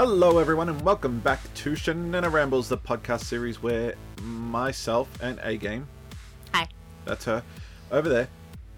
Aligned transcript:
Hello, 0.00 0.38
everyone, 0.38 0.68
and 0.68 0.80
welcome 0.82 1.18
back 1.18 1.40
to 1.54 1.74
Shenanigans 1.74 2.32
Rambles, 2.32 2.68
the 2.68 2.78
podcast 2.78 3.24
series 3.24 3.60
where 3.60 3.96
myself 4.22 5.08
and 5.20 5.40
A 5.42 5.56
Game, 5.56 5.88
Hi. 6.54 6.68
that's 7.04 7.24
her, 7.24 7.42
over 7.90 8.08
there, 8.08 8.28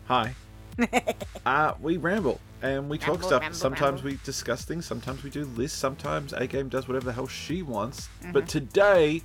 hi, 0.06 0.34
uh, 1.44 1.74
we 1.78 1.98
ramble 1.98 2.40
and 2.62 2.88
we 2.88 2.96
talk 2.96 3.08
Ramble, 3.16 3.28
stuff. 3.28 3.42
ramble, 3.42 3.58
sometimes 3.58 4.02
ramble. 4.02 4.12
we 4.12 4.18
discuss 4.24 4.64
things, 4.64 4.86
sometimes 4.86 5.22
we 5.22 5.28
do 5.28 5.44
lists, 5.44 5.76
sometimes 5.76 6.32
A 6.32 6.46
Game 6.46 6.70
does 6.70 6.88
whatever 6.88 7.04
the 7.04 7.12
hell 7.12 7.26
she 7.26 7.60
wants. 7.60 8.08
Mm-hmm. 8.22 8.32
But 8.32 8.48
today 8.48 9.20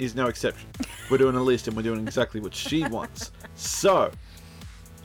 is 0.00 0.16
no 0.16 0.26
exception. 0.26 0.68
We're 1.08 1.18
doing 1.18 1.36
a 1.36 1.42
list 1.42 1.68
and 1.68 1.76
we're 1.76 1.84
doing 1.84 2.00
exactly 2.00 2.40
what 2.40 2.52
she 2.52 2.84
wants. 2.88 3.30
So, 3.54 4.10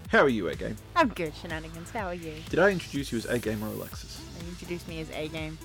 how 0.08 0.22
are 0.22 0.30
you, 0.30 0.48
A 0.48 0.56
Game? 0.56 0.78
I'm 0.96 1.10
good, 1.10 1.36
shenanigans. 1.36 1.92
How 1.92 2.08
are 2.08 2.16
you? 2.16 2.34
Did 2.50 2.58
I 2.58 2.72
introduce 2.72 3.12
you 3.12 3.20
as 3.20 3.26
A 3.26 3.38
Game 3.38 3.64
or 3.64 3.68
Alexis? 3.68 4.20
You 4.42 4.48
introduced 4.50 4.88
me 4.88 5.00
as 5.02 5.12
A 5.12 5.28
game. 5.28 5.60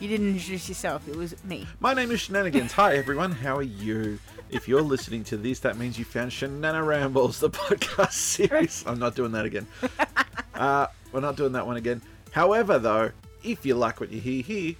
You 0.00 0.08
didn't 0.08 0.28
introduce 0.34 0.68
yourself. 0.68 1.08
It 1.08 1.16
was 1.16 1.42
me. 1.44 1.66
My 1.80 1.94
name 1.94 2.10
is 2.10 2.20
Shenanigans. 2.20 2.72
Hi, 2.72 2.96
everyone. 2.96 3.30
How 3.30 3.56
are 3.56 3.62
you? 3.62 4.18
If 4.50 4.68
you're 4.68 4.82
listening 4.82 5.24
to 5.24 5.36
this, 5.36 5.60
that 5.60 5.78
means 5.78 5.98
you 5.98 6.04
found 6.04 6.30
Shenana 6.30 6.84
Rambles, 6.84 7.38
the 7.40 7.50
podcast 7.50 8.12
series. 8.12 8.84
I'm 8.86 8.98
not 8.98 9.14
doing 9.14 9.32
that 9.32 9.44
again. 9.44 9.66
Uh, 10.54 10.86
we're 11.10 11.18
not 11.18 11.34
doing 11.34 11.50
that 11.50 11.66
one 11.66 11.76
again. 11.76 12.00
However, 12.30 12.78
though, 12.78 13.10
if 13.42 13.66
you 13.66 13.74
like 13.74 13.98
what 13.98 14.12
you 14.12 14.20
hear 14.20 14.40
here, 14.40 14.74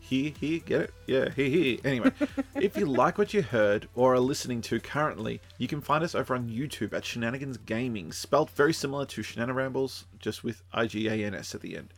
hear, 0.00 0.32
hear, 0.38 0.58
get 0.58 0.80
it? 0.82 0.94
Yeah, 1.06 1.30
hear, 1.30 1.48
hear. 1.48 1.78
Anyway, 1.82 2.12
if 2.54 2.76
you 2.76 2.84
like 2.84 3.16
what 3.16 3.32
you 3.32 3.40
heard 3.40 3.88
or 3.94 4.12
are 4.12 4.20
listening 4.20 4.60
to 4.60 4.78
currently, 4.80 5.40
you 5.56 5.66
can 5.66 5.80
find 5.80 6.04
us 6.04 6.14
over 6.14 6.34
on 6.34 6.50
YouTube 6.50 6.92
at 6.92 7.06
Shenanigans 7.06 7.56
Gaming, 7.56 8.12
spelled 8.12 8.50
very 8.50 8.74
similar 8.74 9.06
to 9.06 9.22
Shenana 9.22 9.54
Rambles, 9.54 10.04
just 10.18 10.44
with 10.44 10.62
I 10.74 10.86
G 10.86 11.08
A 11.08 11.14
N 11.14 11.34
S 11.34 11.54
at 11.54 11.62
the 11.62 11.78
end. 11.78 11.88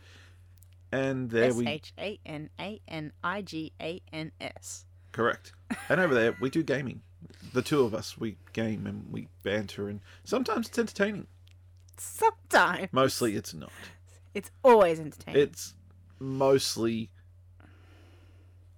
And 0.91 1.29
there 1.29 1.49
S 1.49 1.55
we 1.55 1.67
H 1.67 1.93
A 1.97 2.19
N 2.25 2.49
A 2.59 2.81
N 2.87 3.11
I 3.23 3.41
G 3.41 3.73
A 3.81 4.01
N 4.13 4.31
S. 4.39 4.85
Correct. 5.11 5.53
And 5.89 5.99
over 5.99 6.13
there, 6.13 6.35
we 6.39 6.49
do 6.49 6.63
gaming. 6.63 7.01
The 7.53 7.61
two 7.61 7.81
of 7.81 7.93
us, 7.93 8.17
we 8.17 8.37
game 8.53 8.85
and 8.85 9.11
we 9.11 9.27
banter, 9.43 9.89
and 9.89 10.01
sometimes 10.23 10.67
it's 10.67 10.77
entertaining. 10.77 11.27
Sometimes. 11.97 12.89
Mostly, 12.91 13.35
it's 13.35 13.53
not. 13.53 13.71
It's 14.33 14.51
always 14.63 14.99
entertaining. 14.99 15.41
It's 15.41 15.73
mostly 16.19 17.09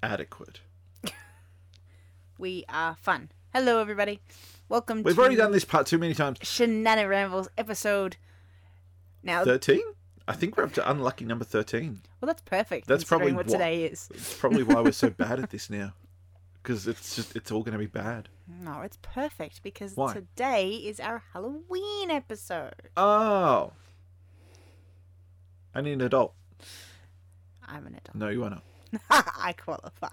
adequate. 0.02 0.62
we 2.38 2.64
are 2.69 2.95
fun. 3.02 3.30
Hello, 3.53 3.80
everybody. 3.80 4.22
Welcome 4.69 5.03
We've 5.03 5.17
already 5.17 5.36
done 5.36 5.52
this 5.52 5.66
part 5.66 5.88
too 5.88 5.97
many 5.97 6.14
times. 6.14 6.39
Shenana 6.39 7.09
Rambles 7.09 7.50
episode. 7.58 8.17
Now, 9.23 9.44
13? 9.44 9.81
I 10.30 10.33
think 10.33 10.55
we're 10.55 10.63
up 10.63 10.73
to 10.73 10.89
unlucky 10.89 11.25
number 11.25 11.44
13. 11.44 12.02
well, 12.22 12.27
that's 12.27 12.44
perfect. 12.44 12.88
That's 12.88 13.03
probably 13.03 13.33
what 13.33 13.47
what- 13.47 13.52
today 13.52 13.83
is. 13.85 14.08
It's 14.13 14.35
probably 14.38 14.63
why 14.63 14.80
we're 14.81 14.91
so 14.91 15.09
bad 15.25 15.39
at 15.39 15.49
this 15.49 15.69
now. 15.69 15.94
Because 16.61 16.88
it's 16.88 17.16
just, 17.16 17.35
it's 17.35 17.52
all 17.52 17.63
going 17.63 17.73
to 17.73 17.80
be 17.80 17.88
bad. 17.88 18.30
No, 18.47 18.81
it's 18.81 18.97
perfect 19.02 19.63
because 19.63 19.95
Why? 19.95 20.13
today 20.13 20.69
is 20.72 21.00
our 21.00 21.23
Halloween 21.33 22.11
episode. 22.11 22.73
Oh. 22.97 23.72
I 25.73 25.81
need 25.81 25.94
an 25.94 26.02
adult. 26.02 26.33
I'm 27.66 27.88
an 27.88 27.95
adult. 27.95 28.16
No, 28.16 28.30
you 28.30 28.44
are 28.44 28.50
not. 28.50 28.63
I 29.09 29.54
qualify. 29.58 30.08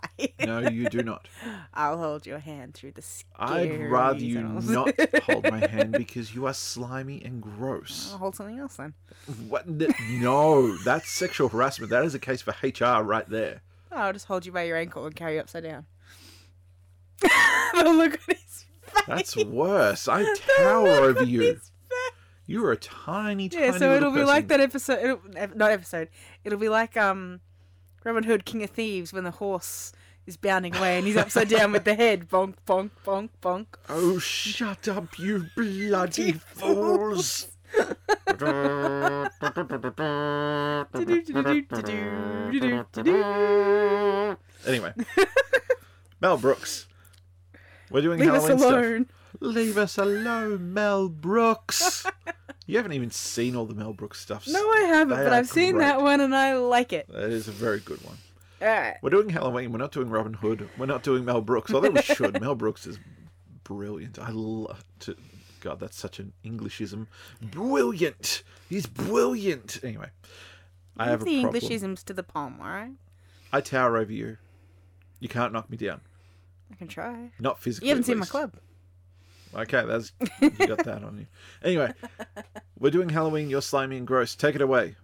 No, 0.45 0.69
you 0.69 0.89
do 0.89 1.03
not. 1.03 1.29
I'll 1.75 1.99
hold 1.99 2.27
your 2.27 2.39
hand 2.39 2.75
through 2.75 2.93
the 2.93 3.03
skin. 3.03 3.31
I'd 3.39 3.91
rather 3.91 4.19
you 4.19 4.43
not 4.43 4.99
hold 5.23 5.45
my 5.51 5.67
hand 5.67 5.93
because 5.93 6.35
you 6.35 6.47
are 6.47 6.55
slimy 6.55 7.23
and 7.25 7.43
gross. 7.43 8.11
I'll 8.13 8.19
hold 8.19 8.37
something 8.37 8.59
else 8.59 8.77
then. 8.77 8.95
What? 9.49 9.67
No, 9.69 10.77
that's 10.79 11.11
sexual 11.11 11.49
harassment. 11.49 11.91
That 11.91 12.05
is 12.05 12.15
a 12.15 12.19
case 12.19 12.43
for 12.43 12.55
HR 12.63 13.03
right 13.03 13.29
there. 13.29 13.63
Oh, 13.93 13.97
I'll 13.97 14.13
just 14.13 14.27
hold 14.27 14.45
you 14.45 14.53
by 14.53 14.65
your 14.65 14.77
ankle 14.77 15.07
and 15.07 15.15
carry 15.15 15.35
you 15.35 15.41
upside 15.41 15.65
down. 15.65 15.87
look 17.23 18.13
on 18.13 18.13
his 18.13 18.19
face. 18.27 18.67
That's 19.07 19.37
worse. 19.37 20.09
I 20.09 20.25
tower 20.59 20.89
over 20.89 21.25
you. 21.25 21.59
You 22.47 22.65
are 22.65 22.73
a 22.73 22.77
tiny, 22.77 23.49
tiny 23.49 23.65
Yeah, 23.65 23.73
so 23.73 23.95
it'll 23.95 24.13
be 24.13 24.23
like 24.23 24.49
that 24.49 24.61
episode. 24.61 24.99
It'll, 25.03 25.57
not 25.57 25.73
episode. 25.73 26.09
It'll 26.45 26.59
be 26.59 26.69
like 26.69 26.97
um, 26.97 27.41
Robin 28.07 28.23
Hood, 28.23 28.45
King 28.45 28.63
of 28.63 28.71
Thieves, 28.71 29.13
when 29.13 29.25
the 29.25 29.33
horse 29.33 29.91
is 30.27 30.37
bounding 30.37 30.77
away 30.77 30.97
and 30.97 31.05
he's 31.09 31.17
upside 31.17 31.49
down 31.49 31.73
with 31.73 31.83
the 31.83 31.97
head. 31.97 32.29
Bonk, 32.31 32.55
bonk, 32.65 32.91
bonk, 33.05 33.31
bonk. 33.43 33.67
Oh, 33.89 34.21
shut 34.21 34.87
up, 34.87 35.19
you 35.19 35.47
bloody 35.57 36.33
fools! 36.55 37.49
anyway, 44.67 44.93
Mel 46.21 46.39
Brooks. 46.39 46.87
We're 47.91 48.03
doing 48.03 48.21
Leave 48.21 48.31
us 48.31 48.47
Halloween 48.47 48.59
stuff. 48.59 48.71
alone. 48.73 49.07
Leave 49.41 49.77
us 49.79 49.99
alone, 49.99 50.73
Mel 50.73 51.09
Brooks. 51.09 52.07
You 52.67 52.77
haven't 52.77 52.93
even 52.93 53.11
seen 53.11 53.57
all 53.57 53.65
the 53.67 53.75
Mel 53.75 53.93
Brooks 53.93 54.21
stuff. 54.21 54.47
No, 54.49 54.59
I 54.61 54.81
haven't, 54.89 55.17
They 55.17 55.25
but 55.25 55.33
are 55.33 55.37
I've 55.37 55.49
seen 55.49 55.75
great. 55.75 55.85
that 55.85 56.01
one 56.03 56.21
and 56.21 56.35
I 56.35 56.55
like 56.57 56.93
it. 56.93 57.09
That 57.09 57.31
is 57.31 57.49
a 57.49 57.53
very 57.53 57.81
good 57.81 58.03
one. 58.05 58.17
All 58.63 58.69
right. 58.69 58.97
We're 59.03 59.11
doing 59.11 59.29
Halloween. 59.29 59.71
We're 59.73 59.79
not 59.79 59.93
doing 59.93 60.09
Robin 60.11 60.35
Hood. 60.35 60.69
We're 60.79 60.87
not 60.87 61.03
doing 61.03 61.25
Mel 61.25 61.41
Brooks. 61.43 61.73
Although 61.73 61.91
we 61.91 62.03
should. 62.03 62.41
Mel 62.41 62.55
Brooks 62.55 62.87
is 62.87 62.99
brilliant. 63.65 64.19
I 64.19 64.31
love 64.31 64.85
to. 65.01 65.17
God, 65.61 65.81
that's 65.81 65.97
such 65.99 66.19
an 66.21 66.33
Englishism. 66.45 67.09
Brilliant. 67.43 68.43
He's 68.69 68.87
brilliant. 68.87 69.81
Anyway, 69.83 70.09
I 70.97 71.07
have 71.07 71.23
a 71.23 71.25
the 71.25 71.43
problem. 71.43 71.61
Englishisms 71.63 72.05
to 72.05 72.15
the 72.15 72.23
palm, 72.23 72.59
all 72.61 72.69
right? 72.69 72.93
I 73.53 73.61
tower 73.61 73.97
over 73.97 74.13
you. 74.13 74.37
You 75.21 75.29
can't 75.29 75.53
knock 75.53 75.69
me 75.71 75.77
down. 75.77 76.01
I 76.71 76.77
can 76.77 76.89
try. 76.89 77.31
Not 77.41 77.59
physically. 77.61 77.89
You 77.89 77.91
haven't 77.95 78.05
at 78.05 78.07
seen 78.07 78.17
my 78.19 78.23
least. 78.23 78.31
club. 78.33 78.55
Okay, 79.57 79.85
that's 79.87 80.13
you 80.41 80.51
got 80.51 80.85
that 80.85 81.03
on 81.03 81.19
you. 81.19 81.27
Anyway, 81.63 81.93
we're 82.79 82.91
doing 82.91 83.09
Halloween. 83.09 83.49
You're 83.49 83.63
slimy 83.63 83.97
and 83.97 84.07
gross. 84.07 84.35
Take 84.35 84.55
it 84.55 84.61
away. 84.61 84.97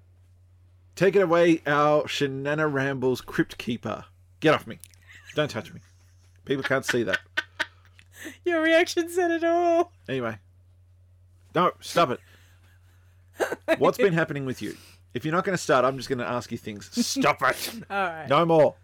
Take 0.95 1.17
it 1.17 1.23
away, 1.23 1.63
our 1.67 2.03
Shenana 2.03 2.71
Rambles 2.71 3.23
Crypt 3.23 3.57
Keeper. 3.57 4.05
Get 4.41 4.55
off 4.55 4.67
me. 4.67 4.79
Don't 5.35 5.51
touch 5.51 5.73
me. 5.73 5.81
People 6.45 6.63
can't 6.63 6.85
see 6.85 7.03
that. 7.05 7.21
Your 8.45 8.61
reaction 8.61 9.09
said 9.09 9.31
it 9.31 9.43
all. 9.43 9.93
Anyway. 10.09 10.39
No, 11.55 11.73
stop 11.81 12.11
it. 12.11 12.21
What's 13.79 13.99
been 13.99 14.13
happening 14.13 14.45
with 14.45 14.61
you? 14.61 14.77
If 15.15 15.25
you're 15.25 15.35
not 15.35 15.45
going 15.45 15.57
to 15.57 15.63
start, 15.63 15.85
I'm 15.85 15.97
just 15.97 16.09
going 16.09 16.19
to 16.19 16.29
ask 16.29 16.53
you 16.53 16.59
things. 16.59 16.91
Stop 17.07 17.43
it. 17.43 17.71
All 17.91 17.97
right. 18.07 18.29
No 18.29 18.47
more. 18.47 18.75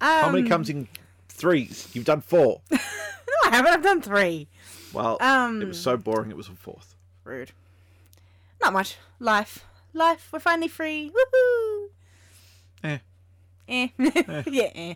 Um, 0.00 0.20
Comedy 0.20 0.48
comes 0.48 0.70
in 0.70 0.86
threes. 1.28 1.88
You've 1.92 2.04
done 2.04 2.20
four. 2.20 2.60
No, 3.44 3.50
I 3.50 3.56
haven't. 3.56 3.72
I've 3.72 3.82
done 3.82 4.00
three. 4.00 4.48
Well, 4.92 5.18
Um, 5.20 5.60
it 5.62 5.68
was 5.68 5.80
so 5.80 5.96
boring. 5.96 6.30
It 6.30 6.36
was 6.36 6.48
a 6.48 6.52
fourth. 6.52 6.94
Rude. 7.24 7.52
Not 8.60 8.72
much. 8.72 8.96
Life. 9.18 9.64
Life. 9.92 10.28
We're 10.32 10.38
finally 10.40 10.68
free. 10.68 11.10
Woohoo! 11.10 11.88
Eh. 12.84 12.98
Eh. 13.68 13.88
yeah. 14.46 14.70
Eh. 14.74 14.94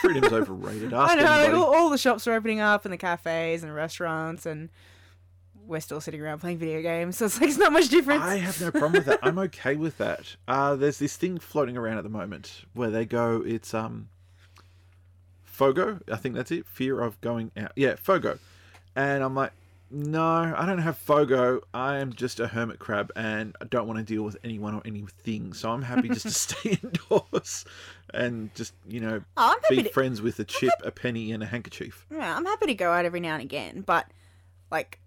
Freedom's 0.00 0.32
overrated. 0.32 0.92
Ask 0.92 1.12
I 1.12 1.14
know. 1.16 1.22
like, 1.24 1.30
anybody. 1.40 1.56
all, 1.62 1.74
all 1.74 1.90
the 1.90 1.98
shops 1.98 2.26
are 2.26 2.34
opening 2.34 2.60
up, 2.60 2.84
and 2.84 2.92
the 2.92 2.96
cafes 2.98 3.62
and 3.64 3.74
restaurants, 3.74 4.46
and 4.46 4.68
we're 5.66 5.80
still 5.80 6.00
sitting 6.00 6.20
around 6.20 6.38
playing 6.40 6.58
video 6.58 6.80
games. 6.82 7.16
So 7.16 7.24
it's 7.26 7.40
like 7.40 7.48
it's 7.50 7.58
not 7.58 7.72
much 7.72 7.88
difference. 7.88 8.22
I 8.22 8.36
have 8.36 8.60
no 8.60 8.70
problem 8.70 8.92
with 8.92 9.06
that. 9.06 9.18
I'm 9.22 9.38
okay 9.50 9.76
with 9.76 9.98
that. 9.98 10.36
Uh, 10.46 10.76
there's 10.76 10.98
this 10.98 11.16
thing 11.16 11.38
floating 11.38 11.76
around 11.76 11.98
at 11.98 12.04
the 12.04 12.10
moment 12.10 12.64
where 12.74 12.90
they 12.90 13.04
go. 13.04 13.42
It's 13.44 13.72
um, 13.74 14.08
Fogo. 15.44 16.00
I 16.10 16.16
think 16.16 16.34
that's 16.34 16.50
it. 16.50 16.66
Fear 16.66 17.00
of 17.00 17.20
going 17.20 17.50
out. 17.56 17.72
Yeah, 17.76 17.96
Fogo. 17.96 18.38
And 18.96 19.22
I'm 19.22 19.34
like, 19.34 19.52
no, 19.90 20.22
I 20.56 20.66
don't 20.66 20.78
have 20.78 20.96
Fogo. 20.98 21.60
I 21.72 21.98
am 21.98 22.12
just 22.12 22.40
a 22.40 22.48
hermit 22.48 22.78
crab, 22.78 23.12
and 23.14 23.54
I 23.60 23.66
don't 23.66 23.86
want 23.86 23.98
to 23.98 24.04
deal 24.04 24.22
with 24.22 24.36
anyone 24.42 24.74
or 24.74 24.82
anything. 24.84 25.52
So 25.52 25.70
I'm 25.70 25.82
happy 25.82 26.08
just 26.08 26.22
to 26.22 26.30
stay 26.32 26.78
indoors 26.82 27.64
and 28.12 28.52
just 28.54 28.74
you 28.88 29.00
know 29.00 29.22
Oh, 29.36 29.54
be 29.70 29.82
to- 29.84 29.88
friends 29.90 30.20
with 30.22 30.38
a 30.40 30.44
chip, 30.44 30.72
a 30.82 30.90
penny, 30.90 31.30
and 31.32 31.42
a 31.42 31.46
handkerchief. 31.46 32.06
Yeah, 32.10 32.36
I'm 32.36 32.44
happy 32.44 32.66
to 32.66 32.74
go 32.74 32.92
out 32.92 33.04
every 33.04 33.20
now 33.20 33.34
and 33.34 33.42
again, 33.42 33.82
but 33.86 34.06
like 34.70 34.98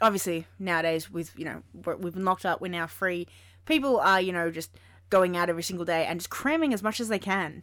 obviously 0.00 0.46
nowadays 0.58 1.10
with 1.10 1.32
you 1.38 1.44
know 1.44 1.62
we're, 1.84 1.96
we've 1.96 2.14
been 2.14 2.24
locked 2.24 2.44
up, 2.46 2.60
we're 2.60 2.68
now 2.68 2.86
free. 2.86 3.28
People 3.64 4.00
are 4.00 4.20
you 4.20 4.32
know 4.32 4.50
just 4.50 4.70
going 5.10 5.36
out 5.36 5.48
every 5.48 5.62
single 5.62 5.84
day 5.84 6.04
and 6.06 6.18
just 6.18 6.30
cramming 6.30 6.74
as 6.74 6.82
much 6.82 6.98
as 7.00 7.08
they 7.08 7.18
can 7.18 7.62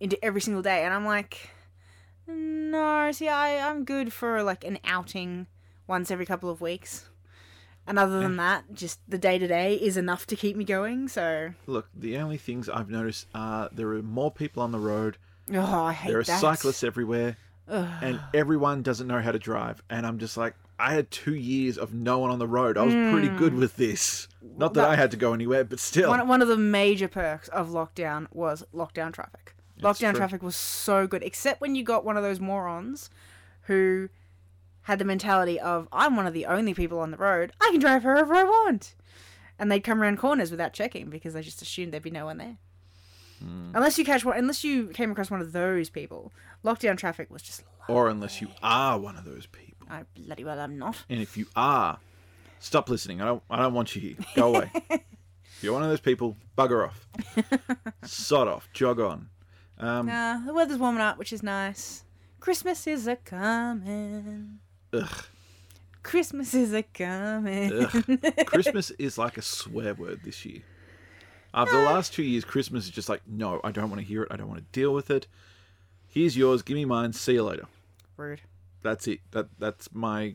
into 0.00 0.22
every 0.24 0.40
single 0.40 0.62
day, 0.62 0.84
and 0.84 0.94
I'm 0.94 1.04
like, 1.04 1.50
no, 2.28 3.10
see, 3.12 3.28
I 3.28 3.68
I'm 3.68 3.84
good 3.84 4.12
for 4.12 4.42
like 4.42 4.64
an 4.64 4.78
outing 4.84 5.46
once 5.86 6.10
every 6.10 6.26
couple 6.26 6.50
of 6.50 6.60
weeks. 6.60 7.08
And 7.86 7.98
other 7.98 8.20
than 8.20 8.34
eh. 8.34 8.42
that, 8.42 8.74
just 8.74 9.00
the 9.08 9.16
day 9.16 9.38
to 9.38 9.46
day 9.46 9.74
is 9.74 9.96
enough 9.96 10.26
to 10.26 10.36
keep 10.36 10.56
me 10.56 10.64
going. 10.64 11.08
So, 11.08 11.54
Look, 11.66 11.88
the 11.94 12.18
only 12.18 12.36
things 12.36 12.68
I've 12.68 12.90
noticed 12.90 13.26
are 13.34 13.70
there 13.72 13.88
are 13.94 14.02
more 14.02 14.30
people 14.30 14.62
on 14.62 14.72
the 14.72 14.78
road. 14.78 15.16
oh, 15.54 15.84
I 15.84 15.94
hate 15.94 16.10
There 16.10 16.20
are 16.20 16.24
that. 16.24 16.40
cyclists 16.40 16.84
everywhere, 16.84 17.38
Ugh. 17.66 17.88
and 18.02 18.20
everyone 18.34 18.82
doesn't 18.82 19.06
know 19.06 19.22
how 19.22 19.32
to 19.32 19.38
drive. 19.38 19.82
And 19.88 20.06
I'm 20.06 20.18
just 20.18 20.36
like, 20.36 20.54
I 20.78 20.92
had 20.92 21.10
two 21.10 21.34
years 21.34 21.78
of 21.78 21.94
no 21.94 22.18
one 22.18 22.30
on 22.30 22.38
the 22.38 22.46
road. 22.46 22.76
I 22.76 22.82
was 22.82 22.92
pretty 22.92 23.28
good 23.28 23.54
hmm. 23.54 23.58
with 23.58 23.76
this. 23.76 24.28
Not 24.42 24.74
that 24.74 24.82
that- 24.82 24.90
I 24.90 24.96
had 24.96 25.10
to 25.12 25.16
go 25.16 25.32
anywhere, 25.32 25.64
but 25.64 25.80
still. 25.80 26.10
One, 26.10 26.28
one 26.28 26.42
of 26.42 26.48
the 26.48 26.58
major 26.58 27.08
perks 27.08 27.48
of 27.48 27.70
lockdown 27.70 28.26
was 28.30 28.64
lockdown 28.74 29.14
traffic. 29.14 29.54
Lockdown 29.80 30.14
traffic 30.14 30.42
was 30.42 30.56
so 30.56 31.06
good, 31.06 31.22
except 31.22 31.60
when 31.60 31.74
you 31.74 31.82
got 31.84 32.04
one 32.04 32.16
of 32.16 32.22
those 32.22 32.40
morons 32.40 33.10
who 33.62 34.08
had 34.82 34.98
the 34.98 35.04
mentality 35.04 35.60
of 35.60 35.86
I'm 35.92 36.16
one 36.16 36.26
of 36.26 36.32
the 36.32 36.46
only 36.46 36.74
people 36.74 36.98
on 37.00 37.10
the 37.10 37.16
road. 37.16 37.52
I 37.60 37.68
can 37.70 37.80
drive 37.80 38.04
wherever 38.04 38.34
I 38.34 38.44
want, 38.44 38.94
and 39.58 39.70
they'd 39.70 39.80
come 39.80 40.00
around 40.00 40.18
corners 40.18 40.50
without 40.50 40.72
checking 40.72 41.10
because 41.10 41.34
they 41.34 41.42
just 41.42 41.62
assumed 41.62 41.92
there'd 41.92 42.02
be 42.02 42.10
no 42.10 42.24
one 42.24 42.38
there. 42.38 42.56
Hmm. 43.40 43.70
Unless 43.74 43.98
you 43.98 44.04
catch 44.04 44.24
one, 44.24 44.36
unless 44.36 44.64
you 44.64 44.88
came 44.88 45.10
across 45.10 45.30
one 45.30 45.40
of 45.40 45.52
those 45.52 45.90
people, 45.90 46.32
lockdown 46.64 46.96
traffic 46.96 47.30
was 47.30 47.42
just. 47.42 47.62
Lovely. 47.80 47.94
Or 47.94 48.08
unless 48.08 48.40
you 48.40 48.48
are 48.62 48.98
one 48.98 49.16
of 49.16 49.24
those 49.24 49.46
people. 49.46 49.86
I 49.90 50.04
bloody 50.14 50.44
well 50.44 50.60
am 50.60 50.78
not. 50.78 51.04
And 51.08 51.20
if 51.20 51.36
you 51.36 51.46
are, 51.56 51.98
stop 52.58 52.88
listening. 52.88 53.20
I 53.20 53.26
don't. 53.26 53.42
I 53.48 53.56
don't 53.56 53.74
want 53.74 53.94
you 53.94 54.00
here. 54.00 54.16
Go 54.34 54.54
away. 54.54 54.70
if 54.90 55.62
you're 55.62 55.72
one 55.72 55.82
of 55.82 55.88
those 55.88 56.00
people, 56.00 56.36
bugger 56.56 56.86
off. 56.88 57.06
Sod 58.04 58.48
off. 58.48 58.68
Jog 58.72 59.00
on. 59.00 59.28
Um, 59.78 60.06
Nah, 60.06 60.44
the 60.44 60.52
weather's 60.52 60.78
warming 60.78 61.00
up, 61.00 61.18
which 61.18 61.32
is 61.32 61.42
nice. 61.42 62.04
Christmas 62.40 62.86
is 62.86 63.06
a 63.06 63.16
coming. 63.16 64.58
ugh, 64.92 65.24
Christmas 66.02 66.54
is 66.54 66.72
a 66.72 66.82
coming. 66.82 67.72
ugh. 67.72 68.06
Christmas 68.46 68.90
is 68.92 69.18
like 69.18 69.36
a 69.36 69.42
swear 69.42 69.94
word 69.94 70.20
this 70.24 70.44
year. 70.44 70.62
After 71.54 71.76
the 71.76 71.84
last 71.84 72.12
two 72.12 72.22
years, 72.22 72.44
Christmas 72.44 72.84
is 72.84 72.90
just 72.90 73.08
like, 73.08 73.22
no, 73.26 73.60
I 73.64 73.70
don't 73.72 73.88
want 73.90 74.00
to 74.00 74.06
hear 74.06 74.22
it. 74.22 74.28
I 74.30 74.36
don't 74.36 74.48
want 74.48 74.60
to 74.60 74.66
deal 74.78 74.92
with 74.92 75.10
it. 75.10 75.26
Here's 76.06 76.36
yours. 76.36 76.62
Give 76.62 76.74
me 76.76 76.84
mine. 76.84 77.12
See 77.12 77.34
you 77.34 77.42
later. 77.44 77.66
Rude. 78.16 78.42
That's 78.82 79.06
it. 79.08 79.20
That 79.32 79.48
that's 79.58 79.92
my 79.94 80.34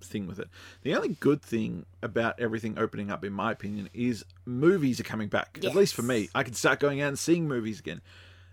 thing 0.00 0.26
with 0.26 0.38
it. 0.38 0.48
The 0.82 0.94
only 0.94 1.10
good 1.20 1.42
thing 1.42 1.84
about 2.02 2.38
everything 2.40 2.78
opening 2.78 3.10
up, 3.10 3.24
in 3.24 3.32
my 3.32 3.52
opinion, 3.52 3.88
is 3.92 4.24
movies 4.46 5.00
are 5.00 5.04
coming 5.04 5.28
back. 5.28 5.58
At 5.64 5.74
least 5.74 5.94
for 5.94 6.02
me, 6.02 6.28
I 6.34 6.42
can 6.42 6.54
start 6.54 6.80
going 6.80 7.00
out 7.00 7.08
and 7.08 7.18
seeing 7.18 7.46
movies 7.46 7.78
again. 7.80 8.00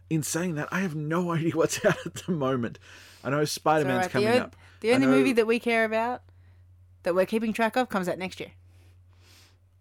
In 0.10 0.22
saying 0.24 0.56
that, 0.56 0.69
I 0.72 0.80
have 0.81 0.96
no 0.96 1.31
idea 1.36 1.52
what's 1.54 1.84
out 1.86 2.06
at 2.06 2.13
the 2.16 2.31
moment. 2.31 2.80
I 3.24 3.30
know 3.31 3.44
Spider 3.46 3.86
Man's 3.86 4.04
right, 4.04 4.12
coming 4.12 4.30
the, 4.30 4.40
o- 4.40 4.44
up. 4.44 4.56
the 4.81 4.94
only 4.94 5.07
know- 5.07 5.13
movie 5.13 5.34
that 5.34 5.48
we 5.48 5.60
care 5.60 5.84
about, 5.86 6.22
that 7.04 7.16
we're 7.16 7.25
keeping 7.25 7.54
track 7.54 7.75
of, 7.75 7.90
comes 7.90 8.07
out 8.07 8.18
next 8.18 8.40
year. 8.40 8.52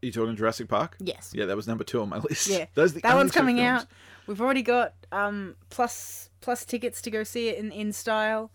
Are 0.03 0.06
you 0.06 0.12
talking 0.12 0.37
Jurassic 0.37 0.69
Park? 0.69 0.97
Yes. 1.00 1.32
Yeah, 1.35 1.47
that 1.47 1.56
was 1.56 1.67
number 1.67 1.85
two 1.85 2.00
on 2.03 2.09
my 2.11 2.19
list. 2.29 2.47
Yeah. 2.49 2.67
That 2.75 3.15
one's 3.15 3.32
coming 3.32 3.56
films. 3.56 3.82
out. 3.82 3.87
We've 4.26 4.41
already 4.41 4.62
got 4.62 4.94
um 5.12 5.55
plus 5.71 6.31
plus 6.41 6.65
tickets 6.65 7.03
to 7.03 7.11
go 7.11 7.25
see 7.25 7.49
it 7.49 7.59
in 7.59 7.71
in 7.73 7.93
style. 7.93 8.50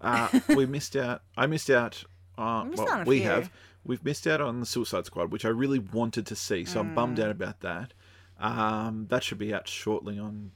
Uh, 0.00 0.28
we 0.48 0.64
missed 0.66 0.96
out. 0.96 1.22
I 1.36 1.46
missed 1.46 1.68
out. 1.70 2.04
Uh, 2.38 2.62
We 2.64 2.70
missed 2.70 2.82
well, 2.82 2.92
out 2.92 3.00
on 3.00 3.06
a 3.06 3.08
we 3.08 3.18
few. 3.20 3.28
have. 3.28 3.50
We've 3.84 4.04
missed 4.04 4.26
out 4.26 4.40
on 4.40 4.60
the 4.60 4.66
Suicide 4.66 5.04
Squad, 5.06 5.30
which 5.32 5.44
I 5.44 5.48
really 5.48 5.78
wanted 5.78 6.26
to 6.26 6.36
see. 6.36 6.64
So 6.64 6.80
I'm 6.80 6.94
bummed 6.94 7.18
Mm. 7.18 7.24
out 7.24 7.30
about 7.30 7.60
that. 7.60 7.92
Um, 8.38 9.06
that 9.10 9.22
should 9.22 9.38
be 9.38 9.52
out 9.54 9.68
shortly 9.68 10.18
on 10.18 10.52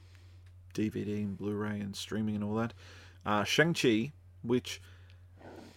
DVD 0.77 1.17
and 1.23 1.37
Blu-ray 1.37 1.79
and 1.79 1.95
streaming 1.95 2.35
and 2.35 2.43
all 2.43 2.55
that. 2.55 2.73
Uh, 3.25 3.43
Shang 3.43 3.73
Chi, 3.73 4.11
which 4.43 4.81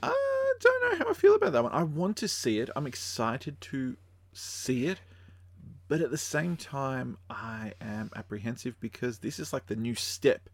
I 0.03 0.53
don't 0.61 0.93
know 0.93 1.05
how 1.05 1.11
I 1.11 1.15
feel 1.15 1.35
about 1.35 1.53
that 1.53 1.63
one. 1.63 1.73
I 1.73 1.83
want 1.83 2.17
to 2.19 2.29
see 2.29 2.59
it. 2.61 2.71
I'm 2.77 2.87
excited 2.87 3.61
to 3.63 3.97
see 4.33 4.87
it. 4.87 5.01
But 5.89 6.01
at 6.01 6.11
the 6.11 6.19
same 6.19 6.57
time, 6.57 7.19
I 7.29 7.73
am 7.81 8.11
apprehensive 8.15 8.79
because 8.79 9.19
this 9.19 9.41
is 9.41 9.53
like 9.53 9.67
the 9.67 9.75
new 9.75 9.97
step 9.97 10.49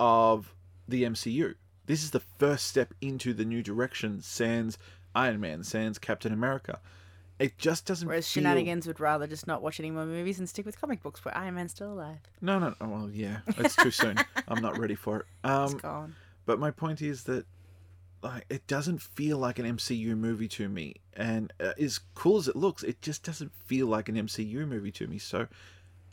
of 0.00 0.54
the 0.88 1.02
MCU. 1.02 1.54
This 1.84 2.02
is 2.02 2.12
the 2.12 2.20
first 2.20 2.66
step 2.66 2.94
into 3.00 3.34
the 3.34 3.44
new 3.44 3.62
direction, 3.62 4.22
sans 4.22 4.78
Iron 5.14 5.40
Man, 5.40 5.62
sans 5.62 5.98
Captain 5.98 6.32
America. 6.32 6.80
It 7.42 7.58
just 7.58 7.86
doesn't 7.86 8.06
Whereas 8.06 8.26
feel... 8.30 8.42
Shenanigans 8.42 8.86
would 8.86 9.00
rather 9.00 9.26
just 9.26 9.46
not 9.46 9.62
watch 9.62 9.80
any 9.80 9.90
more 9.90 10.06
movies 10.06 10.38
and 10.38 10.48
stick 10.48 10.64
with 10.64 10.80
comic 10.80 11.02
books 11.02 11.24
where 11.24 11.36
Iron 11.36 11.56
Man's 11.56 11.72
still 11.72 11.92
alive. 11.92 12.18
No, 12.40 12.58
no, 12.58 12.74
no. 12.80 12.88
Well, 12.88 13.10
yeah, 13.12 13.38
it's 13.58 13.74
too 13.76 13.90
soon. 13.90 14.16
I'm 14.48 14.62
not 14.62 14.78
ready 14.78 14.94
for 14.94 15.18
it. 15.20 15.26
It's 15.44 15.72
Um, 15.74 15.78
gone. 15.78 16.14
but 16.46 16.58
my 16.60 16.70
point 16.70 17.02
is 17.02 17.24
that 17.24 17.44
like 18.22 18.44
it 18.48 18.66
doesn't 18.68 19.02
feel 19.02 19.38
like 19.38 19.58
an 19.58 19.66
MCU 19.66 20.16
movie 20.16 20.46
to 20.48 20.68
me, 20.68 20.94
and 21.14 21.52
uh, 21.58 21.72
as 21.80 21.98
cool 22.14 22.36
as 22.38 22.46
it 22.46 22.54
looks, 22.54 22.84
it 22.84 23.02
just 23.02 23.24
doesn't 23.24 23.52
feel 23.66 23.88
like 23.88 24.08
an 24.08 24.14
MCU 24.14 24.66
movie 24.68 24.92
to 24.92 25.08
me. 25.08 25.18
So 25.18 25.48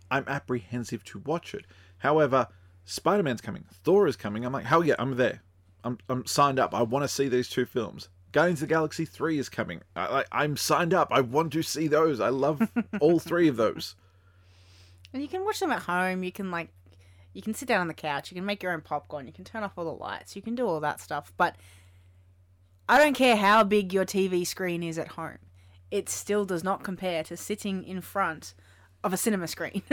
I'm 0.10 0.24
apprehensive 0.28 1.04
to 1.04 1.20
watch 1.20 1.54
it. 1.54 1.66
However, 2.00 2.48
Spider 2.86 3.22
Man's 3.22 3.42
coming, 3.42 3.66
Thor 3.84 4.08
is 4.08 4.16
coming. 4.16 4.44
I'm 4.44 4.52
like, 4.54 4.66
hell 4.66 4.84
yeah, 4.84 4.96
I'm 4.98 5.18
there. 5.18 5.44
I'm 5.84 6.00
I'm 6.10 6.26
signed 6.26 6.58
up. 6.58 6.74
I 6.74 6.82
want 6.82 7.04
to 7.04 7.08
see 7.08 7.28
these 7.28 7.48
two 7.50 7.66
films. 7.68 8.10
Guardians 8.32 8.62
of 8.62 8.68
the 8.70 8.74
Galaxy 8.74 9.06
three 9.06 9.40
is 9.40 9.50
coming. 9.50 9.82
I, 9.96 10.24
I'm 10.32 10.56
signed 10.58 10.94
up. 10.94 11.08
I 11.12 11.22
want 11.22 11.54
to 11.54 11.62
see 11.64 11.88
those. 11.88 12.20
I 12.20 12.30
love 12.30 12.62
all 13.00 13.20
three 13.20 13.48
of 13.48 13.58
those. 13.58 13.96
And 15.14 15.22
you 15.22 15.28
can 15.28 15.44
watch 15.44 15.60
them 15.60 15.72
at 15.72 15.84
home. 15.84 16.24
You 16.24 16.32
can 16.32 16.52
like, 16.52 16.70
you 17.34 17.42
can 17.42 17.54
sit 17.56 17.68
down 17.68 17.82
on 17.82 17.88
the 17.88 17.94
couch. 17.94 18.32
You 18.32 18.36
can 18.36 18.46
make 18.46 18.62
your 18.62 18.72
own 18.74 18.82
popcorn. 18.82 19.26
You 19.28 19.34
can 19.34 19.44
turn 19.46 19.64
off 19.64 19.74
all 19.78 19.86
the 19.86 19.92
lights. 20.04 20.36
You 20.36 20.42
can 20.42 20.54
do 20.56 20.68
all 20.68 20.80
that 20.82 21.00
stuff. 21.02 21.34
But 21.38 21.56
I 22.88 22.98
don't 22.98 23.14
care 23.14 23.36
how 23.36 23.64
big 23.64 23.94
your 23.94 24.06
TV 24.06 24.46
screen 24.46 24.84
is 24.84 24.98
at 25.00 25.10
home. 25.10 25.38
It 25.92 26.10
still 26.10 26.46
does 26.46 26.64
not 26.64 26.84
compare 26.84 27.24
to 27.24 27.36
sitting 27.38 27.84
in 27.84 28.02
front 28.02 28.54
of 29.04 29.14
a 29.14 29.18
cinema 29.18 29.48
screen. 29.48 29.82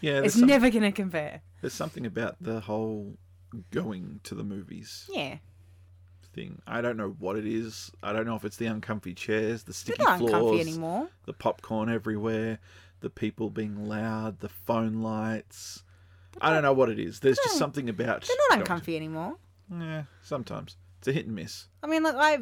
Yeah, 0.00 0.20
it's 0.20 0.34
some- 0.34 0.46
never 0.46 0.70
gonna 0.70 0.92
compare. 0.92 1.42
there's 1.60 1.74
something 1.74 2.06
about 2.06 2.36
the 2.40 2.60
whole 2.60 3.16
going 3.72 4.20
to 4.22 4.36
the 4.36 4.44
movies 4.44 5.10
Yeah, 5.12 5.38
thing. 6.32 6.60
I 6.66 6.80
don't 6.80 6.96
know 6.96 7.14
what 7.18 7.36
it 7.36 7.46
is. 7.46 7.90
I 8.02 8.12
don't 8.12 8.26
know 8.26 8.36
if 8.36 8.44
it's 8.44 8.56
the 8.56 8.66
uncomfy 8.66 9.14
chairs, 9.14 9.64
the 9.64 9.72
sticky 9.72 10.02
not 10.02 10.18
floors, 10.18 10.34
uncomfy 10.34 10.60
anymore. 10.60 11.08
the 11.26 11.32
popcorn 11.32 11.88
everywhere, 11.88 12.58
the 13.00 13.10
people 13.10 13.50
being 13.50 13.88
loud, 13.88 14.40
the 14.40 14.48
phone 14.48 15.02
lights. 15.02 15.82
I 16.40 16.52
don't 16.52 16.62
know 16.62 16.72
what 16.72 16.88
it 16.88 16.98
is. 16.98 17.20
There's 17.20 17.38
just 17.38 17.58
something 17.58 17.88
about. 17.88 18.26
They're 18.26 18.36
not 18.50 18.60
uncomfy 18.60 18.96
anymore. 18.96 19.36
Yeah, 19.70 20.04
sometimes 20.22 20.76
it's 20.98 21.08
a 21.08 21.12
hit 21.12 21.26
and 21.26 21.34
miss. 21.34 21.66
I 21.82 21.86
mean, 21.86 22.02
like 22.02 22.14
I, 22.16 22.38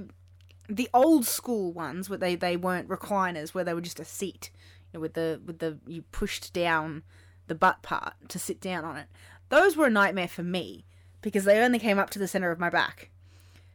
the 0.68 0.88
old 0.92 1.26
school 1.26 1.72
ones 1.72 2.10
where 2.10 2.18
they 2.18 2.34
they 2.34 2.56
weren't 2.56 2.88
recliners, 2.88 3.54
where 3.54 3.64
they 3.64 3.74
were 3.74 3.80
just 3.80 4.00
a 4.00 4.04
seat, 4.04 4.50
you 4.92 4.98
know, 4.98 5.00
with 5.00 5.14
the 5.14 5.40
with 5.44 5.58
the 5.60 5.78
you 5.86 6.02
pushed 6.02 6.52
down 6.52 7.02
the 7.46 7.54
butt 7.54 7.82
part 7.82 8.14
to 8.28 8.38
sit 8.38 8.60
down 8.60 8.84
on 8.84 8.96
it. 8.96 9.06
Those 9.48 9.76
were 9.76 9.86
a 9.86 9.90
nightmare 9.90 10.28
for 10.28 10.42
me 10.42 10.84
because 11.22 11.44
they 11.44 11.60
only 11.60 11.78
came 11.78 11.98
up 11.98 12.10
to 12.10 12.18
the 12.18 12.28
center 12.28 12.50
of 12.50 12.58
my 12.58 12.70
back. 12.70 13.10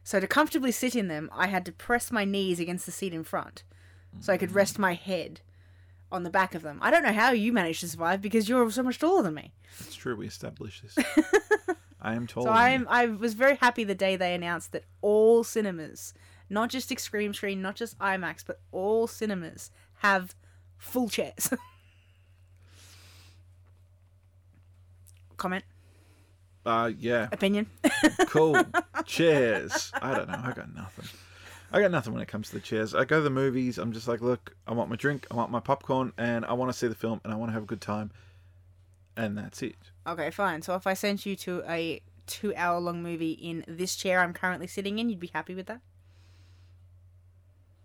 So 0.04 0.18
to 0.20 0.26
comfortably 0.26 0.72
sit 0.72 0.96
in 0.96 1.08
them, 1.08 1.30
I 1.32 1.46
had 1.46 1.64
to 1.66 1.72
press 1.72 2.10
my 2.10 2.24
knees 2.24 2.58
against 2.60 2.86
the 2.86 2.92
seat 2.92 3.14
in 3.14 3.22
front, 3.24 3.62
so 4.20 4.32
I 4.32 4.36
could 4.36 4.52
rest 4.52 4.78
my 4.78 4.94
head 4.94 5.40
on 6.10 6.24
the 6.24 6.30
back 6.30 6.54
of 6.54 6.62
them. 6.62 6.78
I 6.82 6.90
don't 6.90 7.02
know 7.04 7.12
how 7.12 7.30
you 7.30 7.52
managed 7.52 7.80
to 7.80 7.88
survive 7.88 8.20
because 8.20 8.48
you're 8.48 8.70
so 8.70 8.82
much 8.82 8.98
taller 8.98 9.22
than 9.22 9.34
me. 9.34 9.52
It's 9.80 9.94
true. 9.94 10.16
We 10.16 10.26
established 10.26 10.82
this. 10.82 10.98
I 12.02 12.14
am 12.14 12.26
told. 12.26 12.46
So 12.46 12.52
I'm 12.52 12.86
I 12.90 13.06
was 13.06 13.34
very 13.34 13.54
happy 13.56 13.84
the 13.84 13.94
day 13.94 14.16
they 14.16 14.34
announced 14.34 14.72
that 14.72 14.84
all 15.02 15.44
cinemas, 15.44 16.12
not 16.50 16.68
just 16.68 16.90
Extreme 16.90 17.34
Screen, 17.34 17.62
not 17.62 17.76
just 17.76 17.96
IMAX, 18.00 18.42
but 18.44 18.60
all 18.72 19.06
cinemas 19.06 19.70
have 19.98 20.34
full 20.78 21.08
chairs. 21.08 21.48
Comment, 25.36 25.64
Uh, 26.66 26.90
yeah. 26.98 27.28
opinion. 27.32 27.66
Cool. 28.26 28.56
chairs. 29.06 29.92
I 30.00 30.14
don't 30.14 30.28
know. 30.28 30.40
I 30.42 30.52
got 30.52 30.74
nothing. 30.74 31.06
I 31.72 31.80
got 31.80 31.90
nothing 31.90 32.12
when 32.12 32.22
it 32.22 32.28
comes 32.28 32.48
to 32.48 32.54
the 32.54 32.60
chairs. 32.60 32.94
I 32.94 33.04
go 33.04 33.16
to 33.16 33.22
the 33.22 33.30
movies. 33.30 33.78
I'm 33.78 33.92
just 33.92 34.06
like, 34.06 34.20
look, 34.20 34.54
I 34.66 34.72
want 34.72 34.90
my 34.90 34.96
drink, 34.96 35.26
I 35.30 35.34
want 35.34 35.50
my 35.50 35.60
popcorn, 35.60 36.12
and 36.18 36.44
I 36.44 36.52
want 36.52 36.70
to 36.70 36.76
see 36.76 36.86
the 36.86 36.94
film, 36.94 37.20
and 37.24 37.32
I 37.32 37.36
want 37.36 37.48
to 37.48 37.54
have 37.54 37.62
a 37.62 37.66
good 37.66 37.80
time, 37.80 38.10
and 39.16 39.38
that's 39.38 39.62
it. 39.62 39.76
okay, 40.06 40.30
fine. 40.30 40.60
So 40.60 40.74
if 40.74 40.86
I 40.86 40.92
sent 40.94 41.24
you 41.24 41.34
to 41.36 41.62
a 41.66 42.02
two-hour 42.26 42.78
long 42.78 43.02
movie 43.02 43.32
in 43.32 43.64
this 43.66 43.96
chair 43.96 44.20
I'm 44.20 44.32
currently 44.32 44.66
sitting 44.66 44.98
in, 44.98 45.08
you'd 45.08 45.18
be 45.18 45.30
happy 45.32 45.54
with 45.54 45.66
that? 45.66 45.80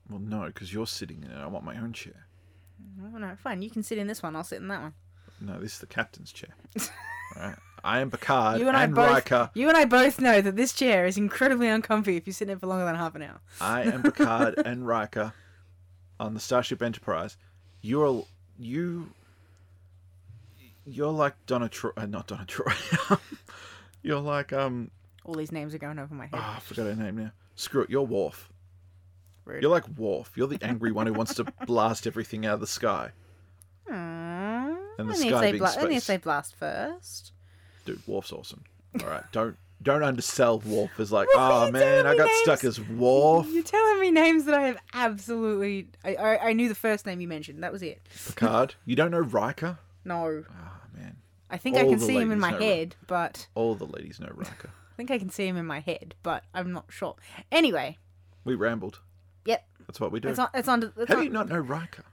Well, 0.09 0.19
no, 0.19 0.47
because 0.47 0.73
you're 0.73 0.87
sitting 0.87 1.23
in 1.23 1.31
it. 1.31 1.37
I 1.37 1.47
want 1.47 1.65
my 1.65 1.77
own 1.77 1.93
chair. 1.93 2.27
Oh, 3.01 3.17
no, 3.17 3.35
fine. 3.41 3.61
You 3.61 3.69
can 3.69 3.83
sit 3.83 3.97
in 3.97 4.07
this 4.07 4.23
one. 4.23 4.35
I'll 4.35 4.43
sit 4.43 4.61
in 4.61 4.67
that 4.67 4.81
one. 4.81 4.93
No, 5.41 5.59
this 5.59 5.73
is 5.73 5.79
the 5.79 5.87
captain's 5.87 6.31
chair. 6.31 6.55
All 7.35 7.41
right. 7.41 7.57
I 7.83 7.99
am 7.99 8.11
Picard 8.11 8.59
You 8.59 8.67
and 8.67 8.75
and, 8.75 8.91
I 8.91 8.95
both. 8.95 9.11
Riker. 9.11 9.51
You 9.53 9.67
and 9.69 9.77
I 9.77 9.85
both 9.85 10.19
know 10.19 10.41
that 10.41 10.55
this 10.55 10.73
chair 10.73 11.05
is 11.05 11.17
incredibly 11.17 11.67
uncomfy 11.67 12.17
if 12.17 12.27
you 12.27 12.33
sit 12.33 12.49
in 12.49 12.57
it 12.57 12.59
for 12.59 12.67
longer 12.67 12.85
than 12.85 12.95
half 12.95 13.15
an 13.15 13.21
hour. 13.23 13.39
I 13.61 13.83
am 13.83 14.03
Picard 14.03 14.55
and 14.65 14.87
Riker 14.87 15.33
on 16.19 16.33
the 16.33 16.39
Starship 16.39 16.81
Enterprise. 16.81 17.37
You're 17.81 18.25
you. 18.57 19.09
You're 20.85 21.11
like 21.11 21.33
Donna 21.45 21.69
Troy. 21.69 21.91
Uh, 21.95 22.05
not 22.05 22.27
Donna 22.27 22.45
Troy. 22.45 22.73
you're 24.01 24.19
like 24.19 24.53
um. 24.53 24.91
All 25.25 25.33
these 25.33 25.51
names 25.51 25.75
are 25.75 25.77
going 25.77 25.99
over 25.99 26.13
my 26.13 26.25
head. 26.25 26.35
Oh, 26.35 26.53
I 26.57 26.59
forgot 26.59 26.85
her 26.85 26.95
name 26.95 27.17
now. 27.17 27.31
Screw 27.55 27.83
it. 27.83 27.89
You're 27.89 28.03
Worf. 28.03 28.49
Rude. 29.45 29.61
You're 29.61 29.71
like 29.71 29.87
Worf. 29.97 30.31
You're 30.35 30.47
the 30.47 30.59
angry 30.61 30.91
one 30.91 31.07
who 31.07 31.13
wants 31.13 31.33
to 31.35 31.43
blast 31.65 32.07
everything 32.07 32.45
out 32.45 32.55
of 32.55 32.59
the 32.61 32.67
sky. 32.67 33.11
Aww. 33.89 34.77
And 34.99 35.09
the 35.09 35.13
only, 35.13 35.27
if 35.27 35.29
sky 35.29 35.41
they 35.41 35.51
being 35.51 35.63
bla- 35.63 35.75
only 35.79 35.95
if 35.95 36.07
they 36.07 36.17
blast 36.17 36.55
first. 36.55 37.31
Dude, 37.87 38.05
Worf's 38.05 38.33
awesome. 38.33 38.63
All 39.01 39.09
right, 39.09 39.23
don't 39.31 39.57
don't 39.81 40.03
undersell 40.03 40.59
Worf 40.59 40.99
as 40.99 41.11
like, 41.11 41.29
oh 41.35 41.71
man, 41.71 42.05
I 42.05 42.15
got 42.17 42.29
stuck 42.43 42.63
as 42.65 42.79
Worf. 42.81 43.47
You're 43.49 43.63
telling 43.63 44.01
me 44.01 44.11
names 44.11 44.43
that 44.45 44.55
I 44.55 44.67
have 44.67 44.77
absolutely. 44.93 45.87
I, 46.03 46.15
I, 46.15 46.47
I 46.49 46.53
knew 46.53 46.67
the 46.67 46.75
first 46.75 47.05
name 47.05 47.21
you 47.21 47.27
mentioned. 47.29 47.63
That 47.63 47.71
was 47.71 47.81
it. 47.81 48.01
Picard. 48.27 48.75
You 48.85 48.95
don't 48.97 49.11
know 49.11 49.19
Riker? 49.21 49.79
No. 50.03 50.43
Oh 50.49 50.71
man. 50.93 51.15
I 51.49 51.57
think 51.57 51.77
I 51.77 51.85
can 51.85 51.99
see 51.99 52.17
him 52.17 52.31
in 52.31 52.41
my 52.41 52.51
head, 52.51 52.95
but 53.07 53.47
All 53.55 53.73
the 53.75 53.85
ladies 53.85 54.19
know 54.19 54.31
Riker. 54.33 54.69
I 54.91 54.95
think 54.97 55.11
I 55.11 55.17
can 55.17 55.29
see 55.29 55.47
him 55.47 55.55
in 55.55 55.65
my 55.65 55.79
head, 55.79 56.15
but 56.23 56.43
I'm 56.53 56.73
not 56.73 56.85
sure. 56.89 57.15
Anyway, 57.51 57.97
We 58.43 58.55
rambled. 58.55 58.99
yep. 59.45 59.65
That's 59.85 60.01
what 60.01 60.11
we 60.11 60.19
do. 60.19 60.27
It's 60.27 60.39
on. 60.39 60.49
It's 60.53 60.67
on. 60.67 60.91
It's 60.97 61.07
How 61.07 61.15
on 61.15 61.21
do 61.21 61.23
you 61.27 61.31
not 61.31 61.47
know 61.47 61.59
Riker? 61.59 62.03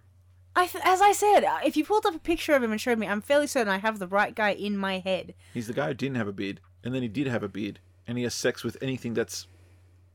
I 0.57 0.67
th- 0.67 0.85
as 0.87 1.01
I 1.01 1.13
said, 1.13 1.43
uh, 1.45 1.59
if 1.65 1.77
you 1.77 1.85
pulled 1.85 2.07
up 2.07 2.15
a 2.15 2.19
picture 2.21 2.55
of 2.55 2.63
him 2.63 2.71
and 2.71 2.81
showed 2.81 2.99
me, 2.99 3.07
I'm 3.09 3.21
fairly 3.21 3.47
certain 3.47 3.73
I 3.73 3.79
have 3.79 3.99
the 3.99 4.07
right 4.07 4.35
guy 4.35 4.51
in 4.51 4.77
my 4.77 4.99
head. 5.01 5.35
He's 5.53 5.67
the 5.67 5.73
guy 5.73 5.89
who 5.89 5.95
didn't 5.95 6.17
have 6.17 6.29
a 6.29 6.33
beard, 6.33 6.61
and 6.85 6.95
then 6.95 7.03
he 7.03 7.09
did 7.09 7.27
have 7.27 7.43
a 7.43 7.49
beard, 7.49 7.81
and 8.07 8.17
he 8.19 8.25
has 8.25 8.35
sex 8.35 8.63
with 8.63 8.77
anything 8.81 9.15
that's 9.15 9.47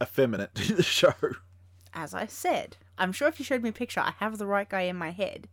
effeminate 0.01 0.51
in 0.69 0.75
the 0.77 0.83
show. 0.99 1.13
As 1.93 2.13
I 2.13 2.25
said, 2.25 2.77
I'm 2.97 3.11
sure 3.11 3.27
if 3.27 3.37
you 3.39 3.45
showed 3.45 3.63
me 3.63 3.69
a 3.69 3.73
picture, 3.73 3.99
I 3.99 4.13
have 4.19 4.37
the 4.37 4.45
right 4.47 4.69
guy 4.69 4.81
in 4.81 4.95
my 4.95 5.11
head. 5.11 5.47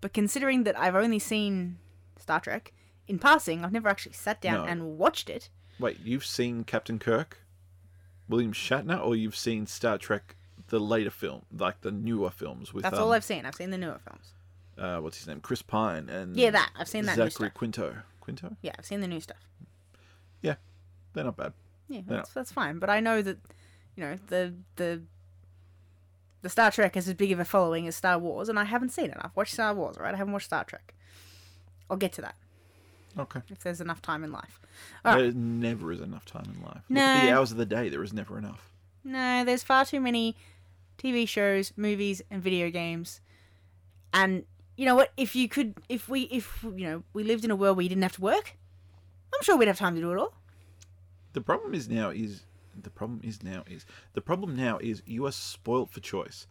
But 0.00 0.14
considering 0.14 0.64
that 0.64 0.78
I've 0.78 0.96
only 0.96 1.18
seen 1.18 1.78
Star 2.18 2.40
Trek 2.40 2.72
in 3.06 3.18
passing, 3.18 3.64
I've 3.64 3.72
never 3.72 3.88
actually 3.88 4.12
sat 4.14 4.40
down 4.40 4.64
No. 4.64 4.64
and 4.64 4.98
watched 4.98 5.28
it. 5.28 5.48
Wait, 5.78 5.98
you've 6.02 6.24
seen 6.24 6.64
Captain 6.64 6.98
Kirk, 6.98 7.38
William 8.28 8.52
Shatner, 8.52 9.04
or 9.04 9.14
you've 9.16 9.36
seen 9.36 9.66
Star 9.66 9.98
Trek, 9.98 10.36
the 10.72 10.80
later 10.80 11.10
film, 11.10 11.42
like 11.54 11.82
the 11.82 11.90
newer 11.92 12.30
films 12.30 12.72
with 12.72 12.82
That's 12.82 12.96
um, 12.96 13.04
all 13.04 13.12
I've 13.12 13.22
seen. 13.24 13.44
I've 13.44 13.54
seen 13.54 13.68
the 13.70 13.76
newer 13.76 14.00
films. 14.08 14.32
uh, 14.78 15.00
what's 15.02 15.18
his 15.18 15.26
name, 15.26 15.40
Chris 15.40 15.60
Pine, 15.60 16.08
and 16.08 16.34
Yeah, 16.34 16.50
that. 16.50 16.70
I've 16.78 16.88
seen 16.88 17.04
that 17.04 17.18
new 17.18 17.28
Zachary. 17.28 17.50
Quinto. 17.50 17.96
Quinto? 18.20 18.56
Yeah, 18.62 18.72
I've 18.78 18.86
seen 18.86 19.00
the 19.02 19.06
new 19.06 19.20
stuff. 19.20 19.36
Yeah, 20.40 20.54
they're 21.12 21.24
not 21.24 21.36
bad. 21.36 21.52
Yeah, 21.88 22.00
that's, 22.06 22.30
that's 22.32 22.50
fine. 22.50 22.78
But 22.78 22.88
I 22.88 23.00
know 23.00 23.20
that, 23.20 23.36
you 23.96 24.02
know, 24.02 24.18
the 24.28 24.54
the 24.76 25.02
the 26.40 26.48
Star 26.48 26.70
Trek 26.70 26.94
has 26.94 27.06
as 27.06 27.14
big 27.14 27.32
of 27.32 27.38
a 27.38 27.44
following 27.44 27.86
as 27.86 27.94
Star 27.96 28.18
Wars, 28.18 28.48
and 28.48 28.58
I 28.58 28.64
haven't 28.64 28.90
seen 28.92 29.10
it. 29.10 29.18
I've 29.20 29.36
watched 29.36 29.52
Star 29.52 29.74
Wars, 29.74 29.96
right? 29.98 30.14
I 30.14 30.16
haven't 30.16 30.32
watched 30.32 30.46
Star 30.46 30.64
Trek. 30.64 30.94
I'll 31.90 31.98
get 31.98 32.12
to 32.14 32.22
that 32.22 32.34
Okay. 33.18 33.40
if 33.50 33.58
there's 33.60 33.80
enough 33.82 34.00
time 34.00 34.24
in 34.24 34.32
life. 34.32 34.58
All 35.04 35.14
right. 35.14 35.22
There 35.24 35.32
never 35.32 35.92
is 35.92 36.00
enough 36.00 36.24
time 36.24 36.46
in 36.56 36.62
life. 36.62 36.82
Look 36.88 36.98
at 36.98 37.20
the 37.24 37.30
No. 37.30 37.36
hours 37.38 37.52
of 37.52 37.58
the 37.58 37.66
day. 37.66 37.90
There 37.90 38.02
is 38.02 38.14
never 38.14 38.38
enough. 38.38 38.70
No, 39.04 39.44
there's 39.44 39.62
far 39.62 39.84
too 39.84 40.00
many 40.00 40.36
TV 41.02 41.26
shows, 41.26 41.72
movies, 41.76 42.22
and 42.30 42.42
video 42.42 42.70
games. 42.70 43.20
And 44.12 44.44
you 44.76 44.84
know 44.86 44.94
what? 44.94 45.12
If 45.16 45.34
you 45.34 45.48
could, 45.48 45.74
if 45.88 46.08
we, 46.08 46.22
if 46.22 46.62
you 46.62 46.84
know, 46.86 47.02
we 47.12 47.24
lived 47.24 47.44
in 47.44 47.50
a 47.50 47.56
world 47.56 47.76
where 47.76 47.82
you 47.82 47.88
didn't 47.88 48.02
have 48.02 48.16
to 48.16 48.20
work, 48.20 48.56
I'm 49.34 49.42
sure 49.42 49.56
we'd 49.56 49.68
have 49.68 49.78
time 49.78 49.94
to 49.94 50.00
do 50.00 50.12
it 50.12 50.18
all. 50.18 50.34
The 51.32 51.40
problem 51.40 51.74
is 51.74 51.88
now 51.88 52.10
is 52.10 52.42
the 52.82 52.90
problem 52.90 53.20
is 53.24 53.42
now 53.42 53.64
is 53.66 53.84
the 54.12 54.20
problem 54.20 54.56
now 54.56 54.78
is 54.78 55.02
you 55.06 55.26
are 55.26 55.32
spoilt 55.32 55.90
for 55.90 56.00
choice, 56.00 56.46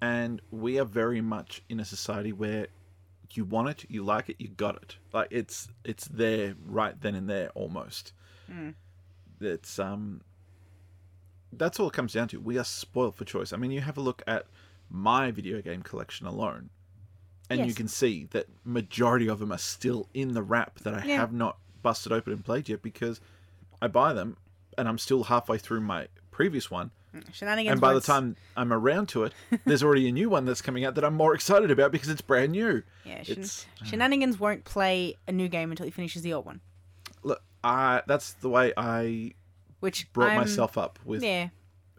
and 0.00 0.40
we 0.50 0.78
are 0.78 0.84
very 0.84 1.20
much 1.20 1.62
in 1.68 1.80
a 1.80 1.84
society 1.84 2.32
where 2.32 2.68
you 3.32 3.44
want 3.44 3.68
it, 3.68 3.84
you 3.88 4.02
like 4.02 4.28
it, 4.28 4.36
you 4.38 4.48
got 4.48 4.76
it. 4.76 4.96
Like 5.12 5.28
it's 5.30 5.68
it's 5.84 6.06
there 6.06 6.54
right 6.64 7.00
then 7.00 7.14
and 7.14 7.28
there 7.28 7.50
almost. 7.50 8.12
It's 9.40 9.78
um. 9.78 10.22
That's 11.52 11.80
all 11.80 11.88
it 11.88 11.92
comes 11.92 12.12
down 12.12 12.28
to. 12.28 12.40
We 12.40 12.58
are 12.58 12.64
spoiled 12.64 13.16
for 13.16 13.24
choice. 13.24 13.52
I 13.52 13.56
mean, 13.56 13.70
you 13.70 13.80
have 13.80 13.98
a 13.98 14.00
look 14.00 14.22
at 14.26 14.46
my 14.88 15.30
video 15.30 15.60
game 15.60 15.82
collection 15.82 16.26
alone, 16.26 16.70
and 17.48 17.66
you 17.66 17.74
can 17.74 17.88
see 17.88 18.28
that 18.30 18.46
majority 18.64 19.28
of 19.28 19.38
them 19.38 19.52
are 19.52 19.58
still 19.58 20.08
in 20.14 20.34
the 20.34 20.42
wrap 20.42 20.80
that 20.80 20.94
I 20.94 21.04
Yeah. 21.04 21.16
have 21.16 21.32
not 21.32 21.58
busted 21.82 22.12
open 22.12 22.32
and 22.32 22.44
played 22.44 22.68
yet 22.68 22.82
because 22.82 23.20
I 23.82 23.88
buy 23.88 24.12
them 24.12 24.36
and 24.78 24.88
I'm 24.88 24.98
still 24.98 25.24
halfway 25.24 25.58
through 25.58 25.80
my 25.80 26.08
previous 26.30 26.70
one. 26.70 26.90
Shenanigans. 27.32 27.72
And 27.72 27.80
by 27.80 27.92
the 27.92 28.00
time 28.00 28.36
I'm 28.56 28.72
around 28.72 29.08
to 29.10 29.24
it, 29.24 29.32
there's 29.64 29.82
already 29.82 30.08
a 30.08 30.12
new 30.12 30.30
one 30.30 30.44
that's 30.44 30.62
coming 30.62 30.84
out 30.84 30.94
that 30.94 31.04
I'm 31.04 31.14
more 31.14 31.34
excited 31.34 31.70
about 31.72 31.90
because 31.90 32.08
it's 32.08 32.20
brand 32.20 32.52
new. 32.52 32.84
yeah, 33.04 33.22
shen- 33.24 33.44
Shenanigans 33.84 34.38
won't 34.38 34.64
play 34.64 35.16
a 35.26 35.32
new 35.32 35.48
game 35.48 35.70
until 35.72 35.86
he 35.86 35.90
finishes 35.90 36.22
the 36.22 36.32
old 36.32 36.46
one, 36.46 36.60
Look, 37.24 37.42
I 37.64 38.02
that's 38.06 38.34
the 38.34 38.48
way 38.48 38.72
I 38.76 39.32
which 39.80 40.12
brought 40.12 40.30
I'm- 40.30 40.40
myself 40.40 40.78
up 40.78 40.98
with 41.04 41.22
Yeah, 41.22 41.48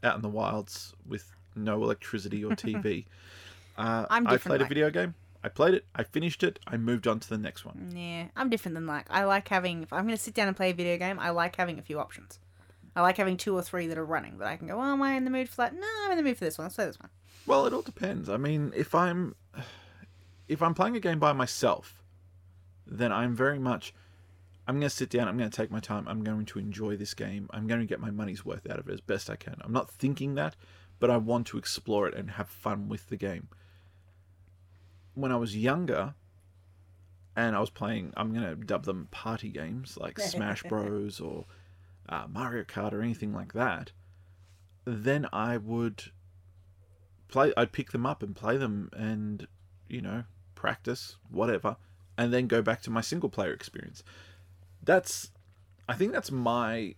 out 0.04 0.16
in 0.16 0.22
the 0.22 0.30
wilds 0.30 0.94
with 1.06 1.36
no 1.56 1.84
electricity 1.84 2.44
or 2.46 2.52
TV. 2.56 3.06
uh, 3.78 4.06
I'm 4.10 4.28
I 4.28 4.38
played 4.38 4.62
a 4.62 4.66
video 4.66 4.90
game. 4.90 5.16
I 5.44 5.50
played 5.50 5.74
it. 5.74 5.86
I 5.96 6.04
finished 6.04 6.44
it. 6.44 6.60
I 6.68 6.78
moved 6.78 7.08
on 7.08 7.20
to 7.20 7.28
the 7.28 7.38
next 7.38 7.66
one. 7.66 7.92
yeah, 7.96 8.28
I'm 8.36 8.50
different 8.50 8.76
than 8.76 8.86
like 8.86 9.08
I 9.10 9.24
like 9.24 9.48
having. 9.48 9.82
If 9.84 9.92
I'm 9.92 10.04
going 10.06 10.16
to 10.16 10.22
sit 10.22 10.34
down 10.36 10.48
and 10.48 10.56
play 10.56 10.70
a 10.70 10.74
video 10.74 10.98
game, 10.98 11.18
I 11.20 11.32
like 11.32 11.56
having 11.56 11.80
a 11.80 11.82
few 11.82 12.00
options. 12.00 12.40
I 12.96 13.02
like 13.02 13.18
having 13.18 13.38
two 13.38 13.56
or 13.56 13.62
three 13.64 13.88
that 13.88 13.98
are 13.98 14.06
running 14.06 14.38
that 14.40 14.48
I 14.48 14.58
can 14.58 14.68
go. 14.68 14.78
Oh, 14.78 14.82
am 14.94 15.02
I 15.02 15.14
in 15.14 15.24
the 15.26 15.32
mood 15.32 15.50
for 15.50 15.56
that? 15.58 15.74
No, 15.74 15.88
I'm 16.04 16.12
in 16.12 16.18
the 16.18 16.24
mood 16.24 16.38
for 16.38 16.44
this 16.46 16.58
one. 16.58 16.66
Let's 16.66 16.76
play 16.76 16.86
this 16.86 17.00
one. 17.00 17.10
Well, 17.48 17.66
it 17.66 17.74
all 17.74 17.82
depends. 17.82 18.30
I 18.30 18.38
mean, 18.38 18.72
if 18.76 18.94
I'm 18.94 19.34
if 20.48 20.62
I'm 20.62 20.74
playing 20.74 20.96
a 20.96 21.00
game 21.00 21.18
by 21.20 21.34
myself, 21.34 22.04
then 22.86 23.12
I'm 23.12 23.36
very 23.36 23.58
much 23.60 23.94
I'm 24.72 24.80
going 24.80 24.90
to 24.90 24.96
sit 24.96 25.10
down, 25.10 25.28
I'm 25.28 25.38
going 25.38 25.50
to 25.50 25.58
take 25.58 25.70
my 25.70 25.82
time, 25.82 26.08
I'm 26.08 26.24
going 26.24 26.46
to 26.46 26.58
enjoy 26.58 26.96
this 26.96 27.14
game. 27.14 27.50
I'm 27.50 27.68
going 27.68 27.82
to 27.82 27.86
get 27.86 28.00
my 28.00 28.10
money's 28.10 28.46
worth 28.46 28.66
out 28.72 28.80
of 28.80 28.88
it 28.88 28.94
as 28.94 29.02
best 29.02 29.30
I 29.30 29.36
can. 29.36 29.58
I'm 29.60 29.74
not 29.74 29.92
thinking 29.92 30.36
that, 30.36 30.56
but 30.98 31.10
I 31.10 31.18
want 31.18 31.48
to 31.48 31.58
explore 31.58 32.08
it 32.08 32.16
and 32.16 32.32
have 32.32 32.48
fun 32.48 32.88
with 32.88 33.10
the 33.10 33.18
game. 33.18 33.50
When 35.14 35.30
I 35.30 35.36
was 35.36 35.58
younger 35.58 36.16
and 37.36 37.54
I 37.54 37.60
was 37.60 37.70
playing, 37.70 38.14
I'm 38.16 38.34
going 38.34 38.46
to 38.46 38.56
dub 38.56 38.86
them 38.86 39.10
party 39.12 39.50
games 39.50 39.98
like 40.00 40.18
Smash 40.22 40.64
Bros 40.64 41.20
or 41.20 41.48
uh, 42.08 42.28
Mario 42.30 42.64
Kart 42.64 42.94
or 42.94 43.02
anything 43.02 43.34
like 43.34 43.52
that, 43.52 43.92
then 44.86 45.28
I 45.34 45.58
would 45.58 46.14
play 47.28 47.52
I'd 47.58 47.74
pick 47.74 47.92
them 47.92 48.06
up 48.06 48.24
and 48.24 48.34
play 48.34 48.56
them 48.56 48.90
and 48.94 49.50
you 49.90 50.00
know 50.00 50.24
practice 50.56 51.18
whatever 51.30 51.76
and 52.18 52.34
then 52.34 52.48
go 52.48 52.62
back 52.62 52.82
to 52.84 52.90
my 52.90 53.02
single 53.02 53.30
player 53.30 53.52
experience 53.52 54.02
that's 54.84 55.32
I 55.88 55.96
think 55.96 56.12
that's 56.12 56.32
my 56.32 56.96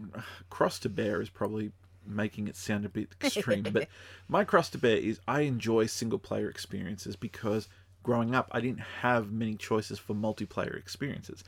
cross 0.50 0.78
to 0.80 0.88
bear 0.88 1.20
is 1.20 1.30
probably 1.30 1.72
making 2.06 2.48
it 2.48 2.56
sound 2.56 2.86
a 2.86 2.88
bit 2.88 3.08
extreme 3.22 3.64
but 3.64 3.88
my 4.28 4.44
cross 4.44 4.70
to 4.70 4.78
bear 4.78 4.96
is 4.96 5.20
I 5.28 5.42
enjoy 5.42 5.86
single 5.86 6.18
player 6.18 6.48
experiences 6.48 7.16
because 7.16 7.68
growing 8.02 8.34
up 8.34 8.48
I 8.52 8.60
didn't 8.60 8.80
have 9.02 9.30
many 9.30 9.56
choices 9.56 9.98
for 9.98 10.14
multiplayer 10.14 10.76
experiences 10.76 11.44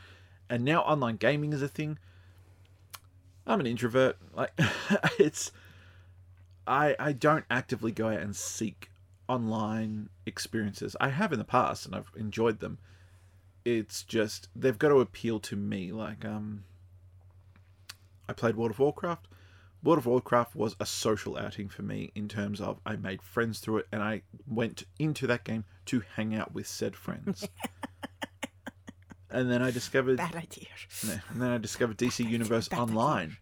and 0.51 0.65
now 0.65 0.83
online 0.83 1.17
gaming 1.17 1.53
is 1.53 1.63
a 1.63 1.69
thing 1.69 1.99
I'm 3.47 3.61
an 3.61 3.67
introvert 3.67 4.17
like 4.35 4.53
it's 5.19 5.51
I 6.67 6.95
I 6.99 7.13
don't 7.13 7.45
actively 7.51 7.93
go 7.93 8.09
out 8.09 8.21
and 8.21 8.37
seek 8.37 8.91
online 9.31 10.09
experiences. 10.27 10.97
I 11.01 11.09
have 11.09 11.33
in 11.33 11.39
the 11.39 11.45
past 11.45 11.87
and 11.87 11.95
I've 11.95 12.11
enjoyed 12.17 12.59
them. 12.59 12.79
It's 13.65 14.03
just 14.03 14.49
they've 14.55 14.79
got 14.79 14.89
to 14.89 15.01
appeal 15.01 15.41
to 15.41 15.57
me. 15.57 15.93
Like 15.93 16.25
um 16.25 16.65
I 18.29 18.33
played 18.33 18.57
World 18.57 18.71
of 18.71 18.79
Warcraft. 18.79 19.27
World 19.83 19.99
of 19.99 20.07
Warcraft 20.07 20.55
was 20.55 20.77
a 20.79 20.87
social 20.87 21.39
outing 21.39 21.69
for 21.69 21.83
me 21.83 22.13
in 22.15 22.29
terms 22.29 22.61
of 22.61 22.81
I 22.85 22.97
made 22.97 23.23
friends 23.23 23.61
through 23.61 23.79
it 23.79 23.89
and 23.93 24.03
I 24.03 24.23
went 24.47 24.85
into 24.99 25.27
that 25.27 25.45
game 25.45 25.65
to 25.87 26.03
hang 26.17 26.35
out 26.35 26.53
with 26.53 26.67
said 26.67 26.95
friends. 26.95 27.49
and 29.31 29.51
then 29.51 29.63
I 29.63 29.71
discovered 29.71 30.19
Bad 30.19 30.37
idea. 30.37 30.67
And 31.31 31.41
then 31.41 31.51
I 31.51 31.59
discovered 31.59 31.97
DC 31.97 32.29
Universe 32.29 32.69
bad 32.69 32.81
idea. 32.81 32.83
Online. 32.83 33.37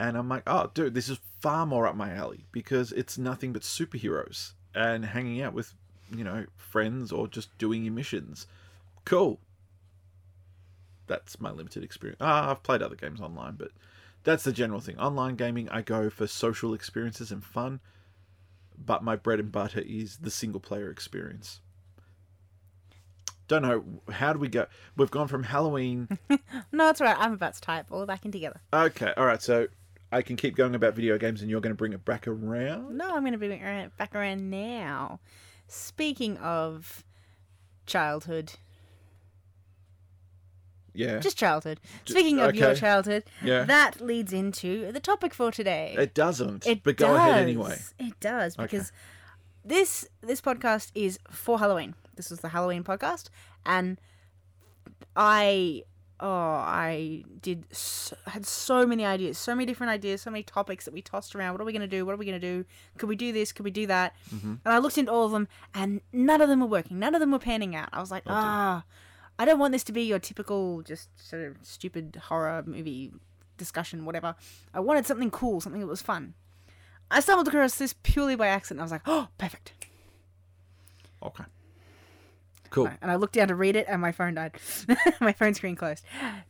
And 0.00 0.16
I'm 0.16 0.28
like, 0.28 0.42
oh, 0.46 0.70
dude, 0.74 0.94
this 0.94 1.08
is 1.08 1.18
far 1.40 1.66
more 1.66 1.86
up 1.86 1.96
my 1.96 2.12
alley 2.12 2.44
because 2.52 2.92
it's 2.92 3.18
nothing 3.18 3.52
but 3.52 3.62
superheroes 3.62 4.52
and 4.74 5.04
hanging 5.04 5.42
out 5.42 5.54
with, 5.54 5.74
you 6.14 6.22
know, 6.22 6.46
friends 6.56 7.10
or 7.10 7.26
just 7.26 7.56
doing 7.58 7.82
your 7.82 7.94
missions. 7.94 8.46
Cool. 9.04 9.40
That's 11.08 11.40
my 11.40 11.50
limited 11.50 11.82
experience. 11.82 12.18
Ah, 12.20 12.50
I've 12.50 12.62
played 12.62 12.82
other 12.82 12.96
games 12.96 13.20
online, 13.20 13.56
but 13.56 13.72
that's 14.24 14.44
the 14.44 14.52
general 14.52 14.80
thing. 14.80 14.98
Online 14.98 15.34
gaming, 15.34 15.68
I 15.70 15.82
go 15.82 16.10
for 16.10 16.26
social 16.26 16.74
experiences 16.74 17.32
and 17.32 17.42
fun, 17.44 17.80
but 18.76 19.02
my 19.02 19.16
bread 19.16 19.40
and 19.40 19.50
butter 19.50 19.80
is 19.80 20.18
the 20.18 20.30
single 20.30 20.60
player 20.60 20.90
experience. 20.90 21.60
Don't 23.48 23.62
know. 23.62 23.84
How 24.10 24.34
do 24.34 24.38
we 24.38 24.48
go? 24.48 24.66
We've 24.96 25.10
gone 25.10 25.26
from 25.26 25.44
Halloween 25.44 26.06
No, 26.72 26.90
it's 26.90 27.00
right. 27.00 27.16
I'm 27.18 27.32
about 27.32 27.54
to 27.54 27.60
type 27.62 27.86
all 27.90 28.04
back 28.04 28.26
in 28.26 28.30
together. 28.30 28.60
Okay, 28.74 29.12
all 29.16 29.24
right. 29.24 29.40
So 29.40 29.68
I 30.12 30.20
can 30.20 30.36
keep 30.36 30.54
going 30.54 30.74
about 30.74 30.94
video 30.94 31.16
games, 31.16 31.40
and 31.40 31.50
you're 31.50 31.62
going 31.62 31.72
to 31.72 31.76
bring 31.76 31.94
it 31.94 32.04
back 32.04 32.28
around. 32.28 32.96
No, 32.96 33.14
I'm 33.14 33.22
going 33.22 33.32
to 33.32 33.38
bring 33.38 33.52
it 33.52 33.96
back 33.96 34.14
around 34.14 34.50
now. 34.50 35.20
Speaking 35.66 36.36
of 36.38 37.04
childhood, 37.86 38.52
Yeah, 40.98 41.18
just 41.20 41.36
childhood. 41.38 41.78
Speaking 42.04 42.40
of 42.40 42.54
your 42.56 42.74
childhood, 42.74 43.22
Yeah. 43.42 43.62
that 43.64 44.00
leads 44.00 44.32
into 44.32 44.90
the 44.90 45.00
topic 45.00 45.32
for 45.32 45.52
today. 45.52 45.94
it 45.98 46.12
doesn't. 46.14 46.66
It 46.66 46.82
but 46.82 46.96
go 46.96 47.06
does. 47.08 47.16
ahead 47.18 47.42
anyway. 47.42 47.78
It 47.98 48.18
does 48.20 48.56
because 48.56 48.90
this 49.64 50.08
this 50.20 50.40
podcast 50.40 50.90
is 50.94 51.18
for 51.30 51.58
Halloween. 51.58 51.94
This 52.16 52.30
was 52.30 52.40
the 52.40 52.48
Halloween 52.48 52.82
podcast, 52.82 53.28
and 53.64 53.98
I 55.16 55.82
oh 56.20 56.26
I 56.28 57.22
did 57.40 57.64
so, 57.74 58.16
had 58.26 58.44
so 58.46 58.86
many 58.86 59.04
ideas, 59.04 59.38
so 59.38 59.54
many 59.54 59.66
different 59.66 59.90
ideas, 59.90 60.22
so 60.22 60.30
many 60.30 60.42
topics 60.42 60.84
that 60.84 60.94
we 60.94 61.02
tossed 61.02 61.34
around. 61.36 61.52
What 61.54 61.60
are 61.60 61.64
we 61.64 61.72
gonna 61.72 61.86
do? 61.86 62.04
What 62.04 62.14
are 62.14 62.18
we 62.18 62.26
gonna 62.26 62.40
do? 62.40 62.64
Could 62.98 63.08
we 63.08 63.16
do 63.16 63.32
this? 63.32 63.52
Could 63.52 63.64
we 63.64 63.70
do 63.70 63.86
that? 63.86 64.14
Mm-hmm. 64.34 64.54
And 64.64 64.74
I 64.74 64.78
looked 64.78 64.98
into 64.98 65.12
all 65.12 65.26
of 65.26 65.32
them, 65.32 65.46
and 65.74 66.00
none 66.12 66.40
of 66.40 66.48
them 66.48 66.60
were 66.60 66.66
working. 66.66 66.98
None 66.98 67.14
of 67.14 67.20
them 67.20 67.30
were 67.30 67.38
panning 67.38 67.76
out. 67.76 67.88
I 67.92 68.00
was 68.00 68.10
like, 68.10 68.24
ah. 68.26 68.84
I 69.38 69.44
don't 69.44 69.58
want 69.58 69.72
this 69.72 69.84
to 69.84 69.92
be 69.92 70.02
your 70.02 70.18
typical 70.18 70.82
just 70.82 71.08
sort 71.18 71.42
of 71.44 71.56
stupid 71.62 72.20
horror 72.24 72.62
movie 72.66 73.12
discussion, 73.56 74.04
whatever. 74.04 74.34
I 74.74 74.80
wanted 74.80 75.06
something 75.06 75.30
cool, 75.30 75.60
something 75.60 75.80
that 75.80 75.86
was 75.86 76.02
fun. 76.02 76.34
I 77.10 77.20
stumbled 77.20 77.48
across 77.48 77.76
this 77.76 77.94
purely 78.02 78.36
by 78.36 78.48
accident. 78.48 78.80
I 78.80 78.84
was 78.84 78.92
like, 78.92 79.02
oh, 79.06 79.28
perfect. 79.38 79.72
Okay. 81.22 81.44
Cool. 82.70 82.90
And 83.00 83.10
I 83.10 83.16
looked 83.16 83.34
down 83.34 83.48
to 83.48 83.54
read 83.54 83.76
it, 83.76 83.86
and 83.88 84.00
my 84.02 84.12
phone 84.12 84.34
died. 84.34 84.52
my 85.20 85.32
phone 85.32 85.54
screen 85.54 85.74
closed. 85.74 86.04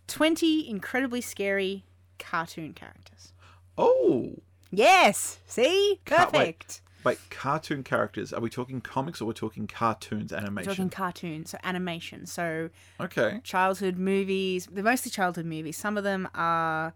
20 0.08 0.68
incredibly 0.68 1.20
scary 1.20 1.84
cartoon 2.18 2.72
characters. 2.72 3.32
Oh, 3.76 4.32
Yes! 4.70 5.38
See? 5.46 6.00
Perfect. 6.04 6.80
Wait, 7.04 7.18
cartoon 7.30 7.82
characters. 7.82 8.32
Are 8.32 8.40
we 8.40 8.50
talking 8.50 8.80
comics 8.80 9.20
or 9.20 9.26
we're 9.26 9.32
talking 9.32 9.66
cartoons 9.66 10.32
We're 10.32 10.38
animation? 10.38 10.70
talking 10.72 10.90
cartoons, 10.90 11.50
so 11.50 11.58
animation. 11.64 12.26
So 12.26 12.70
Okay. 13.00 13.40
childhood 13.44 13.96
movies. 13.98 14.68
They're 14.70 14.84
mostly 14.84 15.10
childhood 15.10 15.46
movies. 15.46 15.76
Some 15.76 15.96
of 15.96 16.04
them 16.04 16.28
are. 16.34 16.94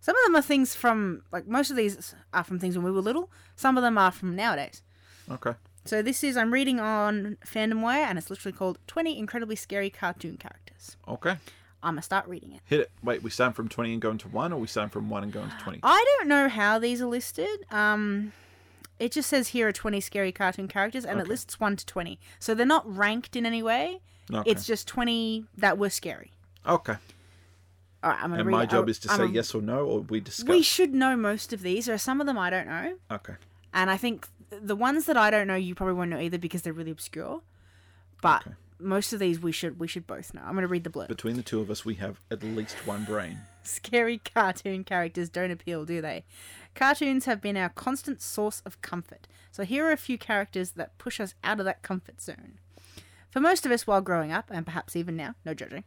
Some 0.00 0.14
of 0.16 0.22
them 0.26 0.36
are 0.36 0.42
things 0.42 0.74
from 0.76 1.22
like 1.32 1.46
most 1.48 1.70
of 1.70 1.76
these 1.76 2.14
are 2.32 2.44
from 2.44 2.58
things 2.60 2.76
when 2.76 2.84
we 2.84 2.92
were 2.92 3.00
little. 3.00 3.30
Some 3.56 3.76
of 3.76 3.82
them 3.82 3.98
are 3.98 4.12
from 4.12 4.36
nowadays. 4.36 4.82
Okay. 5.30 5.54
So 5.84 6.02
this 6.02 6.22
is 6.22 6.36
I'm 6.36 6.52
reading 6.52 6.78
on 6.80 7.36
FandomWire 7.46 8.04
and 8.04 8.18
it's 8.18 8.30
literally 8.30 8.56
called 8.56 8.78
20 8.86 9.18
incredibly 9.18 9.56
scary 9.56 9.90
cartoon 9.90 10.36
characters. 10.36 10.96
Okay. 11.08 11.36
I'm 11.82 11.92
gonna 11.94 12.02
start 12.02 12.26
reading 12.28 12.52
it. 12.52 12.60
Hit 12.64 12.80
it. 12.80 12.90
Wait, 13.02 13.22
we 13.22 13.30
start 13.30 13.54
from 13.56 13.68
20 13.68 13.92
and 13.94 14.02
going 14.02 14.18
to 14.18 14.28
1 14.28 14.52
or 14.52 14.60
we 14.60 14.66
start 14.66 14.92
from 14.92 15.08
1 15.10 15.22
and 15.24 15.32
going 15.32 15.48
to 15.50 15.56
20? 15.58 15.80
I 15.82 16.04
don't 16.18 16.28
know 16.28 16.48
how 16.48 16.78
these 16.78 17.00
are 17.02 17.06
listed. 17.06 17.48
Um, 17.70 18.32
it 18.98 19.12
just 19.12 19.28
says 19.28 19.48
here 19.48 19.68
are 19.68 19.72
20 19.72 20.00
scary 20.00 20.32
cartoon 20.32 20.68
characters 20.68 21.04
and 21.04 21.20
it 21.20 21.28
lists 21.28 21.60
1 21.60 21.76
to 21.76 21.86
20. 21.86 22.18
So 22.38 22.54
they're 22.54 22.66
not 22.66 22.84
ranked 22.96 23.36
in 23.36 23.46
any 23.46 23.62
way. 23.62 24.00
Okay. 24.32 24.50
It's 24.50 24.66
just 24.66 24.86
20 24.88 25.46
that 25.56 25.78
were 25.78 25.90
scary. 25.90 26.32
Okay. 26.66 26.96
All 28.02 28.10
right, 28.10 28.22
I'm 28.22 28.30
gonna 28.30 28.40
And 28.40 28.46
read 28.48 28.52
my 28.52 28.62
it. 28.64 28.70
job 28.70 28.86
I- 28.86 28.90
is 28.90 28.98
to 29.00 29.10
I'm 29.10 29.16
say 29.18 29.24
a- 29.24 29.28
yes 29.28 29.54
or 29.54 29.62
no 29.62 29.84
or 29.86 30.00
we 30.00 30.20
discuss. 30.20 30.48
We 30.48 30.62
should 30.62 30.94
know 30.94 31.16
most 31.16 31.52
of 31.52 31.62
these. 31.62 31.86
There 31.86 31.94
are 31.94 31.98
some 31.98 32.20
of 32.20 32.26
them 32.26 32.38
I 32.38 32.50
don't 32.50 32.66
know. 32.68 32.96
Okay. 33.10 33.34
And 33.72 33.90
I 33.90 33.96
think 33.96 34.28
the 34.50 34.76
ones 34.76 35.06
that 35.06 35.16
I 35.16 35.30
don't 35.30 35.46
know, 35.46 35.54
you 35.56 35.74
probably 35.74 35.94
won't 35.94 36.10
know 36.10 36.20
either 36.20 36.38
because 36.38 36.62
they're 36.62 36.72
really 36.72 36.90
obscure. 36.90 37.42
But 38.22 38.42
Okay. 38.46 38.56
most 38.78 39.12
of 39.12 39.18
these 39.20 39.40
we 39.40 39.52
should 39.52 39.78
we 39.80 39.88
should 39.88 40.06
both 40.06 40.32
know. 40.34 40.42
I'm 40.42 40.52
going 40.52 40.62
to 40.62 40.68
read 40.68 40.84
the 40.84 40.90
blurb. 40.90 41.08
Between 41.08 41.36
the 41.36 41.42
two 41.42 41.60
of 41.60 41.70
us, 41.70 41.84
we 41.84 41.94
have 41.96 42.20
at 42.30 42.42
least 42.42 42.76
one 42.86 43.04
brain. 43.04 43.38
Scary 43.62 44.18
cartoon 44.18 44.84
characters 44.84 45.28
don't 45.28 45.50
appeal, 45.50 45.84
do 45.84 46.00
they? 46.00 46.24
Cartoons 46.74 47.24
have 47.24 47.40
been 47.40 47.56
our 47.56 47.68
constant 47.68 48.22
source 48.22 48.62
of 48.64 48.80
comfort. 48.82 49.26
So 49.50 49.64
here 49.64 49.86
are 49.86 49.92
a 49.92 49.96
few 49.96 50.18
characters 50.18 50.72
that 50.72 50.96
push 50.98 51.20
us 51.20 51.34
out 51.42 51.58
of 51.58 51.64
that 51.66 51.82
comfort 51.82 52.20
zone. 52.20 52.58
For 53.30 53.40
most 53.40 53.66
of 53.66 53.72
us 53.72 53.86
while 53.86 54.00
growing 54.00 54.32
up, 54.32 54.50
and 54.50 54.64
perhaps 54.64 54.96
even 54.96 55.16
now, 55.16 55.34
no 55.44 55.54
judging, 55.54 55.84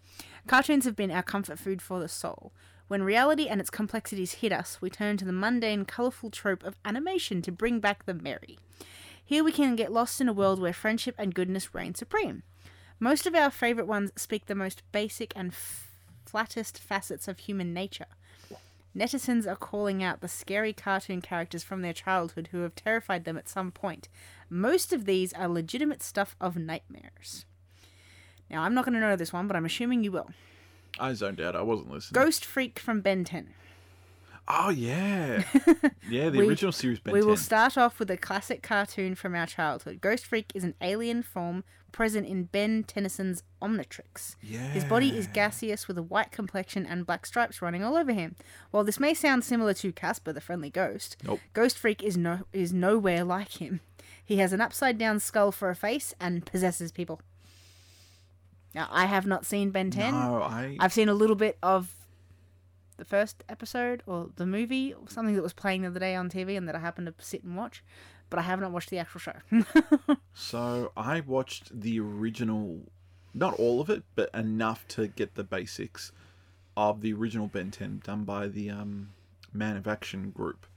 cartoons 0.48 0.86
have 0.86 0.96
been 0.96 1.12
our 1.12 1.24
comfort 1.24 1.58
food 1.58 1.82
for 1.82 2.00
the 2.00 2.08
soul. 2.08 2.52
When 2.88 3.04
reality 3.04 3.48
and 3.48 3.62
its 3.62 3.70
complexities 3.70 4.34
hit 4.36 4.52
us, 4.52 4.80
we 4.82 4.90
turn 4.90 5.18
to 5.18 5.26
the 5.26 5.32
mundane, 5.32 5.86
colourful 5.86 6.30
trope 6.30 6.64
of 6.64 6.76
animation 6.84 7.42
to 7.44 7.52
bring 7.52 7.80
back 7.80 8.06
the 8.06 8.14
merry. 8.14 8.60
Here 9.24 9.44
we 9.44 9.54
can 9.54 9.78
get 9.78 9.94
lost 9.94 10.20
in 10.20 10.28
a 10.28 10.34
world 10.34 10.60
where 10.60 10.74
friendship 10.74 11.16
and 11.18 11.34
goodness 11.34 11.74
reign 11.74 11.96
supreme. 11.96 12.44
Most 13.00 13.26
of 13.26 13.34
our 13.34 13.50
favourite 13.50 13.88
ones 13.88 14.12
speak 14.18 14.46
the 14.46 14.56
most 14.56 14.84
basic 14.92 15.32
and 15.36 15.52
f- 15.52 15.96
flattest 16.26 16.78
facets 16.78 17.28
of 17.28 17.40
human 17.40 17.74
nature. 17.74 18.08
Netizens 18.96 19.48
are 19.48 19.56
calling 19.56 20.04
out 20.04 20.22
the 20.22 20.28
scary 20.28 20.74
cartoon 20.74 21.22
characters 21.22 21.64
from 21.64 21.82
their 21.82 21.94
childhood 21.94 22.50
who 22.52 22.62
have 22.62 22.76
terrified 22.76 23.24
them 23.24 23.38
at 23.38 23.48
some 23.48 23.72
point. 23.72 24.10
Most 24.50 24.92
of 24.92 25.06
these 25.06 25.32
are 25.34 25.48
legitimate 25.48 26.04
stuff 26.04 26.36
of 26.42 26.58
nightmares. 26.58 27.46
Now, 28.50 28.64
I'm 28.64 28.74
not 28.74 28.84
going 28.84 28.96
to 28.96 29.00
know 29.00 29.16
this 29.16 29.32
one, 29.32 29.48
but 29.48 29.56
I'm 29.56 29.66
assuming 29.66 30.04
you 30.04 30.12
will. 30.12 30.32
I 31.00 31.14
zoned 31.14 31.40
out. 31.40 31.56
I 31.56 31.62
wasn't 31.62 31.90
listening. 31.90 32.22
Ghostfreak 32.22 32.80
from 32.80 33.00
Ben 33.00 33.24
10. 33.24 33.54
Oh, 34.48 34.70
yeah. 34.70 35.44
Yeah, 36.10 36.30
the 36.30 36.40
We- 36.40 36.48
original 36.50 36.74
series 36.74 37.00
Ben 37.00 37.14
we 37.14 37.22
10. 37.22 37.30
will 37.30 37.38
start 37.38 37.78
off 37.78 37.98
with 37.98 38.12
a 38.12 38.18
classic 38.18 38.62
cartoon 38.62 39.16
from 39.16 39.34
our 39.34 39.46
childhood. 39.46 40.02
Ghostfreak 40.02 40.46
is 40.54 40.66
an 40.66 40.74
alien 40.82 41.24
form 41.24 41.64
present 41.94 42.28
in 42.28 42.44
Ben 42.46 42.84
Tennyson's 42.84 43.44
Omnitrix. 43.62 44.36
yeah. 44.42 44.60
His 44.72 44.84
body 44.84 45.10
is 45.18 45.28
gaseous 45.28 45.88
with 45.88 45.98
a 45.98 46.04
white 46.04 46.32
complexion 46.34 46.86
and 46.86 47.06
black 47.06 47.26
stripes 47.26 47.62
running 47.62 47.82
all 47.84 47.96
over 47.96 48.12
him. 48.12 48.36
While 48.72 48.84
this 48.84 49.00
may 49.00 49.14
sound 49.14 49.46
similar 49.46 49.74
to 49.76 49.94
Casper 49.94 50.34
the 50.34 50.42
Friendly 50.42 50.70
Ghost, 50.70 51.16
Nope. 51.26 51.40
Ghostfreak 51.54 52.02
is 52.02 52.18
no 52.18 52.40
is 52.52 52.74
nowhere 52.74 53.24
like 53.24 53.62
him. 53.62 53.80
He 54.26 54.38
has 54.38 54.52
an 54.52 54.60
upside 54.62 54.98
down 54.98 55.20
skull 55.22 55.52
for 55.54 55.70
a 55.70 55.76
face 55.76 56.14
and 56.20 56.46
possesses 56.46 56.92
people. 56.92 57.22
Now 58.76 58.88
I 58.92 59.06
have 59.06 59.26
not 59.26 59.46
seen 59.46 59.72
Ben 59.72 59.92
10. 59.92 60.14
No, 60.14 60.42
I. 60.42 60.76
I've 60.80 60.94
seen 60.94 61.10
a 61.10 61.14
little 61.14 61.36
bit 61.38 61.58
of 61.64 61.94
the 63.02 63.06
first 63.06 63.44
episode 63.50 64.04
or 64.06 64.30
the 64.36 64.46
movie, 64.46 64.94
or 64.94 65.10
something 65.10 65.34
that 65.36 65.42
was 65.42 65.54
playing 65.54 65.82
the 65.82 65.88
other 65.88 66.00
day 66.00 66.14
on 66.16 66.30
TV 66.30 66.56
and 66.56 66.68
that 66.68 66.76
I 66.76 66.80
happened 66.80 67.08
to 67.08 67.26
sit 67.26 67.44
and 67.44 67.58
watch, 67.58 67.84
but 68.30 68.38
I 68.38 68.44
have 68.44 68.62
not 68.62 68.72
watched 68.72 68.92
the 68.92 69.00
actual 69.00 69.20
show. 69.20 69.34
So 70.34 70.92
I 70.96 71.22
watched 71.22 71.82
the 71.82 72.00
original, 72.00 72.82
not 73.34 73.56
all 73.56 73.82
of 73.82 73.90
it, 73.90 74.04
but 74.14 74.30
enough 74.36 74.88
to 74.90 75.08
get 75.08 75.34
the 75.34 75.44
basics 75.44 76.12
of 76.78 77.02
the 77.02 77.12
original 77.14 77.48
Ben 77.48 77.72
10 77.72 78.02
done 78.06 78.24
by 78.24 78.48
the 78.48 78.70
um, 78.70 79.10
Man 79.52 79.78
of 79.78 79.88
Action 79.88 80.30
group. 80.30 80.68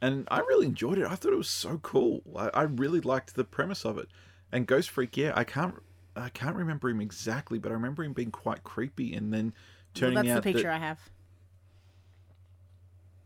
And 0.00 0.28
I 0.30 0.40
really 0.40 0.66
enjoyed 0.66 0.98
it. 0.98 1.06
I 1.06 1.14
thought 1.14 1.32
it 1.32 1.36
was 1.36 1.48
so 1.48 1.78
cool. 1.78 2.22
I, 2.36 2.50
I 2.52 2.62
really 2.62 3.00
liked 3.00 3.34
the 3.34 3.44
premise 3.44 3.84
of 3.86 3.96
it. 3.96 4.08
And 4.52 4.68
Ghostfreak, 4.68 5.16
yeah, 5.16 5.32
I 5.34 5.44
can't 5.44 5.76
I 6.14 6.28
can't 6.28 6.56
remember 6.56 6.90
him 6.90 7.00
exactly, 7.00 7.58
but 7.58 7.70
I 7.70 7.74
remember 7.74 8.04
him 8.04 8.12
being 8.12 8.30
quite 8.30 8.62
creepy 8.64 9.14
and 9.14 9.32
then 9.32 9.46
Well, 9.46 9.54
turning 9.94 10.14
that's 10.16 10.34
the 10.34 10.42
picture 10.42 10.68
that 10.68 10.74
I 10.74 10.78
have. 10.78 11.00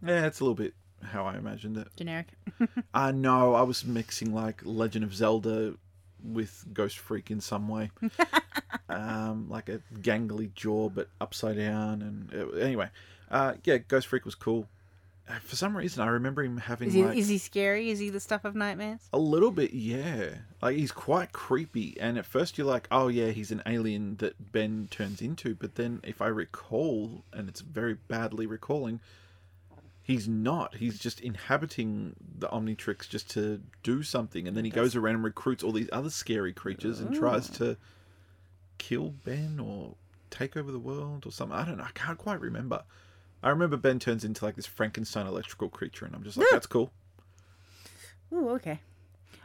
Yeah, 0.04 0.26
it's 0.26 0.40
a 0.40 0.44
little 0.44 0.54
bit 0.54 0.74
how 1.02 1.26
I 1.26 1.36
imagined 1.36 1.76
it. 1.76 1.88
Generic. 1.96 2.28
I 2.94 3.12
know. 3.12 3.54
I 3.54 3.62
was 3.62 3.84
mixing 3.84 4.34
like 4.34 4.60
Legend 4.64 5.04
of 5.04 5.14
Zelda 5.14 5.74
with 6.24 6.64
Ghostfreak 6.72 7.30
in 7.30 7.40
some 7.40 7.68
way. 7.68 7.90
um, 8.88 9.48
like 9.48 9.68
a 9.68 9.80
gangly 10.00 10.52
jaw 10.54 10.88
but 10.88 11.08
upside 11.20 11.56
down 11.56 12.02
and 12.02 12.34
uh, 12.34 12.56
anyway. 12.56 12.88
Uh 13.30 13.54
yeah, 13.64 13.78
Ghostfreak 13.78 14.24
was 14.24 14.34
cool. 14.34 14.68
Uh, 15.28 15.38
For 15.40 15.56
some 15.56 15.76
reason 15.76 16.02
I 16.02 16.06
remember 16.06 16.44
him 16.44 16.56
having 16.56 16.88
Is 16.88 16.94
he, 16.94 17.04
like 17.04 17.18
is 17.18 17.28
he 17.28 17.38
scary? 17.38 17.90
Is 17.90 17.98
he 17.98 18.10
the 18.10 18.20
stuff 18.20 18.44
of 18.44 18.54
nightmares? 18.54 19.00
a 19.12 19.18
little 19.18 19.50
bit, 19.50 19.72
yeah. 19.72 20.36
Like 20.62 20.76
he's 20.76 20.92
quite 20.92 21.32
creepy 21.32 21.96
and 22.00 22.16
at 22.18 22.26
first 22.26 22.56
you're 22.56 22.66
like, 22.66 22.86
"Oh 22.90 23.08
yeah, 23.08 23.28
he's 23.28 23.50
an 23.50 23.62
alien 23.66 24.16
that 24.16 24.52
Ben 24.52 24.88
turns 24.90 25.20
into." 25.20 25.54
But 25.54 25.74
then 25.74 26.00
if 26.04 26.22
I 26.22 26.28
recall 26.28 27.24
and 27.32 27.48
it's 27.48 27.60
very 27.60 27.94
badly 27.94 28.46
recalling, 28.46 29.00
he's 30.06 30.28
not. 30.28 30.76
He's 30.76 31.00
just 31.00 31.20
inhabiting 31.20 32.14
the 32.38 32.46
Omnitrix 32.46 33.08
just 33.08 33.28
to 33.30 33.60
do 33.82 34.04
something, 34.04 34.46
and 34.46 34.56
then 34.56 34.64
he 34.64 34.70
goes 34.70 34.94
around 34.94 35.16
and 35.16 35.24
recruits 35.24 35.64
all 35.64 35.72
these 35.72 35.88
other 35.90 36.10
scary 36.10 36.52
creatures 36.52 37.00
and 37.00 37.12
tries 37.12 37.50
to 37.50 37.76
kill 38.78 39.10
Ben 39.24 39.58
or 39.58 39.96
take 40.30 40.56
over 40.56 40.70
the 40.70 40.78
world 40.78 41.26
or 41.26 41.32
something. 41.32 41.58
I 41.58 41.64
don't 41.64 41.78
know. 41.78 41.84
I 41.84 41.90
can't 41.92 42.18
quite 42.18 42.40
remember. 42.40 42.84
I 43.42 43.50
remember 43.50 43.76
Ben 43.76 43.98
turns 43.98 44.24
into 44.24 44.44
like 44.44 44.54
this 44.54 44.66
Frankenstein 44.66 45.26
electrical 45.26 45.68
creature, 45.68 46.06
and 46.06 46.14
I'm 46.14 46.22
just 46.22 46.36
like, 46.36 46.46
that's 46.52 46.66
cool. 46.68 46.92
Ooh, 48.32 48.50
okay. 48.50 48.80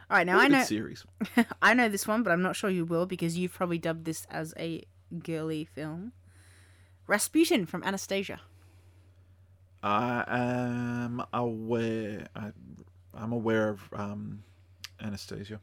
All 0.08 0.16
right, 0.18 0.26
now 0.26 0.38
I 0.38 0.46
know 0.46 0.62
series. 0.62 1.04
I 1.62 1.74
know 1.74 1.88
this 1.88 2.06
one, 2.06 2.22
but 2.22 2.30
I'm 2.30 2.42
not 2.42 2.54
sure 2.54 2.70
you 2.70 2.84
will 2.84 3.06
because 3.06 3.36
you've 3.36 3.52
probably 3.52 3.78
dubbed 3.78 4.04
this 4.04 4.26
as 4.30 4.54
a 4.56 4.84
girly 5.24 5.64
film. 5.64 6.12
Rasputin 7.08 7.66
from 7.66 7.82
Anastasia. 7.82 8.40
I 9.82 10.24
am 10.28 11.22
aware. 11.32 12.28
I, 12.36 12.50
I'm 13.14 13.32
aware 13.32 13.70
of 13.70 13.80
um, 13.92 14.44
Anastasia. 15.00 15.60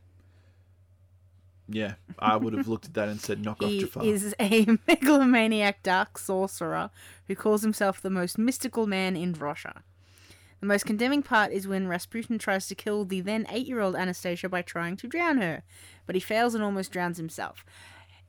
Yeah, 1.72 1.94
I 2.18 2.36
would 2.36 2.54
have 2.54 2.68
looked 2.68 2.86
at 2.86 2.96
that 2.96 3.10
and 3.10 3.22
said, 3.22 3.44
"Knock 3.44 3.62
off 3.64 3.70
He 3.70 3.80
Jafar." 3.82 4.04
He 4.04 4.10
is 4.10 4.36
a 4.40 4.66
megalomaniac 4.88 5.84
dark 5.84 6.18
sorcerer 6.18 6.90
who 7.28 7.36
calls 7.36 7.62
himself 7.62 8.02
the 8.02 8.10
most 8.10 8.38
mystical 8.38 8.88
man 8.88 9.16
in 9.16 9.34
Russia. 9.34 9.84
The 10.60 10.66
most 10.66 10.86
condemning 10.86 11.24
part 11.24 11.54
is 11.54 11.68
when 11.68 11.88
Rasputin 11.88 12.38
tries 12.38 12.68
to 12.68 12.76
kill 12.76 13.06
the 13.06 13.22
then 13.22 13.46
eight 13.50 13.68
year 13.68 13.80
old 13.80 13.96
Anastasia 13.96 14.50
by 14.50 14.62
trying 14.62 14.98
to 14.98 15.08
drown 15.08 15.38
her, 15.38 15.64
but 16.06 16.16
he 16.16 16.22
fails 16.22 16.54
and 16.54 16.64
almost 16.64 16.92
drowns 16.92 17.18
himself. 17.18 17.64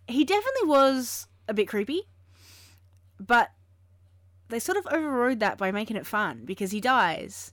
He 0.07 0.25
definitely 0.25 0.69
was 0.69 1.27
a 1.49 1.55
bit 1.55 1.67
creepy, 1.67 2.03
but 3.19 3.51
they 4.51 4.59
sort 4.59 4.79
of 4.79 4.87
overrode 4.89 5.41
that 5.41 5.59
by 5.59 5.71
making 5.71 5.97
it 5.97 6.07
fun 6.07 6.43
because 6.45 6.71
he 6.71 6.81
dies, 6.81 7.53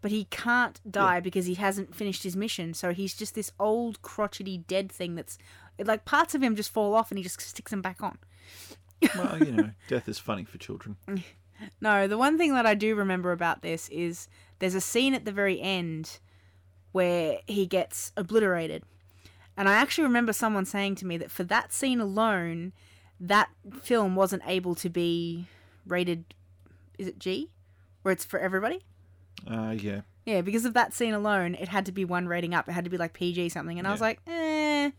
but 0.00 0.10
he 0.10 0.24
can't 0.24 0.80
die 0.90 1.20
because 1.20 1.46
he 1.46 1.54
hasn't 1.54 1.94
finished 1.94 2.22
his 2.22 2.36
mission, 2.36 2.74
so 2.74 2.92
he's 2.92 3.14
just 3.14 3.34
this 3.34 3.52
old, 3.58 4.02
crotchety, 4.02 4.58
dead 4.58 4.90
thing 4.90 5.14
that's 5.14 5.38
like 5.78 6.04
parts 6.04 6.34
of 6.34 6.42
him 6.42 6.56
just 6.56 6.72
fall 6.72 6.94
off 6.94 7.10
and 7.10 7.18
he 7.18 7.22
just 7.22 7.40
sticks 7.40 7.70
them 7.70 7.82
back 7.82 8.02
on. 8.02 8.18
well, 9.16 9.38
you 9.38 9.52
know, 9.52 9.70
death 9.88 10.08
is 10.08 10.18
funny 10.18 10.44
for 10.44 10.58
children. 10.58 10.96
No, 11.80 12.06
the 12.06 12.18
one 12.18 12.38
thing 12.38 12.54
that 12.54 12.66
I 12.66 12.74
do 12.74 12.94
remember 12.94 13.32
about 13.32 13.62
this 13.62 13.88
is 13.88 14.28
there's 14.58 14.74
a 14.74 14.80
scene 14.80 15.14
at 15.14 15.24
the 15.24 15.32
very 15.32 15.60
end 15.60 16.18
where 16.92 17.38
he 17.46 17.66
gets 17.66 18.12
obliterated. 18.16 18.82
And 19.56 19.68
I 19.68 19.74
actually 19.74 20.04
remember 20.04 20.32
someone 20.32 20.64
saying 20.64 20.96
to 20.96 21.06
me 21.06 21.16
that 21.16 21.30
for 21.30 21.44
that 21.44 21.72
scene 21.72 22.00
alone, 22.00 22.72
that 23.18 23.48
film 23.82 24.14
wasn't 24.14 24.42
able 24.46 24.76
to 24.76 24.88
be 24.88 25.48
rated. 25.88 26.34
Is 26.98 27.06
it 27.06 27.18
G, 27.18 27.50
where 28.02 28.12
it's 28.12 28.24
for 28.24 28.38
everybody? 28.40 28.80
Uh, 29.46 29.74
yeah. 29.78 30.00
Yeah, 30.26 30.42
because 30.42 30.64
of 30.64 30.74
that 30.74 30.92
scene 30.92 31.14
alone, 31.14 31.54
it 31.54 31.68
had 31.68 31.86
to 31.86 31.92
be 31.92 32.04
one 32.04 32.26
rating 32.28 32.52
up. 32.54 32.68
It 32.68 32.72
had 32.72 32.84
to 32.84 32.90
be 32.90 32.98
like 32.98 33.12
PG 33.14 33.48
something, 33.50 33.78
and 33.78 33.88
I 33.88 33.92
was 33.92 34.00
like, 34.00 34.20
eh, 34.26 34.90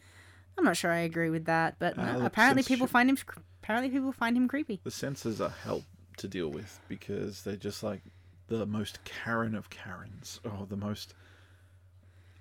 I'm 0.58 0.64
not 0.64 0.76
sure 0.78 0.92
I 0.92 1.00
agree 1.00 1.30
with 1.30 1.46
that. 1.46 1.76
But 1.78 1.98
Uh, 1.98 2.18
no, 2.18 2.26
apparently 2.26 2.64
people 2.64 2.88
censorship- 2.88 2.92
find 2.92 3.10
him. 3.10 3.18
Apparently 3.62 3.90
people 3.92 4.12
find 4.12 4.36
him 4.36 4.48
creepy. 4.48 4.80
The 4.84 4.90
censors 4.92 5.40
are 5.40 5.50
help 5.64 5.84
to 6.18 6.28
deal 6.28 6.50
with 6.50 6.80
because 6.88 7.44
they're 7.44 7.56
just 7.56 7.84
like 7.84 8.02
the 8.48 8.66
most 8.66 9.04
Karen 9.04 9.54
of 9.56 9.70
Karens, 9.70 10.40
or 10.44 10.66
the 10.66 10.76
most 10.78 11.14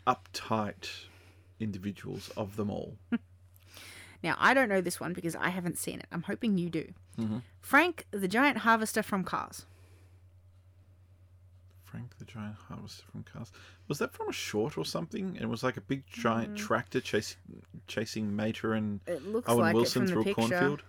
uptight 0.07 0.89
individuals 1.61 2.31
of 2.37 2.57
them 2.57 2.71
all. 2.71 2.97
Now 4.23 4.37
I 4.39 4.53
don't 4.55 4.69
know 4.69 4.81
this 4.81 4.99
one 5.01 5.13
because 5.13 5.37
I 5.37 5.49
haven't 5.51 5.79
seen 5.79 5.99
it. 6.01 6.07
I'm 6.13 6.23
hoping 6.23 6.59
you 6.59 6.71
do. 6.71 6.93
Mhm. 7.19 7.43
Frank, 7.61 8.07
the 8.11 8.29
giant 8.29 8.59
harvester 8.59 9.03
from 9.03 9.25
Cars. 9.25 9.67
Frank 11.85 12.19
the 12.19 12.25
Giant 12.27 12.57
Harvester 12.69 13.05
from 13.11 13.23
Cars. 13.23 13.51
Was 13.89 13.99
that 13.99 14.13
from 14.13 14.29
a 14.29 14.33
short 14.33 14.77
or 14.77 14.85
something? 14.85 15.37
It 15.37 15.47
was 15.47 15.63
like 15.63 15.79
a 15.79 15.81
big 15.81 16.07
giant 16.07 16.57
tractor 16.59 17.01
chasing 17.01 17.39
chasing 17.87 18.37
Mater 18.37 18.75
and 18.75 19.01
Owen 19.47 19.59
like 19.59 19.75
Wilson 19.75 20.07
through 20.07 20.25
the 20.25 20.31
a 20.33 20.35
picture. 20.35 20.49
cornfield. 20.59 20.83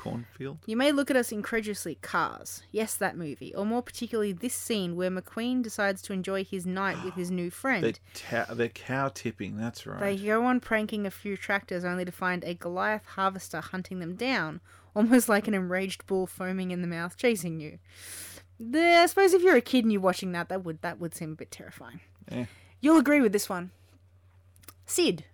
Cornfield. 0.00 0.58
You 0.66 0.76
may 0.76 0.92
look 0.92 1.10
at 1.10 1.16
us 1.16 1.30
incredulously, 1.30 1.96
Cars. 1.96 2.62
Yes, 2.72 2.94
that 2.96 3.16
movie. 3.16 3.54
Or 3.54 3.66
more 3.66 3.82
particularly, 3.82 4.32
this 4.32 4.54
scene 4.54 4.96
where 4.96 5.10
McQueen 5.10 5.62
decides 5.62 6.00
to 6.02 6.12
enjoy 6.12 6.42
his 6.44 6.64
night 6.66 7.04
with 7.04 7.14
his 7.14 7.30
new 7.30 7.50
friend. 7.62 7.84
They're, 7.84 8.44
ta- 8.46 8.54
they're 8.54 8.68
cow 8.68 9.08
tipping. 9.08 9.56
That's 9.56 9.86
right. 9.86 10.00
They 10.00 10.16
go 10.16 10.44
on 10.46 10.60
pranking 10.60 11.06
a 11.06 11.10
few 11.10 11.36
tractors 11.36 11.84
only 11.84 12.04
to 12.04 12.12
find 12.12 12.42
a 12.44 12.54
Goliath 12.54 13.04
harvester 13.04 13.60
hunting 13.60 13.98
them 13.98 14.14
down, 14.16 14.60
almost 14.96 15.28
like 15.28 15.46
an 15.46 15.54
enraged 15.54 16.06
bull 16.06 16.26
foaming 16.26 16.70
in 16.70 16.80
the 16.80 16.88
mouth 16.88 17.16
chasing 17.16 17.60
you. 17.60 17.78
The- 18.58 18.80
I 19.02 19.06
suppose 19.06 19.32
if 19.34 19.42
you're 19.42 19.56
a 19.56 19.60
kid 19.60 19.84
and 19.84 19.92
you're 19.92 20.00
watching 20.00 20.32
that, 20.32 20.48
that 20.48 20.64
would 20.64 20.80
that 20.82 20.98
would 20.98 21.14
seem 21.14 21.32
a 21.32 21.36
bit 21.36 21.50
terrifying. 21.50 22.00
Eh. 22.30 22.46
You'll 22.80 22.98
agree 22.98 23.20
with 23.20 23.32
this 23.32 23.48
one. 23.48 23.70
Sid 24.86 25.24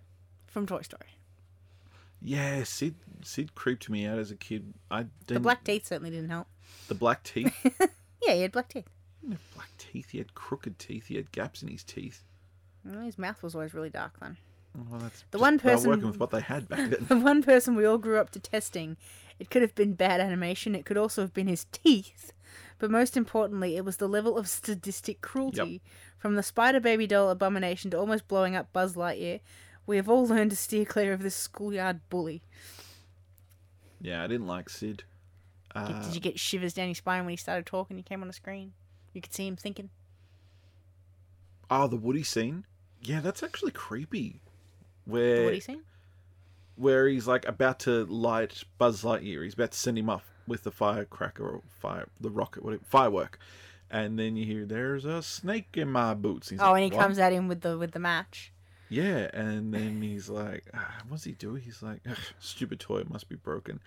from 0.45 0.65
Toy 0.67 0.81
Story. 0.81 1.17
Yeah, 2.21 2.63
Sid. 2.63 2.95
Sid 3.23 3.55
creeped 3.55 3.89
me 3.89 4.05
out 4.05 4.17
as 4.19 4.31
a 4.31 4.35
kid. 4.35 4.73
I 4.91 5.03
didn't. 5.03 5.27
The 5.35 5.39
black 5.39 5.63
teeth 5.63 5.85
certainly 5.87 6.11
didn't 6.11 6.29
help. 6.29 6.47
The 6.87 6.95
black 6.95 7.23
teeth. 7.23 7.53
Yeah, 8.25 8.33
he 8.33 8.41
had 8.41 8.51
black 8.51 8.67
teeth. 8.67 8.87
He 9.21 9.27
didn't 9.29 9.53
black 9.55 9.69
teeth. 9.77 10.09
He 10.09 10.17
had 10.17 10.33
crooked 10.33 10.79
teeth. 10.79 11.05
He 11.07 11.15
had 11.17 11.31
gaps 11.31 11.61
in 11.61 11.69
his 11.69 11.83
teeth. 11.83 12.23
Well, 12.83 13.01
his 13.01 13.17
mouth 13.17 13.41
was 13.43 13.53
always 13.53 13.73
really 13.75 13.91
dark 13.91 14.19
then. 14.19 14.37
Well, 14.89 14.99
that's 14.99 15.23
The 15.31 15.37
one 15.37 15.59
person- 15.59 15.91
working 15.91 16.07
with 16.07 16.19
what 16.19 16.31
they 16.31 16.41
had 16.41 16.67
back 16.67 16.89
then. 16.89 17.05
The 17.07 17.15
one 17.19 17.43
person 17.43 17.75
we 17.75 17.85
all 17.85 17.99
grew 17.99 18.17
up 18.19 18.31
to 18.31 18.39
testing. 18.39 18.97
It 19.39 19.49
could 19.51 19.61
have 19.61 19.75
been 19.75 19.93
bad 19.93 20.19
animation, 20.19 20.73
it 20.75 20.83
could 20.83 20.97
also 20.97 21.21
have 21.21 21.33
been 21.33 21.47
his 21.47 21.65
teeth. 21.71 22.33
But 22.79 22.89
most 22.91 23.15
importantly, 23.15 23.77
it 23.77 23.85
was 23.85 23.97
the 23.97 24.09
level 24.09 24.35
of 24.35 24.49
sadistic 24.49 25.21
cruelty. 25.21 25.81
From 26.17 26.33
the 26.35 26.43
Spider 26.43 26.79
Baby 26.79 27.05
doll 27.07 27.29
abomination 27.29 27.91
to 27.91 27.99
almost 27.99 28.27
blowing 28.27 28.55
up 28.55 28.73
Buzz 28.73 28.95
Lightyear, 28.95 29.39
we 29.85 29.95
have 29.95 30.09
all 30.09 30.25
learned 30.27 30.49
to 30.51 30.57
steer 30.57 30.85
clear 30.85 31.13
of 31.13 31.21
this 31.21 31.35
schoolyard 31.35 32.01
bully. 32.09 32.41
Yeah, 34.01 34.23
I 34.23 34.27
didn't 34.27 34.47
like 34.47 34.69
Sid. 34.69 35.03
Uh, 35.75 36.01
Did 36.03 36.15
you 36.15 36.21
get 36.21 36.39
shivers 36.39 36.73
down 36.73 36.87
your 36.87 36.95
spine 36.95 37.23
when 37.25 37.31
he 37.31 37.37
started 37.37 37.65
talking? 37.65 37.97
He 37.97 38.03
came 38.03 38.21
on 38.21 38.27
the 38.27 38.33
screen. 38.33 38.73
You 39.13 39.21
could 39.21 39.33
see 39.33 39.47
him 39.47 39.55
thinking. 39.55 39.89
oh, 41.69 41.87
the 41.87 41.97
Woody 41.97 42.23
scene. 42.23 42.65
Yeah, 43.01 43.19
that's 43.19 43.43
actually 43.43 43.71
creepy. 43.71 44.39
Where 45.05 45.47
are 45.47 45.51
you 45.51 45.61
saying? 45.61 45.81
where 46.75 47.07
he's 47.07 47.25
like 47.27 47.47
about 47.47 47.79
to 47.79 48.05
light 48.05 48.63
Buzz 48.77 49.01
Lightyear. 49.03 49.43
He's 49.43 49.55
about 49.55 49.71
to 49.71 49.77
send 49.77 49.97
him 49.97 50.09
off 50.11 50.23
with 50.47 50.61
the 50.63 50.69
firecracker 50.71 51.43
or 51.47 51.61
fire, 51.67 52.07
the 52.21 52.29
rocket, 52.29 52.63
whatever, 52.63 52.83
firework. 52.85 53.39
And 53.89 54.19
then 54.19 54.35
you 54.35 54.45
hear, 54.45 54.65
"There's 54.65 55.03
a 55.05 55.23
snake 55.23 55.69
in 55.75 55.89
my 55.91 56.13
boots." 56.13 56.49
He's 56.49 56.59
Oh, 56.59 56.71
like, 56.71 56.83
and 56.83 56.91
he 56.93 56.95
"What?" 56.95 57.01
comes 57.03 57.17
at 57.19 57.33
him 57.33 57.47
with 57.47 57.61
the 57.61 57.77
with 57.79 57.91
the 57.93 57.99
match. 57.99 58.51
Yeah, 58.89 59.29
and 59.33 59.73
then 59.73 60.01
he's 60.01 60.29
like, 60.29 60.65
ah, 60.73 60.97
"What's 61.07 61.23
he 61.23 61.33
do?" 61.33 61.55
He's 61.55 61.81
like, 61.81 62.01
"Stupid 62.39 62.79
toy 62.79 63.03
must 63.09 63.27
be 63.29 63.35
broken." 63.35 63.81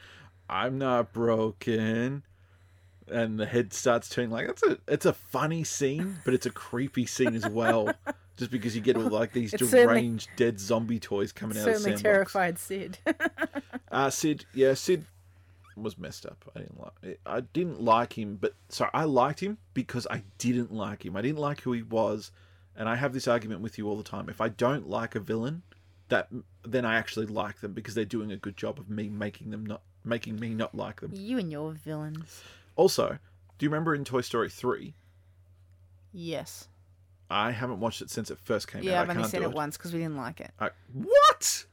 I'm 0.49 0.79
not 0.79 1.13
broken. 1.13 2.25
And 3.11 3.41
the 3.41 3.47
head 3.47 3.73
starts 3.73 4.09
turning 4.09 4.31
like 4.31 4.47
that's 4.47 4.63
a 4.63 4.79
it's 4.87 5.07
a 5.07 5.13
funny 5.13 5.65
scene, 5.65 6.19
but 6.25 6.35
it's 6.35 6.47
a 6.47 6.51
creepy 6.51 7.07
scene 7.07 7.35
as 7.35 7.49
well. 7.49 7.93
Just 8.37 8.51
because 8.51 8.75
you 8.75 8.81
get 8.81 8.97
all 8.97 9.03
like 9.03 9.33
these 9.33 9.53
It's 9.53 9.71
deranged 9.71 10.31
dead 10.37 10.59
zombie 10.59 10.99
toys 10.99 11.31
coming 11.31 11.59
out 11.59 11.69
of 11.69 11.75
the 11.75 11.81
Certainly 11.81 12.03
terrified 12.03 12.59
Sid. 12.59 12.99
Uh, 13.93 14.09
Sid, 14.09 14.47
yeah, 14.55 14.73
Sid 14.75 15.05
was 15.77 15.99
messed 15.99 16.25
up. 16.25 16.45
I 16.55 16.61
didn't 16.61 16.81
like. 16.81 17.19
I 17.27 17.41
didn't 17.41 17.81
like 17.83 18.17
him, 18.17 18.37
but 18.41 18.55
sorry, 18.69 18.91
I 18.95 19.03
liked 19.03 19.41
him 19.41 19.59
because 19.75 20.07
I 20.09 20.23
didn't 20.39 20.73
like 20.73 21.05
him. 21.05 21.17
I 21.17 21.23
didn't 21.23 21.41
like 21.41 21.63
who 21.63 21.73
he 21.73 21.83
was, 21.83 22.31
and 22.77 22.89
I 22.89 22.97
have 22.97 23.13
this 23.13 23.29
argument 23.29 23.61
with 23.61 23.79
you 23.79 23.89
all 23.89 23.97
the 23.97 24.03
time. 24.03 24.29
If 24.29 24.41
I 24.41 24.49
don't 24.49 24.89
like 24.89 25.15
a 25.15 25.21
villain, 25.21 25.63
that 26.09 26.29
then 26.65 26.85
I 26.85 26.97
actually 26.97 27.27
like 27.27 27.61
them 27.61 27.73
because 27.73 27.95
they're 27.95 28.05
doing 28.05 28.31
a 28.33 28.37
good 28.37 28.57
job 28.57 28.79
of 28.79 28.89
me 28.89 29.09
making 29.09 29.51
them 29.51 29.65
not 29.65 29.83
making 30.05 30.39
me 30.41 30.51
not 30.51 30.75
like 30.75 31.01
them. 31.01 31.13
you 31.15 31.39
and 31.39 31.51
your 31.51 31.73
villains. 31.73 32.43
Also, 32.77 33.19
do 33.59 33.67
you 33.67 33.71
remember 33.71 33.95
in 33.95 34.05
Toy 34.05 34.21
Story 34.21 34.49
three? 34.51 34.95
Yes. 36.13 36.69
I 37.31 37.53
haven't 37.53 37.79
watched 37.79 38.03
it 38.03 38.11
since 38.11 38.31
it 38.31 38.39
first 38.43 38.67
came 38.67 38.81
out. 38.81 38.85
Yeah. 38.85 39.03
I've 39.03 39.11
I 39.11 39.15
only 39.15 39.29
seen 39.29 39.43
do 39.43 39.49
it 39.49 39.55
once 39.55 39.77
because 39.77 39.93
we 39.93 40.01
didn't 40.01 40.17
like 40.17 40.41
it. 40.41 40.51
I, 40.59 40.71
what? 40.93 41.65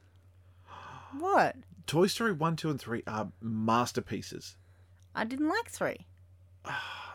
What? 1.18 1.56
Toy 1.86 2.06
Story 2.06 2.32
one, 2.32 2.54
two, 2.54 2.70
and 2.70 2.80
three 2.80 3.02
are 3.06 3.32
masterpieces. 3.40 4.56
I 5.14 5.24
didn't 5.24 5.48
like 5.48 5.68
three. 5.70 6.06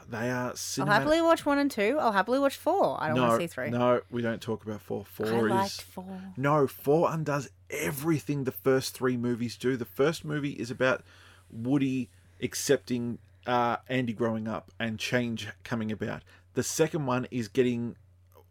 They 0.09 0.29
are 0.29 0.53
I'll 0.79 0.85
happily 0.85 1.21
watch 1.21 1.45
one 1.45 1.57
and 1.57 1.69
two. 1.69 1.97
I'll 1.99 2.11
happily 2.11 2.39
watch 2.39 2.57
four. 2.57 3.01
I 3.01 3.07
don't 3.07 3.15
no, 3.15 3.23
want 3.23 3.41
to 3.41 3.43
see 3.43 3.47
three. 3.47 3.69
No, 3.69 4.01
we 4.11 4.21
don't 4.21 4.41
talk 4.41 4.65
about 4.65 4.81
four. 4.81 5.05
Four 5.05 5.27
I 5.27 5.29
is 5.29 5.49
liked 5.49 5.81
four. 5.81 6.21
no 6.37 6.67
four 6.67 7.11
undoes 7.11 7.49
everything 7.69 8.43
the 8.43 8.51
first 8.51 8.93
three 8.93 9.17
movies 9.17 9.57
do. 9.57 9.75
The 9.77 9.85
first 9.85 10.23
movie 10.23 10.51
is 10.51 10.69
about 10.71 11.03
Woody 11.51 12.09
accepting 12.41 13.19
uh, 13.45 13.77
Andy 13.87 14.13
growing 14.13 14.47
up 14.47 14.71
and 14.79 14.99
change 14.99 15.47
coming 15.63 15.91
about. 15.91 16.23
The 16.53 16.63
second 16.63 17.05
one 17.05 17.27
is 17.31 17.47
getting 17.47 17.95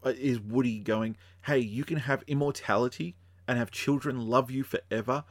uh, 0.03 0.13
is 0.17 0.39
Woody 0.39 0.79
going, 0.79 1.17
"Hey, 1.43 1.59
you 1.59 1.83
can 1.83 1.97
have 1.97 2.23
immortality 2.27 3.15
and 3.47 3.57
have 3.57 3.71
children 3.71 4.27
love 4.27 4.51
you 4.51 4.63
forever." 4.63 5.23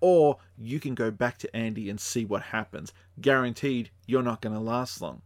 Or 0.00 0.36
you 0.58 0.80
can 0.80 0.94
go 0.94 1.10
back 1.10 1.38
to 1.38 1.56
Andy 1.56 1.88
and 1.88 1.98
see 1.98 2.26
what 2.26 2.42
happens. 2.42 2.92
Guaranteed, 3.22 3.88
you're 4.06 4.22
not 4.22 4.42
going 4.42 4.54
to 4.54 4.60
last 4.60 5.00
long. 5.00 5.22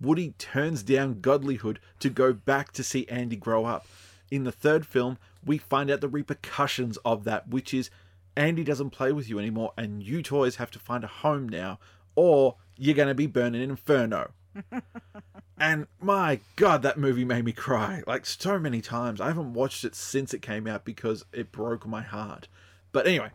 Woody 0.00 0.34
turns 0.38 0.82
down 0.82 1.20
godlyhood 1.20 1.78
to 2.00 2.10
go 2.10 2.32
back 2.32 2.72
to 2.72 2.84
see 2.84 3.06
Andy 3.08 3.36
grow 3.36 3.64
up. 3.64 3.86
In 4.30 4.44
the 4.44 4.52
third 4.52 4.86
film, 4.86 5.18
we 5.44 5.58
find 5.58 5.90
out 5.90 6.00
the 6.00 6.08
repercussions 6.08 6.98
of 6.98 7.24
that, 7.24 7.48
which 7.48 7.72
is 7.72 7.90
Andy 8.36 8.62
doesn't 8.62 8.90
play 8.90 9.12
with 9.12 9.28
you 9.28 9.38
anymore, 9.38 9.72
and 9.76 10.02
you 10.02 10.22
toys 10.22 10.56
have 10.56 10.70
to 10.72 10.78
find 10.78 11.02
a 11.02 11.08
home 11.08 11.48
now, 11.48 11.78
or 12.14 12.56
you're 12.76 12.94
going 12.94 13.08
to 13.08 13.14
be 13.14 13.26
burning 13.26 13.62
in 13.62 13.70
Inferno. 13.70 14.30
and 15.58 15.86
my 16.00 16.40
god, 16.56 16.82
that 16.82 16.98
movie 16.98 17.24
made 17.24 17.44
me 17.44 17.52
cry 17.52 18.02
like 18.06 18.26
so 18.26 18.58
many 18.58 18.80
times. 18.80 19.20
I 19.20 19.28
haven't 19.28 19.54
watched 19.54 19.84
it 19.84 19.94
since 19.94 20.32
it 20.32 20.42
came 20.42 20.66
out 20.66 20.84
because 20.84 21.24
it 21.32 21.50
broke 21.50 21.86
my 21.86 22.02
heart. 22.02 22.48
But 22.92 23.06
anyway, 23.06 23.30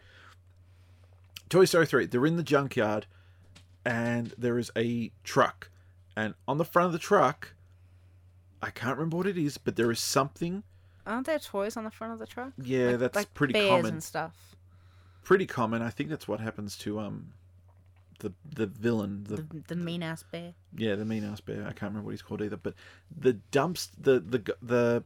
Toy 1.50 1.66
Story 1.66 1.86
3, 1.86 2.06
they're 2.08 2.26
in 2.26 2.38
the 2.38 2.44
junkyard 2.44 3.06
and 3.86 4.34
there 4.38 4.58
is 4.58 4.72
a 4.78 5.12
truck. 5.24 5.70
And 6.16 6.34
on 6.48 6.58
the 6.58 6.66
front 6.66 6.88
of 6.88 6.92
the 6.94 7.00
truck, 7.00 7.56
I 8.62 8.70
can't 8.70 8.98
remember 8.98 9.18
what 9.18 9.28
it 9.28 9.38
is, 9.38 9.58
but 9.58 9.76
there 9.76 9.92
is 9.92 10.00
something. 10.00 10.64
Aren't 11.06 11.26
there 11.26 11.40
toys 11.40 11.76
on 11.76 11.84
the 11.84 11.92
front 11.92 12.14
of 12.14 12.20
the 12.20 12.28
truck? 12.28 12.54
Yeah, 12.62 12.92
Like- 12.92 13.00
that's 13.00 13.16
like 13.16 13.34
pretty 13.34 13.54
bears 13.54 13.70
common. 13.70 13.94
and 13.94 14.04
stuff. 14.04 14.56
Pretty 15.24 15.46
common. 15.46 15.82
I 15.82 15.90
think 15.90 16.10
that's 16.10 16.28
what 16.28 16.40
happens 16.40 16.78
to 16.80 17.00
um 17.00 17.34
the 18.20 18.32
the 18.56 18.68
villain, 18.68 19.24
the 19.26 19.38
The, 19.38 19.64
the 19.70 19.76
mean 19.76 20.04
ass 20.04 20.24
bear. 20.24 20.54
yeah, 20.76 20.96
the 20.96 21.06
mean 21.06 21.24
ass 21.26 21.42
bear. 21.42 21.62
I 21.64 21.74
can't 21.74 21.92
remember 21.92 22.06
what 22.06 22.12
he's 22.12 22.22
called 22.22 22.42
either. 22.42 22.58
But 22.58 22.76
the 23.16 23.34
dumps 23.34 23.88
the 23.98 24.20
the 24.20 24.56
the 24.62 25.04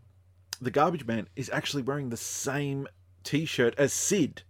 the 0.59 0.71
garbage 0.71 1.05
man 1.05 1.27
is 1.35 1.49
actually 1.51 1.83
wearing 1.83 2.09
the 2.09 2.17
same 2.17 2.87
T-shirt 3.23 3.75
as 3.77 3.93
Sid. 3.93 4.41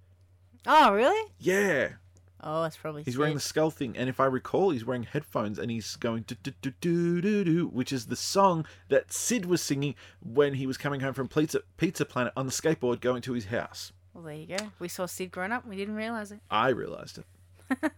Oh, 0.65 0.93
really? 0.93 1.31
Yeah, 1.39 1.93
Oh, 2.41 2.61
that's 2.61 2.77
probably. 2.77 3.03
he's 3.03 3.17
wearing 3.17 3.33
the 3.33 3.39
skull 3.39 3.71
thing, 3.71 3.97
and 3.97 4.09
if 4.09 4.19
I 4.19 4.25
recall, 4.25 4.69
he's 4.69 4.85
wearing 4.85 5.03
headphones 5.03 5.57
and 5.57 5.71
he's 5.71 5.95
going 5.95 6.23
do 6.23 6.35
do 6.35 6.51
do 6.61 6.71
do 6.79 7.21
do 7.21 7.43
do, 7.43 7.67
which 7.67 7.91
is 7.91 8.05
the 8.07 8.15
song 8.15 8.65
that 8.89 9.11
Sid 9.11 9.45
was 9.47 9.61
singing 9.61 9.95
when 10.21 10.53
he 10.53 10.67
was 10.67 10.77
coming 10.77 10.99
home 10.99 11.13
from 11.13 11.27
Pizza 11.27 11.61
Pizza 11.77 12.05
Planet 12.05 12.33
on 12.37 12.45
the 12.45 12.51
skateboard 12.51 13.01
going 13.01 13.21
to 13.23 13.33
his 13.33 13.45
house. 13.45 13.91
Well, 14.13 14.23
there 14.23 14.35
you 14.35 14.47
go. 14.47 14.71
We 14.79 14.87
saw 14.87 15.07
Sid 15.07 15.31
growing 15.31 15.51
up. 15.51 15.65
We 15.65 15.75
didn't 15.75 15.95
realize 15.95 16.31
it. 16.31 16.39
I 16.49 16.69
realized 16.69 17.19
it. 17.19 17.25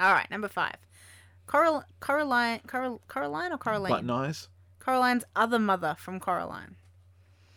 All 0.00 0.12
right, 0.12 0.30
number 0.30 0.48
five. 0.48 0.76
Coral, 1.46 1.84
Coraline, 2.00 2.60
Coral, 2.66 3.00
Coraline 3.06 3.52
or 3.52 3.58
Coraline? 3.58 3.90
Button 3.90 4.10
eyes. 4.10 4.48
Coraline's 4.80 5.24
other 5.36 5.58
mother 5.58 5.94
from 5.98 6.20
Coraline. 6.20 6.76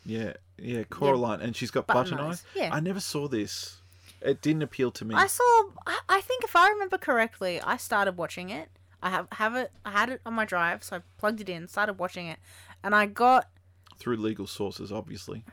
Yeah, 0.05 0.33
yeah, 0.57 0.83
Coraline, 0.83 1.41
and 1.41 1.55
she's 1.55 1.71
got 1.71 1.87
button, 1.87 2.11
Button 2.11 2.19
eyes. 2.19 2.31
eyes, 2.33 2.45
yeah. 2.55 2.69
I 2.71 2.79
never 2.79 2.99
saw 2.99 3.27
this. 3.27 3.77
It 4.21 4.41
didn't 4.41 4.63
appeal 4.63 4.91
to 4.91 5.05
me 5.05 5.13
I 5.15 5.27
saw. 5.27 5.43
I, 5.85 5.99
I 6.09 6.21
think 6.21 6.43
if 6.43 6.55
I 6.55 6.69
remember 6.69 6.97
correctly, 6.97 7.61
I 7.61 7.77
started 7.77 8.17
watching 8.17 8.49
it. 8.49 8.69
I 9.01 9.09
have 9.11 9.27
have 9.33 9.55
it. 9.55 9.71
I 9.85 9.91
had 9.91 10.09
it 10.09 10.21
on 10.25 10.33
my 10.33 10.43
drive, 10.45 10.83
so 10.83 10.97
I 10.97 11.01
plugged 11.17 11.39
it 11.41 11.49
in, 11.49 11.67
started 11.67 11.93
watching 11.99 12.27
it, 12.27 12.39
and 12.83 12.95
I 12.95 13.05
got 13.05 13.49
through 13.97 14.17
legal 14.17 14.47
sources, 14.47 14.91
obviously. 14.91 15.43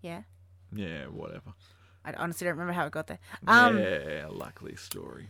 yeah. 0.00 0.22
Yeah, 0.72 1.04
whatever. 1.06 1.54
I 2.04 2.12
honestly 2.14 2.44
don't 2.44 2.54
remember 2.54 2.72
how 2.72 2.86
it 2.86 2.92
got 2.92 3.06
there. 3.06 3.20
Um, 3.46 3.78
yeah, 3.78 4.26
likely 4.30 4.74
story. 4.76 5.28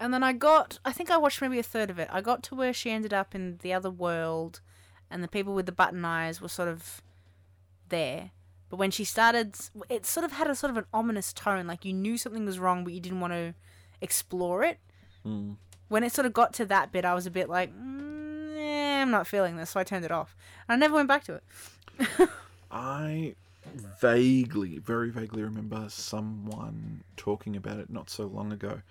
and 0.00 0.12
then 0.12 0.22
I 0.22 0.32
got. 0.32 0.78
I 0.84 0.92
think 0.92 1.10
I 1.10 1.16
watched 1.18 1.40
maybe 1.40 1.58
a 1.58 1.62
third 1.62 1.90
of 1.90 1.98
it. 1.98 2.08
I 2.10 2.20
got 2.20 2.42
to 2.44 2.54
where 2.54 2.72
she 2.72 2.90
ended 2.90 3.12
up 3.14 3.34
in 3.34 3.58
the 3.62 3.72
other 3.72 3.90
world, 3.90 4.60
and 5.10 5.22
the 5.22 5.28
people 5.28 5.54
with 5.54 5.66
the 5.66 5.72
button 5.72 6.04
eyes 6.04 6.40
were 6.40 6.48
sort 6.48 6.68
of 6.68 7.02
there. 7.88 8.30
But 8.68 8.76
when 8.76 8.90
she 8.90 9.04
started, 9.04 9.54
it 9.88 10.06
sort 10.06 10.24
of 10.24 10.32
had 10.32 10.48
a 10.48 10.54
sort 10.54 10.70
of 10.70 10.76
an 10.76 10.86
ominous 10.92 11.32
tone, 11.32 11.66
like 11.66 11.84
you 11.84 11.92
knew 11.92 12.18
something 12.18 12.44
was 12.44 12.58
wrong, 12.58 12.82
but 12.84 12.92
you 12.92 13.00
didn't 13.00 13.20
want 13.20 13.32
to 13.32 13.54
explore 14.00 14.64
it. 14.64 14.78
Mm. 15.24 15.56
When 15.88 16.02
it 16.02 16.12
sort 16.12 16.26
of 16.26 16.32
got 16.32 16.52
to 16.54 16.66
that 16.66 16.90
bit, 16.90 17.04
I 17.04 17.14
was 17.14 17.26
a 17.26 17.30
bit 17.30 17.48
like, 17.48 17.72
mm, 17.72 18.56
eh, 18.58 19.02
I'm 19.02 19.10
not 19.10 19.26
feeling 19.26 19.56
this, 19.56 19.70
so 19.70 19.80
I 19.80 19.84
turned 19.84 20.04
it 20.04 20.10
off. 20.10 20.34
And 20.68 20.74
I 20.74 20.78
never 20.78 20.96
went 20.96 21.08
back 21.08 21.24
to 21.24 21.34
it. 21.34 22.28
I 22.70 23.34
vaguely, 24.00 24.78
very 24.78 25.10
vaguely 25.10 25.42
remember 25.42 25.86
someone 25.88 27.04
talking 27.16 27.56
about 27.56 27.78
it 27.78 27.90
not 27.90 28.10
so 28.10 28.26
long 28.26 28.52
ago. 28.52 28.82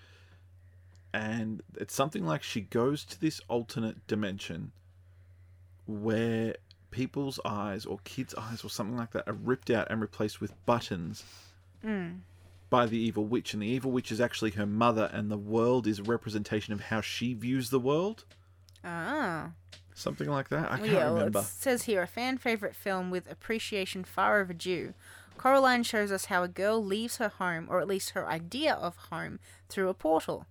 And 1.14 1.62
it's 1.78 1.94
something 1.94 2.26
like 2.26 2.44
she 2.44 2.62
goes 2.62 3.06
to 3.06 3.20
this 3.20 3.42
alternate 3.48 4.06
dimension 4.08 4.72
where 5.88 6.56
people's 6.96 7.42
eyes 7.44 7.86
or 7.86 8.00
kids' 8.06 8.34
eyes 8.38 8.64
or 8.64 8.70
something 8.70 8.96
like 8.96 9.12
that 9.12 9.28
are 9.28 9.34
ripped 9.34 9.70
out 9.70 9.88
and 9.92 10.00
replaced 10.02 10.40
with 10.40 10.54
buttons 10.66 11.24
by 12.70 12.86
the 12.86 12.98
evil 12.98 13.26
witch. 13.26 13.54
And 13.54 13.62
the 13.62 13.68
evil 13.68 13.92
witch 13.92 14.12
is 14.12 14.22
actually 14.22 14.52
her 14.52 14.66
mother, 14.66 15.10
and 15.14 15.30
the 15.30 15.38
world 15.38 15.88
is 15.88 16.00
a 16.00 16.04
representation 16.04 16.74
of 16.74 16.82
how 16.82 17.02
she 17.02 17.34
views 17.34 17.70
the 17.70 17.80
world. 17.80 18.24
Ah. 18.84 19.52
Something 19.94 20.30
like 20.30 20.50
that. 20.50 20.72
I 20.72 20.78
can't 20.78 20.92
yeah, 20.92 20.98
well, 21.06 21.16
remember. 21.16 21.40
it 21.40 21.46
says 21.46 21.84
here 21.84 22.02
a 22.02 22.08
fan 22.08 22.38
favorite 22.38 22.76
film 22.76 23.12
with 23.12 23.30
appreciation 23.30 24.04
far 24.06 24.40
overdue. 24.40 24.94
Coraline 25.38 25.84
shows 25.84 26.14
us 26.14 26.26
how 26.26 26.44
a 26.44 26.48
girl 26.48 26.84
leaves 26.84 27.18
her 27.18 27.28
home, 27.28 27.68
or 27.70 27.82
at 27.82 27.88
least 27.88 28.12
her 28.12 28.28
idea 28.28 28.74
of 28.74 28.96
home, 29.10 29.40
through 29.68 29.90
a 29.90 29.94
portal. 29.94 30.46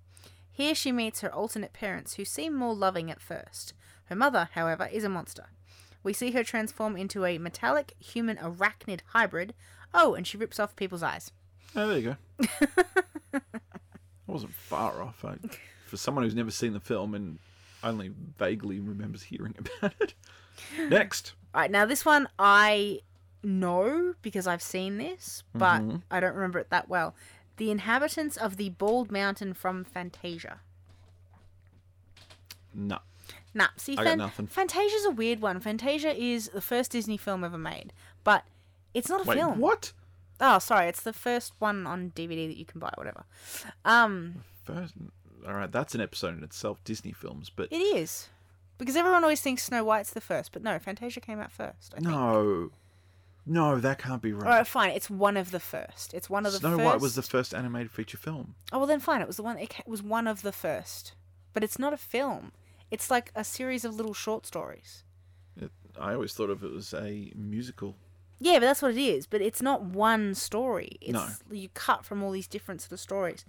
Here 0.52 0.74
she 0.74 0.92
meets 0.92 1.22
her 1.22 1.34
alternate 1.34 1.72
parents, 1.72 2.14
who 2.14 2.24
seem 2.24 2.54
more 2.54 2.74
loving 2.74 3.10
at 3.10 3.20
first. 3.20 3.72
Her 4.06 4.16
mother, 4.16 4.50
however, 4.52 4.88
is 4.92 5.04
a 5.04 5.08
monster. 5.08 5.46
We 6.04 6.12
see 6.12 6.30
her 6.30 6.44
transform 6.44 6.96
into 6.96 7.24
a 7.24 7.38
metallic 7.38 7.94
human 7.98 8.36
arachnid 8.36 9.00
hybrid. 9.06 9.54
Oh, 9.92 10.14
and 10.14 10.26
she 10.26 10.36
rips 10.36 10.60
off 10.60 10.76
people's 10.76 11.02
eyes. 11.02 11.32
Oh, 11.74 11.88
there 11.88 11.98
you 11.98 12.16
go. 12.40 12.46
I 13.34 13.40
wasn't 14.26 14.54
far 14.54 15.02
off. 15.02 15.24
I, 15.24 15.34
for 15.86 15.96
someone 15.96 16.22
who's 16.24 16.34
never 16.34 16.50
seen 16.50 16.72
the 16.72 16.80
film 16.80 17.14
and 17.14 17.38
only 17.82 18.12
vaguely 18.38 18.78
remembers 18.80 19.22
hearing 19.24 19.54
about 19.82 19.94
it. 20.00 20.14
Next. 20.78 21.32
All 21.54 21.60
right, 21.62 21.70
now 21.70 21.84
this 21.86 22.04
one 22.04 22.28
I 22.38 23.00
know 23.42 24.14
because 24.22 24.46
I've 24.46 24.62
seen 24.62 24.98
this, 24.98 25.42
but 25.54 25.80
Mm-hmm. 25.82 25.96
I 26.10 26.20
don't 26.20 26.34
remember 26.34 26.58
it 26.58 26.70
that 26.70 26.88
well. 26.88 27.14
The 27.56 27.70
inhabitants 27.70 28.36
of 28.36 28.56
the 28.56 28.70
Bald 28.70 29.12
Mountain 29.12 29.54
from 29.54 29.84
Fantasia. 29.84 30.60
No. 32.74 32.98
Nah, 33.54 33.68
see, 33.76 33.92
I 33.92 33.96
got 33.96 34.04
Fan- 34.04 34.18
nothing. 34.18 34.46
Fantasia's 34.48 35.04
a 35.04 35.10
weird 35.12 35.40
one. 35.40 35.60
Fantasia 35.60 36.12
is 36.20 36.48
the 36.52 36.60
first 36.60 36.90
Disney 36.92 37.16
film 37.16 37.44
ever 37.44 37.56
made, 37.58 37.92
but 38.24 38.44
it's 38.92 39.08
not 39.08 39.20
a 39.24 39.28
Wait, 39.28 39.38
film. 39.38 39.58
what? 39.60 39.92
Oh, 40.40 40.58
sorry, 40.58 40.88
it's 40.88 41.02
the 41.02 41.12
first 41.12 41.52
one 41.60 41.86
on 41.86 42.10
DVD 42.16 42.48
that 42.48 42.56
you 42.56 42.64
can 42.64 42.80
buy, 42.80 42.90
whatever. 42.96 43.24
Um, 43.84 44.42
First, 44.64 44.94
all 45.46 45.54
right, 45.54 45.70
that's 45.70 45.94
an 45.94 46.00
episode 46.00 46.36
in 46.36 46.42
itself, 46.42 46.82
Disney 46.84 47.12
films, 47.12 47.50
but 47.54 47.68
it 47.70 47.76
is 47.76 48.28
because 48.78 48.96
everyone 48.96 49.22
always 49.22 49.40
thinks 49.40 49.62
Snow 49.62 49.84
White's 49.84 50.10
the 50.10 50.20
first, 50.20 50.52
but 50.52 50.62
no, 50.62 50.78
Fantasia 50.80 51.20
came 51.20 51.38
out 51.40 51.52
first. 51.52 51.92
I 51.92 52.00
think. 52.00 52.08
no. 52.08 52.70
No, 53.46 53.78
that 53.78 53.98
can't 53.98 54.22
be 54.22 54.32
right. 54.32 54.42
All 54.50 54.56
right, 54.56 54.66
fine. 54.66 54.90
It's 54.92 55.10
one 55.10 55.36
of 55.36 55.50
the 55.50 55.60
first. 55.60 56.14
It's 56.14 56.30
one 56.30 56.46
of 56.46 56.52
the 56.52 56.58
Snow 56.60 56.76
first. 56.78 56.84
White 56.86 57.00
was 57.00 57.14
the 57.14 57.20
first 57.22 57.52
animated 57.54 57.90
feature 57.90 58.16
film. 58.16 58.54
Oh 58.72 58.78
well, 58.78 58.86
then 58.86 59.00
fine. 59.00 59.20
It 59.20 59.26
was 59.26 59.36
the 59.36 59.42
one. 59.42 59.58
It 59.58 59.68
ca- 59.68 59.82
was 59.86 60.02
one 60.02 60.26
of 60.26 60.40
the 60.40 60.50
first, 60.50 61.12
but 61.52 61.62
it's 61.62 61.78
not 61.78 61.92
a 61.92 61.98
film. 61.98 62.52
It's 62.94 63.10
like 63.10 63.32
a 63.34 63.42
series 63.44 63.84
of 63.84 63.94
little 63.96 64.14
short 64.14 64.46
stories. 64.46 65.02
It, 65.60 65.70
I 65.98 66.14
always 66.14 66.32
thought 66.32 66.50
of 66.50 66.62
it 66.62 66.72
as 66.74 66.94
a 66.94 67.32
musical. 67.34 67.96
Yeah, 68.38 68.54
but 68.54 68.66
that's 68.68 68.82
what 68.82 68.92
it 68.92 69.00
is. 69.00 69.26
But 69.26 69.40
it's 69.42 69.62
not 69.62 69.82
one 69.82 70.34
story. 70.34 70.96
It's 71.00 71.12
No. 71.12 71.28
you 71.50 71.68
cut 71.74 72.04
from 72.04 72.22
all 72.22 72.30
these 72.30 72.46
different 72.46 72.80
sort 72.82 72.92
of 72.92 73.00
stories. 73.00 73.44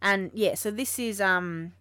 And 0.00 0.30
yeah, 0.34 0.54
so 0.56 0.70
this 0.70 0.98
is 0.98 1.20
um 1.20 1.72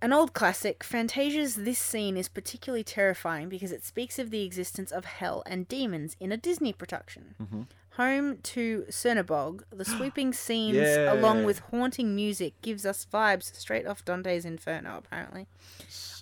an 0.00 0.12
old 0.12 0.32
classic. 0.32 0.82
Fantasia's 0.82 1.54
this 1.54 1.78
scene 1.78 2.16
is 2.16 2.28
particularly 2.28 2.82
terrifying 2.84 3.48
because 3.48 3.70
it 3.72 3.84
speaks 3.84 4.18
of 4.18 4.30
the 4.30 4.42
existence 4.42 4.90
of 4.90 5.04
hell 5.04 5.42
and 5.46 5.68
demons 5.68 6.16
in 6.18 6.32
a 6.32 6.36
Disney 6.36 6.72
production. 6.72 7.34
Mm-hmm. 7.40 7.62
Home 7.96 8.38
to 8.42 8.84
Cernabog, 8.90 9.62
the 9.70 9.84
sweeping 9.96 10.32
scenes 10.32 10.76
Yeah. 10.76 11.12
along 11.12 11.44
with 11.44 11.58
haunting 11.70 12.14
music 12.14 12.54
gives 12.62 12.86
us 12.86 13.06
vibes 13.12 13.54
straight 13.54 13.86
off 13.86 14.04
Dante's 14.04 14.44
Inferno, 14.44 14.96
apparently. 14.98 15.46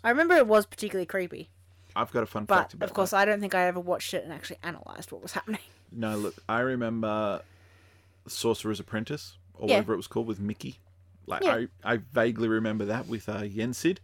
I 0.02 0.10
remember 0.10 0.34
it 0.34 0.46
was 0.46 0.66
particularly 0.66 1.06
creepy, 1.06 1.48
I've 1.94 2.10
got 2.12 2.22
a 2.22 2.26
fun 2.26 2.44
but 2.44 2.56
fact 2.56 2.74
about 2.74 2.88
of 2.88 2.94
course 2.94 3.12
I 3.12 3.24
don't 3.24 3.40
think 3.40 3.54
I 3.54 3.66
ever 3.66 3.80
watched 3.80 4.14
it 4.14 4.22
and 4.24 4.32
actually 4.32 4.58
analysed 4.62 5.12
what 5.12 5.22
was 5.22 5.32
happening. 5.32 5.60
No, 5.92 6.16
look, 6.16 6.34
I 6.48 6.60
remember 6.60 7.42
Sorcerer's 8.28 8.78
Apprentice, 8.80 9.36
or 9.54 9.68
Yeah. 9.68 9.74
whatever 9.76 9.94
it 9.94 9.96
was 9.96 10.06
called, 10.06 10.26
with 10.28 10.38
Mickey. 10.40 10.78
Like, 11.26 11.42
Yeah. 11.44 11.64
I, 11.84 11.94
I 11.94 11.96
vaguely 12.12 12.48
remember 12.48 12.84
that 12.86 13.06
with 13.08 13.28
uh, 13.28 13.42
Yensid. 13.42 13.98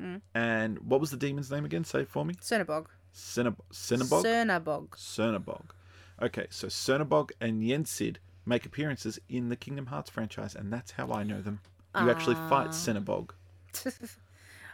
Mm. 0.00 0.20
And 0.34 0.78
what 0.80 1.00
was 1.00 1.10
the 1.10 1.16
demon's 1.16 1.50
name 1.50 1.64
again? 1.64 1.84
Say 1.84 2.00
it 2.02 2.08
for 2.08 2.24
me. 2.24 2.34
Cernabog. 2.34 2.86
Cinnab- 3.14 3.56
Cinnabog? 3.72 4.22
Cernabog. 4.24 4.88
Cernabog. 4.90 5.62
Okay, 6.20 6.46
so 6.50 6.68
Cernabog 6.68 7.30
and 7.40 7.62
Yensid 7.62 8.16
make 8.46 8.64
appearances 8.64 9.18
in 9.28 9.48
the 9.48 9.56
Kingdom 9.56 9.86
Hearts 9.86 10.08
franchise, 10.10 10.54
and 10.54 10.72
that's 10.72 10.92
how 10.92 11.12
I 11.12 11.22
know 11.24 11.42
them. 11.42 11.60
You 12.00 12.10
actually 12.10 12.36
Ah. 12.36 12.48
fight 12.48 12.68
Cernabog. 12.68 13.30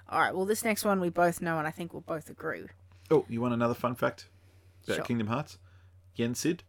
All 0.09 0.19
right. 0.21 0.35
Well, 0.35 0.45
this 0.45 0.65
next 0.65 0.85
one 0.85 1.01
we 1.01 1.09
both 1.09 1.41
know, 1.41 1.59
and 1.59 1.67
I 1.67 1.71
think 1.71 1.93
we'll 1.93 2.03
both 2.03 2.29
agree. 2.31 2.67
Oh, 3.11 3.25
you 3.29 3.41
want 3.41 3.55
another 3.55 3.75
fun 3.75 3.95
fact 3.95 4.27
about 4.85 4.97
Sure. 4.97 5.05
Kingdom 5.05 5.29
Hearts? 5.29 5.59
Yensid. 6.19 6.61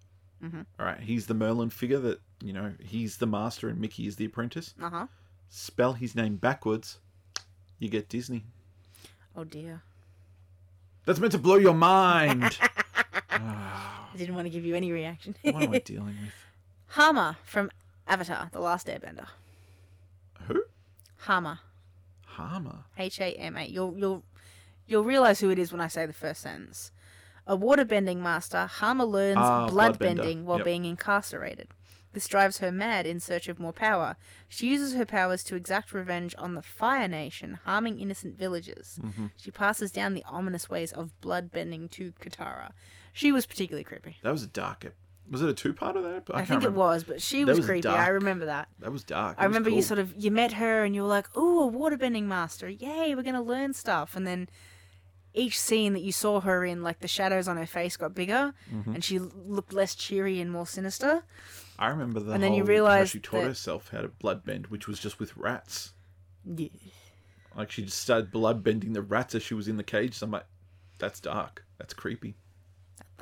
Mm-hmm. 0.44 0.62
All 0.80 0.86
right, 0.86 1.00
he's 1.00 1.28
the 1.28 1.34
Merlin 1.34 1.70
figure 1.70 2.00
that 2.00 2.20
you 2.42 2.52
know. 2.54 2.74
He's 2.84 3.18
the 3.18 3.26
master, 3.28 3.70
and 3.70 3.80
Mickey 3.80 4.08
is 4.08 4.16
the 4.18 4.26
apprentice. 4.26 4.74
Uh 4.82 4.90
huh. 4.90 5.08
Spell 5.50 5.94
his 5.94 6.16
name 6.16 6.36
backwards, 6.38 7.00
you 7.80 7.88
get 7.90 8.10
Disney. 8.10 8.44
Oh 9.36 9.44
dear. 9.46 9.84
That's 11.06 11.20
meant 11.20 11.32
to 11.34 11.38
blow 11.38 11.56
your 11.56 11.74
mind. 11.74 12.58
I 14.14 14.18
didn't 14.18 14.36
want 14.36 14.46
to 14.46 14.50
give 14.50 14.66
you 14.66 14.76
any 14.76 14.92
reaction. 14.92 15.36
what 15.44 15.64
am 15.64 15.74
I 15.74 15.80
dealing 15.86 16.16
with? 16.22 16.34
Hama 16.88 17.38
from 17.44 17.72
Avatar: 18.08 18.50
The 18.52 18.60
Last 18.60 18.88
Airbender. 18.88 19.28
Who? 20.48 20.64
Hama. 21.20 21.62
Hama. 22.26 22.86
H 22.98 23.20
A 23.20 23.34
M 23.34 23.58
A. 23.58 23.66
You'll 23.66 23.96
you'll 23.98 24.24
you'll 24.88 25.04
realize 25.04 25.40
who 25.40 25.50
it 25.50 25.60
is 25.60 25.72
when 25.72 25.82
I 25.82 25.88
say 25.88 26.06
the 26.06 26.14
first 26.14 26.42
sentence. 26.42 26.92
A 27.46 27.58
waterbending 27.58 28.18
master, 28.18 28.68
Hama 28.68 29.06
learns 29.06 29.38
Ah, 29.40 29.68
bloodbending 29.70 29.98
bloodbender. 30.18 30.44
while 30.44 30.58
Yep. 30.60 30.66
being 30.66 30.86
incarcerated. 30.86 31.68
This 32.14 32.28
drives 32.28 32.60
her 32.60 32.72
mad 32.72 33.06
in 33.08 33.20
search 33.20 33.48
of 33.50 33.60
more 33.60 33.74
power. 33.74 34.16
She 34.48 34.70
uses 34.70 34.94
her 34.94 35.06
powers 35.06 35.44
to 35.46 35.56
exact 35.56 35.94
revenge 35.94 36.36
on 36.38 36.54
the 36.54 36.62
Fire 36.62 37.08
Nation, 37.08 37.60
harming 37.66 38.00
innocent 38.00 38.38
villagers. 38.38 39.00
Mm-hmm. 39.02 39.26
She 39.36 39.50
passes 39.52 39.92
down 39.92 40.14
the 40.14 40.24
ominous 40.28 40.70
ways 40.70 40.92
of 40.94 41.12
bloodbending 41.22 41.90
to 41.92 42.14
Katara. 42.22 42.72
She 43.14 43.32
was 43.32 43.46
particularly 43.46 43.84
creepy. 43.84 44.18
That 44.24 44.32
was 44.32 44.44
a 44.44 44.48
dark. 44.48 44.84
ep- 44.86 44.96
Was 45.32 45.42
it 45.42 45.50
a 45.50 45.54
two-part 45.54 45.96
of 45.96 46.04
that? 46.04 46.24
I, 46.34 46.38
can't 46.40 46.48
think 46.48 46.50
remember. 46.50 46.68
it 46.68 46.72
was, 46.74 47.04
but 47.04 47.22
she 47.22 47.42
That 47.44 47.52
was, 47.52 47.58
was 47.60 47.68
creepy. 47.68 47.88
I 47.88 47.96
dark. 47.96 48.14
remember 48.14 48.46
that. 48.48 48.68
That 48.80 48.92
was 48.92 49.04
dark. 49.04 49.38
I 49.38 49.44
It 49.44 49.48
was 49.48 49.52
remember 49.54 49.70
you 49.70 49.76
cool. 49.78 49.84
sort 49.84 50.00
of 50.00 50.14
you 50.18 50.32
met 50.32 50.54
her 50.54 50.84
and 50.84 50.94
you 50.96 51.04
were 51.04 51.08
like, 51.08 51.36
"Ooh, 51.38 51.62
a 51.62 51.72
waterbending 51.72 52.24
master! 52.24 52.68
Yay, 52.68 53.16
we're 53.16 53.22
gonna 53.24 53.42
learn 53.42 53.74
stuff!" 53.74 54.16
And 54.16 54.26
then 54.28 54.50
each 55.36 55.60
scene 55.60 55.94
that 55.94 56.02
you 56.02 56.12
saw 56.12 56.42
her 56.42 56.66
in, 56.66 56.84
like 56.84 57.00
the 57.00 57.08
shadows 57.08 57.48
on 57.48 57.58
her 57.58 57.66
face 57.66 57.98
got 57.98 58.14
bigger, 58.14 58.54
Mm-hmm. 58.74 58.94
and 58.96 59.04
she 59.04 59.18
l- 59.18 59.32
looked 59.46 59.74
less 59.74 59.96
cheery 59.96 60.40
and 60.42 60.52
more 60.52 60.68
sinister. 60.68 61.24
I 61.80 61.88
remember 61.88 62.20
the 62.20 62.34
And 62.34 62.44
then 62.44 62.54
you 62.54 62.60
whole- 62.60 62.68
how 62.68 62.72
realise 62.72 63.10
she 63.12 63.20
taught 63.20 63.42
that- 63.42 63.48
herself 63.48 63.90
how 63.90 64.02
to 64.02 64.10
bloodbend, 64.10 64.68
which 64.68 64.88
was 64.88 65.00
just 65.00 65.20
with 65.20 65.36
rats. 65.38 65.94
Yeah. 66.46 66.70
Like 67.56 67.72
she 67.72 67.84
just 67.86 68.00
started 68.00 68.32
bloodbending 68.32 68.94
the 68.94 69.02
rats 69.02 69.34
as 69.36 69.44
she 69.44 69.54
was 69.54 69.68
in 69.68 69.78
the 69.78 69.84
cage. 69.84 70.16
So 70.16 70.26
I'm 70.26 70.32
like, 70.32 70.46
that's 71.00 71.20
dark. 71.20 71.66
That's 71.78 71.94
creepy. 71.94 72.36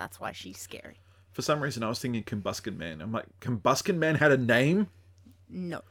That's 0.01 0.19
why 0.19 0.31
she's 0.31 0.57
scary. 0.57 0.97
For 1.31 1.43
some 1.43 1.61
reason, 1.61 1.83
I 1.83 1.89
was 1.89 1.99
thinking 1.99 2.23
Combustion 2.23 2.75
Man. 2.75 3.01
I'm 3.01 3.11
like, 3.11 3.25
Combustion 3.39 3.99
Man 3.99 4.15
had 4.15 4.31
a 4.31 4.37
name. 4.37 4.87
No. 5.47 5.81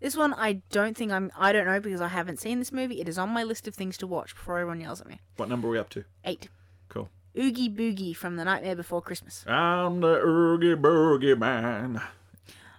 This 0.00 0.14
one 0.18 0.34
I 0.34 0.60
don't 0.70 0.94
think 0.94 1.10
I'm. 1.12 1.32
I 1.34 1.50
don't 1.54 1.64
know 1.64 1.80
because 1.80 2.02
I 2.02 2.08
haven't 2.08 2.40
seen 2.40 2.58
this 2.58 2.72
movie. 2.72 3.00
It 3.00 3.08
is 3.08 3.16
on 3.16 3.30
my 3.30 3.42
list 3.42 3.66
of 3.66 3.74
things 3.74 3.96
to 3.98 4.06
watch 4.06 4.34
before 4.34 4.58
everyone 4.58 4.82
yells 4.82 5.00
at 5.00 5.08
me. 5.08 5.18
What 5.36 5.48
number 5.48 5.68
are 5.68 5.70
we 5.70 5.78
up 5.78 5.88
to? 5.90 6.04
Eight. 6.26 6.48
Cool. 6.90 7.08
Oogie 7.38 7.70
Boogie 7.70 8.14
from 8.14 8.36
The 8.36 8.44
Nightmare 8.44 8.76
Before 8.76 9.00
Christmas. 9.00 9.44
I'm 9.46 10.00
the 10.02 10.20
Oogie 10.22 10.74
Boogie 10.74 11.38
Man. 11.38 12.02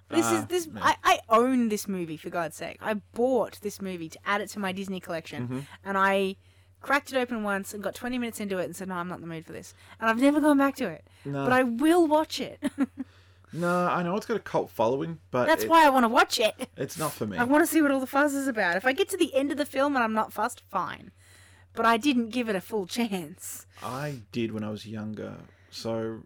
This 0.10 0.26
Ah, 0.28 0.38
is 0.40 0.46
this. 0.46 0.68
man. 0.68 0.84
I, 0.84 0.96
I 1.04 1.20
own 1.30 1.70
this 1.70 1.88
movie 1.88 2.18
for 2.18 2.30
God's 2.30 2.58
sake. 2.58 2.78
I 2.80 2.96
bought 3.14 3.60
this 3.62 3.82
movie 3.82 4.10
to 4.10 4.20
add 4.26 4.42
it 4.42 4.50
to 4.50 4.60
my 4.60 4.72
Disney 4.72 5.00
collection, 5.00 5.44
Mm-hmm. 5.44 5.60
and 5.86 5.98
I 5.98 6.36
cracked 6.82 7.12
it 7.14 7.18
open 7.18 7.44
once 7.44 7.74
and 7.74 7.82
got 7.84 7.96
20 7.96 8.18
minutes 8.18 8.40
into 8.40 8.58
it 8.58 8.66
and 8.66 8.76
said, 8.76 8.88
"No, 8.90 8.96
I'm 8.96 9.08
not 9.08 9.16
in 9.16 9.22
the 9.22 9.28
mood 9.28 9.46
for 9.46 9.54
this," 9.54 9.74
and 10.00 10.10
I've 10.10 10.20
never 10.20 10.42
gone 10.42 10.58
back 10.58 10.76
to 10.78 10.88
it. 10.88 11.06
No. 11.26 11.44
But 11.44 11.54
I 11.54 11.64
will 11.64 12.08
watch 12.08 12.40
it. 12.40 12.62
No, 13.54 13.68
I 13.88 14.02
know 14.02 14.16
it's 14.16 14.26
got 14.26 14.38
a 14.38 14.40
cult 14.40 14.70
following, 14.70 15.20
but 15.30 15.46
That's 15.46 15.66
it- 15.66 15.70
why 15.70 15.86
I 15.86 15.90
want 15.90 16.06
to 16.06 16.08
watch 16.08 16.40
it. 16.40 16.70
it's 16.78 16.98
not 16.98 17.12
for 17.12 17.26
me. 17.28 17.38
I 17.38 17.44
want 17.44 17.62
to 17.62 17.68
see 17.68 17.82
what 17.82 17.92
all 17.92 18.00
the 18.00 18.08
fuss 18.08 18.34
is 18.34 18.48
about. 18.48 18.78
If 18.78 18.86
I 18.86 18.94
get 18.94 19.10
to 19.10 19.18
the 19.18 19.36
end 19.36 19.52
of 19.52 19.58
the 19.58 19.66
film 19.66 19.94
and 19.98 20.04
I'm 20.06 20.14
not 20.14 20.32
fussed, 20.32 20.64
fine. 20.70 21.12
But 21.74 21.86
I 21.86 21.98
didn't 21.98 22.30
give 22.30 22.48
it 22.48 22.56
a 22.56 22.62
full 22.62 22.86
chance. 22.88 23.66
I 23.84 24.22
did 24.32 24.54
when 24.54 24.64
I 24.64 24.70
was 24.70 24.86
younger. 24.88 25.40
So 25.70 26.22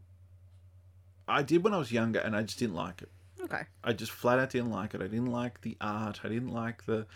I 1.28 1.41
did 1.41 1.63
when 1.63 1.74
I 1.74 1.78
was 1.80 1.91
younger, 1.91 2.20
and 2.20 2.36
I 2.36 2.44
just 2.44 2.60
didn't 2.60 2.76
like 2.76 3.02
it. 3.02 3.10
Okay. 3.41 3.63
I 3.84 3.94
just 3.94 4.12
flat 4.12 4.38
out 4.38 4.52
didn't 4.52 4.70
like 4.70 4.94
it. 4.94 5.02
I 5.02 5.08
didn't 5.08 5.32
like 5.32 5.62
the 5.62 5.78
art. 5.82 6.20
I 6.24 6.28
didn't 6.30 6.52
like 6.54 6.86
the 6.86 7.08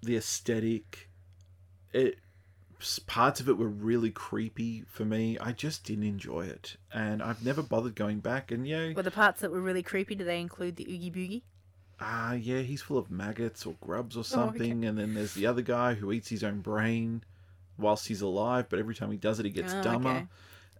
the 0.00 0.16
aesthetic. 0.16 1.09
It 1.92 2.18
parts 3.06 3.40
of 3.40 3.48
it 3.48 3.58
were 3.58 3.68
really 3.68 4.10
creepy 4.10 4.84
for 4.86 5.04
me. 5.04 5.38
I 5.38 5.52
just 5.52 5.84
didn't 5.84 6.04
enjoy 6.04 6.46
it, 6.46 6.76
and 6.92 7.22
I've 7.22 7.44
never 7.44 7.62
bothered 7.62 7.94
going 7.94 8.20
back. 8.20 8.50
And 8.50 8.66
yeah, 8.66 8.92
Were 8.94 9.02
the 9.02 9.10
parts 9.10 9.40
that 9.42 9.50
were 9.50 9.60
really 9.60 9.82
creepy, 9.82 10.14
do 10.14 10.24
they 10.24 10.40
include 10.40 10.76
the 10.76 10.84
Oogie 10.84 11.10
Boogie? 11.10 11.42
ah, 12.00 12.32
yeah, 12.32 12.60
he's 12.60 12.80
full 12.80 12.96
of 12.96 13.10
maggots 13.10 13.66
or 13.66 13.74
grubs 13.80 14.16
or 14.16 14.20
Oh, 14.20 14.20
okay. 14.22 14.24
something. 14.24 14.84
And 14.86 14.98
then 14.98 15.14
there's 15.14 15.34
the 15.34 15.46
other 15.46 15.60
guy 15.62 15.94
who 15.94 16.12
eats 16.12 16.30
his 16.30 16.42
own 16.42 16.60
brain 16.60 17.22
whilst 17.76 18.08
he's 18.08 18.22
alive, 18.22 18.66
but 18.70 18.78
every 18.78 18.94
time 18.94 19.10
he 19.10 19.18
does 19.18 19.38
it, 19.38 19.44
he 19.44 19.50
gets 19.50 19.74
Oh, 19.74 19.82
dumber. 19.82 20.08
okay. 20.08 20.26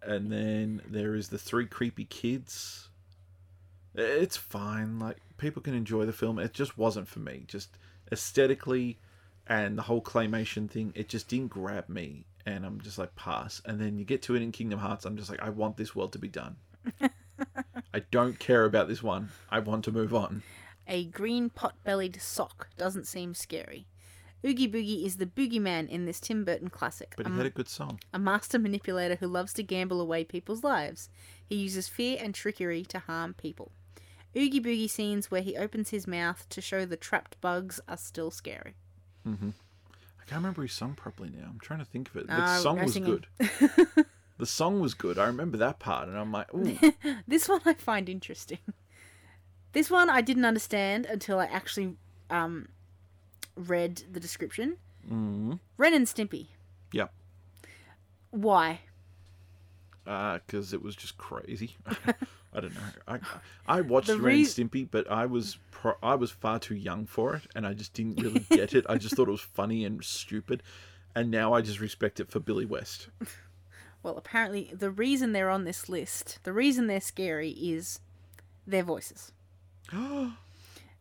And 0.02 0.32
then 0.32 0.80
there 0.88 1.14
is 1.14 1.28
the 1.28 1.36
three 1.38 1.66
creepy 1.66 2.06
kids. 2.06 2.88
It's 3.94 4.36
fine. 4.38 4.98
Like 4.98 5.18
people 5.36 5.60
can 5.62 5.74
enjoy 5.74 6.06
the 6.06 6.12
film. 6.12 6.38
It 6.38 6.54
just 6.54 6.78
wasn't 6.78 7.08
for 7.08 7.18
me. 7.18 7.44
Just 7.46 7.76
aesthetically, 8.10 8.98
and 9.50 9.76
the 9.76 9.82
whole 9.82 10.00
claymation 10.00 10.70
thing. 10.70 10.92
It 10.94 11.08
just 11.08 11.28
didn't 11.28 11.48
grab 11.48 11.88
me, 11.88 12.24
and 12.46 12.64
I'm 12.64 12.80
just 12.80 12.96
like 12.96 13.14
pass. 13.16 13.60
And 13.66 13.78
then 13.78 13.98
you 13.98 14.04
get 14.06 14.22
to 14.22 14.36
it 14.36 14.42
in 14.42 14.52
Kingdom 14.52 14.78
Hearts. 14.78 15.04
I'm 15.04 15.16
just 15.16 15.28
like, 15.28 15.42
I 15.42 15.50
want 15.50 15.76
this 15.76 15.94
world 15.94 16.12
to 16.12 16.18
be 16.18 16.28
done. 16.28 16.56
I 17.92 17.98
don't 18.12 18.38
care 18.38 18.64
about 18.64 18.86
this 18.86 19.02
one. 19.02 19.30
I 19.50 19.58
want 19.58 19.84
to 19.84 19.92
move 19.92 20.14
on. 20.14 20.42
A 20.86 21.04
green 21.04 21.50
pot-bellied 21.50 22.22
sock 22.22 22.68
doesn't 22.78 23.08
seem 23.08 23.34
scary. 23.34 23.86
Oogie 24.46 24.70
Boogie 24.70 25.04
is 25.04 25.16
the 25.16 25.26
boogeyman 25.26 25.88
in 25.88 26.06
this 26.06 26.20
Tim 26.20 26.44
Burton 26.44 26.70
classic. 26.70 27.14
But 27.16 27.26
a, 27.26 27.30
he 27.30 27.36
had 27.36 27.46
a 27.46 27.50
good 27.50 27.68
song. 27.68 28.00
a 28.14 28.18
master 28.18 28.58
manipulator 28.58 29.16
who 29.16 29.26
loves 29.26 29.52
to 29.54 29.62
gamble 29.62 30.00
away 30.00 30.24
people's 30.24 30.64
lives. 30.64 31.10
He 31.44 31.56
uses 31.56 31.88
fear 31.88 32.18
and 32.20 32.34
trickery 32.34 32.84
to 32.84 33.00
harm 33.00 33.34
people. 33.34 33.72
Oogie 34.36 34.60
Boogie 34.60 34.88
scenes 34.88 35.30
where 35.30 35.42
he 35.42 35.56
opens 35.56 35.90
his 35.90 36.06
mouth 36.06 36.48
to 36.50 36.60
show 36.60 36.86
the 36.86 36.96
trapped 36.96 37.38
bugs 37.40 37.80
are 37.88 37.96
still 37.96 38.30
scary. 38.30 38.76
I 39.26 40.24
can't 40.26 40.42
remember 40.42 40.62
his 40.62 40.72
song 40.72 40.94
properly 40.94 41.30
now. 41.30 41.46
I'm 41.48 41.58
trying 41.60 41.80
to 41.80 41.84
think 41.84 42.08
of 42.10 42.16
it. 42.16 42.26
The 42.28 42.34
Ah, 42.42 42.58
song 42.60 42.82
was 42.84 42.96
good. 42.96 43.26
the 44.38 44.46
song 44.46 44.80
was 44.80 44.94
good. 44.94 45.18
I 45.18 45.26
remember 45.26 45.56
that 45.58 45.78
part, 45.78 46.08
and 46.08 46.16
I'm 46.16 46.32
like, 46.32 46.52
ooh. 46.54 46.78
This 47.28 47.48
one 47.48 47.60
I 47.66 47.74
find 47.74 48.08
interesting. 48.08 48.58
This 49.72 49.90
one 49.90 50.08
I 50.10 50.20
didn't 50.20 50.44
understand 50.44 51.06
until 51.06 51.38
I 51.38 51.44
actually 51.46 51.96
um, 52.28 52.68
read 53.56 54.02
the 54.10 54.20
description. 54.20 54.76
mm 55.08 55.58
Ren 55.76 55.94
and 55.94 56.06
Stimpy. 56.06 56.46
Yeah. 56.92 57.08
Why? 58.30 58.80
because 60.04 60.72
it 60.72 60.82
was 60.82 60.96
just 60.96 61.16
crazy. 61.18 61.76
I 62.52 62.60
don't 62.60 62.74
know. 62.74 62.80
I 63.06 63.18
I 63.66 63.80
watched 63.80 64.08
The 64.08 64.14
Ren 64.14 64.18
and 64.18 64.24
rea- 64.26 64.44
Stimpy, 64.44 64.88
but 64.90 65.10
I 65.10 65.26
was 65.26 65.58
pro- 65.70 65.96
I 66.02 66.16
was 66.16 66.30
far 66.32 66.58
too 66.58 66.74
young 66.74 67.06
for 67.06 67.34
it, 67.36 67.42
and 67.54 67.66
I 67.66 67.74
just 67.74 67.92
didn't 67.94 68.20
really 68.20 68.40
get 68.50 68.74
it. 68.74 68.84
I 68.88 68.98
just 68.98 69.14
thought 69.14 69.28
it 69.28 69.32
was 69.32 69.40
funny 69.40 69.84
and 69.84 70.02
stupid, 70.04 70.62
and 71.14 71.30
now 71.30 71.52
I 71.52 71.60
just 71.60 71.78
respect 71.80 72.18
it 72.20 72.30
for 72.30 72.40
Billy 72.40 72.64
West. 72.64 73.08
Well, 74.02 74.16
apparently 74.16 74.70
the 74.72 74.90
reason 74.90 75.32
they're 75.32 75.50
on 75.50 75.64
this 75.64 75.86
list, 75.86 76.38
the 76.44 76.54
reason 76.54 76.86
they're 76.86 77.02
scary 77.02 77.50
is 77.50 78.00
their 78.66 78.82
voices. 78.82 79.32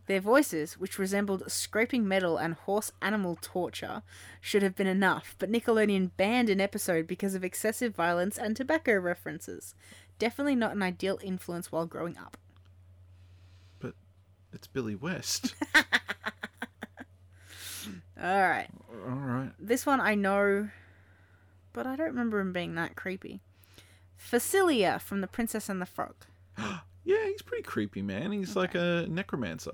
Their 0.07 0.19
voices, 0.19 0.73
which 0.79 0.97
resembled 0.97 1.51
scraping 1.51 2.07
metal 2.07 2.37
and 2.37 2.55
horse 2.55 2.91
animal 2.99 3.37
torture, 3.39 4.01
should 4.41 4.63
have 4.63 4.75
been 4.75 4.87
enough, 4.87 5.35
but 5.37 5.51
Nickelodeon 5.51 6.09
banned 6.17 6.49
an 6.49 6.59
episode 6.59 7.05
because 7.05 7.35
of 7.35 7.43
excessive 7.43 7.95
violence 7.95 8.35
and 8.37 8.55
tobacco 8.55 8.95
references. 8.97 9.75
Definitely 10.19 10.55
not 10.55 10.73
an 10.75 10.83
ideal 10.83 11.17
influence 11.23 11.71
while 11.71 11.85
growing 11.85 12.17
up. 12.17 12.37
but 13.79 13.93
it's 14.53 14.67
Billy 14.67 14.95
West. 14.95 15.55
Alright. 18.21 18.69
All 19.07 19.15
right. 19.15 19.51
This 19.57 19.85
one 19.85 20.01
I 20.01 20.15
know, 20.15 20.69
but 21.71 21.87
I 21.87 21.95
don't 21.95 22.07
remember 22.07 22.39
him 22.39 22.51
being 22.51 22.75
that 22.75 22.95
creepy. 22.95 23.39
Facilier 24.19 24.99
from 24.99 25.21
The 25.21 25.27
Princess 25.27 25.69
and 25.69 25.81
the 25.81 25.85
Frog. 25.85 26.15
Yeah, 27.05 27.25
he's 27.25 27.41
pretty 27.41 27.63
creepy, 27.63 28.03
man. 28.03 28.31
He's 28.33 28.55
like 28.55 28.75
a 28.75 29.07
necromancer. 29.09 29.71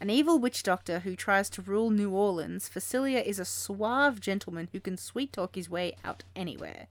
An 0.00 0.08
evil 0.08 0.38
witch 0.38 0.62
doctor 0.62 1.00
who 1.00 1.14
tries 1.14 1.50
to 1.50 1.60
rule 1.60 1.90
New 1.90 2.10
Orleans, 2.10 2.70
Facilier 2.74 3.22
is 3.22 3.38
a 3.38 3.44
suave 3.44 4.18
gentleman 4.18 4.68
who 4.72 4.80
can 4.80 4.96
sweet 4.96 5.30
talk 5.30 5.56
his 5.56 5.68
way 5.68 5.94
out 6.04 6.22
anywhere. 6.34 6.86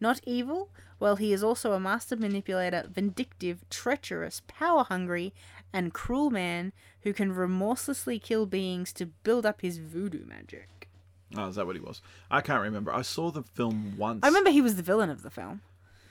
Not 0.00 0.20
evil, 0.24 0.70
well, 1.00 1.16
he 1.16 1.32
is 1.32 1.42
also 1.42 1.72
a 1.72 1.80
master 1.80 2.16
manipulator, 2.16 2.84
vindictive, 2.92 3.64
treacherous, 3.70 4.42
power 4.46 4.84
hungry, 4.84 5.32
and 5.72 5.92
cruel 5.94 6.30
man 6.30 6.72
who 7.02 7.12
can 7.12 7.32
remorselessly 7.32 8.18
kill 8.18 8.46
beings 8.46 8.92
to 8.94 9.06
build 9.06 9.44
up 9.46 9.60
his 9.60 9.78
voodoo 9.78 10.24
magic. 10.24 10.88
Oh, 11.36 11.48
is 11.48 11.56
that 11.56 11.66
what 11.66 11.76
he 11.76 11.82
was? 11.82 12.00
I 12.30 12.40
can't 12.40 12.62
remember. 12.62 12.92
I 12.92 13.02
saw 13.02 13.30
the 13.30 13.42
film 13.42 13.94
once. 13.98 14.20
I 14.22 14.28
remember 14.28 14.50
he 14.50 14.62
was 14.62 14.76
the 14.76 14.82
villain 14.82 15.10
of 15.10 15.22
the 15.22 15.30
film. 15.30 15.60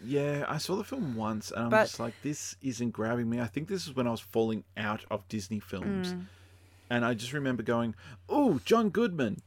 Yeah, 0.03 0.45
I 0.47 0.59
saw 0.59 0.75
the 0.75 0.83
film 0.83 1.15
once, 1.15 1.49
and 1.51 1.63
I'm 1.63 1.69
But- 1.69 1.85
just 1.85 1.99
like, 1.99 2.13
this 2.21 2.55
isn't 2.61 2.91
grabbing 2.91 3.27
me. 3.29 3.41
I 3.41 3.47
think 3.47 3.67
this 3.67 3.87
is 3.87 3.95
when 3.95 4.05
I 4.07 4.11
was 4.11 4.19
falling 4.19 4.63
out 4.77 5.03
of 5.09 5.27
Disney 5.27 5.59
films, 5.59 6.13
Mm. 6.13 6.25
and 6.91 7.03
I 7.03 7.15
just 7.15 7.33
remember 7.33 7.63
going, 7.63 7.95
"Oh, 8.29 8.59
John 8.63 8.89
Goodman, 8.91 9.41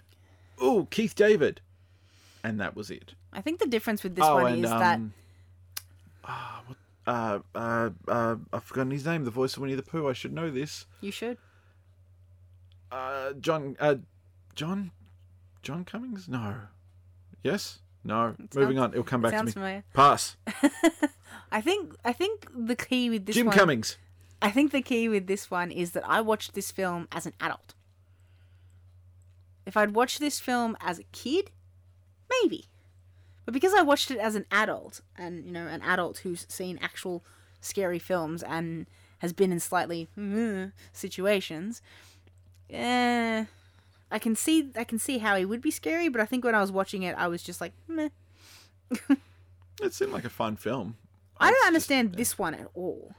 oh, 0.59 0.89
Keith 0.91 1.15
David," 1.15 1.61
and 2.43 2.61
that 2.61 2.77
was 2.77 2.91
it. 2.91 3.15
I 3.33 3.41
think 3.41 3.59
the 3.61 3.67
difference 3.67 4.03
with 4.03 4.15
this 4.17 4.25
oh, 4.25 4.35
one 4.35 4.53
and 4.55 4.65
is 4.65 4.71
um, 4.71 4.81
that 4.81 5.01
ah, 6.25 6.63
what, 6.67 6.79
uh, 7.07 7.39
uh, 7.55 7.91
uh, 8.09 8.37
I've 8.53 8.65
forgotten 8.65 8.91
his 8.91 9.05
name. 9.05 9.25
The 9.25 9.31
voice 9.31 9.57
of 9.57 9.63
Winnie 9.63 9.75
the 9.75 9.83
Pooh. 9.83 10.09
I 10.09 10.13
should 10.13 10.33
know 10.33 10.51
this. 10.51 10.87
you 11.01 11.13
should. 11.13 11.39
Uh, 12.91 13.35
John, 13.35 13.77
uh, 13.79 13.97
John, 14.55 14.91
John 15.63 15.85
Cummings. 15.85 16.29
No, 16.29 16.57
yes, 17.45 17.79
no. 18.05 18.35
Moving 18.55 18.77
sounds- 18.77 18.79
on. 18.79 18.91
It'll 18.93 19.05
come 19.05 19.23
back 19.23 19.33
to 19.33 19.39
Sounds 19.39 19.49
me. 19.49 19.53
familiar. 19.53 19.85
Pass. 19.93 20.37
I 21.53 21.61
think 21.61 21.95
I 22.05 22.13
think 22.13 22.47
the 22.55 22.77
key 22.77 23.11
with 23.11 23.27
this 23.27 23.37
Jim 23.37 23.47
one 23.47 23.57
Cummings. 23.57 23.97
I 24.43 24.51
think 24.51 24.73
the 24.73 24.83
key 24.83 25.09
with 25.09 25.27
this 25.27 25.51
one 25.51 25.71
is 25.71 25.93
that 25.93 26.09
I 26.09 26.21
watched 26.21 26.55
this 26.55 26.71
film 26.71 27.09
as 27.13 27.27
an 27.27 27.35
adult. 27.41 27.75
If 29.67 29.77
I'd 29.77 29.95
watched 29.95 30.19
this 30.19 30.41
film 30.41 30.77
as 30.81 30.99
a 30.99 31.05
kid, 31.13 31.51
maybe. 32.43 32.67
But 33.45 33.55
because 33.55 33.75
I 33.75 33.83
watched 33.83 34.11
it 34.11 34.19
as 34.19 34.35
an 34.35 34.47
adult, 34.51 35.01
and 35.17 35.45
you 35.45 35.53
know, 35.53 35.67
an 35.67 35.83
adult 35.83 36.19
who's 36.19 36.47
seen 36.49 36.79
actual 36.83 37.25
scary 37.61 37.99
films 37.99 38.43
and 38.43 38.87
has 39.19 39.33
been 39.33 39.53
in 39.53 39.61
slightly 39.61 40.09
mm, 40.19 40.73
situations, 40.93 41.83
eh, 42.71 43.45
I 44.11 44.19
can 44.19 44.37
see 44.37 44.71
I 44.77 44.85
can 44.85 44.99
see 44.99 45.19
how 45.19 45.37
he 45.37 45.45
would 45.45 45.61
be 45.63 45.71
scary. 45.71 46.09
But 46.09 46.21
I 46.21 46.27
think 46.27 46.45
when 46.45 46.55
I 46.55 46.61
was 46.61 46.73
watching 46.73 47.03
it, 47.03 47.15
I 47.19 47.29
was 47.29 47.43
just 47.43 47.61
like, 47.61 47.73
meh. 47.89 48.09
It 49.83 49.95
seemed 49.95 50.13
like 50.13 50.27
a 50.27 50.31
fun 50.31 50.57
film. 50.57 50.97
I 51.39 51.47
don't 51.47 51.55
just- 51.57 51.67
understand 51.67 52.15
this 52.17 52.39
one 52.39 52.55
at 52.55 52.69
all. 52.75 53.15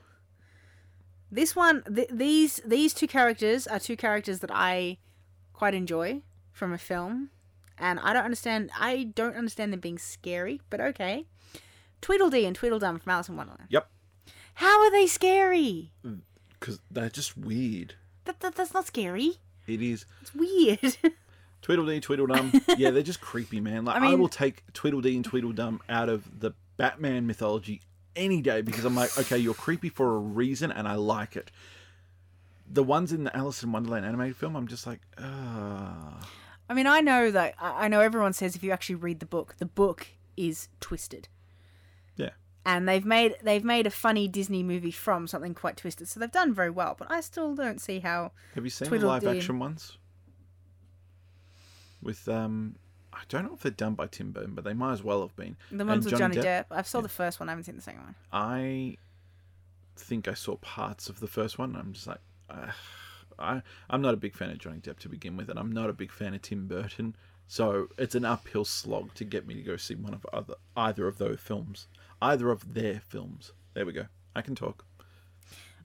This 1.31 1.55
one, 1.55 1.81
th- 1.83 2.09
these 2.11 2.61
these 2.65 2.93
two 2.93 3.07
characters 3.07 3.65
are 3.65 3.79
two 3.79 3.95
characters 3.97 4.39
that 4.41 4.51
I 4.53 4.97
quite 5.53 5.73
enjoy 5.73 6.21
from 6.51 6.71
a 6.73 6.77
film, 6.77 7.29
and 7.81 7.99
I 7.99 8.13
don't 8.13 8.23
understand. 8.23 8.71
I 8.79 9.03
don't 9.15 9.35
understand 9.35 9.73
them 9.73 9.79
being 9.79 9.97
scary, 9.97 10.61
but 10.69 10.79
okay. 10.79 11.25
Tweedledee 12.01 12.45
and 12.45 12.55
Tweedledum 12.55 12.99
from 12.99 13.11
Alice 13.11 13.29
in 13.29 13.35
Wonderland. 13.35 13.67
Yep. 13.69 13.87
How 14.55 14.81
are 14.81 14.91
they 14.91 15.07
scary? 15.07 15.91
because 16.61 16.79
they're 16.89 17.09
just 17.09 17.37
weird. 17.37 17.95
That, 18.25 18.39
that 18.39 18.55
that's 18.55 18.73
not 18.73 18.85
scary. 18.85 19.39
It 19.67 19.81
is 19.81 20.05
It's 20.21 20.33
weird. 20.33 20.97
Tweedledee, 21.61 21.99
Tweedledum. 21.99 22.53
yeah, 22.77 22.91
they're 22.91 23.03
just 23.03 23.21
creepy, 23.21 23.59
man. 23.59 23.85
Like 23.85 24.01
I, 24.01 24.11
I 24.11 24.15
will 24.15 24.29
take 24.29 24.63
Tweedledee 24.73 25.15
and 25.15 25.25
Tweedledum 25.25 25.81
out 25.89 26.09
of 26.09 26.39
the 26.39 26.51
Batman 26.77 27.27
mythology 27.27 27.81
any 28.15 28.41
day 28.41 28.61
because 28.61 28.85
I'm 28.85 28.95
like, 28.95 29.17
okay, 29.17 29.37
you're 29.37 29.53
creepy 29.53 29.89
for 29.89 30.15
a 30.15 30.19
reason, 30.19 30.71
and 30.71 30.87
I 30.87 30.95
like 30.95 31.35
it. 31.35 31.51
The 32.67 32.83
ones 32.83 33.11
in 33.11 33.25
the 33.25 33.35
Alice 33.35 33.63
in 33.63 33.71
Wonderland 33.71 34.05
animated 34.05 34.37
film, 34.37 34.55
I'm 34.55 34.67
just 34.67 34.87
like, 34.87 35.01
ah, 35.19 36.19
I 36.71 36.73
mean, 36.73 36.87
I 36.87 37.01
know 37.01 37.31
that 37.31 37.55
I 37.59 37.89
know 37.89 37.99
everyone 37.99 38.31
says 38.31 38.55
if 38.55 38.63
you 38.63 38.71
actually 38.71 38.95
read 38.95 39.19
the 39.19 39.25
book, 39.25 39.55
the 39.57 39.65
book 39.65 40.07
is 40.37 40.69
twisted. 40.79 41.27
yeah. 42.15 42.29
and 42.65 42.87
they've 42.87 43.03
made 43.03 43.35
they've 43.43 43.65
made 43.65 43.85
a 43.87 43.91
funny 43.91 44.29
Disney 44.29 44.63
movie 44.63 44.89
from 44.89 45.27
something 45.27 45.53
quite 45.53 45.75
twisted. 45.75 46.07
So 46.07 46.21
they've 46.21 46.31
done 46.31 46.53
very 46.53 46.69
well, 46.69 46.95
but 46.97 47.11
I 47.11 47.19
still 47.19 47.55
don't 47.55 47.81
see 47.81 47.99
how. 47.99 48.31
Have 48.55 48.63
you 48.63 48.69
seen 48.69 48.89
the 48.89 49.05
live 49.05 49.27
action 49.27 49.59
ones? 49.59 49.97
With 52.01 52.29
um, 52.29 52.77
I 53.11 53.23
don't 53.27 53.43
know 53.47 53.53
if 53.53 53.59
they're 53.59 53.71
done 53.71 53.95
by 53.95 54.07
Tim 54.07 54.31
Burton, 54.31 54.55
but 54.55 54.63
they 54.63 54.73
might 54.73 54.93
as 54.93 55.03
well 55.03 55.19
have 55.23 55.35
been. 55.35 55.57
The 55.73 55.85
ones 55.85 56.05
And 56.05 56.13
with 56.13 56.19
Johnny, 56.21 56.35
Johnny 56.35 56.47
Depp. 56.47 56.65
I've 56.71 56.87
saw 56.87 57.01
the 57.01 57.09
first 57.09 57.41
one. 57.41 57.49
I 57.49 57.51
haven't 57.51 57.65
seen 57.65 57.75
the 57.75 57.81
second 57.81 58.03
one. 58.03 58.15
I 58.31 58.95
think 59.97 60.29
I 60.29 60.35
saw 60.35 60.55
parts 60.55 61.09
of 61.09 61.19
the 61.19 61.27
first 61.27 61.59
one. 61.59 61.75
I'm 61.75 61.91
just 61.91 62.07
like, 62.07 62.21
uh, 62.49 62.71
I 63.39 63.61
I'm 63.89 64.01
not 64.01 64.13
a 64.13 64.17
big 64.17 64.35
fan 64.35 64.49
of 64.49 64.57
Johnny 64.57 64.79
Depp 64.79 64.99
to 64.99 65.09
begin 65.09 65.37
with, 65.37 65.49
and 65.49 65.59
I'm 65.59 65.71
not 65.71 65.89
a 65.89 65.93
big 65.93 66.11
fan 66.11 66.33
of 66.33 66.41
Tim 66.41 66.67
Burton. 66.67 67.15
So 67.47 67.87
it's 67.97 68.15
an 68.15 68.23
uphill 68.23 68.63
slog 68.63 69.13
to 69.15 69.25
get 69.25 69.45
me 69.45 69.55
to 69.55 69.61
go 69.61 69.75
see 69.75 69.95
one 69.95 70.13
of 70.13 70.25
other 70.31 70.55
either 70.75 71.07
of 71.07 71.17
those 71.17 71.39
films, 71.39 71.87
either 72.21 72.49
of 72.49 72.73
their 72.73 72.99
films. 72.99 73.51
There 73.73 73.85
we 73.85 73.93
go. 73.93 74.05
I 74.35 74.41
can 74.41 74.55
talk. 74.55 74.85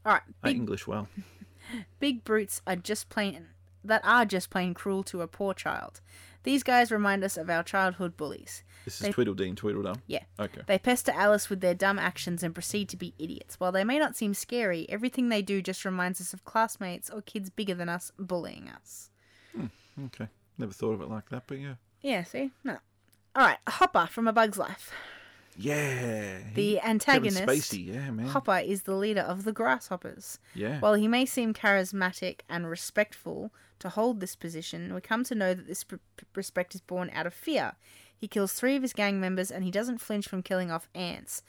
All 0.04 0.12
right, 0.12 0.22
I 0.42 0.50
English 0.50 0.86
well. 0.86 1.08
big 1.98 2.22
brutes 2.22 2.62
are 2.66 2.76
just 2.76 3.08
plain 3.08 3.48
that 3.82 4.00
are 4.04 4.24
just 4.24 4.50
plain 4.50 4.74
cruel 4.74 5.02
to 5.04 5.22
a 5.22 5.28
poor 5.28 5.54
child. 5.54 6.00
These 6.42 6.62
guys 6.62 6.92
remind 6.92 7.24
us 7.24 7.36
of 7.36 7.50
our 7.50 7.62
childhood 7.62 8.16
bullies. 8.16 8.62
This 8.86 9.00
is 9.00 9.08
They- 9.08 9.12
Tweedledee 9.12 9.48
and 9.48 9.58
Tweedledum. 9.58 10.00
Yeah. 10.06 10.22
Okay. 10.38 10.62
They 10.66 10.78
pester 10.78 11.10
Alice 11.12 11.50
with 11.50 11.60
their 11.60 11.74
dumb 11.74 11.98
actions 11.98 12.44
and 12.44 12.54
proceed 12.54 12.88
to 12.90 12.96
be 12.96 13.14
idiots. 13.18 13.58
While 13.58 13.72
they 13.72 13.82
may 13.82 13.98
not 13.98 14.14
seem 14.14 14.32
scary, 14.32 14.88
everything 14.88 15.28
they 15.28 15.42
do 15.42 15.60
just 15.60 15.84
reminds 15.84 16.20
us 16.20 16.32
of 16.32 16.44
classmates 16.44 17.10
or 17.10 17.20
kids 17.20 17.50
bigger 17.50 17.74
than 17.74 17.88
us 17.88 18.12
bullying 18.16 18.68
us. 18.68 19.10
Hmm, 19.54 19.66
okay. 20.06 20.28
Never 20.56 20.72
thought 20.72 20.92
of 20.92 21.00
it 21.02 21.10
like 21.10 21.28
that, 21.30 21.42
but 21.48 21.58
yeah. 21.58 21.74
Yeah, 22.00 22.22
see? 22.22 22.52
No. 22.62 22.78
Alright, 23.36 23.58
Hopper 23.68 24.06
from 24.08 24.28
A 24.28 24.32
Bug's 24.32 24.56
Life. 24.56 24.92
Yeah. 25.58 26.38
The 26.54 26.80
antagonist, 26.80 27.42
Spacey. 27.42 27.86
Yeah, 27.92 28.10
man. 28.12 28.26
Hopper, 28.28 28.58
is 28.58 28.82
the 28.82 28.94
leader 28.94 29.22
of 29.22 29.42
the 29.44 29.52
Grasshoppers. 29.52 30.38
Yeah. 30.54 30.78
While 30.80 30.94
he 30.94 31.08
may 31.08 31.26
seem 31.26 31.54
charismatic 31.54 32.40
and 32.48 32.70
respectful 32.70 33.52
to 33.78 33.88
hold 33.88 34.20
this 34.20 34.36
position, 34.36 34.94
we 34.94 35.00
come 35.00 35.24
to 35.24 35.34
know 35.34 35.54
that 35.54 35.66
this 35.66 35.84
respect 36.36 36.74
is 36.74 36.80
born 36.80 37.10
out 37.12 37.26
of 37.26 37.34
fear. 37.34 37.72
He 38.16 38.28
kills 38.28 38.52
three 38.52 38.76
of 38.76 38.82
his 38.82 38.92
gang 38.92 39.20
members 39.20 39.50
and 39.50 39.62
he 39.64 39.70
doesn't 39.70 40.00
flinch 40.00 40.26
from 40.26 40.42
killing 40.42 40.70
off 40.70 40.88
ants. 40.94 41.42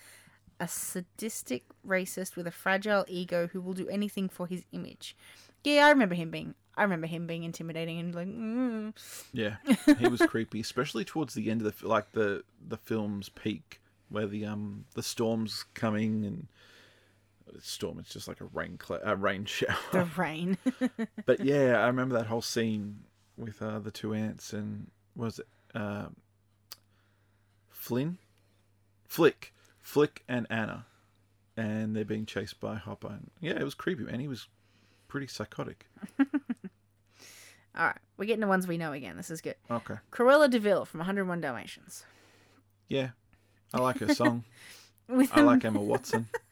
A 0.60 0.68
sadistic 0.68 1.64
racist 1.88 2.36
with 2.36 2.48
a 2.48 2.52
fragile 2.52 3.06
ego 3.08 3.48
who 3.48 3.62
will 3.62 3.74
do 3.74 3.88
anything 3.90 4.28
for 4.28 4.48
his 4.48 4.64
image. 4.72 5.16
Yeah, 5.64 5.86
I 5.86 5.90
remember 5.90 6.16
him 6.16 6.32
being. 6.32 6.56
I 6.76 6.84
remember 6.84 7.08
him 7.08 7.28
being 7.28 7.44
intimidating 7.44 8.00
and 8.00 8.16
like. 8.16 8.28
Mm. 8.28 8.94
Yeah, 9.34 9.58
he 10.00 10.08
was 10.08 10.22
creepy, 10.22 10.60
especially 10.60 11.06
towards 11.06 11.34
the 11.34 11.50
end 11.52 11.62
of 11.62 11.80
the 11.80 11.88
like 11.88 12.12
the 12.14 12.44
the 12.68 12.78
film's 12.78 13.30
peak, 13.30 13.82
where 14.10 14.28
the 14.28 14.46
um 14.46 14.86
the 14.96 15.04
storm's 15.04 15.66
coming 15.74 16.26
and 16.26 16.48
storm. 17.62 18.00
It's 18.00 18.14
just 18.14 18.28
like 18.28 18.42
a 18.42 18.46
rain 18.46 18.80
cl- 18.84 19.02
a 19.04 19.16
rain 19.16 19.46
shower. 19.46 19.76
The 19.92 20.06
rain. 20.16 20.58
but 21.26 21.44
yeah, 21.44 21.80
I 21.84 21.88
remember 21.88 22.16
that 22.18 22.28
whole 22.28 22.42
scene 22.42 23.04
with 23.38 23.62
uh, 23.62 23.80
the 23.80 23.92
two 23.92 24.14
ants 24.14 24.54
and 24.54 24.90
was 25.16 25.40
it 25.40 25.48
uh, 25.76 26.08
Flynn, 27.88 28.18
Flick, 29.08 29.54
Flick 29.80 30.22
and 30.28 30.46
Anna, 30.50 30.86
and 31.56 31.96
they're 31.96 32.04
being 32.04 32.26
chased 32.26 32.60
by 32.60 32.76
Hopper. 32.76 33.08
And 33.08 33.32
yeah, 33.40 33.54
it 33.54 33.64
was 33.64 33.76
creepy, 33.76 34.04
man. 34.04 34.20
He 34.20 34.28
was 34.28 34.50
pretty 35.08 35.28
psychotic. 35.28 35.86
All 36.20 36.26
right, 37.86 37.96
we're 38.18 38.26
getting 38.26 38.42
the 38.42 38.48
ones 38.48 38.68
we 38.68 38.78
know 38.78 38.92
again. 38.92 39.16
This 39.16 39.32
is 39.32 39.40
good. 39.40 39.56
Okay, 39.72 39.94
Cruella 40.12 40.50
de 40.50 40.60
Vil 40.60 40.84
from 40.84 41.00
101 41.00 41.40
Dalmatians. 41.40 42.04
yeah, 42.90 43.12
I 43.74 43.80
like 43.80 44.00
her 44.00 44.14
song. 44.14 44.44
I 45.32 45.40
like 45.40 45.64
Emma 45.64 45.80
Watson. 45.80 46.28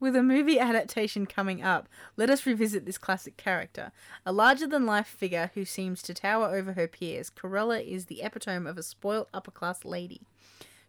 With 0.00 0.16
a 0.16 0.22
movie 0.22 0.58
adaptation 0.58 1.26
coming 1.26 1.62
up, 1.62 1.88
let 2.16 2.30
us 2.30 2.46
revisit 2.46 2.86
this 2.86 2.98
classic 2.98 3.36
character. 3.36 3.92
A 4.26 4.32
larger 4.32 4.66
than 4.66 4.86
life 4.86 5.06
figure 5.06 5.50
who 5.54 5.64
seems 5.64 6.02
to 6.02 6.14
tower 6.14 6.54
over 6.54 6.72
her 6.72 6.88
peers, 6.88 7.30
Cruella 7.30 7.84
is 7.84 8.06
the 8.06 8.22
epitome 8.22 8.68
of 8.68 8.78
a 8.78 8.82
spoilt 8.82 9.28
upper 9.32 9.50
class 9.50 9.84
lady. 9.84 10.22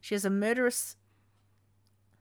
She 0.01 0.15
has 0.15 0.25
a 0.25 0.29
murderous. 0.29 0.97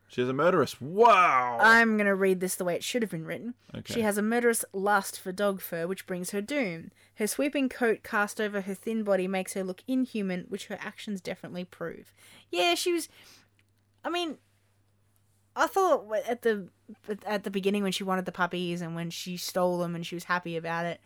She's 0.08 0.28
a 0.28 0.34
murderess. 0.34 0.80
Wow. 0.80 1.58
I'm 1.60 1.96
going 1.96 2.06
to 2.06 2.14
read 2.14 2.40
this 2.40 2.54
the 2.54 2.64
way 2.64 2.74
it 2.74 2.84
should 2.84 3.02
have 3.02 3.10
been 3.10 3.24
written. 3.24 3.54
Okay. 3.74 3.94
She 3.94 4.02
has 4.02 4.18
a 4.18 4.22
murderous 4.22 4.64
lust 4.74 5.18
for 5.18 5.32
dog 5.32 5.60
fur, 5.62 5.86
which 5.86 6.06
brings 6.06 6.30
her 6.30 6.42
doom. 6.42 6.90
Her 7.14 7.26
sweeping 7.26 7.70
coat 7.70 8.02
cast 8.02 8.40
over 8.40 8.60
her 8.60 8.74
thin 8.74 9.04
body 9.04 9.26
makes 9.26 9.54
her 9.54 9.64
look 9.64 9.82
inhuman, 9.88 10.44
which 10.48 10.66
her 10.66 10.78
actions 10.80 11.22
definitely 11.22 11.64
prove. 11.64 12.12
Yeah, 12.50 12.74
she 12.74 12.92
was. 12.92 13.08
I 14.04 14.10
mean, 14.10 14.36
I 15.54 15.66
thought 15.66 16.06
at 16.28 16.42
the 16.42 16.68
at 17.26 17.44
the 17.44 17.50
beginning 17.50 17.82
when 17.82 17.92
she 17.92 18.04
wanted 18.04 18.24
the 18.24 18.32
puppies 18.32 18.80
and 18.80 18.94
when 18.94 19.10
she 19.10 19.36
stole 19.36 19.78
them 19.78 19.94
and 19.94 20.06
she 20.06 20.14
was 20.14 20.24
happy 20.24 20.56
about 20.56 20.86
it, 20.86 21.00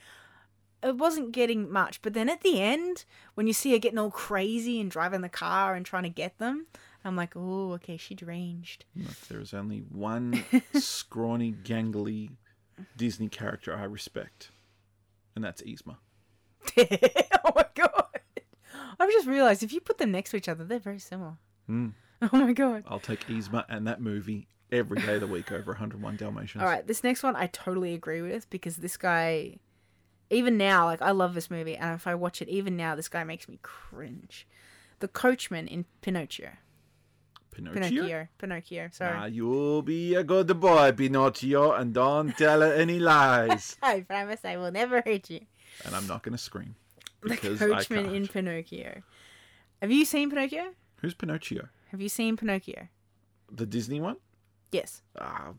it 0.82 0.96
wasn't 0.96 1.32
getting 1.32 1.70
much. 1.70 2.00
But 2.02 2.14
then 2.14 2.28
at 2.28 2.42
the 2.42 2.60
end, 2.60 3.04
when 3.34 3.46
you 3.46 3.52
see 3.52 3.72
her 3.72 3.78
getting 3.78 3.98
all 3.98 4.10
crazy 4.10 4.80
and 4.80 4.90
driving 4.90 5.20
the 5.20 5.28
car 5.28 5.74
and 5.74 5.84
trying 5.84 6.04
to 6.04 6.08
get 6.08 6.38
them, 6.38 6.66
I'm 7.04 7.16
like, 7.16 7.34
oh, 7.36 7.72
okay, 7.74 7.96
she 7.96 8.14
deranged. 8.14 8.84
Look, 8.94 9.20
there 9.28 9.40
is 9.40 9.54
only 9.54 9.78
one 9.78 10.44
scrawny, 10.74 11.52
gangly 11.52 12.30
Disney 12.96 13.28
character 13.28 13.74
I 13.74 13.84
respect, 13.84 14.50
and 15.34 15.44
that's 15.44 15.62
Yzma. 15.62 15.96
oh 16.76 17.52
my 17.54 17.66
god! 17.74 18.20
I've 18.98 19.10
just 19.10 19.26
realised 19.26 19.62
if 19.62 19.72
you 19.72 19.80
put 19.80 19.98
them 19.98 20.10
next 20.10 20.30
to 20.30 20.36
each 20.36 20.48
other, 20.48 20.64
they're 20.64 20.78
very 20.78 20.98
similar. 20.98 21.36
Mm. 21.70 21.92
Oh 22.32 22.36
my 22.38 22.52
god! 22.52 22.84
I'll 22.88 22.98
take 23.00 23.26
Yzma 23.26 23.64
and 23.68 23.86
that 23.86 24.00
movie 24.00 24.48
every 24.72 25.00
day 25.00 25.14
of 25.16 25.20
the 25.20 25.26
week 25.26 25.52
over 25.52 25.72
101 25.72 26.16
Dalmatians. 26.16 26.62
All 26.62 26.68
right, 26.68 26.86
this 26.86 27.04
next 27.04 27.22
one 27.22 27.36
I 27.36 27.46
totally 27.48 27.92
agree 27.94 28.22
with 28.22 28.48
because 28.50 28.76
this 28.76 28.96
guy, 28.96 29.58
even 30.30 30.56
now, 30.56 30.86
like 30.86 31.02
I 31.02 31.10
love 31.10 31.34
this 31.34 31.50
movie, 31.50 31.76
and 31.76 31.94
if 31.94 32.06
I 32.06 32.14
watch 32.14 32.40
it 32.40 32.48
even 32.48 32.76
now, 32.76 32.94
this 32.96 33.08
guy 33.08 33.22
makes 33.24 33.48
me 33.48 33.58
cringe. 33.62 34.46
The 35.00 35.08
coachman 35.08 35.68
in 35.68 35.84
Pinocchio. 36.00 36.50
Pinocchio. 37.52 37.80
Pinocchio. 37.90 38.28
Pinocchio. 38.38 38.88
Sorry. 38.92 39.18
Now 39.18 39.24
you'll 39.26 39.82
be 39.82 40.14
a 40.14 40.24
good 40.24 40.58
boy, 40.60 40.92
Pinocchio, 40.92 41.72
and 41.72 41.92
don't 41.94 42.36
tell 42.36 42.60
her 42.62 42.72
any 42.72 42.98
lies. 42.98 43.76
I 43.82 44.00
promise 44.00 44.40
I 44.44 44.56
will 44.56 44.70
never 44.72 45.02
hurt 45.04 45.28
you. 45.30 45.40
and 45.84 45.94
I'm 45.94 46.06
not 46.06 46.22
going 46.22 46.32
to 46.32 46.38
scream 46.42 46.76
The 47.22 47.36
coachman 47.36 48.14
in 48.14 48.26
Pinocchio. 48.28 49.02
Have 49.82 49.90
you 49.90 50.04
seen 50.06 50.30
Pinocchio? 50.30 50.72
Who's 51.02 51.14
Pinocchio? 51.14 51.68
Have 51.90 52.00
you 52.00 52.08
seen 52.08 52.36
Pinocchio? 52.36 52.88
The 53.50 53.66
Disney 53.66 54.00
one? 54.00 54.16
Yes. 54.72 55.02
Ah, 55.20 55.52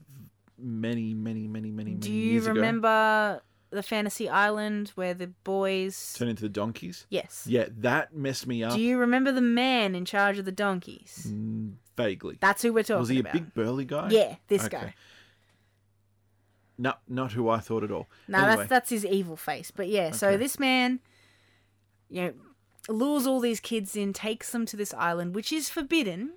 many, 0.57 1.13
many, 1.13 1.47
many, 1.47 1.71
many, 1.71 1.91
many 1.91 1.93
Do 1.99 2.11
you 2.11 2.33
years 2.33 2.45
ago. 2.47 2.53
remember 2.55 3.41
the 3.69 3.83
Fantasy 3.83 4.27
Island 4.29 4.91
where 4.95 5.13
the 5.13 5.27
boys? 5.43 6.13
Turn 6.17 6.27
into 6.27 6.43
the 6.43 6.49
donkeys. 6.49 7.05
Yes. 7.09 7.45
Yeah, 7.47 7.65
that 7.79 8.13
messed 8.15 8.45
me 8.47 8.63
up 8.63 8.73
Do 8.73 8.81
you 8.81 8.97
remember 8.97 9.31
the 9.31 9.41
man 9.41 9.95
in 9.95 10.05
charge 10.05 10.37
of 10.37 10.45
the 10.45 10.51
donkeys? 10.51 11.27
mm, 11.29 11.73
vaguely. 11.95 12.37
That's 12.41 12.61
who 12.61 12.73
we're 12.73 12.83
talking 12.83 12.95
about. 12.95 12.99
Was 13.01 13.09
he 13.09 13.19
a 13.19 13.23
big 13.23 13.53
burly 13.53 13.85
guy? 13.85 14.09
Yeah, 14.11 14.35
this 14.47 14.65
Okay. 14.65 14.77
guy. 14.77 14.93
No, 16.77 16.93
not 17.07 17.31
who 17.31 17.49
I 17.49 17.59
thought 17.59 17.83
at 17.83 17.91
all. 17.91 18.07
No, 18.27 18.39
anyway, 18.39 18.55
that's 18.57 18.69
that's 18.69 18.89
his 18.91 19.05
evil 19.05 19.35
face. 19.35 19.71
But 19.71 19.87
yeah, 19.87 20.11
so 20.11 20.27
Okay. 20.27 20.37
this 20.37 20.59
man, 20.59 20.99
you 22.09 22.21
know, 22.21 22.33
lures 22.89 23.27
all 23.27 23.39
these 23.39 23.59
kids 23.59 23.95
in, 23.95 24.13
takes 24.13 24.51
them 24.51 24.65
to 24.67 24.77
this 24.77 24.93
island, 24.93 25.35
which 25.35 25.51
is 25.51 25.69
forbidden, 25.69 26.33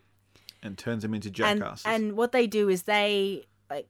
and 0.62 0.76
turns 0.76 1.03
them 1.03 1.14
into 1.14 1.28
and 1.28 1.34
jackasses. 1.61 1.86
and 1.86 2.16
what 2.16 2.32
they 2.32 2.46
do 2.46 2.68
is 2.68 2.82
they 2.82 3.44
like 3.70 3.88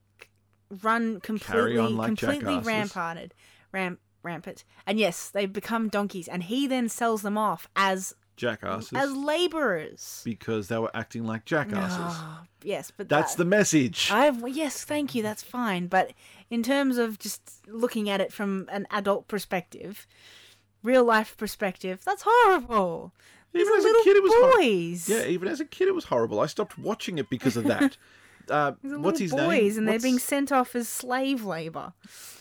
run 0.83 1.21
completely 1.21 1.77
like 1.79 2.07
completely 2.09 2.39
jackasses. 2.55 2.67
ramparted, 2.67 3.35
ramp 3.73 3.99
rampant, 4.23 4.65
and 4.87 4.99
yes, 4.99 5.31
they 5.31 5.47
become 5.47 5.89
donkeys, 5.89 6.29
and 6.29 6.45
he 6.45 6.67
then 6.67 6.89
sells 6.89 7.23
them 7.23 7.39
off 7.39 7.69
as 7.75 8.15
jackasses 8.37 8.93
as 8.95 9.11
laborers. 9.15 10.23
because 10.25 10.69
they 10.69 10.79
were 10.79 10.91
acting 10.95 11.25
like 11.25 11.45
jackasses. 11.45 11.99
Ah, 12.01 12.45
yes, 12.63 12.91
but 12.95 13.09
That's 13.09 13.35
that- 13.35 13.39
the 13.39 13.45
message. 13.49 14.11
I 14.11 14.31
yes, 14.47 14.85
thank 14.85 15.15
you. 15.15 15.23
That's 15.23 15.43
fine. 15.43 15.87
But 15.89 16.13
in 16.51 16.63
terms 16.63 16.99
of 16.99 17.19
just 17.19 17.67
looking 17.67 18.09
at 18.09 18.21
it 18.21 18.33
from 18.33 18.67
an 18.71 18.87
adult 18.91 19.29
perspective, 19.29 20.07
real 20.83 21.05
life 21.05 21.37
perspective, 21.37 22.01
that's 22.05 22.23
horrible. 22.27 23.13
These 23.53 23.63
Even 23.67 23.79
as 23.79 23.85
a 23.85 24.05
kid, 24.05 24.17
it 24.17 24.23
was 24.23 24.33
hor- 24.35 24.63
yeah, 25.19 25.27
even 25.27 25.49
as 25.49 25.61
a 25.61 25.65
kid, 25.65 25.89
it 25.89 25.95
was 25.95 26.05
horrible. 26.05 26.39
I 26.41 26.47
stopped 26.47 26.79
watching 26.79 27.19
it 27.19 27.29
because 27.31 27.57
of 27.57 27.65
that. 27.65 27.97
Uh, 28.49 28.73
what's 28.83 29.21
his 29.21 29.31
boys, 29.31 29.39
name? 29.39 29.49
and 29.51 29.87
What's- 29.87 30.03
they're 30.03 30.09
being 30.11 30.19
sent 30.19 30.51
off 30.51 30.75
as 30.75 30.89
slave 30.89 31.45
labor. 31.45 31.93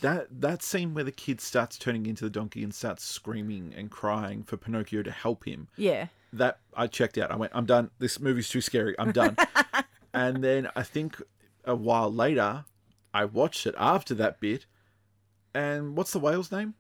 that 0.02 0.28
that 0.42 0.64
scene 0.64 0.96
where 0.96 1.04
the 1.04 1.12
kid 1.12 1.40
starts 1.40 1.78
turning 1.78 2.08
into 2.08 2.24
the 2.24 2.32
donkey 2.32 2.64
and 2.64 2.74
starts 2.74 3.04
screaming 3.04 3.76
and 3.78 3.92
crying 3.92 4.42
for 4.42 4.58
Pinocchio 4.58 5.04
to 5.04 5.12
help 5.12 5.46
him. 5.46 5.68
Yeah. 5.76 6.08
That 6.34 6.62
I 6.74 6.88
checked 6.88 7.20
out. 7.20 7.30
I 7.30 7.36
went, 7.36 7.52
I'm 7.54 7.68
done. 7.68 7.92
This 8.00 8.20
movie's 8.20 8.50
too 8.50 8.62
scary. 8.62 8.96
I'm 8.98 9.12
done. 9.12 9.36
and 10.14 10.44
then 10.44 10.70
I 10.76 10.82
think 10.82 11.22
a 11.64 11.76
while 11.76 12.12
later, 12.12 12.66
I 13.14 13.26
watched 13.26 13.68
it 13.68 13.76
after 13.78 14.16
that 14.16 14.40
bit. 14.40 14.66
And 15.54 15.96
what's 15.96 16.14
the 16.14 16.20
whale's 16.20 16.52
name? 16.52 16.74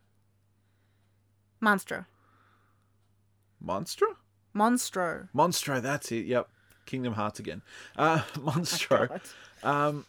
Monstro. 1.62 2.06
Monstro? 3.64 4.16
Monstro. 4.56 5.30
Monstro, 5.36 5.82
that's 5.82 6.12
it. 6.12 6.26
Yep. 6.26 6.50
Kingdom 6.86 7.14
Hearts 7.14 7.40
again. 7.40 7.62
Uh, 7.98 8.20
Monstro. 8.34 9.10
God. 9.10 9.22
Um, 9.64 10.06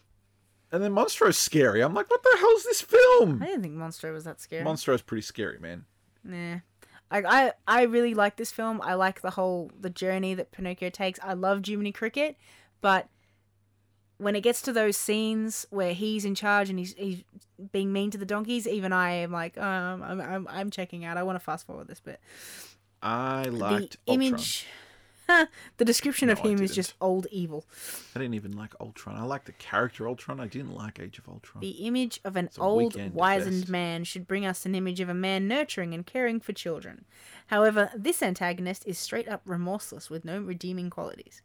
and 0.72 0.82
then 0.82 0.92
Monstro's 0.92 1.36
scary. 1.36 1.82
I'm 1.82 1.94
like, 1.94 2.10
what 2.10 2.22
the 2.22 2.36
hell's 2.38 2.64
this 2.64 2.80
film? 2.80 3.42
I 3.42 3.46
didn't 3.46 3.62
think 3.62 3.74
Monstro 3.74 4.12
was 4.12 4.24
that 4.24 4.40
scary. 4.40 4.64
Monstro's 4.64 5.02
pretty 5.02 5.22
scary, 5.22 5.58
man. 5.58 5.84
Nah. 6.24 6.60
I, 7.10 7.22
I 7.22 7.52
I 7.66 7.82
really 7.82 8.14
like 8.14 8.36
this 8.36 8.52
film. 8.52 8.80
I 8.84 8.94
like 8.94 9.20
the 9.20 9.30
whole 9.30 9.72
the 9.78 9.90
journey 9.90 10.34
that 10.34 10.52
Pinocchio 10.52 10.90
takes. 10.90 11.18
I 11.22 11.32
love 11.32 11.66
Jiminy 11.66 11.90
Cricket, 11.90 12.36
but 12.80 13.08
when 14.20 14.36
it 14.36 14.42
gets 14.42 14.60
to 14.62 14.72
those 14.72 14.96
scenes 14.96 15.66
where 15.70 15.94
he's 15.94 16.24
in 16.24 16.34
charge 16.34 16.68
and 16.68 16.78
he's 16.78 16.94
he's 16.94 17.24
being 17.72 17.92
mean 17.92 18.10
to 18.10 18.18
the 18.18 18.26
donkeys, 18.26 18.68
even 18.68 18.92
I 18.92 19.12
am 19.12 19.32
like, 19.32 19.56
um, 19.58 20.02
I'm 20.02 20.20
I'm, 20.20 20.48
I'm 20.48 20.70
checking 20.70 21.04
out. 21.04 21.16
I 21.16 21.22
want 21.22 21.36
to 21.36 21.44
fast 21.44 21.66
forward 21.66 21.88
this 21.88 22.00
bit. 22.00 22.20
I 23.02 23.44
liked 23.44 23.96
the 24.04 24.12
Ultron. 24.12 24.26
image, 24.26 24.66
the 25.78 25.84
description 25.86 26.28
of 26.28 26.44
No, 26.44 26.50
I 26.50 26.52
him 26.52 26.62
is 26.62 26.74
just 26.74 26.92
old 27.00 27.26
evil. 27.30 27.64
I 28.14 28.18
didn't 28.18 28.34
even 28.34 28.56
like 28.56 28.74
Ultron. 28.78 29.16
I 29.16 29.22
liked 29.22 29.46
the 29.46 29.52
character 29.52 30.06
Ultron. 30.06 30.38
I 30.38 30.46
didn't 30.46 30.74
like 30.74 31.00
Age 31.00 31.18
of 31.18 31.26
Ultron. 31.26 31.62
The 31.62 31.86
image 31.86 32.20
of 32.22 32.36
an 32.36 32.50
old, 32.58 32.96
wizened 33.14 33.62
best. 33.62 33.70
man 33.70 34.04
should 34.04 34.28
bring 34.28 34.44
us 34.44 34.66
an 34.66 34.74
image 34.74 35.00
of 35.00 35.08
a 35.08 35.14
man 35.14 35.48
nurturing 35.48 35.94
and 35.94 36.04
caring 36.04 36.40
for 36.40 36.52
children. 36.52 37.06
However, 37.46 37.90
this 37.96 38.22
antagonist 38.22 38.86
is 38.86 38.98
straight 38.98 39.28
up 39.28 39.40
remorseless 39.46 40.10
with 40.10 40.26
no 40.26 40.40
redeeming 40.40 40.90
qualities. 40.90 41.40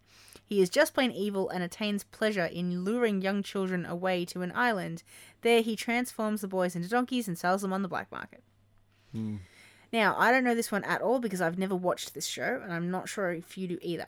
He 0.45 0.61
is 0.61 0.69
just 0.69 0.93
plain 0.93 1.11
evil 1.11 1.49
and 1.49 1.63
attains 1.63 2.03
pleasure 2.03 2.45
in 2.45 2.83
luring 2.83 3.21
young 3.21 3.41
children 3.41 3.85
away 3.85 4.25
to 4.25 4.41
an 4.41 4.51
island. 4.53 5.01
There, 5.41 5.61
he 5.61 5.75
transforms 5.75 6.41
the 6.41 6.47
boys 6.47 6.75
into 6.75 6.87
donkeys 6.87 7.27
and 7.27 7.37
sells 7.37 7.61
them 7.61 7.73
on 7.73 7.81
the 7.81 7.87
black 7.87 8.11
market. 8.11 8.43
Hmm. 9.11 9.37
Now, 9.91 10.15
I 10.17 10.31
don't 10.31 10.43
know 10.43 10.55
this 10.55 10.71
one 10.71 10.83
at 10.83 11.01
all 11.01 11.19
because 11.19 11.41
I've 11.41 11.57
never 11.57 11.75
watched 11.75 12.13
this 12.13 12.27
show, 12.27 12.59
and 12.61 12.71
I'm 12.71 12.91
not 12.91 13.09
sure 13.09 13.31
if 13.31 13.57
you 13.57 13.67
do 13.67 13.79
either. 13.81 14.07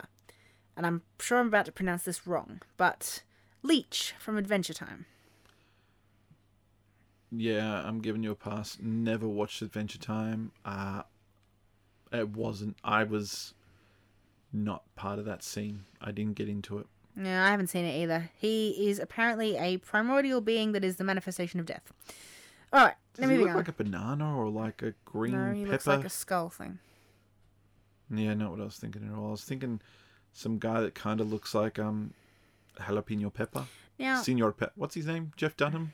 And 0.76 0.86
I'm 0.86 1.02
sure 1.18 1.38
I'm 1.38 1.48
about 1.48 1.66
to 1.66 1.72
pronounce 1.72 2.04
this 2.04 2.26
wrong, 2.26 2.60
but 2.76 3.22
Leech 3.62 4.14
from 4.18 4.36
Adventure 4.36 4.74
Time. 4.74 5.06
Yeah, 7.30 7.82
I'm 7.84 8.00
giving 8.00 8.22
you 8.22 8.30
a 8.30 8.36
pass. 8.36 8.78
Never 8.80 9.26
watched 9.26 9.60
Adventure 9.60 9.98
Time. 9.98 10.52
Uh, 10.64 11.02
it 12.12 12.30
wasn't. 12.30 12.76
I 12.84 13.04
was 13.04 13.54
not 14.52 14.82
part 14.96 15.18
of 15.18 15.24
that 15.26 15.42
scene. 15.42 15.84
I 16.00 16.10
didn't 16.12 16.34
get 16.34 16.48
into 16.48 16.78
it. 16.78 16.86
No, 17.16 17.42
I 17.42 17.48
haven't 17.50 17.66
seen 17.68 17.84
it 17.84 18.00
either. 18.02 18.30
He 18.38 18.88
is 18.88 18.98
apparently 18.98 19.56
a 19.56 19.78
primordial 19.78 20.40
being 20.40 20.72
that 20.72 20.84
is 20.84 20.96
the 20.96 21.04
manifestation 21.04 21.58
of 21.58 21.66
death. 21.66 21.92
All 22.72 22.84
right, 22.84 22.94
Does 23.14 23.28
he 23.30 23.38
look 23.38 23.48
on. 23.50 23.56
like 23.56 23.68
a 23.68 23.72
banana 23.72 24.36
or 24.38 24.48
like 24.48 24.82
a 24.82 24.94
green 25.04 25.32
no, 25.32 25.52
he 25.52 25.60
pepper? 25.62 25.72
looks 25.72 25.86
like 25.86 26.04
a 26.04 26.08
skull 26.10 26.48
thing. 26.50 26.78
Yeah, 28.14 28.34
not 28.34 28.52
what 28.52 28.60
I 28.60 28.64
was 28.64 28.76
thinking 28.76 29.06
at 29.10 29.18
all. 29.18 29.28
I 29.28 29.30
was 29.32 29.42
thinking 29.44 29.80
some 30.32 30.58
guy 30.58 30.80
that 30.82 30.94
kind 30.94 31.20
of 31.20 31.30
looks 31.32 31.54
like 31.54 31.78
um 31.78 32.12
jalapeno 32.78 33.32
pepper. 33.32 33.64
Now, 33.98 34.22
Senior 34.22 34.52
Pep. 34.52 34.72
What's 34.76 34.94
his 34.94 35.06
name? 35.06 35.32
Jeff 35.36 35.56
Dunham. 35.56 35.92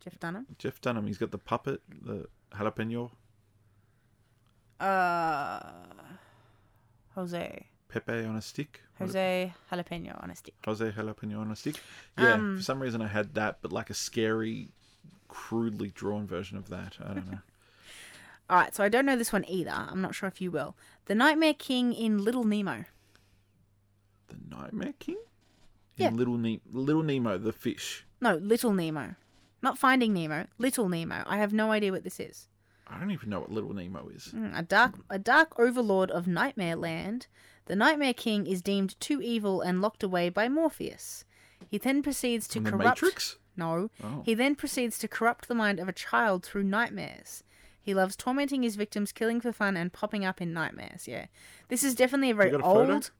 Jeff 0.00 0.18
Dunham. 0.18 0.46
Jeff 0.58 0.80
Dunham. 0.80 1.06
He's 1.06 1.18
got 1.18 1.30
the 1.30 1.36
puppet, 1.38 1.82
the 2.02 2.26
jalapeno 2.54 3.10
Uh, 4.80 5.60
Jose. 7.14 7.66
pepe 7.88 8.24
on 8.24 8.36
a 8.36 8.42
stick. 8.42 8.82
Jose 8.98 9.52
Jalapeno 9.72 10.22
on 10.22 10.30
a 10.30 10.36
stick. 10.36 10.54
Jose 10.64 10.90
jalapeno 10.92 11.40
on 11.40 11.50
a 11.50 11.56
stick. 11.56 11.76
Yeah, 12.18 12.34
Um, 12.34 12.56
for 12.58 12.62
some 12.62 12.80
reason 12.80 13.00
I 13.02 13.08
had 13.08 13.34
that, 13.34 13.58
but 13.62 13.72
like 13.72 13.88
a 13.90 13.94
scary, 13.94 14.68
crudely 15.28 15.90
drawn 15.90 16.26
version 16.26 16.56
of 16.58 16.68
that. 16.68 16.96
I 17.02 17.14
don't 17.14 17.30
know. 17.30 17.38
All 18.50 18.56
right, 18.58 18.74
so 18.74 18.84
I 18.84 18.88
don't 18.88 19.06
know 19.06 19.16
this 19.16 19.32
one 19.32 19.44
either. 19.48 19.70
I'm 19.70 20.00
not 20.00 20.14
sure 20.14 20.28
if 20.28 20.40
you 20.40 20.50
will. 20.50 20.76
The 21.06 21.14
Nightmare 21.14 21.54
King 21.54 21.92
in 21.92 22.18
Little 22.18 22.44
Nemo. 22.44 22.84
the 24.28 24.36
Nightmare 24.54 24.94
King. 24.98 25.16
Yeah. 25.96 26.08
In 26.08 26.16
Little 26.16 26.36
ne- 26.36 26.60
Little 26.70 27.02
Nemo, 27.02 27.38
the 27.38 27.52
fish. 27.52 28.04
No, 28.20 28.34
Little 28.36 28.72
Nemo. 28.72 29.14
Not 29.62 29.78
Finding 29.78 30.12
Nemo. 30.12 30.46
Little 30.58 30.88
Nemo. 30.88 31.22
I 31.26 31.38
have 31.38 31.52
no 31.52 31.70
idea 31.72 31.92
what 31.92 32.04
this 32.04 32.18
is. 32.20 32.48
I 32.90 32.98
don't 32.98 33.12
even 33.12 33.30
know 33.30 33.40
what 33.40 33.52
Little 33.52 33.72
Nemo 33.72 34.08
is. 34.08 34.32
Mm, 34.34 34.58
A 34.58 34.62
dark, 34.62 34.94
a 35.08 35.18
dark 35.18 35.58
overlord 35.58 36.10
of 36.10 36.26
Nightmare 36.26 36.74
Land, 36.76 37.28
the 37.66 37.76
Nightmare 37.76 38.12
King 38.14 38.46
is 38.46 38.60
deemed 38.62 38.98
too 39.00 39.22
evil 39.22 39.60
and 39.60 39.80
locked 39.80 40.02
away 40.02 40.28
by 40.28 40.48
Morpheus. 40.48 41.24
He 41.68 41.78
then 41.78 42.02
proceeds 42.02 42.48
to 42.48 42.60
the 42.60 42.70
corrupt. 42.70 42.84
Matrix. 43.02 43.36
No, 43.56 43.90
Oh. 44.02 44.22
he 44.24 44.34
then 44.34 44.54
proceeds 44.56 44.98
to 44.98 45.08
corrupt 45.08 45.46
the 45.46 45.54
mind 45.54 45.78
of 45.78 45.88
a 45.88 45.92
child 45.92 46.44
through 46.44 46.64
nightmares. 46.64 47.44
He 47.80 47.94
loves 47.94 48.16
tormenting 48.16 48.62
his 48.62 48.76
victims, 48.76 49.12
killing 49.12 49.40
for 49.40 49.52
fun, 49.52 49.76
and 49.76 49.92
popping 49.92 50.24
up 50.24 50.40
in 50.40 50.52
nightmares. 50.52 51.06
Yeah, 51.06 51.26
this 51.68 51.82
is 51.84 51.94
definitely 51.94 52.30
a 52.30 52.34
very 52.34 52.50
a 52.50 52.58
photo? 52.58 52.94
old. 52.94 53.10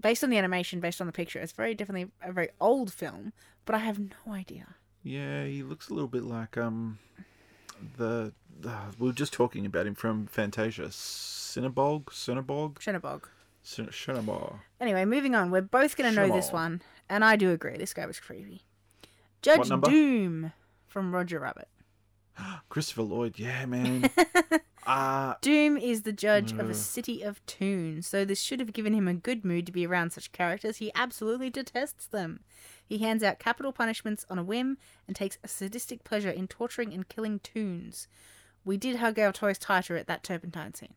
Based 0.00 0.22
on 0.22 0.30
the 0.30 0.38
animation, 0.38 0.80
based 0.80 1.00
on 1.00 1.06
the 1.06 1.12
picture, 1.12 1.38
it's 1.38 1.52
very 1.52 1.74
definitely 1.74 2.10
a 2.22 2.32
very 2.32 2.50
old 2.60 2.92
film. 2.92 3.32
But 3.64 3.74
I 3.74 3.78
have 3.78 3.98
no 3.98 4.32
idea. 4.32 4.74
Yeah, 5.04 5.44
he 5.44 5.62
looks 5.62 5.90
a 5.90 5.94
little 5.94 6.08
bit 6.08 6.24
like 6.24 6.56
um 6.56 6.98
the, 7.98 8.32
the 8.60 8.72
we 8.98 9.08
were 9.08 9.12
just 9.12 9.32
talking 9.32 9.66
about 9.66 9.86
him 9.86 9.94
from 9.94 10.26
Fantasia. 10.26 10.86
Cinnabog, 10.88 12.06
Cinnabog, 12.06 12.74
Shenabog. 12.76 13.24
Cin- 13.62 13.86
Cinnabog. 13.86 14.58
Anyway, 14.80 15.04
moving 15.04 15.34
on. 15.34 15.50
We're 15.50 15.62
both 15.62 15.96
going 15.96 16.12
to 16.12 16.20
know 16.20 16.34
this 16.34 16.50
one, 16.52 16.82
and 17.08 17.24
I 17.24 17.36
do 17.36 17.50
agree. 17.50 17.76
This 17.76 17.94
guy 17.94 18.06
was 18.06 18.20
creepy. 18.20 18.62
Judge 19.40 19.68
number? 19.70 19.88
Doom 19.88 20.52
from 20.86 21.14
Roger 21.14 21.38
Rabbit. 21.38 21.68
Christopher 22.68 23.02
Lloyd. 23.02 23.38
Yeah, 23.38 23.66
man. 23.66 24.10
uh 24.86 25.34
Doom 25.40 25.76
is 25.76 26.02
the 26.02 26.12
judge 26.12 26.52
of 26.52 26.68
a 26.68 26.74
city 26.74 27.22
of 27.22 27.44
toons, 27.46 28.06
so 28.06 28.24
this 28.24 28.40
should 28.40 28.60
have 28.60 28.72
given 28.72 28.92
him 28.94 29.08
a 29.08 29.14
good 29.14 29.44
mood 29.44 29.66
to 29.66 29.72
be 29.72 29.86
around 29.86 30.12
such 30.12 30.32
characters. 30.32 30.78
He 30.78 30.90
absolutely 30.94 31.50
detests 31.50 32.06
them. 32.06 32.40
He 32.86 32.98
hands 32.98 33.22
out 33.22 33.38
capital 33.38 33.72
punishments 33.72 34.26
on 34.28 34.38
a 34.38 34.42
whim 34.44 34.76
and 35.06 35.16
takes 35.16 35.38
a 35.42 35.48
sadistic 35.48 36.04
pleasure 36.04 36.30
in 36.30 36.46
torturing 36.48 36.92
and 36.92 37.08
killing 37.08 37.38
toons. 37.40 38.08
We 38.64 38.76
did 38.76 38.96
hug 38.96 39.18
our 39.18 39.32
toys 39.32 39.58
tighter 39.58 39.96
at 39.96 40.06
that 40.06 40.22
turpentine 40.22 40.74
scene. 40.74 40.94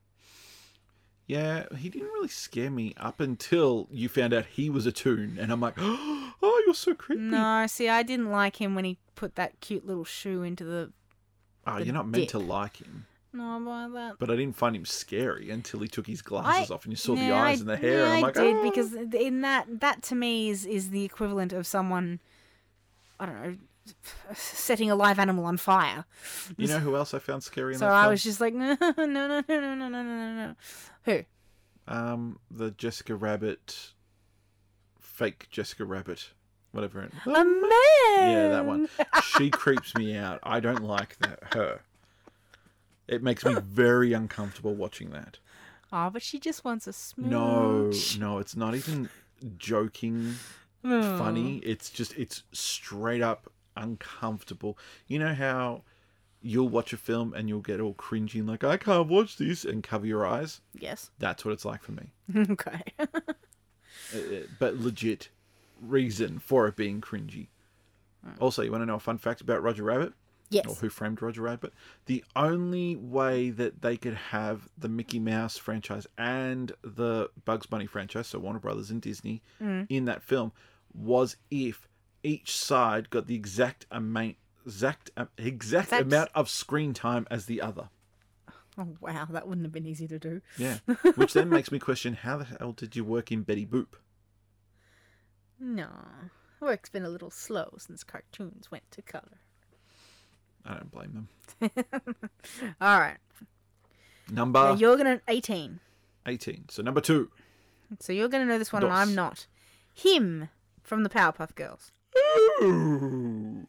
yeah, 1.28 1.66
he 1.78 1.90
didn't 1.90 2.08
really 2.10 2.28
scare 2.30 2.72
me 2.72 2.94
up 2.98 3.20
until 3.20 3.88
you 3.92 4.08
found 4.10 4.34
out 4.34 4.46
he 4.46 4.70
was 4.70 4.86
a 4.86 4.92
toon, 4.92 5.38
and 5.40 5.52
I'm 5.52 5.60
like, 5.60 5.74
oh, 5.78 6.64
you're 6.66 6.74
so 6.74 6.94
creepy. 6.94 7.22
No, 7.24 7.66
see, 7.68 7.90
I 7.90 8.04
didn't 8.04 8.32
like 8.32 8.62
him 8.62 8.76
when 8.76 8.86
he 8.86 8.98
put 9.16 9.36
that 9.36 9.60
cute 9.60 9.86
little 9.86 10.06
shoe 10.06 10.44
into 10.44 10.64
the. 10.64 10.92
oh, 11.66 11.80
the 11.80 11.86
you're 11.86 11.94
not 11.94 12.08
meant 12.08 12.24
dip. 12.24 12.30
to 12.32 12.40
like 12.40 12.78
him. 12.78 13.06
No, 13.34 13.58
about 13.62 13.94
that. 13.94 14.16
But 14.20 14.32
I 14.32 14.36
didn't 14.36 14.56
find 14.56 14.76
him 14.76 14.86
scary 14.86 15.50
until 15.52 15.80
he 15.82 15.88
took 15.88 16.08
his 16.08 16.22
glasses 16.22 16.72
I- 16.72 16.74
off 16.74 16.86
and 16.86 16.94
you 16.94 16.98
saw 16.98 17.14
the 17.16 17.32
eyes 17.32 17.60
I- 17.60 17.62
and 17.62 17.70
the 17.70 17.78
hair. 17.78 18.00
yeah, 18.00 18.14
and 18.16 18.26
I'm 18.26 18.26
I 18.26 18.32
did 18.32 18.56
"Oh." 18.56 18.64
because 18.64 18.94
in 18.94 19.42
that 19.42 19.80
that 19.82 20.02
to 20.04 20.16
me 20.16 20.50
is 20.50 20.66
is 20.66 20.90
the 20.90 21.04
equivalent 21.04 21.54
of 21.54 21.68
someone, 21.68 22.20
I 23.20 23.26
don't 23.26 23.42
know, 23.44 23.56
setting 24.34 24.90
a 24.90 24.96
live 24.96 25.20
animal 25.20 25.46
on 25.46 25.58
fire. 25.58 26.06
You 26.58 26.68
know 26.68 26.80
who 26.80 26.96
else 26.96 27.14
I 27.14 27.20
found 27.20 27.44
scary 27.44 27.74
in 27.74 27.80
So 27.80 27.88
I 27.90 28.04
film? 28.04 28.12
was 28.12 28.24
just 28.24 28.42
like, 28.42 28.54
no, 28.56 28.76
no, 28.82 28.94
no, 28.98 29.06
no, 29.06 29.42
no, 29.48 29.76
no, 29.76 29.88
no, 29.90 29.90
no, 30.04 30.34
no. 30.34 30.56
Who? 31.04 31.24
Um, 31.88 32.40
the 32.52 32.72
Jessica 32.72 33.16
Rabbit, 33.16 33.94
fake 35.00 35.48
Jessica 35.50 35.86
Rabbit, 35.86 36.32
whatever. 36.72 37.04
It, 37.04 37.12
A 37.26 37.30
man. 37.30 37.52
yeah, 38.30 38.48
that 38.50 38.66
one. 38.66 38.90
She 39.38 39.50
creeps 39.50 39.96
me 39.96 40.16
out. 40.16 40.40
I 40.44 40.60
don't 40.60 40.84
like 40.84 41.18
that 41.20 41.54
her. 41.54 41.82
It 43.08 43.24
makes 43.24 43.46
me 43.46 43.56
very 43.56 44.14
uncomfortable 44.14 44.76
watching 44.76 45.12
that. 45.12 45.38
Oh, 45.94 46.10
but 46.10 46.22
she 46.22 46.40
just 46.40 46.66
wants 46.66 46.88
a 46.88 46.94
smooch. 46.94 47.30
No, 47.30 47.92
no, 48.20 48.40
it's 48.40 48.56
not 48.56 48.76
even 48.76 49.10
joking, 49.58 50.36
Oh. 50.84 51.18
funny. 51.18 51.58
It's 51.60 51.90
just 51.90 52.14
it's 52.18 52.44
straight 52.52 53.22
up 53.22 53.52
uncomfortable. 53.76 54.78
You 55.08 55.20
know 55.20 55.34
how 55.34 55.84
you'll 56.42 56.70
watch 56.70 56.94
a 56.94 56.98
film 56.98 57.34
and 57.34 57.48
you'll 57.50 57.62
get 57.62 57.80
all 57.80 57.94
cringy 57.94 58.36
and 58.36 58.48
like 58.48 58.64
I 58.64 58.78
can't 58.78 59.08
watch 59.08 59.38
this 59.38 59.64
and 59.66 59.82
cover 59.84 60.06
your 60.06 60.26
eyes. 60.26 60.62
Yes. 60.74 61.10
That's 61.20 61.44
what 61.46 61.54
it's 61.54 61.66
like 61.66 61.82
for 61.84 61.94
me. 61.94 62.12
okay. 62.52 62.82
Uh, 64.14 64.20
uh, 64.20 64.40
but 64.60 64.78
legit 64.78 65.30
reason 65.82 66.38
for 66.40 66.68
it 66.68 66.76
being 66.76 67.02
cringy. 67.02 67.48
Also, 68.40 68.62
you 68.62 68.72
want 68.72 68.82
to 68.84 68.86
know 68.86 68.96
a 68.96 69.00
fun 69.00 69.18
fact 69.18 69.42
about 69.42 69.64
Roger 69.64 69.84
Rabbit? 69.84 70.14
Yes. 70.50 70.66
Or 70.68 70.76
who 70.76 70.90
framed 70.90 71.22
Roger 71.22 71.42
Rabbit? 71.42 71.74
The 72.06 72.24
only 72.36 72.96
way 72.96 73.50
that 73.50 73.82
they 73.82 73.98
could 73.98 74.16
have 74.16 74.70
the 74.78 74.90
Mickey 74.90 75.20
Mouse 75.20 75.58
franchise 75.58 76.08
and 76.18 76.72
the 76.84 77.30
Bugs 77.46 77.66
Bunny 77.66 77.86
franchise, 77.86 78.28
so 78.28 78.40
Warner 78.40 78.60
Brothers 78.60 78.90
and 78.92 79.02
Disney, 79.02 79.42
in 79.60 80.06
that 80.06 80.24
film, 80.24 80.52
was 80.94 81.36
if 81.52 81.88
each 82.24 82.56
side 82.58 83.10
got 83.10 83.28
the 83.28 83.36
exact 83.36 83.86
amount, 83.92 84.36
exact, 84.66 85.12
uh, 85.18 85.26
exact 85.38 85.90
That's- 85.92 86.06
amount 86.06 86.30
of 86.34 86.50
screen 86.50 86.94
time 86.94 87.28
as 87.30 87.46
the 87.46 87.62
other. 87.62 87.90
Oh 88.80 88.96
wow, 89.02 89.26
that 89.32 89.48
wouldn't 89.48 89.66
have 89.66 89.72
been 89.72 89.88
easy 89.88 90.08
to 90.08 90.20
do. 90.20 90.42
Yeah, 90.58 90.78
which 91.16 91.34
then 91.34 91.50
makes 91.50 91.72
me 91.72 91.80
question: 91.80 92.14
How 92.14 92.38
the 92.38 92.44
hell 92.46 92.74
did 92.74 92.96
you 92.96 93.04
work 93.04 93.32
in 93.32 93.42
Betty 93.42 93.66
Boop? 93.66 93.94
No, 95.60 95.90
work's 96.60 96.90
been 96.90 97.04
a 97.04 97.10
little 97.10 97.32
slow 97.32 97.74
since 97.80 98.04
cartoons 98.04 98.70
went 98.70 98.90
to 98.92 99.02
color. 99.02 99.40
I 100.66 100.74
don't 100.76 100.92
blame 100.92 101.28
them. 101.60 101.72
All 102.82 103.00
right, 103.00 103.18
Number 104.30 104.60
now 104.60 104.74
you're 104.76 104.98
gonna 104.98 105.22
eighteen. 105.28 105.80
18. 106.26 106.66
So 106.70 106.82
number 106.84 107.00
two. 107.00 107.32
So 108.02 108.12
you're 108.12 108.28
going 108.28 108.46
to 108.46 108.52
know 108.52 108.60
this 108.60 108.74
one, 108.74 108.84
and 108.84 108.92
I'm 108.92 109.16
not. 109.16 109.48
Him 109.94 110.50
from 110.84 111.04
the 111.04 111.10
Powerpuff 111.10 111.56
Girls. 111.56 111.92
Ooh. 112.62 113.66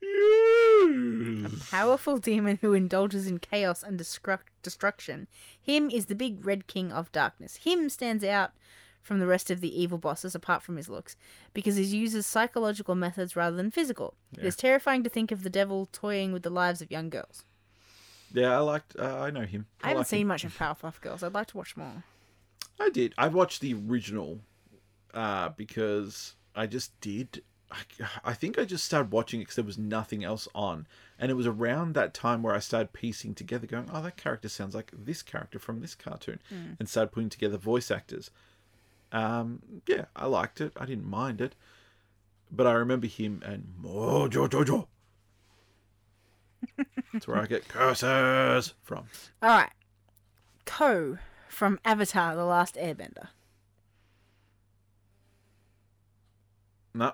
Yes. 0.00 1.68
Powerful 1.70 2.18
demon 2.18 2.58
who 2.62 2.72
indulges 2.72 3.26
in 3.26 3.38
chaos 3.38 3.82
and 3.82 3.98
destruct- 4.00 4.48
destruction. 4.62 5.28
Him 5.60 5.90
is 5.90 6.06
the 6.06 6.14
big 6.14 6.44
red 6.46 6.66
king 6.66 6.90
of 6.92 7.12
darkness. 7.12 7.56
Him 7.56 7.88
stands 7.90 8.24
out 8.24 8.52
from 9.04 9.20
the 9.20 9.26
rest 9.26 9.50
of 9.50 9.60
the 9.60 9.80
evil 9.80 9.98
bosses 9.98 10.34
apart 10.34 10.62
from 10.62 10.76
his 10.78 10.88
looks 10.88 11.14
because 11.52 11.76
he 11.76 11.84
uses 11.84 12.26
psychological 12.26 12.94
methods 12.96 13.36
rather 13.36 13.54
than 13.56 13.70
physical. 13.70 14.14
It 14.32 14.40
Yeah. 14.40 14.46
is 14.46 14.56
terrifying 14.56 15.04
to 15.04 15.10
think 15.10 15.30
of 15.30 15.42
the 15.44 15.50
devil 15.50 15.86
toying 15.92 16.32
with 16.32 16.42
the 16.42 16.50
lives 16.50 16.80
of 16.82 16.90
young 16.90 17.10
girls. 17.10 17.44
Yeah, 18.32 18.56
I 18.56 18.58
liked. 18.58 18.96
Uh, 18.98 19.20
I 19.20 19.30
know 19.30 19.42
him. 19.42 19.66
I 19.82 19.88
haven't 19.88 19.98
like 20.00 20.06
seen 20.08 20.22
him. 20.22 20.28
much 20.28 20.42
of 20.44 20.56
Powerpuff 20.58 21.00
Girls. 21.00 21.22
I'd 21.22 21.34
like 21.34 21.46
to 21.48 21.56
watch 21.56 21.76
more. 21.76 22.02
I 22.80 22.88
did. 22.88 23.14
I 23.16 23.28
watched 23.28 23.60
the 23.60 23.74
original 23.74 24.40
uh, 25.12 25.50
because 25.50 26.34
I 26.56 26.66
just 26.66 26.98
did. 27.00 27.42
I, 27.70 27.78
I 28.24 28.34
think 28.34 28.58
I 28.58 28.64
just 28.64 28.84
started 28.84 29.12
watching 29.12 29.40
it 29.40 29.44
because 29.44 29.56
there 29.56 29.64
was 29.64 29.78
nothing 29.78 30.24
else 30.24 30.48
on, 30.54 30.86
and 31.18 31.30
it 31.30 31.34
was 31.34 31.46
around 31.46 31.94
that 31.94 32.12
time 32.14 32.42
where 32.42 32.54
I 32.54 32.58
started 32.58 32.92
piecing 32.92 33.34
together, 33.36 33.66
going, 33.66 33.88
"Oh, 33.92 34.02
that 34.02 34.16
character 34.16 34.48
sounds 34.48 34.74
like 34.74 34.90
this 34.92 35.22
character 35.22 35.58
from 35.60 35.80
this 35.80 35.94
cartoon," 35.94 36.40
and 36.50 36.88
started 36.88 37.12
putting 37.12 37.30
together 37.30 37.56
voice 37.56 37.90
actors. 37.90 38.30
Um, 39.14 39.62
yeah, 39.86 40.06
I 40.16 40.26
liked 40.26 40.60
it. 40.60 40.72
I 40.76 40.86
didn't 40.86 41.08
mind 41.08 41.40
it, 41.40 41.54
but 42.50 42.66
I 42.66 42.72
remember 42.72 43.06
him 43.06 43.42
and 43.46 43.72
Mojo 43.80 44.48
Jojo. 44.48 44.88
That's 47.12 47.28
where 47.28 47.38
I 47.38 47.46
get 47.46 47.68
curses 47.68 48.74
from. 48.82 49.06
All 49.40 49.50
right. 49.50 49.70
Koh 50.66 51.18
from 51.48 51.78
Avatar: 51.84 52.34
The 52.34 52.44
Last 52.44 52.74
Airbender. 52.74 53.28
No. 56.92 57.12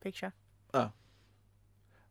Picture. 0.00 0.32
Oh. 0.72 0.92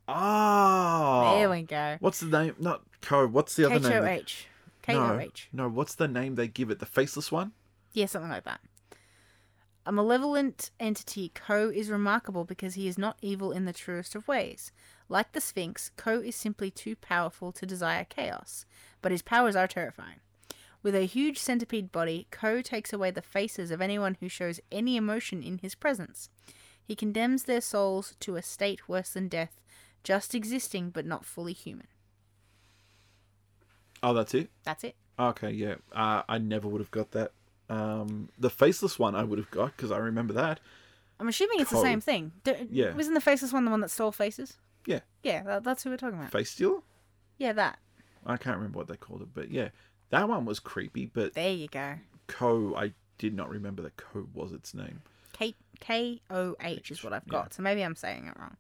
Ah. 0.10 1.36
There 1.36 1.50
we 1.50 1.62
go. 1.62 1.96
What's 2.02 2.20
the 2.20 2.26
name? 2.26 2.56
Not 2.60 2.82
Koh. 3.02 3.28
What's 3.28 3.56
the 3.56 3.66
other 3.66 3.80
K 3.80 3.88
name? 3.90 3.98
O 4.00 4.06
they- 4.06 4.16
H. 4.16 4.48
K 4.82 4.96
O 4.98 5.18
H. 5.18 5.48
No, 5.54 5.64
no. 5.64 5.70
What's 5.70 5.96
the 5.96 6.10
name 6.10 6.36
they 6.36 6.50
give 6.50 6.70
it? 6.70 6.80
The 6.80 6.86
faceless 6.86 7.32
one. 7.32 7.54
Yeah, 7.94 8.06
something 8.06 8.32
like 8.32 8.46
that. 8.46 8.62
A 9.86 9.92
malevolent 9.92 10.70
entity, 10.80 11.32
Koh 11.34 11.70
is 11.70 11.90
remarkable 11.90 12.46
because 12.46 12.76
he 12.76 12.88
is 12.88 13.00
not 13.00 13.18
evil 13.22 13.52
in 13.52 13.66
the 13.66 13.74
truest 13.74 14.14
of 14.14 14.28
ways. 14.28 14.72
Like 15.10 15.32
the 15.32 15.42
Sphinx, 15.42 15.90
Koh 15.98 16.20
is 16.20 16.36
simply 16.36 16.70
too 16.70 16.96
powerful 16.96 17.52
to 17.54 17.66
desire 17.66 18.06
chaos, 18.06 18.66
but 19.02 19.12
his 19.12 19.24
powers 19.24 19.56
are 19.56 19.68
terrifying. 19.68 20.20
With 20.84 20.96
a 20.96 21.06
huge 21.06 21.40
centipede 21.40 21.92
body, 21.92 22.28
Koh 22.32 22.62
takes 22.62 22.94
away 22.94 23.12
the 23.12 23.22
faces 23.22 23.72
of 23.72 23.82
anyone 23.82 24.18
who 24.20 24.30
shows 24.30 24.60
any 24.72 24.98
emotion 24.98 25.42
in 25.42 25.58
his 25.58 25.76
presence. 25.76 26.30
He 26.84 26.96
condemns 26.96 27.44
their 27.44 27.62
souls 27.62 28.16
to 28.20 28.36
a 28.36 28.42
state 28.42 28.88
worse 28.88 29.12
than 29.12 29.28
death, 29.28 29.60
just 30.04 30.36
existing 30.36 30.92
but 30.92 31.06
not 31.06 31.26
fully 31.26 31.54
human. 31.54 31.88
Oh, 34.04 34.14
that's 34.14 34.34
it. 34.34 34.50
That's 34.64 34.84
it. 34.84 34.96
Okay, 35.20 35.52
yeah. 35.52 35.76
Uh, 35.92 36.24
I 36.28 36.38
never 36.38 36.68
would 36.68 36.82
have 36.82 36.92
got 36.92 37.12
that. 37.12 37.32
Um, 37.72 38.30
the 38.38 38.50
faceless 38.50 39.00
one 39.00 39.16
I 39.16 39.24
would 39.24 39.40
have 39.40 39.50
got 39.52 39.76
because 39.76 39.92
I 39.92 39.98
remember 39.98 40.34
that. 40.34 40.60
I'm 41.20 41.28
assuming 41.28 41.60
it's 41.62 41.70
Koh. 41.70 41.78
the 41.78 41.84
same 41.84 42.02
thing. 42.02 42.32
Yeah. 42.70 42.94
Wasn't 42.94 43.14
the 43.16 43.22
faceless 43.22 43.54
one 43.54 43.64
the 43.66 43.72
one 43.72 43.82
that 43.82 43.92
stole 43.92 44.12
faces? 44.12 44.58
Yeah, 44.86 45.02
Yeah, 45.24 45.44
that, 45.44 45.64
that's 45.64 45.84
who 45.84 45.92
we're 45.92 45.98
talking 45.98 46.18
about. 46.18 46.32
face 46.32 46.50
stealer. 46.50 46.80
Yeah, 47.38 47.54
that. 47.54 47.78
I 48.26 48.38
can't 48.38 48.58
remember 48.58 48.78
what 48.80 48.88
they 48.88 48.96
called 48.98 49.22
it, 49.22 49.28
but 49.34 49.52
yeah, 49.52 49.70
that 50.10 50.28
one 50.28 50.46
was 50.46 50.60
creepy. 50.60 51.06
But 51.06 51.34
There 51.36 51.52
you 51.54 51.68
go. 51.68 51.96
Koh, 52.28 52.74
I 52.76 52.94
did 53.20 53.36
not 53.36 53.50
remember 53.50 53.84
that 53.84 53.98
Koh 53.98 54.28
was 54.34 54.52
its 54.52 54.74
name. 54.74 55.02
K 55.34 55.54
K 55.80 56.20
O 56.30 56.56
H 56.62 56.92
is 56.92 57.04
what 57.04 57.14
I've 57.14 57.28
got. 57.28 57.54
So 57.54 57.62
maybe 57.64 57.84
I'm 57.84 57.96
saying 57.96 58.26
it 58.28 58.34
wrong. 58.40 58.58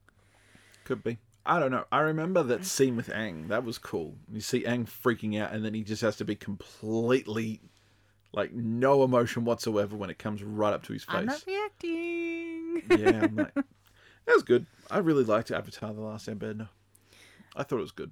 Could 0.85 1.03
be. 1.03 1.17
I 1.45 1.59
don't 1.59 1.71
know. 1.71 1.85
I 1.91 1.99
remember 2.01 2.43
that 2.43 2.65
scene 2.65 2.95
with 2.95 3.09
Aang. 3.09 3.47
That 3.47 3.63
was 3.63 3.77
cool. 3.79 4.15
You 4.31 4.41
see 4.41 4.61
Aang 4.63 4.87
freaking 4.87 5.39
out, 5.41 5.51
and 5.53 5.65
then 5.65 5.73
he 5.73 5.83
just 5.83 6.01
has 6.03 6.15
to 6.17 6.25
be 6.25 6.35
completely, 6.35 7.61
like, 8.33 8.53
no 8.53 9.03
emotion 9.03 9.45
whatsoever 9.45 9.95
when 9.95 10.09
it 10.09 10.17
comes 10.19 10.41
right 10.43 10.73
up 10.73 10.83
to 10.83 10.93
his 10.93 11.03
face. 11.03 11.15
I'm 11.15 11.25
not 11.25 11.43
reacting. 11.45 12.81
yeah, 12.89 13.23
I'm 13.23 13.35
like, 13.35 13.53
that 13.55 13.65
was 14.33 14.43
good. 14.43 14.65
I 14.89 14.99
really 14.99 15.23
liked 15.23 15.51
Avatar: 15.51 15.93
The 15.93 16.01
Last 16.01 16.27
Airbender. 16.27 16.69
I 17.55 17.63
thought 17.63 17.79
it 17.79 17.81
was 17.81 17.91
good. 17.91 18.11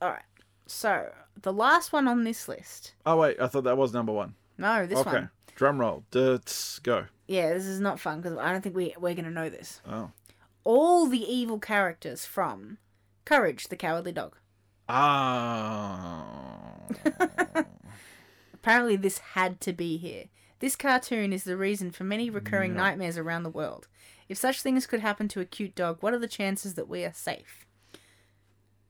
All 0.00 0.10
right. 0.10 0.22
So 0.66 1.12
the 1.40 1.52
last 1.52 1.92
one 1.92 2.08
on 2.08 2.24
this 2.24 2.48
list. 2.48 2.94
Oh 3.04 3.16
wait, 3.16 3.40
I 3.40 3.46
thought 3.46 3.64
that 3.64 3.76
was 3.76 3.92
number 3.92 4.12
one. 4.12 4.34
No, 4.58 4.86
this 4.86 4.98
okay, 5.00 5.10
one. 5.10 5.30
drum 5.54 5.78
roll. 5.80 6.04
Let's 6.14 6.78
go. 6.78 7.06
Yeah, 7.26 7.52
this 7.52 7.66
is 7.66 7.80
not 7.80 8.00
fun 8.00 8.20
because 8.20 8.38
I 8.38 8.52
don't 8.52 8.62
think 8.62 8.74
we 8.76 8.94
we're 8.98 9.14
gonna 9.14 9.30
know 9.30 9.50
this. 9.50 9.80
Oh, 9.88 10.10
All 10.64 11.06
the 11.06 11.20
evil 11.20 11.58
characters 11.58 12.24
from 12.24 12.78
Courage 13.24 13.68
the 13.68 13.76
Cowardly 13.76 14.12
Dog. 14.12 14.36
ah, 14.88 16.72
Apparently, 18.62 18.94
this 18.96 19.18
had 19.18 19.60
to 19.62 19.72
be 19.72 19.96
here. 19.96 20.26
This 20.60 20.76
cartoon 20.76 21.32
is 21.32 21.42
the 21.42 21.56
reason 21.56 21.90
for 21.90 22.04
many 22.04 22.30
recurring 22.30 22.74
No. 22.74 22.80
nightmares 22.82 23.18
around 23.18 23.42
the 23.42 23.50
world. 23.50 23.88
If 24.28 24.38
such 24.38 24.62
things 24.62 24.86
could 24.86 25.00
happen 25.00 25.26
to 25.28 25.40
a 25.40 25.44
cute 25.44 25.74
dog, 25.74 25.98
what 26.00 26.14
are 26.14 26.18
the 26.18 26.28
chances 26.28 26.74
that 26.74 26.88
we 26.88 27.02
are 27.04 27.12
safe? 27.12 27.66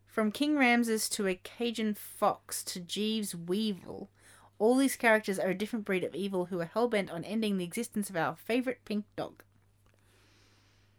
From 0.06 0.30
King 0.30 0.58
Ramses 0.58 1.08
to 1.08 1.26
a 1.26 1.34
Cajun 1.42 1.94
fox 1.94 2.62
to 2.64 2.80
Jeeves 2.80 3.34
Weevil, 3.34 4.10
all 4.58 4.76
these 4.76 4.94
characters 4.96 5.38
are 5.38 5.48
a 5.48 5.54
different 5.54 5.86
breed 5.86 6.04
of 6.04 6.14
evil 6.14 6.46
who 6.46 6.60
are 6.60 6.70
hellbent 6.74 7.10
on 7.10 7.24
ending 7.24 7.56
the 7.56 7.64
existence 7.64 8.10
of 8.10 8.16
our 8.16 8.36
favorite 8.36 8.84
pink 8.84 9.06
dog. 9.16 9.42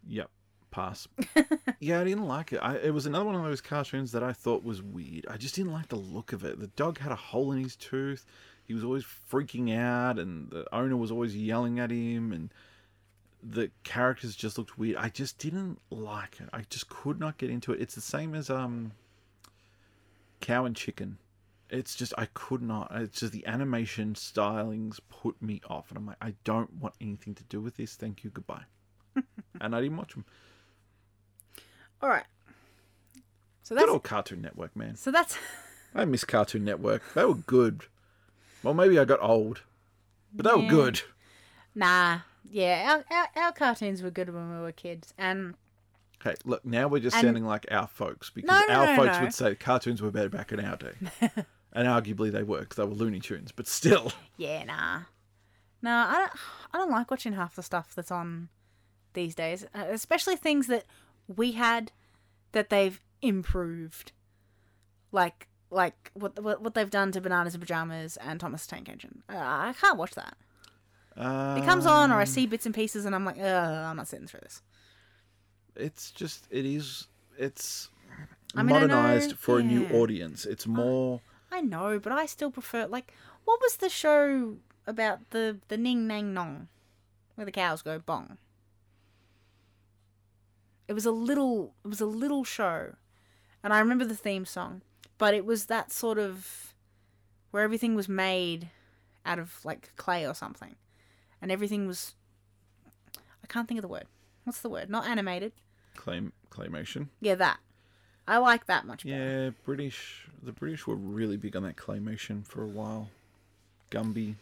yep. 0.08 0.30
Pass. 0.72 1.08
yeah, 1.80 2.02
I 2.02 2.04
didn't 2.04 2.26
like 2.28 2.52
it. 2.52 2.58
I, 2.58 2.78
it 2.78 2.92
was 2.96 3.06
another 3.06 3.26
one 3.26 3.36
of 3.36 3.44
those 3.44 3.62
cartoons 3.62 4.12
that 4.14 4.24
I 4.24 4.34
thought 4.34 4.64
was 4.64 4.82
weird. 4.82 5.28
I 5.30 5.38
just 5.38 5.54
didn't 5.54 5.72
like 5.72 5.88
the 5.90 5.98
look 5.98 6.34
of 6.34 6.44
it. 6.44 6.60
The 6.60 6.66
dog 6.66 6.98
had 6.98 7.12
a 7.12 7.16
hole 7.16 7.52
in 7.52 7.62
his 7.62 7.76
tooth. 7.76 8.26
He 8.66 8.74
was 8.74 8.84
always 8.84 9.04
freaking 9.04 9.76
out, 9.78 10.18
and 10.20 10.50
the 10.50 10.66
owner 10.74 10.96
was 10.96 11.12
always 11.12 11.36
yelling 11.36 11.80
at 11.80 11.92
him, 11.92 12.32
and 12.32 12.50
the 13.42 13.72
characters 13.84 14.36
just 14.36 14.58
looked 14.58 14.78
weird. 14.78 14.98
I 14.98 15.10
just 15.10 15.38
didn't 15.38 15.80
like 15.90 16.40
it. 16.40 16.50
I 16.54 16.62
just 16.70 16.88
could 16.90 17.20
not 17.20 17.38
get 17.38 17.50
into 17.50 17.74
it. 17.74 17.82
It's 17.82 17.96
the 17.96 18.02
same 18.02 18.34
as 18.34 18.50
um, 18.50 18.94
Cow 20.40 20.66
and 20.66 20.76
Chicken. 20.76 21.18
It's 21.70 21.96
just 21.96 22.14
I 22.18 22.28
could 22.34 22.62
not. 22.62 22.92
It's 22.94 23.20
just 23.20 23.34
the 23.34 23.46
animation 23.48 24.14
stylings 24.14 25.00
put 25.10 25.42
me 25.42 25.60
off, 25.70 25.90
and 25.90 25.98
I'm 25.98 26.06
like, 26.06 26.18
I 26.22 26.36
don't 26.44 26.74
want 26.76 26.94
anything 27.02 27.36
to 27.36 27.44
do 27.44 27.60
with 27.60 27.76
this. 27.76 27.96
Thank 27.96 28.24
you, 28.24 28.30
goodbye. 28.30 28.64
and 29.62 29.76
I 29.76 29.82
didn't 29.82 29.98
watch 29.98 30.14
them. 30.14 30.26
All 32.02 32.10
right. 32.10 32.26
So 33.64 33.76
Good 33.76 33.82
that's 33.82 33.92
old 33.92 34.04
Cartoon 34.04 34.42
Network, 34.42 34.76
man. 34.76 34.96
so 34.96 35.10
that's 35.10 35.38
I 35.96 36.06
miss 36.06 36.26
Cartoon 36.26 36.64
Network. 36.66 37.02
They 37.14 37.24
were 37.26 37.36
good. 37.36 37.84
Well, 38.64 38.74
maybe 38.74 38.98
I 38.98 39.06
got 39.06 39.22
old, 39.22 39.62
but 40.34 40.46
they 40.46 40.62
were 40.62 40.70
good. 40.70 41.02
nah. 41.76 42.20
Yeah, 42.50 43.02
our, 43.10 43.18
our, 43.18 43.44
our 43.46 43.52
cartoons 43.52 44.04
were 44.04 44.12
good 44.12 44.32
when 44.32 44.52
we 44.56 44.62
were 44.62 44.72
kids, 44.72 45.14
and 45.18 45.56
Okay, 46.22 46.36
look, 46.46 46.64
now 46.66 46.88
we're 46.88 47.00
just 47.02 47.16
And- 47.18 47.26
sounding 47.26 47.46
like 47.46 47.66
our 47.72 47.88
folks 47.88 48.30
because 48.30 48.48
No, 48.48 48.62
no, 48.68 48.74
our 48.82 48.86
no, 48.86 48.96
folks 49.04 49.20
would 49.20 49.34
say 49.34 49.56
cartoons 49.56 50.02
were 50.02 50.12
better 50.12 50.30
back 50.30 50.52
in 50.52 50.60
our 50.64 50.78
day. 50.78 50.94
and 51.74 51.88
arguably 51.88 52.32
they 52.32 52.44
were 52.44 52.60
because 52.62 52.78
they 52.78 52.86
were 52.86 52.94
Looney 52.94 53.20
Tunes, 53.20 53.52
but 53.52 53.68
still. 53.68 54.12
Yeah, 54.38 54.64
nah. 54.66 55.00
Nah, 55.82 56.06
I 56.10 56.16
don't, 56.20 56.32
I 56.74 56.78
don't 56.78 56.92
like 56.92 57.12
watching 57.12 57.34
half 57.34 57.56
the 57.56 57.64
stuff 57.64 57.94
that's 57.96 58.12
on 58.12 58.50
these 59.14 59.36
days, 59.36 59.66
uh, 59.76 59.86
especially 59.90 60.36
things 60.38 60.68
that 60.68 60.86
we 61.28 61.54
had 61.54 61.92
that 62.54 62.70
they've 62.70 63.02
improved. 63.22 64.12
Like 65.12 65.48
like 65.74 66.12
what 66.14 66.42
what, 66.42 66.62
what 66.62 66.74
they've 66.76 66.90
done 66.90 67.12
to 67.14 67.22
Bananas 67.22 67.54
and 67.56 67.62
Pajamas 67.62 68.18
and 68.18 68.40
Thomas 68.40 68.66
Tank 68.68 68.90
Engine. 68.90 69.24
Uh, 69.30 69.38
I 69.38 69.74
can't 69.80 69.98
watch 69.98 70.12
that. 70.16 70.36
Uh, 71.18 71.56
It 71.60 71.66
comes 71.66 71.86
on 71.86 72.12
or 72.12 72.16
I 72.16 72.24
see 72.26 72.46
bits 72.48 72.66
and 72.66 72.74
pieces 72.74 73.06
and 73.06 73.14
I'm 73.16 73.26
like, 73.26 73.38
I'm 73.40 73.96
not 73.98 74.08
sitting 74.08 74.28
through 74.28 74.42
this. 74.42 74.62
It's 75.76 76.12
just, 76.12 76.48
it 76.52 76.66
is, 76.66 77.08
it's 77.38 77.90
I 78.56 78.64
mean, 78.64 78.76
I 78.76 78.80
know- 78.80 78.88
modernized 78.96 79.38
for 79.38 79.60
a 79.60 79.64
new 79.64 79.88
audience. 79.88 80.46
It's 80.46 80.66
more. 80.68 81.22
I 81.52 81.62
know, 81.62 82.00
but 82.00 82.12
I 82.14 82.26
still 82.26 82.50
prefer 82.52 82.88
like 82.88 83.14
what 83.46 83.60
was 83.62 83.78
the 83.78 83.90
show 83.90 84.58
about 84.88 85.30
the 85.32 85.60
the 85.68 85.78
Ning 85.78 86.08
Nang 86.08 86.34
Nong 86.34 86.68
where 87.36 87.46
the 87.46 87.52
cows 87.52 87.82
go 87.82 88.00
bong? 88.00 88.38
It 90.88 90.94
was 90.94 91.06
a 91.06 91.12
little 91.12 91.74
it 91.84 91.88
was 91.88 92.02
a 92.02 92.06
little 92.06 92.44
show. 92.44 92.96
And 93.64 93.72
I 93.72 93.80
remember 93.80 94.04
the 94.04 94.16
theme 94.16 94.46
song, 94.46 94.82
but 95.24 95.34
it 95.34 95.46
was 95.46 95.68
that 95.68 95.90
sort 95.90 96.20
of 96.20 96.74
where 97.52 97.64
everything 97.64 97.96
was 97.96 98.10
made 98.10 98.68
out 99.26 99.40
of 99.40 99.64
like 99.64 99.96
clay 99.96 100.28
or 100.28 100.34
something. 100.34 100.76
And 101.42 101.50
everything 101.50 101.88
was 101.88 102.16
I 103.42 103.48
can't 103.48 103.66
think 103.66 103.78
of 103.78 103.84
the 103.84 103.88
word. 103.88 104.04
What's 104.44 104.60
the 104.60 104.68
word? 104.68 104.90
Not 104.90 105.08
animated. 105.08 105.54
Claim 105.96 106.34
claymation. 106.52 107.08
Yeah, 107.22 107.36
that. 107.36 107.60
I 108.28 108.40
like 108.40 108.66
that 108.66 108.86
much 108.86 109.06
better. 109.06 109.46
Yeah, 109.46 109.50
British. 109.64 110.28
The 110.44 110.52
British 110.52 110.86
were 110.86 110.98
really 110.98 111.38
big 111.38 111.56
on 111.56 111.64
that 111.64 111.78
claymation 111.78 112.46
for 112.46 112.62
a 112.62 112.68
while. 112.68 113.08
Gumby, 113.92 114.36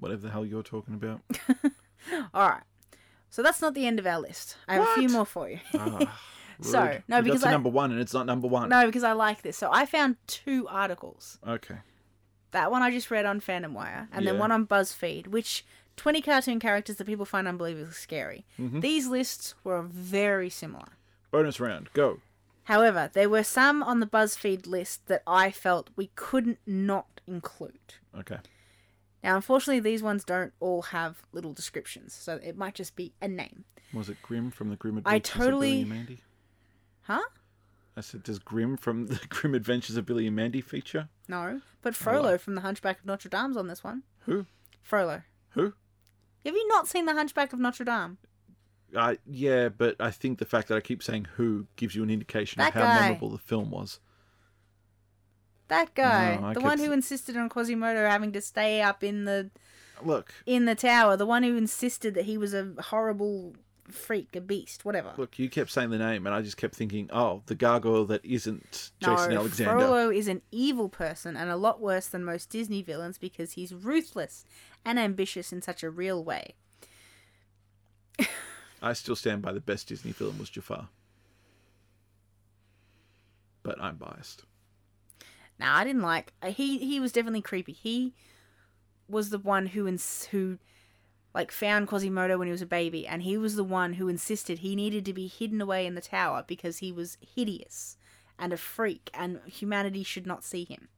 whatever 0.00 0.22
the 0.22 0.30
hell 0.30 0.44
you're 0.44 0.64
talking 0.64 0.94
about. 0.94 1.20
All 2.34 2.48
right. 2.48 2.64
So 3.30 3.40
that's 3.40 3.62
not 3.62 3.74
the 3.74 3.86
end 3.86 4.00
of 4.00 4.06
our 4.08 4.18
list. 4.18 4.56
I 4.66 4.74
have 4.74 4.88
a 4.88 4.94
few 4.94 5.10
more 5.10 5.26
for 5.26 5.48
you. 5.48 5.60
Ah, 5.74 6.20
So, 6.60 6.98
no, 7.08 7.22
because 7.22 7.44
I- 7.44 7.50
number 7.50 7.68
one, 7.68 7.90
and 7.92 8.00
it's 8.00 8.14
not 8.14 8.26
number 8.26 8.48
one. 8.48 8.68
no, 8.68 8.86
because 8.86 9.04
I 9.04 9.12
like 9.12 9.42
this. 9.42 9.56
So 9.56 9.70
I 9.72 9.86
found 9.86 10.16
two 10.26 10.66
articles. 10.68 11.38
Okay. 11.46 11.76
That 12.52 12.70
one 12.70 12.82
I 12.82 12.90
just 12.90 13.10
read 13.10 13.26
on 13.26 13.40
FandomWire, 13.40 14.08
and 14.12 14.26
then 14.26 14.38
one 14.38 14.50
on 14.52 14.66
BuzzFeed, 14.66 15.26
which 15.26 15.64
20 15.96 16.22
cartoon 16.22 16.60
characters 16.60 16.96
that 16.96 17.06
people 17.06 17.24
find 17.26 17.46
unbelievably 17.46 17.92
scary. 17.92 18.46
Mm-hmm. 18.58 18.80
These 18.80 19.08
lists 19.08 19.54
were 19.64 19.82
very 19.82 20.48
similar. 20.48 20.86
Bonus 21.30 21.60
round. 21.60 21.90
Go. 21.92 22.20
However, 22.64 23.10
there 23.12 23.28
were 23.28 23.44
some 23.44 23.82
on 23.82 24.00
the 24.00 24.06
BuzzFeed 24.06 24.66
list 24.66 25.06
that 25.08 25.22
I 25.26 25.50
felt 25.50 25.90
we 25.96 26.10
couldn't 26.16 26.58
not 26.66 27.20
include. 27.26 27.94
Okay. 28.18 28.38
Now, 29.22 29.36
unfortunately, 29.36 29.80
these 29.80 30.02
ones 30.02 30.24
don't 30.24 30.52
all 30.60 30.82
have 30.82 31.22
little 31.32 31.52
descriptions, 31.52 32.14
so 32.14 32.38
it 32.42 32.56
might 32.56 32.74
just 32.74 32.96
be 32.96 33.12
a 33.20 33.28
name. 33.28 33.64
Was 33.92 34.08
it 34.08 34.20
Grim 34.22 34.50
from 34.50 34.70
the 34.70 34.76
Grim 34.76 34.96
I 35.04 35.16
Adventures 35.16 35.32
totally- 35.32 35.82
of 35.82 35.88
Billy 35.88 35.98
and 35.98 36.06
Mandy? 36.06 36.22
Huh? 37.06 37.22
I 37.96 38.00
said, 38.02 38.22
does 38.22 38.38
Grim 38.38 38.76
from 38.76 39.06
the 39.06 39.20
Grim 39.28 39.54
Adventures 39.54 39.96
of 39.96 40.04
Billy 40.06 40.26
and 40.26 40.36
Mandy 40.36 40.60
feature? 40.60 41.08
No. 41.28 41.60
But 41.82 41.94
Frollo 41.94 42.36
from 42.38 42.54
The 42.54 42.60
Hunchback 42.60 43.00
of 43.00 43.06
Notre 43.06 43.28
Dame's 43.28 43.56
on 43.56 43.68
this 43.68 43.82
one. 43.82 44.02
Who? 44.26 44.46
Frollo. 44.82 45.22
Who? 45.50 45.72
Have 46.44 46.54
you 46.54 46.68
not 46.68 46.86
seen 46.88 47.06
The 47.06 47.14
Hunchback 47.14 47.52
of 47.52 47.58
Notre 47.58 47.84
Dame? 47.84 48.18
Uh, 48.94 49.14
yeah, 49.26 49.68
but 49.68 49.96
I 49.98 50.10
think 50.10 50.38
the 50.38 50.44
fact 50.44 50.68
that 50.68 50.76
I 50.76 50.80
keep 50.80 51.02
saying 51.02 51.26
who 51.36 51.66
gives 51.76 51.94
you 51.94 52.02
an 52.02 52.10
indication 52.10 52.60
That 52.60 52.68
of 52.68 52.74
how 52.74 52.80
guy. 52.82 53.00
memorable 53.00 53.30
the 53.30 53.38
film 53.38 53.70
was. 53.70 53.98
That 55.68 55.94
guy, 55.94 56.36
No, 56.40 56.52
the 56.54 56.60
one 56.60 56.78
who 56.78 56.92
insisted 56.92 57.36
on 57.36 57.48
Quasimodo 57.48 58.08
having 58.08 58.32
to 58.32 58.40
stay 58.40 58.82
up 58.82 59.02
in 59.02 59.24
the 59.24 59.50
Look, 60.04 60.32
in 60.44 60.66
the 60.66 60.74
tower, 60.76 61.16
the 61.16 61.26
one 61.26 61.42
who 61.42 61.56
insisted 61.56 62.14
that 62.14 62.26
he 62.26 62.38
was 62.38 62.54
a 62.54 62.74
horrible 62.78 63.54
freak, 63.88 64.34
a 64.36 64.40
beast, 64.40 64.84
whatever. 64.84 65.12
look, 65.16 65.38
you 65.38 65.48
kept 65.48 65.70
saying 65.70 65.90
the 65.90 65.98
name, 65.98 66.26
and 66.26 66.34
I 66.34 66.42
just 66.42 66.56
kept 66.56 66.74
thinking, 66.74 67.08
oh, 67.12 67.42
the 67.46 67.54
gargoyle 67.54 68.04
that 68.06 68.24
isn't 68.24 68.90
Jason 69.00 69.30
no, 69.30 69.40
Alexander. 69.40 69.72
Frollo 69.72 70.10
is 70.10 70.28
an 70.28 70.42
evil 70.50 70.88
person 70.88 71.36
and 71.36 71.50
a 71.50 71.56
lot 71.56 71.80
worse 71.80 72.06
than 72.06 72.24
most 72.24 72.50
Disney 72.50 72.82
villains 72.82 73.18
because 73.18 73.52
he's 73.52 73.72
ruthless 73.72 74.44
and 74.84 74.98
ambitious 74.98 75.52
in 75.52 75.62
such 75.62 75.82
a 75.82 75.90
real 75.90 76.22
way. 76.22 76.54
I 78.82 78.92
still 78.92 79.16
stand 79.16 79.42
by 79.42 79.52
the 79.52 79.60
best 79.60 79.88
Disney 79.88 80.12
film 80.12 80.38
was 80.38 80.50
Jafar. 80.50 80.88
But 83.62 83.80
I'm 83.80 83.96
biased. 83.96 84.44
Now, 85.58 85.76
I 85.76 85.84
didn't 85.84 86.02
like 86.02 86.32
he. 86.46 86.78
He 86.78 87.00
was 87.00 87.12
definitely 87.12 87.40
creepy. 87.40 87.72
He 87.72 88.14
was 89.08 89.30
the 89.30 89.38
one 89.38 89.66
who 89.66 89.88
ins- 89.88 90.26
who 90.26 90.58
like 91.36 91.52
found 91.52 91.86
Quasimodo 91.86 92.38
when 92.38 92.48
he 92.48 92.52
was 92.52 92.62
a 92.62 92.66
baby, 92.66 93.06
and 93.06 93.22
he 93.22 93.36
was 93.36 93.56
the 93.56 93.62
one 93.62 93.92
who 93.92 94.08
insisted 94.08 94.60
he 94.60 94.74
needed 94.74 95.04
to 95.04 95.12
be 95.12 95.26
hidden 95.26 95.60
away 95.60 95.84
in 95.86 95.94
the 95.94 96.00
tower 96.00 96.42
because 96.46 96.78
he 96.78 96.90
was 96.90 97.18
hideous 97.20 97.98
and 98.38 98.54
a 98.54 98.56
freak, 98.56 99.10
and 99.12 99.40
humanity 99.44 100.02
should 100.02 100.26
not 100.26 100.44
see 100.44 100.64
him. 100.64 100.88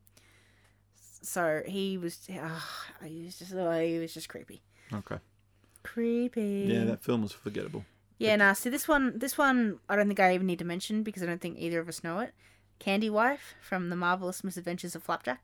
So 0.94 1.62
he 1.66 1.98
was. 1.98 2.28
Uh, 2.30 2.60
he 3.04 3.24
was 3.24 3.36
just. 3.36 3.52
Oh, 3.52 3.80
he 3.80 3.98
was 3.98 4.14
just 4.14 4.28
creepy. 4.28 4.62
Okay. 4.94 5.18
Creepy. 5.82 6.66
Yeah, 6.68 6.84
that 6.84 7.02
film 7.02 7.22
was 7.22 7.32
forgettable. 7.32 7.84
Yeah, 8.18 8.36
nah. 8.36 8.52
See, 8.52 8.70
this 8.70 8.86
one, 8.86 9.18
this 9.18 9.36
one, 9.36 9.80
I 9.88 9.96
don't 9.96 10.06
think 10.06 10.20
I 10.20 10.34
even 10.34 10.46
need 10.46 10.60
to 10.60 10.64
mention 10.64 11.02
because 11.02 11.24
I 11.24 11.26
don't 11.26 11.40
think 11.40 11.58
either 11.58 11.80
of 11.80 11.88
us 11.88 12.04
know 12.04 12.20
it. 12.20 12.32
Candy 12.78 13.10
Wife 13.10 13.56
from 13.60 13.90
the 13.90 13.96
Marvelous 13.96 14.44
Misadventures 14.44 14.94
of 14.94 15.02
Flapjack. 15.02 15.40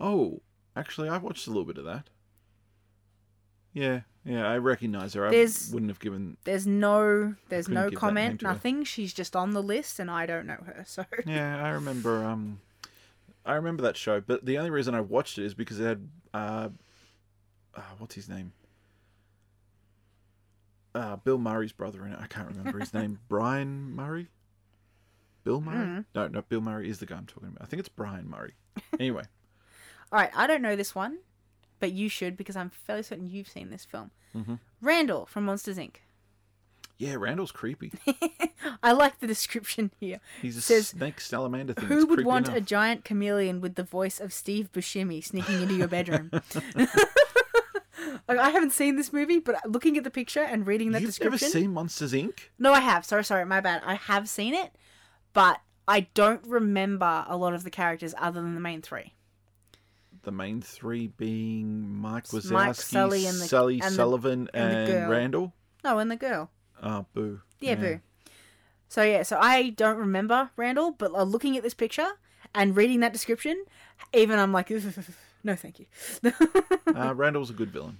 Oh, 0.00 0.40
actually, 0.74 1.10
I 1.10 1.18
watched 1.18 1.46
a 1.46 1.50
little 1.50 1.66
bit 1.66 1.76
of 1.76 1.84
that. 1.84 2.08
Yeah, 3.74 4.00
yeah, 4.24 4.48
I 4.48 4.56
recognize 4.58 5.12
her. 5.14 5.26
I 5.26 5.30
There's- 5.30 5.70
wouldn't 5.72 5.90
have 5.90 5.98
given. 6.00 6.36
There's 6.44 6.66
no, 6.66 7.34
there's 7.50 7.66
couldn't 7.66 7.74
no 7.82 7.90
give 7.90 8.00
that 8.00 8.06
name 8.06 8.14
comment, 8.14 8.40
to 8.40 8.46
her. 8.46 8.52
nothing. 8.54 8.84
She's 8.84 9.12
just 9.12 9.34
on 9.36 9.50
the 9.50 9.62
list, 9.62 9.98
and 9.98 10.10
I 10.10 10.24
don't 10.26 10.46
know 10.46 10.62
her. 10.64 10.84
So 10.86 11.04
Yeah, 11.26 11.62
I 11.62 11.70
remember. 11.70 12.24
Um, 12.24 12.60
I 13.44 13.54
remember 13.56 13.82
that 13.82 13.96
show, 13.96 14.20
but 14.20 14.46
the 14.46 14.56
only 14.58 14.70
reason 14.70 14.94
I 14.94 15.00
watched 15.02 15.38
it 15.38 15.44
is 15.44 15.52
because 15.54 15.78
it 15.80 15.84
had. 15.84 16.08
Uh, 16.32 16.68
uh 17.76 17.80
what's 17.98 18.14
his 18.14 18.28
name? 18.28 18.52
Uh, 20.94 21.16
Bill 21.16 21.38
Murray's 21.38 21.72
brother 21.72 22.06
in 22.06 22.12
it. 22.12 22.18
I 22.20 22.26
can't 22.26 22.48
remember 22.48 22.78
his 22.78 22.94
name. 22.94 23.18
Brian 23.28 23.94
Murray. 23.94 24.28
Bill 25.42 25.60
Murray? 25.60 25.76
Mm. 25.86 26.04
No, 26.14 26.28
no. 26.28 26.42
Bill 26.42 26.60
Murray 26.60 26.88
is 26.88 27.00
the 27.00 27.06
guy 27.06 27.16
I'm 27.16 27.26
talking 27.26 27.48
about. 27.48 27.62
I 27.62 27.66
think 27.66 27.80
it's 27.80 27.88
Brian 27.88 28.28
Murray. 28.30 28.54
Anyway, 29.00 29.22
all 30.12 30.20
right, 30.20 30.30
I 30.34 30.46
don't 30.46 30.62
know 30.62 30.74
this 30.76 30.94
one, 30.94 31.18
but 31.84 31.92
you 31.92 32.08
should 32.08 32.34
because 32.34 32.56
I'm 32.56 32.70
fairly 32.70 33.02
certain 33.02 33.26
you've 33.28 33.48
seen 33.48 33.68
this 33.68 33.84
film. 33.84 34.10
Mhm. 34.34 34.58
Randall 34.80 35.26
from 35.26 35.44
Monsters 35.44 35.76
Inc. 35.76 35.96
yeah, 36.96 37.14
Randall's 37.18 37.52
creepy. 37.52 37.92
I 38.82 38.92
like 38.92 39.18
the 39.20 39.26
description 39.26 39.90
here. 40.00 40.20
He's 40.40 40.56
a 40.56 40.62
Says, 40.62 40.88
snake 40.88 41.20
salamander 41.20 41.74
thing. 41.74 41.84
Who 41.88 42.06
would 42.06 42.24
want 42.24 42.48
a 42.48 42.60
giant 42.62 43.04
chameleon 43.04 43.60
with 43.60 43.74
the 43.74 43.82
voice 43.82 44.18
of 44.18 44.32
Steve 44.32 44.72
Buscemi 44.72 45.22
sneaking 45.22 45.60
into 45.60 45.74
your 45.74 45.88
bedroom? 45.88 46.30
like, 48.28 48.38
I 48.38 48.48
haven't 48.50 48.72
seen 48.72 48.96
this 48.96 49.12
movie, 49.12 49.38
but 49.40 49.56
looking 49.68 49.98
at 49.98 50.04
the 50.04 50.10
picture 50.10 50.40
and 50.42 50.66
reading 50.66 50.92
that 50.92 51.00
description 51.02 51.24
You've 51.24 51.32
never 51.32 51.36
description, 51.38 51.62
seen 51.62 51.72
Monsters 51.74 52.12
Inc. 52.14 52.38
no, 52.58 52.72
I 52.72 52.80
have. 52.80 53.04
Sorry, 53.04 53.24
sorry, 53.24 53.44
my 53.44 53.60
bad. 53.60 53.82
I 53.84 53.94
have 53.94 54.28
seen 54.28 54.54
it, 54.54 54.74
but 55.34 55.60
I 55.86 56.00
don't 56.14 56.42
remember 56.46 57.24
a 57.28 57.36
lot 57.36 57.52
of 57.54 57.62
the 57.64 57.70
characters 57.70 58.14
other 58.18 58.40
than 58.40 58.54
the 58.54 58.60
main 58.60 58.80
three. 58.80 59.12
The 60.24 60.32
main 60.32 60.62
three 60.62 61.08
being 61.08 61.88
Mike 62.00 62.24
Wazowski, 62.24 62.50
Mike, 62.52 62.74
Sully, 62.76 63.26
and 63.26 63.36
the- 63.38 63.44
Sully 63.46 63.80
and 63.82 63.94
Sullivan, 63.94 64.48
and 64.54 64.72
the 64.72 64.76
and, 64.78 64.86
girl. 64.88 65.10
Randall. 65.10 65.52
No, 65.84 65.98
and 65.98 66.10
the 66.10 66.16
girl. 66.16 66.50
Oh, 66.82 67.04
boo. 67.12 67.40
Yeah, 67.60 67.74
boo. 67.74 68.00
So 68.88 69.02
yeah, 69.02 69.22
so 69.22 69.38
I 69.38 69.70
don't 69.70 69.98
remember 69.98 70.50
Randall, 70.56 70.92
but 70.92 71.12
uh, 71.12 71.24
looking 71.24 71.56
at 71.56 71.62
this 71.62 71.74
picture 71.74 72.06
and 72.54 72.76
reading 72.76 73.00
that 73.00 73.12
description, 73.12 73.64
even 74.12 74.38
I'm 74.38 74.52
like, 74.52 74.70
no, 74.70 75.54
thank 75.56 75.78
you. 75.80 75.86
Uh, 76.94 77.12
Randall's 77.12 77.50
a 77.50 77.54
good 77.54 77.70
villain. 77.70 77.98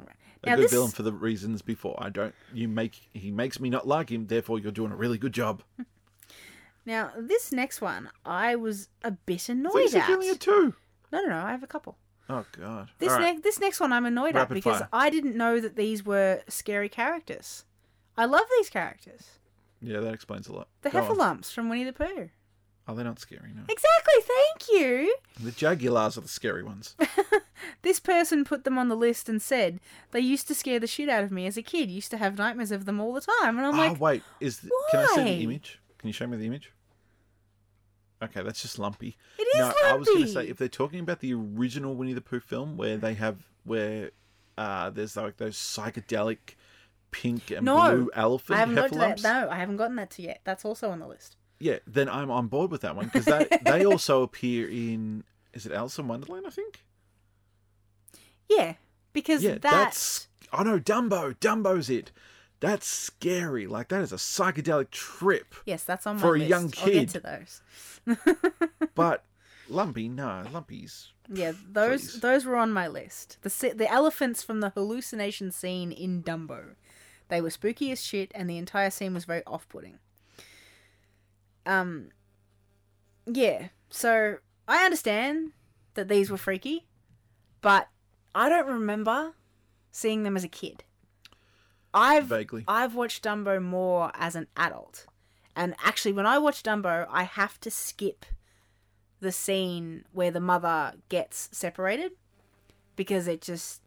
A 0.00 0.04
Now 0.46 0.56
good 0.56 0.64
this- 0.64 0.72
villain 0.72 0.90
for 0.90 1.02
the 1.02 1.12
reasons 1.12 1.62
before. 1.62 1.94
I 1.98 2.08
don't. 2.08 2.34
You 2.52 2.66
make 2.68 3.08
he 3.14 3.30
makes 3.30 3.60
me 3.60 3.70
not 3.70 3.86
like 3.86 4.10
him. 4.10 4.26
Therefore, 4.26 4.58
you're 4.58 4.72
doing 4.72 4.90
a 4.90 4.96
really 4.96 5.18
good 5.18 5.32
job. 5.32 5.62
now 6.86 7.12
this 7.16 7.52
next 7.52 7.80
one, 7.80 8.10
I 8.24 8.56
was 8.56 8.88
a 9.04 9.12
bit 9.12 9.48
annoyed 9.48 9.90
said 9.90 10.00
at. 10.02 10.24
had 10.24 10.40
two. 10.40 10.74
No, 11.12 11.20
no, 11.22 11.28
no, 11.28 11.38
I 11.38 11.50
have 11.50 11.62
a 11.62 11.68
couple. 11.68 11.96
Oh 12.28 12.44
God. 12.58 12.90
This 12.98 13.10
All 13.10 13.18
right. 13.18 13.24
next, 13.24 13.42
this 13.42 13.60
next 13.60 13.80
one, 13.80 13.92
I'm 13.92 14.06
annoyed 14.06 14.34
Rapid 14.34 14.52
at 14.52 14.54
because 14.54 14.78
fire. 14.78 14.88
I 14.92 15.10
didn't 15.10 15.36
know 15.36 15.60
that 15.60 15.76
these 15.76 16.04
were 16.04 16.42
scary 16.48 16.88
characters. 16.88 17.64
I 18.16 18.24
love 18.24 18.44
these 18.58 18.70
characters. 18.70 19.38
Yeah, 19.82 20.00
that 20.00 20.14
explains 20.14 20.48
a 20.48 20.52
lot. 20.52 20.68
The 20.82 20.90
Go 20.90 21.00
on. 21.00 21.04
Heffalumps 21.04 21.52
from 21.52 21.68
Winnie 21.68 21.84
the 21.84 21.92
Pooh. 21.92 22.30
Oh, 22.86 22.94
they're 22.94 23.04
not 23.04 23.18
scary. 23.18 23.50
No. 23.54 23.62
Exactly, 23.68 24.14
thank 24.22 24.68
you. 24.70 25.16
The 25.40 25.52
Jaguars 25.52 26.18
are 26.18 26.20
the 26.20 26.28
scary 26.28 26.62
ones. 26.62 26.96
This 27.82 28.00
person 28.00 28.44
put 28.44 28.64
them 28.64 28.78
on 28.78 28.88
the 28.88 28.96
list 28.96 29.28
and 29.28 29.40
said 29.40 29.80
they 30.10 30.20
used 30.20 30.48
to 30.48 30.54
scare 30.54 30.78
the 30.78 30.86
shit 30.86 31.08
out 31.08 31.24
of 31.24 31.30
me 31.30 31.46
as 31.46 31.56
a 31.56 31.62
kid. 31.62 31.90
Used 31.90 32.10
to 32.10 32.16
have 32.16 32.38
nightmares 32.38 32.70
of 32.70 32.84
them 32.84 33.00
all 33.00 33.12
the 33.12 33.20
time, 33.20 33.56
and 33.56 33.66
I'm 33.66 33.74
oh 33.74 33.78
like, 33.78 34.00
wait, 34.00 34.22
is 34.40 34.60
the, 34.60 34.70
can 34.90 35.00
I 35.00 35.06
see 35.06 35.20
why? 35.20 35.24
the 35.24 35.42
image? 35.42 35.80
Can 35.98 36.08
you 36.08 36.12
show 36.12 36.26
me 36.26 36.36
the 36.36 36.46
image? 36.46 36.72
Okay, 38.24 38.42
that's 38.42 38.62
just 38.62 38.78
lumpy. 38.78 39.16
it 39.38 39.42
is 39.42 39.58
no, 39.60 39.72
I 39.84 39.94
was 39.94 40.08
going 40.08 40.22
to 40.22 40.28
say 40.28 40.46
if 40.48 40.56
they're 40.58 40.68
talking 40.68 41.00
about 41.00 41.20
the 41.20 41.34
original 41.34 41.94
Winnie 41.94 42.12
the 42.12 42.20
Pooh 42.20 42.40
film 42.40 42.76
where 42.76 42.96
they 42.96 43.14
have 43.14 43.36
where 43.64 44.10
uh, 44.58 44.90
there's 44.90 45.16
like 45.16 45.36
those 45.36 45.56
psychedelic 45.56 46.38
pink 47.10 47.50
and 47.50 47.64
No, 47.64 47.90
blue 47.96 48.10
elephant 48.14 48.56
I 48.56 48.60
haven't 48.60 48.74
got 48.74 48.92
to 48.92 48.98
that. 48.98 49.22
No, 49.22 49.48
I 49.50 49.56
haven't 49.56 49.76
gotten 49.76 49.96
that 49.96 50.10
to 50.12 50.22
yet. 50.22 50.40
That's 50.44 50.64
also 50.64 50.90
on 50.90 50.98
the 50.98 51.06
list. 51.06 51.36
Yeah, 51.60 51.78
then 51.86 52.08
I'm 52.08 52.30
on 52.30 52.48
board 52.48 52.70
with 52.70 52.80
that 52.82 52.96
one 52.96 53.06
because 53.06 53.24
they 53.24 53.46
they 53.64 53.86
also 53.86 54.22
appear 54.22 54.68
in 54.68 55.24
is 55.52 55.66
it 55.66 55.72
Alice 55.72 55.98
in 55.98 56.08
Wonderland? 56.08 56.46
I 56.46 56.50
think. 56.50 56.82
Yeah, 58.48 58.74
because 59.12 59.42
Yeah, 59.42 59.52
that. 59.52 59.62
that's 59.62 60.28
oh 60.52 60.62
no, 60.62 60.78
Dumbo. 60.78 61.34
Dumbo's 61.38 61.88
it. 61.90 62.10
That's 62.64 62.86
scary. 62.86 63.66
Like 63.66 63.88
that 63.88 64.00
is 64.00 64.12
a 64.12 64.16
psychedelic 64.16 64.90
trip. 64.90 65.54
Yes, 65.66 65.84
that's 65.84 66.06
on 66.06 66.16
my 66.16 66.22
for 66.22 66.34
a 66.34 66.38
list. 66.38 66.48
young 66.48 66.64
I'll 66.64 66.86
get 66.86 66.92
kid. 66.92 67.08
to 67.10 67.20
those. 67.20 67.62
But 68.94 69.24
Lumpy, 69.68 70.08
no, 70.08 70.44
Lumpy's. 70.52 71.12
Yeah, 71.32 71.52
those 71.70 72.12
Please. 72.12 72.20
those 72.20 72.44
were 72.44 72.56
on 72.56 72.72
my 72.72 72.86
list. 72.86 73.38
The 73.42 73.72
the 73.74 73.90
elephants 73.90 74.42
from 74.42 74.60
the 74.60 74.70
hallucination 74.70 75.50
scene 75.50 75.90
in 75.92 76.22
Dumbo. 76.22 76.74
They 77.28 77.40
were 77.40 77.50
spooky 77.50 77.90
as 77.90 78.02
shit, 78.02 78.30
and 78.34 78.48
the 78.48 78.58
entire 78.58 78.90
scene 78.90 79.14
was 79.14 79.24
very 79.24 79.42
off 79.46 79.68
putting. 79.68 79.98
Um, 81.66 82.10
yeah. 83.26 83.68
So 83.90 84.36
I 84.68 84.84
understand 84.84 85.52
that 85.94 86.08
these 86.08 86.30
were 86.30 86.36
freaky, 86.36 86.86
but 87.62 87.88
I 88.34 88.48
don't 88.48 88.66
remember 88.66 89.32
seeing 89.90 90.22
them 90.22 90.36
as 90.36 90.44
a 90.44 90.48
kid. 90.48 90.84
I've 91.94 92.26
Vaguely. 92.26 92.64
I've 92.66 92.94
watched 92.94 93.24
Dumbo 93.24 93.62
more 93.62 94.10
as 94.14 94.34
an 94.34 94.48
adult, 94.56 95.06
And 95.56 95.74
actually, 95.82 96.12
when 96.12 96.26
I 96.26 96.38
watch 96.38 96.62
Dumbo, 96.62 97.06
I 97.08 97.22
have 97.22 97.60
to 97.60 97.70
skip 97.70 98.26
the 99.20 99.30
scene 99.32 100.04
where 100.12 100.30
the 100.32 100.40
mother 100.40 100.94
gets 101.08 101.48
separated 101.52 102.12
because 102.96 103.26
it 103.28 103.40
just 103.40 103.80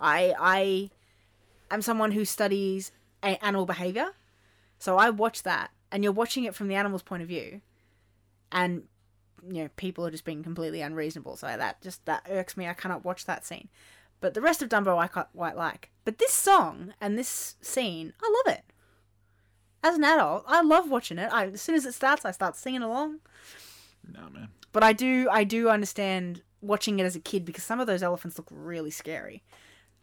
I 0.00 0.34
I 0.38 0.90
am 1.70 1.82
someone 1.82 2.12
who 2.12 2.24
studies 2.24 2.90
a- 3.22 3.42
animal 3.44 3.66
behavior, 3.66 4.12
so 4.78 4.96
I 4.96 5.10
watch 5.10 5.42
that, 5.44 5.70
and 5.92 6.02
you're 6.02 6.12
watching 6.12 6.44
it 6.44 6.54
from 6.54 6.68
the 6.68 6.74
animal's 6.74 7.02
point 7.02 7.22
of 7.22 7.28
view, 7.28 7.60
and 8.50 8.84
you 9.46 9.62
know 9.64 9.68
people 9.76 10.06
are 10.06 10.10
just 10.10 10.24
being 10.24 10.42
completely 10.42 10.80
unreasonable. 10.80 11.36
So 11.36 11.46
that 11.46 11.82
just 11.82 12.04
that 12.06 12.26
irks 12.28 12.56
me. 12.56 12.66
I 12.66 12.74
cannot 12.74 13.04
watch 13.04 13.26
that 13.26 13.44
scene. 13.44 13.68
But 14.24 14.32
the 14.32 14.40
rest 14.40 14.62
of 14.62 14.70
Dumbo 14.70 14.96
I 14.96 15.06
quite, 15.06 15.54
like. 15.54 15.90
But 16.06 16.16
this 16.16 16.32
song 16.32 16.94
and 16.98 17.18
this 17.18 17.56
scene, 17.60 18.14
I 18.22 18.32
love 18.46 18.56
it. 18.56 18.64
As 19.82 19.96
an 19.96 20.04
adult, 20.04 20.44
I 20.48 20.62
love 20.62 20.90
watching 20.90 21.18
it. 21.18 21.30
I, 21.30 21.48
as 21.48 21.60
soon 21.60 21.74
as 21.74 21.84
it 21.84 21.92
starts, 21.92 22.24
I 22.24 22.30
start 22.30 22.56
singing 22.56 22.80
along. 22.80 23.18
No 24.10 24.30
man. 24.32 24.48
But 24.72 24.82
I 24.82 24.94
do 24.94 25.28
I 25.30 25.44
do 25.44 25.68
understand 25.68 26.40
watching 26.62 27.00
it 27.00 27.04
as 27.04 27.14
a 27.14 27.20
kid 27.20 27.44
because 27.44 27.64
some 27.64 27.80
of 27.80 27.86
those 27.86 28.02
elephants 28.02 28.38
look 28.38 28.48
really 28.50 28.90
scary. 28.90 29.42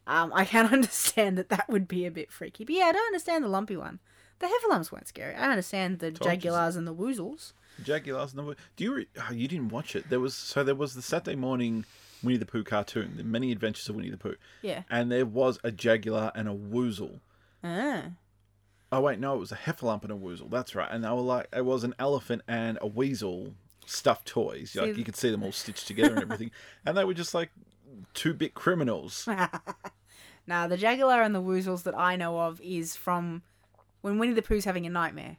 Um, 0.05 0.31
I 0.35 0.45
can 0.45 0.67
understand 0.71 1.35
that 1.39 1.49
that 1.49 1.67
would 1.67 1.87
be 1.87 2.05
a 2.05 2.11
bit 2.11 2.31
freaky. 2.31 2.63
But 2.63 2.75
yeah, 2.75 2.85
I 2.85 2.91
don't 2.91 3.07
understand 3.07 3.43
the 3.43 3.49
lumpy 3.49 3.75
one. 3.75 3.97
The 4.37 4.45
heffalumps 4.45 4.91
weren't 4.91 5.07
scary. 5.07 5.33
I 5.33 5.49
understand 5.49 5.97
the 5.97 6.11
Told 6.11 6.31
you. 6.31 6.37
jaguars 6.37 6.75
and 6.75 6.85
the 6.85 6.93
woozles. 6.93 7.53
Jaguars 7.81 8.35
number. 8.35 8.55
Do 8.75 8.83
you? 8.83 8.93
Re- 8.93 9.07
oh, 9.17 9.33
you 9.33 9.47
didn't 9.47 9.69
watch 9.69 9.95
it? 9.95 10.11
There 10.11 10.19
was 10.19 10.35
so 10.35 10.63
there 10.63 10.75
was 10.75 10.93
the 10.93 11.01
Saturday 11.01 11.35
morning 11.35 11.85
Winnie 12.23 12.37
the 12.37 12.45
Pooh 12.45 12.63
cartoon, 12.63 13.13
The 13.17 13.23
Many 13.23 13.51
Adventures 13.51 13.87
of 13.89 13.95
Winnie 13.95 14.09
the 14.09 14.17
Pooh, 14.17 14.35
Yeah. 14.61 14.83
and 14.89 15.11
there 15.11 15.25
was 15.25 15.59
a 15.63 15.71
jaguar 15.71 16.31
and 16.35 16.47
a 16.47 16.53
woozle. 16.53 17.19
Ah. 17.63 18.03
Oh 18.91 19.01
wait, 19.01 19.19
no, 19.19 19.35
it 19.35 19.39
was 19.39 19.51
a 19.51 19.55
heffalump 19.55 20.03
and 20.03 20.11
a 20.11 20.15
woozle. 20.15 20.49
That's 20.49 20.75
right. 20.75 20.89
And 20.91 21.03
they 21.03 21.09
were 21.09 21.15
like, 21.21 21.47
it 21.55 21.63
was 21.65 21.83
an 21.83 21.95
elephant 21.97 22.41
and 22.47 22.77
a 22.81 22.87
weasel 22.87 23.53
stuffed 23.85 24.27
toys. 24.27 24.75
Like 24.75 24.97
you 24.97 25.03
could 25.03 25.15
see 25.15 25.29
them 25.31 25.43
all 25.43 25.51
stitched 25.51 25.87
together 25.87 26.13
and 26.13 26.21
everything, 26.23 26.51
and 26.85 26.97
they 26.97 27.03
were 27.05 27.13
just 27.13 27.33
like 27.33 27.51
two 28.13 28.33
bit 28.33 28.53
criminals. 28.53 29.27
Now, 30.47 30.65
the 30.67 30.75
jaguar 30.75 31.21
and 31.21 31.35
the 31.35 31.41
woozles 31.41 31.83
that 31.83 31.97
I 31.97 32.15
know 32.15 32.39
of 32.39 32.59
is 32.61 32.95
from 32.95 33.43
when 34.01 34.17
Winnie 34.17 34.33
the 34.33 34.41
Pooh's 34.41 34.65
having 34.65 34.87
a 34.87 34.89
nightmare 34.89 35.37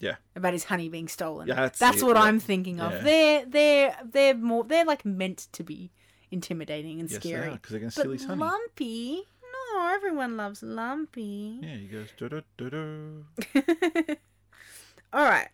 Yeah, 0.00 0.16
about 0.34 0.54
his 0.54 0.64
honey 0.64 0.88
being 0.88 1.06
stolen. 1.06 1.46
Yeah, 1.48 1.68
that's 1.78 2.00
it, 2.00 2.04
what 2.04 2.16
yeah. 2.16 2.22
I'm 2.22 2.40
thinking 2.40 2.80
of. 2.80 2.92
Yeah. 2.92 3.00
They're 3.02 3.44
they're 3.46 3.96
they're 4.10 4.34
more 4.34 4.64
they're 4.64 4.86
like 4.86 5.04
meant 5.04 5.48
to 5.52 5.62
be 5.62 5.90
intimidating 6.30 7.00
and 7.00 7.10
yes, 7.10 7.22
they 7.22 7.30
scary. 7.30 7.48
are 7.48 7.52
because 7.52 7.70
they're 7.70 7.80
going 7.80 7.90
to 7.90 8.00
steal 8.00 8.12
his 8.12 8.24
honey. 8.24 8.40
Lumpy, 8.40 9.22
no, 9.74 9.88
everyone 9.94 10.36
loves 10.36 10.62
Lumpy. 10.62 11.58
Yeah, 11.62 11.76
he 11.76 11.86
goes. 11.86 12.08
All 15.12 15.24
right, 15.24 15.48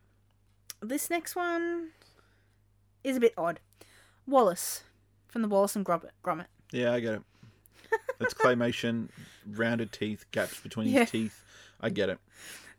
this 0.81 1.09
next 1.11 1.37
one 1.37 1.91
is 3.05 3.17
a 3.17 3.21
bit 3.21 3.35
odd. 3.37 3.61
Wallace 4.27 4.83
from 5.29 5.43
the 5.43 5.49
Wallace 5.49 5.77
and 5.77 5.85
Gromit. 5.85 6.47
Yeah, 6.73 6.93
I 6.93 7.01
get 7.01 7.15
it. 7.15 7.23
It's 8.21 8.35
claymation, 8.35 9.09
rounded 9.47 9.93
teeth, 9.93 10.25
gaps 10.33 10.61
between 10.61 10.89
Yeah. 10.89 11.01
his 11.01 11.11
teeth. 11.11 11.45
I 11.81 11.91
get 11.91 12.09
it. 12.09 12.19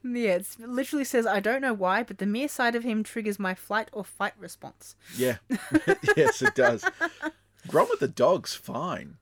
Yeah, 0.04 0.36
it's, 0.36 0.58
it 0.60 0.70
literally 0.70 1.06
says, 1.06 1.26
I 1.26 1.40
don't 1.40 1.62
know 1.62 1.74
why, 1.74 2.04
but 2.04 2.18
the 2.20 2.26
mere 2.26 2.48
sight 2.48 2.76
of 2.76 2.84
him 2.84 3.04
triggers 3.04 3.40
my 3.40 3.56
flight 3.56 3.90
or 3.92 4.04
fight 4.04 4.34
response. 4.38 4.96
Yeah. 5.18 5.38
yes, 6.18 6.42
it 6.42 6.54
does. 6.56 6.84
Gromit 7.68 8.00
the 8.00 8.08
dog's 8.08 8.54
fine. 8.56 9.18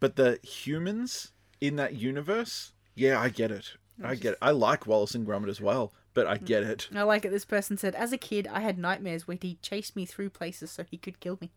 But 0.00 0.16
the 0.16 0.38
humans 0.42 1.32
in 1.60 1.76
that 1.76 1.94
universe, 1.94 2.72
yeah, 2.94 3.20
I 3.20 3.28
get 3.28 3.50
it. 3.50 3.72
I 4.02 4.14
get 4.14 4.32
it. 4.32 4.38
I 4.40 4.50
like 4.52 4.86
Wallace 4.86 5.14
and 5.14 5.26
Gromit 5.26 5.50
as 5.50 5.60
well, 5.60 5.92
but 6.14 6.26
I 6.26 6.38
get 6.38 6.62
it. 6.62 6.88
I 6.94 7.02
like 7.02 7.26
it. 7.26 7.30
This 7.30 7.44
person 7.44 7.76
said, 7.76 7.94
As 7.94 8.12
a 8.12 8.16
kid, 8.18 8.48
I 8.50 8.60
had 8.60 8.78
nightmares 8.78 9.28
where 9.28 9.36
he 9.40 9.58
chased 9.60 9.94
me 9.94 10.06
through 10.06 10.30
places 10.30 10.70
so 10.70 10.84
he 10.90 10.96
could 10.96 11.20
kill 11.20 11.36
me. 11.40 11.50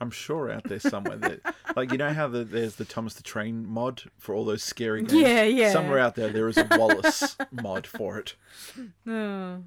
I'm 0.00 0.10
sure 0.12 0.50
out 0.50 0.64
there 0.64 0.78
somewhere 0.78 1.16
that, 1.16 1.40
like, 1.76 1.90
you 1.92 1.98
know 1.98 2.12
how 2.14 2.28
the, 2.28 2.44
there's 2.44 2.76
the 2.76 2.84
Thomas 2.86 3.14
the 3.14 3.22
Train 3.22 3.66
mod 3.66 4.04
for 4.16 4.34
all 4.34 4.44
those 4.44 4.62
scary 4.62 5.02
games? 5.02 5.20
Yeah, 5.20 5.42
yeah. 5.42 5.72
Somewhere 5.72 5.98
out 5.98 6.14
there, 6.14 6.30
there 6.30 6.48
is 6.48 6.56
a 6.56 6.68
Wallace 6.78 7.36
mod 7.50 7.86
for 7.86 8.16
it. 8.18 8.36
Oh, 9.06 9.64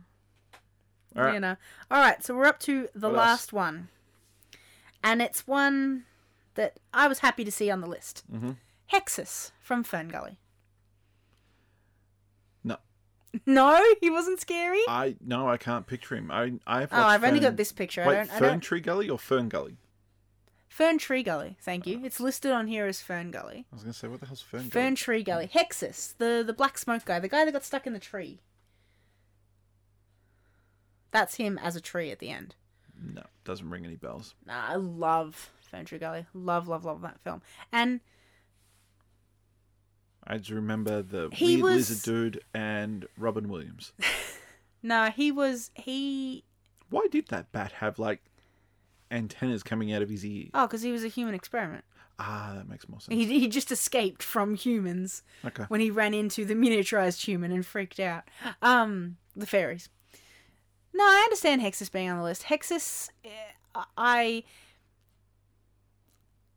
All 1.15 1.23
right. 1.23 1.33
you 1.33 1.39
know. 1.41 1.57
All 1.91 1.99
right, 1.99 2.23
so 2.23 2.33
we're 2.35 2.45
up 2.45 2.59
to 2.61 2.87
the 2.95 3.09
What 3.09 3.17
else? 3.17 3.27
last 3.27 3.53
one. 3.53 3.89
And 5.03 5.21
it's 5.21 5.47
one 5.47 6.05
that 6.55 6.79
I 6.93 7.07
was 7.07 7.19
happy 7.19 7.43
to 7.43 7.51
see 7.51 7.69
on 7.71 7.81
the 7.81 7.87
list 7.87 8.23
Mhm. 8.31 8.57
Hexxus 8.91 9.51
from 9.59 9.83
Fern 9.83 10.09
Gully. 10.09 10.37
No. 12.63 12.77
No, 13.45 13.81
he 14.01 14.09
wasn't 14.09 14.39
scary. 14.41 14.81
I 14.87 15.15
no, 15.21 15.47
I 15.49 15.57
can't 15.57 15.87
picture 15.87 16.15
him. 16.15 16.29
I 16.31 16.53
I've 16.67 16.89
oh, 16.91 17.01
I've 17.03 17.23
only 17.23 17.39
got 17.39 17.55
this 17.57 17.71
picture. 17.71 18.03
Wait, 18.05 18.13
I 18.13 18.23
don't. 18.25 18.31
I 18.31 18.39
Fern 18.39 18.49
don't. 18.49 18.59
Tree 18.61 18.81
Gully 18.81 19.09
or 19.09 19.17
Fern 19.17 19.47
Gully? 19.49 19.77
Fern 20.67 20.97
Tree 20.97 21.23
Gully. 21.23 21.57
Thank 21.61 21.85
you. 21.87 22.01
It's 22.05 22.19
listed 22.19 22.51
on 22.51 22.67
here 22.67 22.85
as 22.87 23.01
Fern 23.01 23.31
Gully. 23.31 23.65
I 23.71 23.75
was 23.75 23.83
gonna 23.83 23.93
say, 23.93 24.07
what 24.07 24.19
the 24.21 24.25
hell's 24.25 24.41
Fern, 24.41 24.61
Gully? 24.61 24.69
Fern? 24.71 24.95
Tree 24.95 25.23
Gully. 25.23 25.47
Hexxus, 25.53 26.13
the 26.17 26.43
the 26.45 26.53
black 26.53 26.77
smoke 26.77 27.05
guy, 27.05 27.19
the 27.19 27.27
guy 27.27 27.43
that 27.45 27.51
got 27.51 27.63
stuck 27.65 27.87
in 27.87 27.93
the 27.93 27.99
tree. 27.99 28.39
That's 31.11 31.35
him 31.35 31.57
as 31.57 31.75
a 31.75 31.81
tree 31.81 32.11
at 32.11 32.19
the 32.19 32.29
end. 32.29 32.55
No, 33.03 33.23
doesn't 33.45 33.69
ring 33.69 33.85
any 33.85 33.95
bells. 33.95 34.35
Nah, 34.45 34.63
I 34.67 34.75
love 34.75 35.49
Fern 35.71 35.85
Tree 35.85 35.97
Gully. 35.97 36.25
Love, 36.33 36.67
love, 36.67 36.85
love 36.85 37.01
that 37.01 37.19
film. 37.23 37.41
And 37.71 37.99
I 40.25 40.37
just 40.37 40.51
remember 40.51 41.01
the 41.01 41.29
He 41.33 41.57
weird 41.61 41.63
was- 41.77 41.89
lizard 41.89 42.03
dude 42.03 42.43
and 42.53 43.07
Robin 43.17 43.49
Williams. 43.49 43.93
no, 44.83 45.05
he 45.09 45.31
was 45.31 45.71
he. 45.73 46.43
Why 46.89 47.07
did 47.09 47.27
that 47.29 47.51
bat 47.51 47.71
have 47.73 47.97
like 47.97 48.21
antennas 49.09 49.63
coming 49.63 49.91
out 49.91 50.01
of 50.01 50.09
his 50.09 50.25
ear? 50.25 50.47
Oh, 50.53 50.67
because 50.67 50.81
he 50.83 50.91
was 50.91 51.03
a 51.03 51.07
human 51.07 51.33
experiment. 51.33 51.85
Ah, 52.19 52.53
that 52.55 52.69
makes 52.69 52.87
more 52.87 52.99
sense. 52.99 53.15
He 53.15 53.25
he 53.39 53.47
just 53.47 53.71
escaped 53.71 54.21
from 54.21 54.53
humans 54.55 55.23
Okay. 55.43 55.63
when 55.69 55.79
he 55.81 55.89
ran 55.89 56.13
into 56.13 56.45
the 56.45 56.53
miniaturized 56.53 57.23
human 57.25 57.51
and 57.51 57.65
freaked 57.65 57.99
out. 57.99 58.23
Um, 58.61 59.17
the 59.35 59.47
fairies. 59.47 59.89
No, 60.93 61.03
I 61.03 61.21
understand 61.23 61.61
Hexxus 61.61 61.91
being 61.91 62.09
on 62.09 62.17
the 62.17 62.23
list. 62.23 62.43
Hexxus, 62.43 63.09
eh, 63.23 63.29
I. 63.97 64.43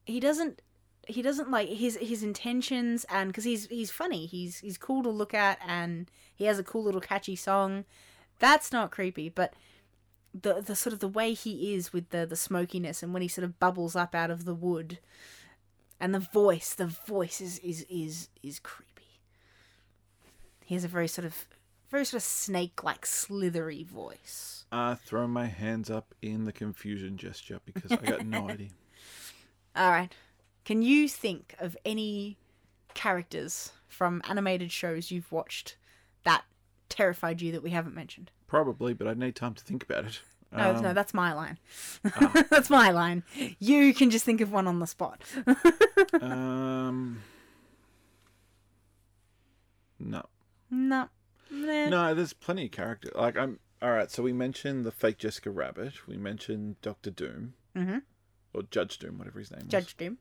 He 0.05 0.21
doesn't. 0.21 0.61
He 1.07 1.23
doesn't 1.23 1.51
like 1.51 1.69
his 1.69 1.97
his 1.97 2.23
intentions, 2.23 3.05
and 3.11 3.29
because 3.31 3.45
he's 3.45 3.67
he's 3.67 3.91
funny, 3.91 4.27
he's 4.27 4.59
he's 4.59 4.79
cool 4.79 5.03
to 5.03 5.11
look 5.11 5.35
at, 5.35 5.59
and 5.67 6.11
he 6.35 6.47
has 6.47 6.59
a 6.59 6.65
cool 6.65 6.83
little 6.83 7.01
catchy 7.01 7.37
song. 7.37 7.85
That's 8.39 8.73
not 8.73 8.91
creepy, 8.91 9.29
but 9.29 9.55
the 10.35 10.61
the 10.61 10.75
sort 10.75 10.93
of 10.93 10.99
the 10.99 11.09
way 11.09 11.33
he 11.33 11.75
is 11.75 11.93
with 11.93 12.11
the 12.11 12.27
the 12.27 12.37
smokiness, 12.37 13.03
and 13.03 13.13
when 13.13 13.23
he 13.23 13.29
sort 13.29 13.45
of 13.45 13.61
bubbles 13.61 13.95
up 13.95 14.15
out 14.15 14.31
of 14.31 14.45
the 14.45 14.55
wood, 14.55 14.99
and 16.01 16.15
the 16.15 16.21
voice, 16.21 16.75
the 16.75 16.87
voice 16.87 17.41
is 17.41 17.59
is 17.61 17.87
is 17.89 18.29
is 18.43 18.59
creepy. 18.59 19.21
He 20.65 20.75
has 20.75 20.85
a 20.85 20.89
very 20.89 21.09
sort 21.09 21.27
of 21.27 21.47
very 21.95 22.05
sort 22.05 22.19
of 22.21 22.25
snake 22.25 22.83
like 22.83 23.07
slithery 23.07 23.85
voice. 23.85 24.65
I 24.73 24.97
throw 24.97 25.29
my 25.29 25.47
hands 25.47 25.89
up 25.89 26.13
in 26.21 26.45
the 26.45 26.51
confusion 26.51 27.17
gesture 27.17 27.61
because 27.65 27.93
I 27.93 27.97
got 27.97 28.27
no 28.27 28.51
idea. 28.51 28.71
All 29.77 29.93
right. 29.93 30.13
Can 30.65 30.83
you 30.83 31.09
think 31.09 31.55
of 31.61 31.77
any 31.85 32.37
characters 32.95 33.71
from 33.87 34.23
animated 34.29 34.73
shows 34.73 35.13
you've 35.13 35.31
watched 35.31 35.77
that 36.25 36.43
terrified 36.89 37.41
you 37.41 37.53
that 37.53 37.63
we 37.63 37.71
haven't 37.71 37.95
mentioned? 37.95 38.33
Probably, 38.49 38.93
but 38.93 39.07
I'd 39.07 39.17
need 39.19 39.37
time 39.37 39.55
to 39.55 39.63
think 39.63 39.85
about 39.85 40.05
it. 40.07 40.21
No, 40.51 40.75
Um, 40.75 40.83
no, 40.83 40.95
that's 40.95 41.15
my 41.15 41.33
line. 41.33 41.59
that's 42.51 42.71
my 42.71 42.91
line. 42.91 43.23
You 43.61 43.95
can 43.95 44.11
just 44.11 44.25
think 44.25 44.41
of 44.41 44.51
one 44.51 44.67
on 44.67 44.81
the 44.81 44.87
spot. 44.89 45.23
um, 46.21 47.23
no, 50.01 50.25
no. 50.73 51.09
No. 51.65 52.15
There's 52.15 52.33
plenty 52.33 52.67
of 52.67 52.71
character. 52.73 53.11
Like 53.15 53.37
I'm. 53.37 53.59
All 53.83 53.91
right. 53.93 54.11
So 54.11 54.23
we 54.23 54.33
mentioned 54.33 54.85
the 54.85 54.93
fake 54.93 55.19
Jessica 55.19 55.51
Rabbit. 55.51 56.07
We 56.07 56.17
mentioned 56.17 56.81
Doctor 56.83 57.11
Doom 57.11 57.55
Mhm. 57.77 58.03
or 58.53 58.63
Judge 58.71 58.99
Doom, 58.99 59.19
whatever 59.19 59.39
his 59.39 59.51
name 59.51 59.63
was. 59.65 59.69
Judge 59.71 59.97
Doom. 59.97 60.19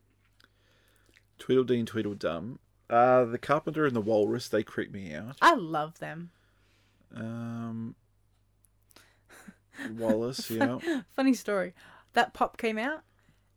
Tweedledee 1.38 1.78
and 1.80 1.88
Tweedledum. 1.88 2.58
Uh, 2.90 3.24
the 3.24 3.38
Carpenter 3.38 3.86
and 3.86 3.96
the 3.96 4.00
Walrus. 4.00 4.48
They 4.48 4.62
creep 4.62 4.92
me 4.92 5.14
out. 5.14 5.36
I 5.40 5.54
love 5.54 5.98
them. 5.98 6.30
Um, 7.14 7.94
Wallace. 9.98 10.50
yeah. 10.50 10.78
Funny 11.16 11.34
story. 11.34 11.74
That 12.12 12.34
pop 12.34 12.56
came 12.58 12.78
out, 12.78 13.02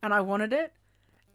and 0.02 0.12
I 0.12 0.20
wanted 0.20 0.52
it, 0.52 0.72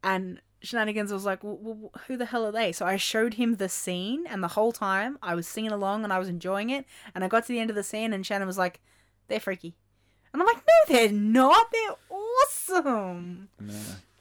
and 0.04 0.41
Shenanigans 0.64 1.11
was 1.11 1.26
like, 1.26 1.43
well, 1.43 1.57
well, 1.61 1.91
"Who 2.07 2.16
the 2.18 2.26
hell 2.26 2.45
are 2.45 2.51
they?" 2.51 2.72
So 2.72 2.86
I 2.86 2.95
showed 2.95 3.34
him 3.36 3.55
the 3.55 3.70
scene, 3.70 4.26
and 4.28 4.41
the 4.41 4.47
whole 4.49 4.72
time 4.72 5.20
I 5.22 5.36
was 5.36 5.47
singing 5.47 5.72
along 5.72 6.03
and 6.03 6.14
I 6.14 6.20
was 6.20 6.30
enjoying 6.30 6.70
it. 6.70 6.86
And 7.14 7.24
I 7.24 7.28
got 7.28 7.43
to 7.43 7.49
the 7.49 7.59
end 7.59 7.70
of 7.70 7.76
the 7.76 7.84
scene, 7.84 8.14
and 8.14 8.26
Shannon 8.26 8.47
was 8.47 8.57
like, 8.57 8.80
"They're 9.28 9.39
freaky," 9.41 9.76
and 10.32 10.41
I'm 10.41 10.47
like, 10.47 10.57
"No, 10.57 10.93
they're 10.95 11.11
not. 11.11 11.68
They're 11.72 11.95
awesome." 12.09 13.49
No. 13.59 13.74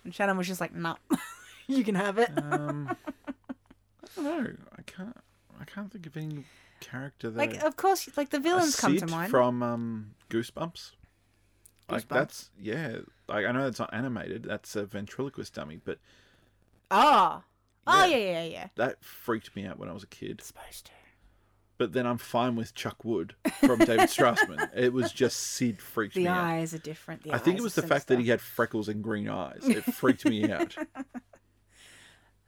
And 0.04 0.14
Shannon 0.14 0.36
was 0.36 0.48
just 0.48 0.60
like, 0.60 0.74
"No, 0.74 0.96
you 1.68 1.84
can 1.84 1.94
have 1.94 2.18
it." 2.18 2.30
Um, 2.36 2.94
I 4.18 4.22
don't 4.22 4.44
know. 4.44 4.66
I 4.76 4.82
can't. 4.82 5.16
I 5.60 5.64
can't 5.64 5.92
think 5.92 6.06
of 6.06 6.16
any. 6.16 6.44
character 6.80 7.30
though. 7.30 7.38
Like, 7.38 7.62
of 7.62 7.76
course, 7.76 8.08
like 8.16 8.30
the 8.30 8.40
villains 8.40 8.74
come 8.74 8.96
to 8.96 9.06
mind. 9.06 9.30
from 9.30 9.62
um, 9.62 10.14
Goosebumps. 10.28 10.92
Like 11.88 12.02
Goosebumps? 12.02 12.08
that's 12.08 12.50
yeah. 12.60 12.96
Like 13.28 13.46
I 13.46 13.52
know 13.52 13.68
it's 13.68 13.78
not 13.78 13.90
animated. 13.94 14.42
That's 14.42 14.74
a 14.74 14.84
ventriloquist 14.84 15.54
dummy, 15.54 15.80
but 15.84 15.98
Ah. 16.92 17.42
Oh, 17.86 18.04
Yeah. 18.04 18.16
yeah, 18.16 18.32
yeah, 18.32 18.44
yeah. 18.44 18.68
that 18.76 19.02
freaked 19.02 19.56
me 19.56 19.66
out 19.66 19.78
when 19.78 19.88
I 19.88 19.92
was 19.92 20.02
a 20.04 20.06
kid. 20.08 20.40
Supposed 20.40 20.86
to. 20.86 20.92
But 21.78 21.94
then 21.94 22.06
I'm 22.06 22.18
fine 22.18 22.54
with 22.54 22.74
Chuck 22.74 23.04
Wood 23.04 23.34
from 23.64 23.78
David 23.80 24.08
Strassman. 24.08 24.68
It 24.76 24.92
was 24.92 25.10
just 25.10 25.36
Sid 25.38 25.80
freaked 25.80 26.14
The 26.14 26.20
me 26.22 26.26
out. 26.28 26.34
The 26.34 26.40
eyes 26.40 26.74
are 26.74 26.78
different. 26.78 27.24
The 27.24 27.32
I 27.32 27.38
think 27.38 27.54
eyes 27.56 27.60
it 27.60 27.64
was 27.64 27.78
are 27.78 27.80
the 27.80 27.86
fact 27.88 28.06
that 28.08 28.20
he 28.20 28.28
had 28.28 28.40
freckles 28.40 28.88
and 28.88 29.02
green 29.02 29.28
eyes. 29.28 29.62
It 29.64 29.82
freaked 29.94 30.24
me 30.24 30.48
out. 30.50 30.76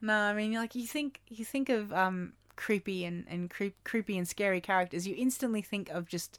No, 0.00 0.14
I 0.14 0.34
mean, 0.34 0.52
like 0.52 0.74
you 0.74 0.86
think 0.86 1.20
you 1.28 1.44
think 1.46 1.70
of 1.70 1.90
um 1.92 2.34
creepy 2.56 3.04
and 3.06 3.24
and 3.26 3.48
creep, 3.48 3.74
creepy 3.84 4.18
and 4.18 4.28
scary 4.28 4.60
characters, 4.60 5.06
you 5.06 5.14
instantly 5.16 5.62
think 5.62 5.88
of 5.88 6.06
just 6.08 6.38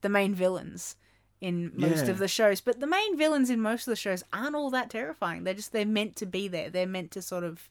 the 0.00 0.08
main 0.08 0.34
villains 0.34 0.96
in 1.40 1.70
most 1.74 2.04
Yeah. 2.06 2.10
of 2.12 2.18
the 2.18 2.28
shows. 2.28 2.60
But 2.60 2.80
the 2.80 2.86
main 2.86 3.16
villains 3.16 3.50
in 3.50 3.60
most 3.60 3.86
of 3.86 3.92
the 3.92 3.96
shows 3.96 4.24
aren't 4.32 4.54
all 4.56 4.70
that 4.70 4.90
terrifying. 4.90 5.44
They're 5.44 5.54
just 5.54 5.72
they're 5.72 5.84
meant 5.86 6.16
to 6.16 6.26
be 6.26 6.48
there. 6.48 6.70
They're 6.70 6.86
meant 6.86 7.10
to 7.12 7.22
sort 7.22 7.44
of 7.44 7.68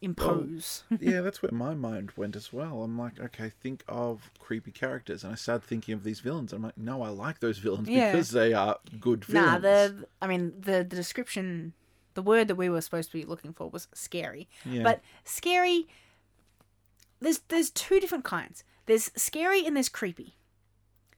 impose. 0.00 0.84
yeah, 1.00 1.20
that's 1.20 1.42
where 1.42 1.50
my 1.52 1.74
mind 1.74 2.12
went 2.16 2.34
as 2.36 2.52
well. 2.52 2.82
I'm 2.82 2.98
like, 2.98 3.20
okay, 3.20 3.50
think 3.60 3.82
of 3.88 4.30
creepy 4.38 4.70
characters, 4.70 5.24
and 5.24 5.32
I 5.32 5.36
started 5.36 5.66
thinking 5.66 5.94
of 5.94 6.04
these 6.04 6.20
villains. 6.20 6.52
I'm 6.52 6.62
like, 6.62 6.78
no, 6.78 7.02
I 7.02 7.08
like 7.08 7.40
those 7.40 7.58
villains 7.58 7.88
Yeah. 7.88 8.12
because 8.12 8.30
they 8.30 8.52
are 8.54 8.78
good 8.98 9.24
Nah, 9.28 9.58
villains. 9.58 10.00
the 10.02 10.06
I 10.22 10.26
mean 10.26 10.54
the 10.58 10.78
the 10.88 10.96
description, 10.96 11.74
the 12.14 12.22
word 12.22 12.48
that 12.48 12.54
we 12.54 12.68
were 12.70 12.80
supposed 12.80 13.10
to 13.12 13.18
be 13.18 13.24
looking 13.24 13.52
for 13.52 13.68
was 13.68 13.88
scary. 13.92 14.48
Yeah. 14.64 14.82
But 14.84 15.02
scary, 15.24 15.86
there's 17.20 17.40
there's 17.48 17.70
two 17.70 18.00
different 18.00 18.24
kinds. 18.24 18.64
There's 18.86 19.10
scary 19.14 19.66
and 19.66 19.76
there's 19.76 19.88
creepy. 19.90 20.36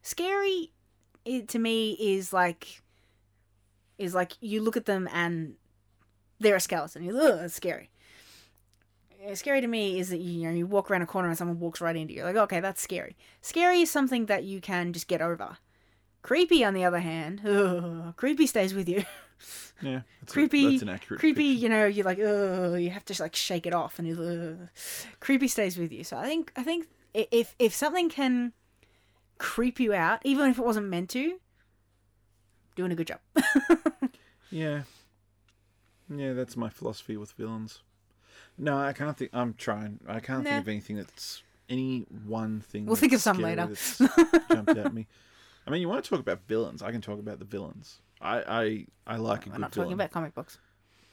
Scary, 0.02 0.72
it, 1.24 1.48
to 1.48 1.58
me, 1.58 1.92
is 1.92 2.32
like 2.32 2.82
is 3.98 4.14
like 4.14 4.32
you 4.40 4.60
look 4.62 4.76
at 4.76 4.86
them 4.86 5.08
and 5.12 5.54
they're 6.40 6.56
a 6.56 6.60
skeleton. 6.60 7.04
You 7.04 7.18
ugh, 7.18 7.40
it's 7.44 7.54
scary. 7.54 7.90
Scary 9.34 9.60
to 9.60 9.68
me 9.68 10.00
is 10.00 10.08
that 10.10 10.18
you, 10.18 10.48
know 10.48 10.54
you 10.54 10.66
walk 10.66 10.90
around 10.90 11.02
a 11.02 11.06
corner 11.06 11.28
and 11.28 11.38
someone 11.38 11.60
walks 11.60 11.80
right 11.80 11.94
into 11.94 12.12
you. 12.12 12.24
Like 12.24 12.36
okay, 12.36 12.60
that's 12.60 12.82
scary. 12.82 13.16
Scary 13.40 13.80
is 13.80 13.90
something 13.90 14.26
that 14.26 14.44
you 14.44 14.60
can 14.60 14.92
just 14.92 15.06
get 15.06 15.22
over. 15.22 15.58
Creepy, 16.22 16.64
on 16.64 16.74
the 16.74 16.84
other 16.84 17.00
hand, 17.00 17.42
ugh, 17.46 18.14
creepy 18.16 18.46
stays 18.46 18.74
with 18.74 18.88
you. 18.88 19.04
yeah, 19.82 20.02
that's 20.20 20.32
a- 20.32 20.34
creepy, 20.34 20.70
that's 20.70 20.82
an 20.82 20.88
accurate 20.88 21.20
creepy. 21.20 21.54
depiction. 21.54 21.62
You 21.62 21.68
know, 21.68 21.86
you're 21.86 22.04
like, 22.04 22.18
ugh, 22.18 22.80
you 22.80 22.90
have 22.90 23.04
to 23.06 23.22
like 23.22 23.36
shake 23.36 23.66
it 23.66 23.74
off, 23.74 23.98
and 23.98 24.18
ugh. 24.18 24.68
creepy 25.20 25.48
stays 25.48 25.76
with 25.78 25.92
you. 25.92 26.02
So 26.04 26.16
I 26.16 26.24
think, 26.24 26.52
I 26.56 26.62
think 26.62 26.88
if 27.14 27.54
if 27.58 27.74
something 27.74 28.08
can 28.08 28.52
creep 29.38 29.80
you 29.80 29.92
out, 29.94 30.20
even 30.24 30.50
if 30.50 30.58
it 30.58 30.64
wasn't 30.64 30.88
meant 30.88 31.10
to, 31.10 31.38
doing 32.76 32.92
a 32.92 32.94
good 32.94 33.06
job. 33.08 33.20
Yeah. 34.50 34.82
Yeah, 36.14 36.34
that's 36.34 36.58
my 36.58 36.68
philosophy 36.68 37.16
with 37.16 37.32
villains. 37.32 37.80
No, 38.58 38.76
I 38.76 38.92
can't 38.92 39.16
think. 39.16 39.30
I'm 39.32 39.54
trying. 39.54 40.00
I 40.06 40.20
can't 40.20 40.44
Nah. 40.44 40.50
think 40.50 40.62
of 40.62 40.68
anything 40.68 40.96
that's 40.96 41.42
any 41.70 42.00
one 42.26 42.60
thing. 42.60 42.84
We'll 42.84 42.96
think 42.96 43.14
of 43.14 43.22
some 43.22 43.38
later. 43.38 43.66
that's 43.66 43.96
jumped 44.50 44.76
at 44.76 44.92
me. 44.92 45.06
I 45.66 45.70
mean, 45.70 45.80
you 45.80 45.88
want 45.88 46.04
to 46.04 46.10
talk 46.10 46.20
about 46.20 46.40
villains? 46.46 46.82
I 46.82 46.92
can 46.92 47.00
talk 47.00 47.18
about 47.18 47.38
the 47.38 47.46
villains. 47.46 48.00
I 48.20 48.86
I, 49.06 49.14
I 49.14 49.16
like 49.16 49.46
a 49.46 49.48
We're 49.48 49.52
good 49.54 49.60
not 49.62 49.74
villain. 49.74 49.86
talking 49.86 49.92
about 49.94 50.10
comic 50.10 50.34
books. 50.34 50.58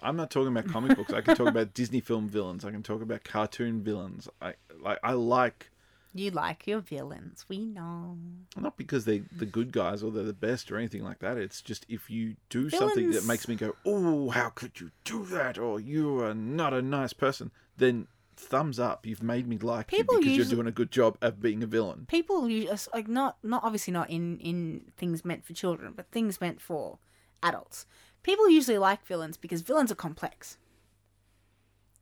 I'm 0.01 0.17
not 0.17 0.31
talking 0.31 0.49
about 0.49 0.67
comic 0.67 0.97
books. 0.97 1.13
I 1.13 1.21
can 1.21 1.37
talk 1.37 1.47
about 1.47 1.73
Disney 1.73 2.01
film 2.01 2.27
villains. 2.27 2.65
I 2.65 2.71
can 2.71 2.83
talk 2.83 3.01
about 3.01 3.23
cartoon 3.23 3.81
villains. 3.81 4.27
I 4.41 4.55
like. 4.81 4.99
I 5.01 5.13
like 5.13 5.71
You 6.19 6.31
like 6.31 6.67
your 6.67 6.81
villains, 6.81 7.45
we 7.47 7.59
know. 7.65 8.17
not 8.57 8.75
because 8.77 9.05
they're 9.05 9.23
the 9.37 9.45
good 9.45 9.71
guys 9.71 10.03
or 10.03 10.11
they're 10.11 10.23
the 10.23 10.33
best 10.33 10.69
or 10.69 10.77
anything 10.77 11.01
like 11.03 11.19
that. 11.19 11.37
It's 11.37 11.61
just 11.61 11.85
if 11.87 12.09
you 12.09 12.35
do 12.49 12.69
something 12.69 13.11
that 13.11 13.25
makes 13.25 13.47
me 13.47 13.55
go, 13.55 13.75
"Oh, 13.85 14.29
how 14.29 14.49
could 14.49 14.81
you 14.81 14.91
do 15.05 15.25
that?" 15.27 15.57
or 15.57 15.79
"You 15.79 16.19
are 16.21 16.33
not 16.33 16.73
a 16.73 16.81
nice 16.81 17.13
person," 17.13 17.51
then 17.77 18.07
thumbs 18.35 18.79
up. 18.79 19.05
You've 19.05 19.23
made 19.23 19.47
me 19.47 19.57
like 19.57 19.87
People 19.87 20.15
you 20.15 20.19
because 20.19 20.37
usually- 20.37 20.49
you're 20.55 20.63
doing 20.63 20.67
a 20.67 20.71
good 20.75 20.91
job 20.91 21.17
of 21.21 21.41
being 21.41 21.63
a 21.63 21.67
villain. 21.67 22.05
People 22.09 22.49
use 22.49 22.89
like 22.93 23.07
not 23.07 23.37
not 23.43 23.63
obviously 23.63 23.93
not 23.93 24.09
in 24.09 24.39
in 24.39 24.91
things 24.97 25.23
meant 25.23 25.45
for 25.45 25.53
children, 25.53 25.93
but 25.95 26.11
things 26.11 26.41
meant 26.41 26.59
for 26.59 26.99
adults. 27.41 27.85
People 28.23 28.49
usually 28.49 28.77
like 28.77 29.05
villains 29.05 29.37
because 29.37 29.61
villains 29.61 29.89
are 29.91 29.95
complex. 29.95 30.57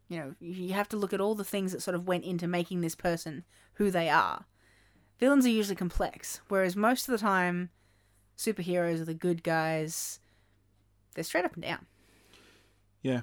You 0.10 0.18
know, 0.20 0.36
you 0.40 0.74
have 0.74 0.88
to 0.90 0.98
look 0.98 1.12
at 1.14 1.20
all 1.22 1.36
the 1.36 1.44
things 1.44 1.72
that 1.74 1.82
sort 1.82 1.96
of 1.96 2.08
went 2.08 2.24
into 2.24 2.48
making 2.48 2.82
this 2.82 2.96
person 2.96 3.44
who 3.74 3.92
they 3.92 4.10
are. 4.10 4.46
Villains 5.20 5.46
are 5.46 5.50
usually 5.50 5.76
complex, 5.76 6.42
whereas 6.48 6.76
most 6.76 7.08
of 7.08 7.12
the 7.12 7.18
time, 7.18 7.70
superheroes 8.38 9.02
are 9.02 9.06
the 9.06 9.14
good 9.14 9.44
guys. 9.44 10.20
They're 11.16 11.24
straight 11.24 11.44
up 11.46 11.56
and 11.56 11.64
down. 11.64 11.86
Yeah, 13.02 13.22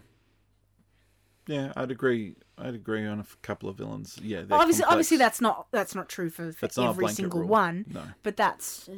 yeah, 1.47 1.73
I'd 1.77 1.91
agree. 1.91 2.37
I'd 2.57 2.75
agree 2.75 3.07
on 3.07 3.19
a 3.19 3.23
f- 3.23 3.37
couple 3.43 3.69
of 3.69 3.77
villains. 3.77 4.19
Yeah, 4.23 4.39
obviously, 4.51 4.57
complex. 4.83 4.87
obviously, 4.93 5.17
that's 5.19 5.41
not 5.41 5.67
that's 5.73 5.95
not 5.95 6.09
true 6.09 6.31
for, 6.31 6.53
for 6.53 6.69
every 6.81 7.09
single 7.09 7.41
rule. 7.41 7.49
one, 7.49 7.85
No, 7.93 8.03
but 8.23 8.37
that's 8.37 8.89
uh, 8.89 8.95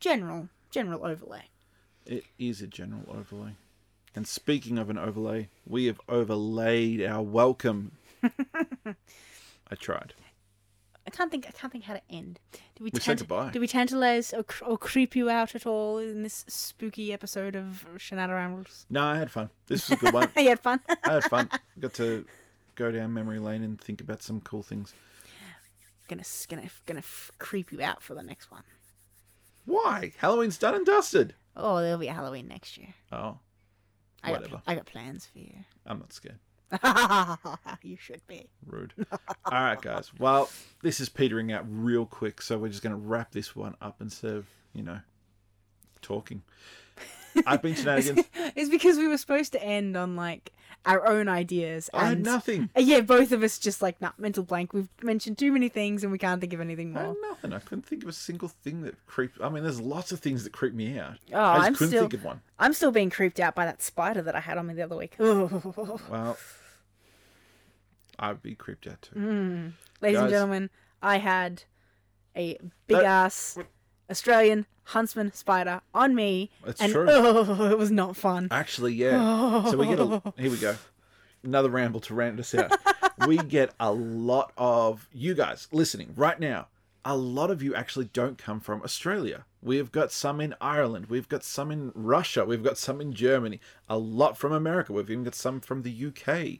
general 0.00 0.48
general 0.70 1.04
overlay. 1.04 1.44
it 2.06 2.24
is 2.38 2.62
a 2.62 2.66
general 2.66 3.02
overlay. 3.08 3.52
And 4.18 4.26
speaking 4.26 4.78
of 4.78 4.90
an 4.90 4.98
overlay, 4.98 5.48
we 5.64 5.84
have 5.84 6.00
overlaid 6.08 7.00
our 7.04 7.22
welcome. 7.22 7.92
I 8.24 9.74
tried. 9.78 10.12
I 11.06 11.10
can't 11.10 11.30
think. 11.30 11.46
I 11.46 11.52
can't 11.52 11.70
think 11.72 11.84
how 11.84 11.94
to 11.94 12.02
end. 12.10 12.40
Did 12.74 12.80
we, 12.82 12.90
We 12.92 12.98
tant- 12.98 13.20
goodbye. 13.20 13.50
Did 13.52 13.60
we 13.60 13.68
tantalize 13.68 14.34
or, 14.34 14.42
cr- 14.42 14.64
or 14.64 14.76
creep 14.76 15.14
you 15.14 15.30
out 15.30 15.54
at 15.54 15.66
all 15.66 15.98
in 15.98 16.24
this 16.24 16.44
spooky 16.48 17.12
episode 17.12 17.54
of 17.54 17.86
Shenanigans 17.96 18.34
Rambles? 18.36 18.86
No, 18.90 19.04
I 19.04 19.18
had 19.18 19.30
fun. 19.30 19.50
This 19.68 19.88
was 19.88 19.98
a 20.00 20.04
good 20.04 20.12
one. 20.14 20.28
you 20.36 20.48
had 20.48 20.58
fun. 20.58 20.80
I 21.04 21.12
had 21.12 21.24
fun. 21.26 21.48
Got 21.78 21.94
to 21.94 22.24
go 22.74 22.90
down 22.90 23.14
memory 23.14 23.38
lane 23.38 23.62
and 23.62 23.80
think 23.80 24.00
about 24.00 24.20
some 24.20 24.40
cool 24.40 24.64
things. 24.64 24.92
gonna 26.08 26.24
gonna 26.48 26.68
gonna 26.86 26.98
f- 26.98 27.30
creep 27.38 27.70
you 27.70 27.82
out 27.82 28.02
for 28.02 28.14
the 28.16 28.24
next 28.24 28.50
one. 28.50 28.64
Why? 29.64 30.10
Halloween's 30.18 30.58
done 30.58 30.74
and 30.74 30.84
dusted. 30.84 31.34
Oh, 31.56 31.76
there'll 31.80 31.98
be 31.98 32.08
a 32.08 32.12
Halloween 32.12 32.48
next 32.48 32.76
year. 32.76 32.94
Oh, 33.12 33.38
I 34.22 34.32
got, 34.32 34.40
Whatever. 34.40 34.62
I 34.66 34.74
got 34.74 34.86
plans 34.86 35.26
for 35.26 35.38
you. 35.38 35.54
I'm 35.86 35.98
not 35.98 36.12
scared. 36.12 36.38
you 37.82 37.96
should 37.98 38.20
be. 38.26 38.48
Rude. 38.66 38.92
All 39.10 39.18
right, 39.52 39.80
guys. 39.80 40.10
Well, 40.18 40.50
this 40.82 41.00
is 41.00 41.08
petering 41.08 41.52
out 41.52 41.64
real 41.68 42.04
quick, 42.04 42.42
so 42.42 42.58
we're 42.58 42.68
just 42.68 42.82
going 42.82 42.94
to 42.94 43.00
wrap 43.00 43.32
this 43.32 43.56
one 43.56 43.74
up 43.80 44.00
instead 44.00 44.34
of, 44.34 44.46
you 44.74 44.82
know, 44.82 45.00
talking. 46.02 46.42
I've 47.46 47.62
been 47.62 47.74
shenanigans. 47.76 48.26
It's 48.54 48.70
because 48.70 48.98
we 48.98 49.08
were 49.08 49.18
supposed 49.18 49.52
to 49.52 49.62
end 49.62 49.96
on 49.96 50.16
like 50.16 50.52
our 50.86 51.06
own 51.06 51.28
ideas. 51.28 51.90
I 51.92 52.04
had 52.06 52.12
and- 52.18 52.24
nothing. 52.24 52.70
Uh, 52.76 52.80
Yeah, 52.80 53.00
both 53.00 53.32
of 53.32 53.42
us 53.42 53.58
just 53.58 53.82
like, 53.82 54.00
nah, 54.00 54.12
mental 54.18 54.42
blank. 54.42 54.72
We've 54.72 54.88
mentioned 55.02 55.36
too 55.38 55.52
many 55.52 55.68
things 55.68 56.02
and 56.02 56.10
we 56.12 56.18
can't 56.18 56.40
think 56.40 56.52
of 56.52 56.60
anything 56.60 56.96
I 56.96 57.02
more. 57.02 57.08
had 57.14 57.16
nothing. 57.22 57.52
I 57.52 57.58
couldn't 57.58 57.84
think 57.86 58.02
of 58.04 58.08
a 58.08 58.12
single 58.12 58.48
thing 58.48 58.82
that 58.82 58.94
creeped. 59.06 59.38
I 59.42 59.48
mean, 59.48 59.62
there's 59.64 59.80
lots 59.80 60.12
of 60.12 60.20
things 60.20 60.44
that 60.44 60.52
creep 60.52 60.72
me 60.74 60.98
out. 60.98 61.18
Oh, 61.32 61.38
I 61.40 61.56
just 61.56 61.66
I'm 61.66 61.74
couldn't 61.74 61.88
still, 61.88 62.00
think 62.02 62.14
of 62.14 62.24
one. 62.24 62.40
I'm 62.58 62.72
still 62.72 62.90
being 62.92 63.10
creeped 63.10 63.38
out 63.40 63.54
by 63.54 63.64
that 63.66 63.82
spider 63.82 64.22
that 64.22 64.34
I 64.34 64.40
had 64.40 64.56
on 64.56 64.66
me 64.66 64.74
the 64.74 64.82
other 64.82 64.96
week. 64.96 65.16
Well, 65.18 66.36
I'd 68.18 68.42
be 68.42 68.54
creeped 68.54 68.86
out 68.86 69.02
too. 69.02 69.14
Mm. 69.18 69.72
Ladies 70.00 70.18
and 70.20 70.30
gentlemen, 70.30 70.70
I 71.02 71.18
had 71.18 71.62
a 72.36 72.58
big 72.86 72.98
Uh, 72.98 73.02
ass 73.02 73.58
Australian 74.10 74.66
huntsman 74.84 75.32
spider 75.32 75.80
on 75.94 76.14
me, 76.14 76.50
That's 76.64 76.80
and 76.80 76.92
true. 76.92 77.06
oh, 77.08 77.66
it 77.70 77.78
was 77.78 77.90
not 77.90 78.16
fun. 78.16 78.48
Actually, 78.50 78.94
yeah. 78.94 79.64
So 79.70 79.76
we 79.76 79.86
get 79.86 79.98
a. 80.00 80.22
Here 80.38 80.50
we 80.50 80.56
go. 80.56 80.76
Another 81.42 81.68
ramble 81.68 82.00
to 82.00 82.14
round 82.14 82.40
us 82.40 82.54
out. 82.54 82.72
we 83.26 83.36
get 83.36 83.74
a 83.78 83.92
lot 83.92 84.52
of 84.56 85.08
you 85.12 85.34
guys 85.34 85.68
listening 85.72 86.12
right 86.16 86.38
now. 86.40 86.68
A 87.04 87.16
lot 87.16 87.50
of 87.50 87.62
you 87.62 87.74
actually 87.74 88.06
don't 88.06 88.36
come 88.36 88.60
from 88.60 88.82
Australia. 88.82 89.44
We've 89.62 89.90
got 89.90 90.12
some 90.12 90.40
in 90.40 90.54
Ireland. 90.60 91.06
We've 91.06 91.28
got 91.28 91.44
some 91.44 91.70
in 91.70 91.92
Russia. 91.94 92.44
We've 92.44 92.62
got 92.62 92.76
some 92.76 93.00
in 93.00 93.12
Germany. 93.12 93.60
A 93.88 93.96
lot 93.96 94.36
from 94.36 94.52
America. 94.52 94.92
We've 94.92 95.08
even 95.10 95.24
got 95.24 95.34
some 95.34 95.60
from 95.60 95.82
the 95.82 96.06
UK. 96.06 96.58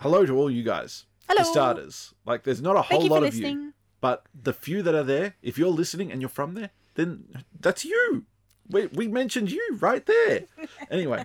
Hello 0.00 0.26
to 0.26 0.36
all 0.36 0.50
you 0.50 0.62
guys. 0.62 1.06
Hello. 1.28 1.44
For 1.44 1.44
starters, 1.44 2.12
like 2.26 2.42
there's 2.42 2.60
not 2.60 2.76
a 2.76 2.82
Thank 2.82 3.02
whole 3.02 3.10
lot 3.10 3.22
of 3.22 3.34
you. 3.34 3.72
But 4.00 4.24
the 4.34 4.52
few 4.52 4.82
that 4.82 4.94
are 4.94 5.02
there, 5.04 5.34
if 5.42 5.58
you're 5.58 5.68
listening 5.70 6.10
and 6.10 6.20
you're 6.20 6.28
from 6.28 6.54
there, 6.54 6.70
then 6.94 7.24
that's 7.58 7.84
you. 7.84 8.24
We, 8.68 8.86
we 8.86 9.08
mentioned 9.08 9.50
you 9.50 9.76
right 9.80 10.04
there. 10.04 10.44
Anyway, 10.90 11.24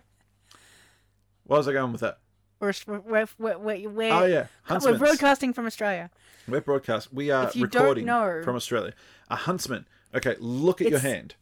where 1.45 1.57
was 1.57 1.67
I 1.67 1.73
going 1.73 1.91
with 1.91 2.01
that? 2.01 2.19
We're, 2.59 2.73
we're, 2.87 2.99
we're, 3.37 3.57
we're, 3.57 3.89
we're, 3.89 4.13
Oh 4.13 4.25
yeah, 4.25 4.47
we're 4.69 4.97
broadcasting 4.97 5.53
from 5.53 5.65
Australia. 5.65 6.09
We're 6.47 6.61
broadcast. 6.61 7.13
We 7.13 7.31
are 7.31 7.47
If 7.47 7.55
you 7.55 7.67
don't 7.67 7.81
recording 7.81 8.43
from 8.43 8.55
Australia. 8.55 8.93
A 9.29 9.35
huntsman. 9.35 9.87
Okay, 10.13 10.35
look 10.39 10.81
at 10.81 10.89
your 10.89 10.99
hand. 10.99 11.35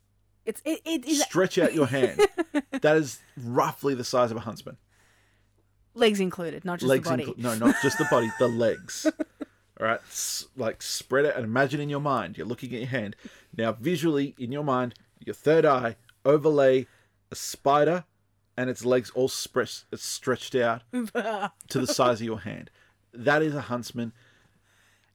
It's 0.45 0.61
it, 0.65 0.81
it 0.85 1.05
is 1.05 1.21
Stretch 1.23 1.57
out 1.57 1.73
your 1.73 1.87
hand. 1.87 2.19
that 2.71 2.97
is 2.97 3.19
roughly 3.37 3.93
the 3.93 4.03
size 4.03 4.31
of 4.31 4.37
a 4.37 4.41
huntsman. 4.41 4.77
legs 5.93 6.19
included, 6.19 6.65
not 6.65 6.79
just 6.79 6.89
legs 6.89 7.07
the 7.07 7.11
body. 7.11 7.25
inclu- 7.25 7.37
no, 7.37 7.55
not 7.55 7.75
just 7.81 7.97
the 7.97 8.07
body, 8.09 8.31
the 8.39 8.47
legs. 8.47 9.05
All 9.79 9.87
right, 9.87 9.99
S- 10.09 10.47
like 10.55 10.81
spread 10.81 11.25
it 11.25 11.35
and 11.35 11.43
imagine 11.43 11.79
in 11.81 11.89
your 11.89 11.99
mind. 11.99 12.37
You're 12.37 12.45
looking 12.47 12.73
at 12.73 12.79
your 12.81 12.89
hand. 12.89 13.15
Now, 13.57 13.71
visually 13.71 14.35
in 14.37 14.51
your 14.51 14.63
mind, 14.63 14.93
your 15.19 15.33
third 15.33 15.65
eye 15.65 15.95
overlay 16.25 16.85
a 17.31 17.35
spider 17.35 18.03
and 18.55 18.69
its 18.69 18.85
legs 18.85 19.09
all 19.11 19.27
spre- 19.29 19.63
stretched 19.95 20.53
out 20.55 20.83
to 20.91 21.51
the 21.79 21.87
size 21.87 22.21
of 22.21 22.25
your 22.25 22.41
hand. 22.41 22.69
That 23.13 23.41
is 23.41 23.55
a 23.55 23.61
huntsman, 23.61 24.13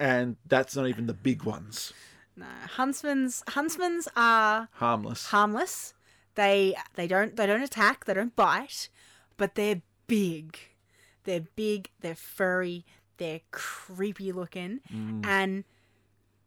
and 0.01 0.37
that's 0.47 0.77
not 0.77 0.87
even 0.89 1.07
the 1.07 1.15
big 1.15 1.45
ones. 1.45 1.93
No, 2.37 2.47
huntsmen's 2.77 3.43
huntsmen's 3.49 4.09
are 4.17 4.69
Harmless. 4.75 5.27
harmless. 5.27 5.95
They 6.37 6.75
they 6.95 7.07
don't 7.09 7.35
they 7.37 7.47
don't 7.47 7.63
attack. 7.63 8.05
They 8.05 8.15
don't 8.15 8.35
bite, 8.37 8.89
but 9.37 9.55
they're 9.57 9.83
big. 10.07 10.57
They're 11.25 11.47
big. 11.57 11.91
They're 12.01 12.15
furry. 12.15 12.85
They're 13.19 13.41
creepy 13.51 14.33
looking, 14.33 14.81
mm. 14.93 15.25
and 15.27 15.65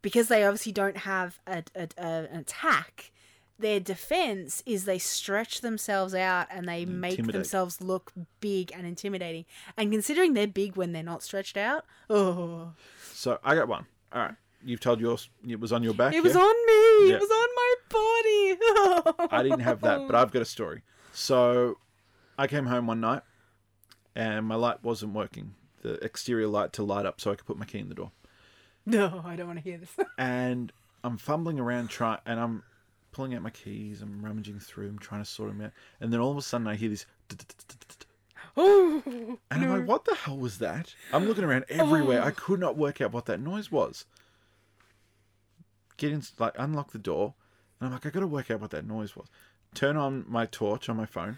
because 0.02 0.28
they 0.28 0.44
obviously 0.44 0.72
don't 0.72 0.98
have 0.98 1.40
a, 1.46 1.64
a, 1.76 1.88
a, 1.98 2.08
an 2.32 2.40
attack, 2.40 3.12
their 3.60 3.80
defense 3.80 4.64
is 4.66 4.86
they 4.86 4.98
stretch 4.98 5.62
themselves 5.62 6.14
out 6.14 6.48
and 6.50 6.68
they 6.68 6.86
make 6.86 7.26
themselves 7.28 7.80
look 7.82 8.12
big 8.40 8.72
and 8.74 8.86
intimidating. 8.86 9.46
And 9.78 9.92
considering 9.92 10.34
they're 10.34 10.48
big 10.48 10.76
when 10.76 10.92
they're 10.92 11.04
not 11.04 11.24
stretched 11.24 11.58
out, 11.58 11.86
oh, 12.10 12.74
So 13.14 13.40
I 13.44 13.56
got 13.56 13.68
one. 13.68 13.86
All 14.12 14.22
right, 14.22 14.36
you've 14.64 14.80
told 14.80 15.00
yours. 15.00 15.30
It 15.48 15.60
was 15.60 15.72
on 15.72 15.84
your 15.84 15.94
back. 15.94 16.14
it 16.14 16.24
was 16.24 16.34
yeah? 16.34 16.42
on 16.42 16.66
me. 16.66 17.10
Yeah. 17.10 17.16
It 17.16 17.22
was 17.22 17.32
on 17.32 17.48
my 17.56 17.76
body. 17.90 19.30
I 19.32 19.44
didn't 19.44 19.62
have 19.62 19.82
that, 19.82 20.08
but 20.08 20.16
I've 20.16 20.32
got 20.32 20.42
a 20.42 20.46
story. 20.46 20.82
So 21.14 21.78
I 22.38 22.48
came 22.48 22.66
home 22.66 22.88
one 22.88 23.00
night 23.00 23.22
and 24.16 24.46
my 24.46 24.56
light 24.56 24.84
wasn't 24.84 25.14
working. 25.14 25.54
The 25.82 25.94
exterior 26.04 26.48
light 26.48 26.74
to 26.74 26.84
light 26.84 27.06
up 27.06 27.20
so 27.20 27.32
I 27.32 27.36
could 27.36 27.46
put 27.46 27.58
my 27.58 27.66
key 27.66 27.80
in 27.80 27.90
the 27.90 27.96
door. 27.96 28.12
No, 28.84 29.22
I 29.24 29.36
don't 29.36 29.46
want 29.46 29.60
to 29.60 29.64
hear 29.64 29.78
this. 29.78 29.92
And 30.18 30.72
I'm 31.04 31.18
fumbling 31.18 31.60
around 31.60 31.92
trying 31.92 32.18
and 32.26 32.40
I'm 32.40 32.64
pulling 33.12 33.36
out 33.36 33.44
my 33.44 33.52
keys, 33.52 34.02
I'm 34.02 34.26
rummaging 34.26 34.60
through, 34.60 34.90
I'm 34.90 34.98
trying 34.98 35.22
to 35.22 35.30
sort 35.30 35.50
them 35.50 35.62
out. 35.62 35.72
And 36.00 36.12
then 36.12 36.20
all 36.20 36.32
of 36.32 36.38
a 36.38 36.42
sudden 36.42 36.66
I 36.66 36.76
hear 36.76 36.90
this 36.90 37.06
oh, 38.58 39.02
and 39.06 39.38
I'm 39.64 39.70
like, 39.70 39.88
what 39.88 40.06
the 40.06 40.16
hell 40.16 40.38
was 40.38 40.58
that? 40.60 40.94
I'm 41.14 41.28
looking 41.28 41.44
around 41.44 41.66
everywhere. 41.70 42.22
I 42.22 42.30
oh. 42.30 42.36
could 42.36 42.60
not 42.60 42.78
work 42.78 43.02
out 43.02 43.14
what 43.14 43.26
that 43.26 43.40
noise 43.40 43.72
was. 43.72 44.06
Get 45.98 46.12
in, 46.12 46.24
like, 46.40 46.56
unlock 46.58 46.92
the 46.92 47.00
door, 47.00 47.36
and 47.80 47.88
I'm 47.88 47.94
like, 47.94 48.06
I 48.06 48.10
gotta 48.10 48.28
work 48.28 48.50
out 48.50 48.62
what 48.62 48.72
that 48.72 48.86
noise 48.86 49.16
was. 49.16 49.28
Turn 49.74 49.96
on 49.96 50.26
my 50.28 50.46
torch 50.46 50.90
on 50.90 50.98
my 50.98 51.06
phone, 51.06 51.38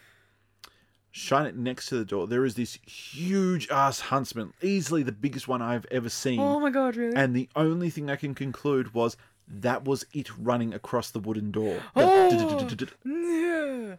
shine 1.16 1.46
it 1.46 1.56
next 1.56 1.86
to 1.90 1.96
the 1.98 2.04
door. 2.04 2.26
There 2.28 2.44
is 2.44 2.56
this 2.56 2.74
huge 2.86 3.70
ass 3.70 4.00
huntsman, 4.02 4.52
easily 4.62 5.04
the 5.04 5.12
biggest 5.14 5.48
one 5.48 5.62
I've 5.62 5.86
ever 5.92 6.10
seen. 6.10 6.40
oh 6.40 6.60
my 6.60 6.72
god, 6.72 6.96
really? 6.98 7.16
And 7.16 7.34
the 7.36 7.48
only 7.56 7.90
thing 7.90 8.10
I 8.10 8.16
can 8.18 8.34
conclude 8.36 8.94
was 8.96 9.16
that 9.48 9.86
was 9.86 10.06
it 10.14 10.36
running 10.38 10.74
across 10.74 11.12
the 11.12 11.20
wooden 11.20 11.52
door. 11.52 11.82
Oh. 11.96 12.68
Yeah. 13.06 13.96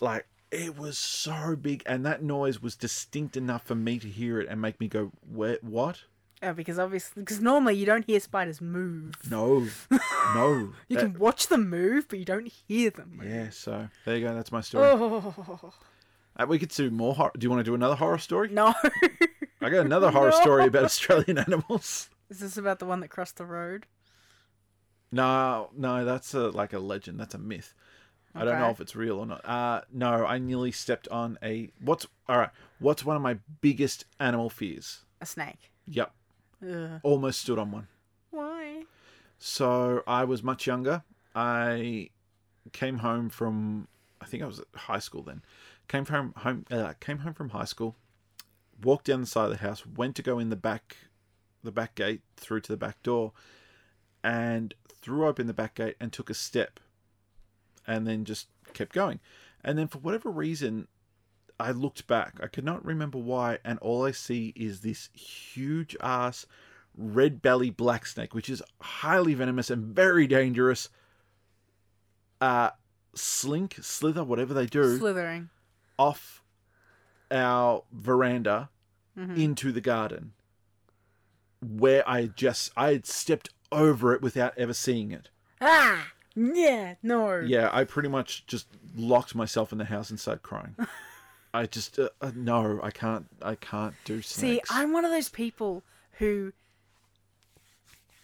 Like 0.00 0.26
it 0.50 0.76
was 0.76 0.98
so 0.98 1.56
big, 1.56 1.82
and 1.86 2.04
that 2.04 2.22
noise 2.22 2.60
was 2.60 2.76
distinct 2.76 3.36
enough 3.36 3.64
for 3.64 3.74
me 3.74 3.98
to 3.98 4.08
hear 4.08 4.38
it 4.40 4.48
and 4.48 4.60
make 4.60 4.78
me 4.80 4.88
go, 4.88 5.10
"Where? 5.32 5.58
What? 5.62 6.02
Oh, 6.42 6.52
because 6.52 6.78
obviously, 6.78 7.22
because 7.22 7.40
normally 7.40 7.76
you 7.76 7.86
don't 7.86 8.04
hear 8.04 8.18
spiders 8.20 8.60
move. 8.60 9.14
No, 9.30 9.68
no." 10.34 10.72
You 10.88 10.96
That- 10.96 11.12
can 11.12 11.18
watch 11.18 11.46
them 11.46 11.70
move, 11.70 12.08
but 12.08 12.18
you 12.18 12.24
don't 12.26 12.48
hear 12.68 12.90
them 12.90 13.12
move. 13.16 13.28
yeah. 13.30 13.48
So 13.50 13.88
there 14.04 14.16
you 14.16 14.26
go. 14.26 14.34
That's 14.34 14.52
my 14.52 14.60
story. 14.60 14.88
Oh 14.90 15.72
we 16.48 16.58
could 16.58 16.70
do 16.70 16.90
more. 16.90 17.14
Hor- 17.14 17.32
do 17.36 17.44
you 17.44 17.50
want 17.50 17.60
to 17.60 17.64
do 17.64 17.74
another 17.74 17.94
horror 17.96 18.18
story? 18.18 18.48
no! 18.48 18.74
I 19.60 19.70
got 19.70 19.86
another 19.86 20.10
horror 20.10 20.30
No. 20.34 20.40
story 20.40 20.66
about 20.66 20.84
Australian 20.84 21.38
animals. 21.46 22.08
Is 22.30 22.40
this 22.40 22.56
about 22.56 22.78
the 22.78 22.86
one 22.86 23.00
that 23.00 23.08
crossed 23.08 23.36
the 23.36 23.44
road? 23.46 23.86
No, 25.10 25.70
no, 25.76 26.04
that's 26.04 26.32
a 26.34 26.48
like 26.50 26.72
a 26.72 26.78
legend. 26.78 27.20
That's 27.20 27.34
a 27.34 27.38
myth. 27.38 27.74
I 28.34 28.46
don't 28.46 28.58
know 28.58 28.70
if 28.70 28.80
it's 28.80 28.96
real 28.96 29.18
or 29.18 29.26
not. 29.26 29.44
Uh 29.46 29.82
no, 29.92 30.24
I 30.24 30.38
nearly 30.38 30.72
stepped 30.72 31.06
on 31.08 31.38
a 31.42 31.70
what's 31.80 32.06
all 32.28 32.38
right. 32.38 32.50
What's 32.78 33.04
one 33.04 33.14
of 33.16 33.20
my 33.22 33.36
biggest 33.60 34.06
animal 34.18 34.48
fears? 34.48 35.04
A 35.20 35.26
snake. 35.26 35.70
Yep, 35.86 36.12
Ugh. 36.66 37.00
almost 37.02 37.42
stood 37.42 37.58
on 37.58 37.70
one. 37.72 37.88
Why? 38.30 38.84
So 39.38 40.02
I 40.06 40.24
was 40.24 40.42
much 40.42 40.66
younger. 40.66 41.02
I 41.34 42.08
came 42.72 42.98
home 42.98 43.28
from 43.28 43.86
I 44.20 44.24
think 44.24 44.42
I 44.42 44.46
was 44.46 44.60
at 44.60 44.66
high 44.74 44.98
school 45.00 45.22
then. 45.22 45.42
Came 45.92 46.06
from 46.06 46.32
home 46.38 46.64
uh, 46.70 46.94
came 47.00 47.18
home 47.18 47.34
from 47.34 47.50
high 47.50 47.66
school. 47.66 47.96
Walked 48.82 49.04
down 49.04 49.20
the 49.20 49.26
side 49.26 49.44
of 49.44 49.50
the 49.50 49.58
house, 49.58 49.84
went 49.84 50.16
to 50.16 50.22
go 50.22 50.38
in 50.38 50.48
the 50.48 50.56
back 50.56 50.96
the 51.62 51.70
back 51.70 51.96
gate 51.96 52.22
through 52.38 52.60
to 52.62 52.72
the 52.72 52.78
back 52.78 53.02
door 53.02 53.32
and 54.24 54.72
threw 55.02 55.26
open 55.26 55.46
the 55.46 55.52
back 55.52 55.74
gate 55.74 55.96
and 56.00 56.10
took 56.10 56.30
a 56.30 56.34
step 56.34 56.80
and 57.86 58.06
then 58.06 58.24
just 58.24 58.46
kept 58.72 58.94
going. 58.94 59.20
And 59.62 59.78
then 59.78 59.86
for 59.86 59.98
whatever 59.98 60.30
reason 60.30 60.88
I 61.60 61.72
looked 61.72 62.06
back. 62.06 62.38
I 62.42 62.46
could 62.46 62.64
not 62.64 62.82
remember 62.82 63.18
why 63.18 63.58
and 63.62 63.78
all 63.80 64.06
I 64.06 64.12
see 64.12 64.54
is 64.56 64.80
this 64.80 65.10
huge 65.12 65.94
ass 66.00 66.46
red 66.96 67.42
belly 67.42 67.68
black 67.68 68.06
snake, 68.06 68.34
which 68.34 68.48
is 68.48 68.62
highly 68.80 69.34
venomous 69.34 69.68
and 69.68 69.94
very 69.94 70.26
dangerous. 70.26 70.88
Uh, 72.40 72.70
slink, 73.14 73.76
slither, 73.82 74.24
whatever 74.24 74.54
they 74.54 74.64
do, 74.64 74.96
Slithering. 74.96 75.50
Off 76.06 76.42
our 77.30 77.82
veranda 77.92 78.68
Mhm. 79.16 79.36
into 79.36 79.72
the 79.72 79.80
garden, 79.80 80.32
where 81.60 82.02
I 82.08 82.26
just 82.26 82.70
I 82.76 82.92
had 82.92 83.06
stepped 83.06 83.50
over 83.70 84.14
it 84.14 84.22
without 84.22 84.56
ever 84.56 84.74
seeing 84.74 85.12
it. 85.12 85.28
Ah! 85.60 86.12
Yeah, 86.34 86.94
no. 87.02 87.40
Yeah, 87.40 87.68
I 87.72 87.84
pretty 87.84 88.08
much 88.08 88.46
just 88.46 88.66
locked 88.96 89.34
myself 89.34 89.70
in 89.70 89.76
the 89.78 89.84
house 89.84 90.08
and 90.10 90.18
started 90.18 90.42
crying. 90.42 90.74
I 91.54 91.66
just 91.66 91.98
uh, 91.98 92.08
uh, 92.22 92.32
no, 92.34 92.80
I 92.82 92.90
can't. 92.90 93.26
I 93.42 93.54
can't 93.54 93.94
do 94.04 94.22
snakes. 94.22 94.70
See. 94.70 94.74
I'm 94.74 94.92
one 94.94 95.04
of 95.04 95.10
those 95.10 95.28
people 95.28 95.82
who, 96.18 96.52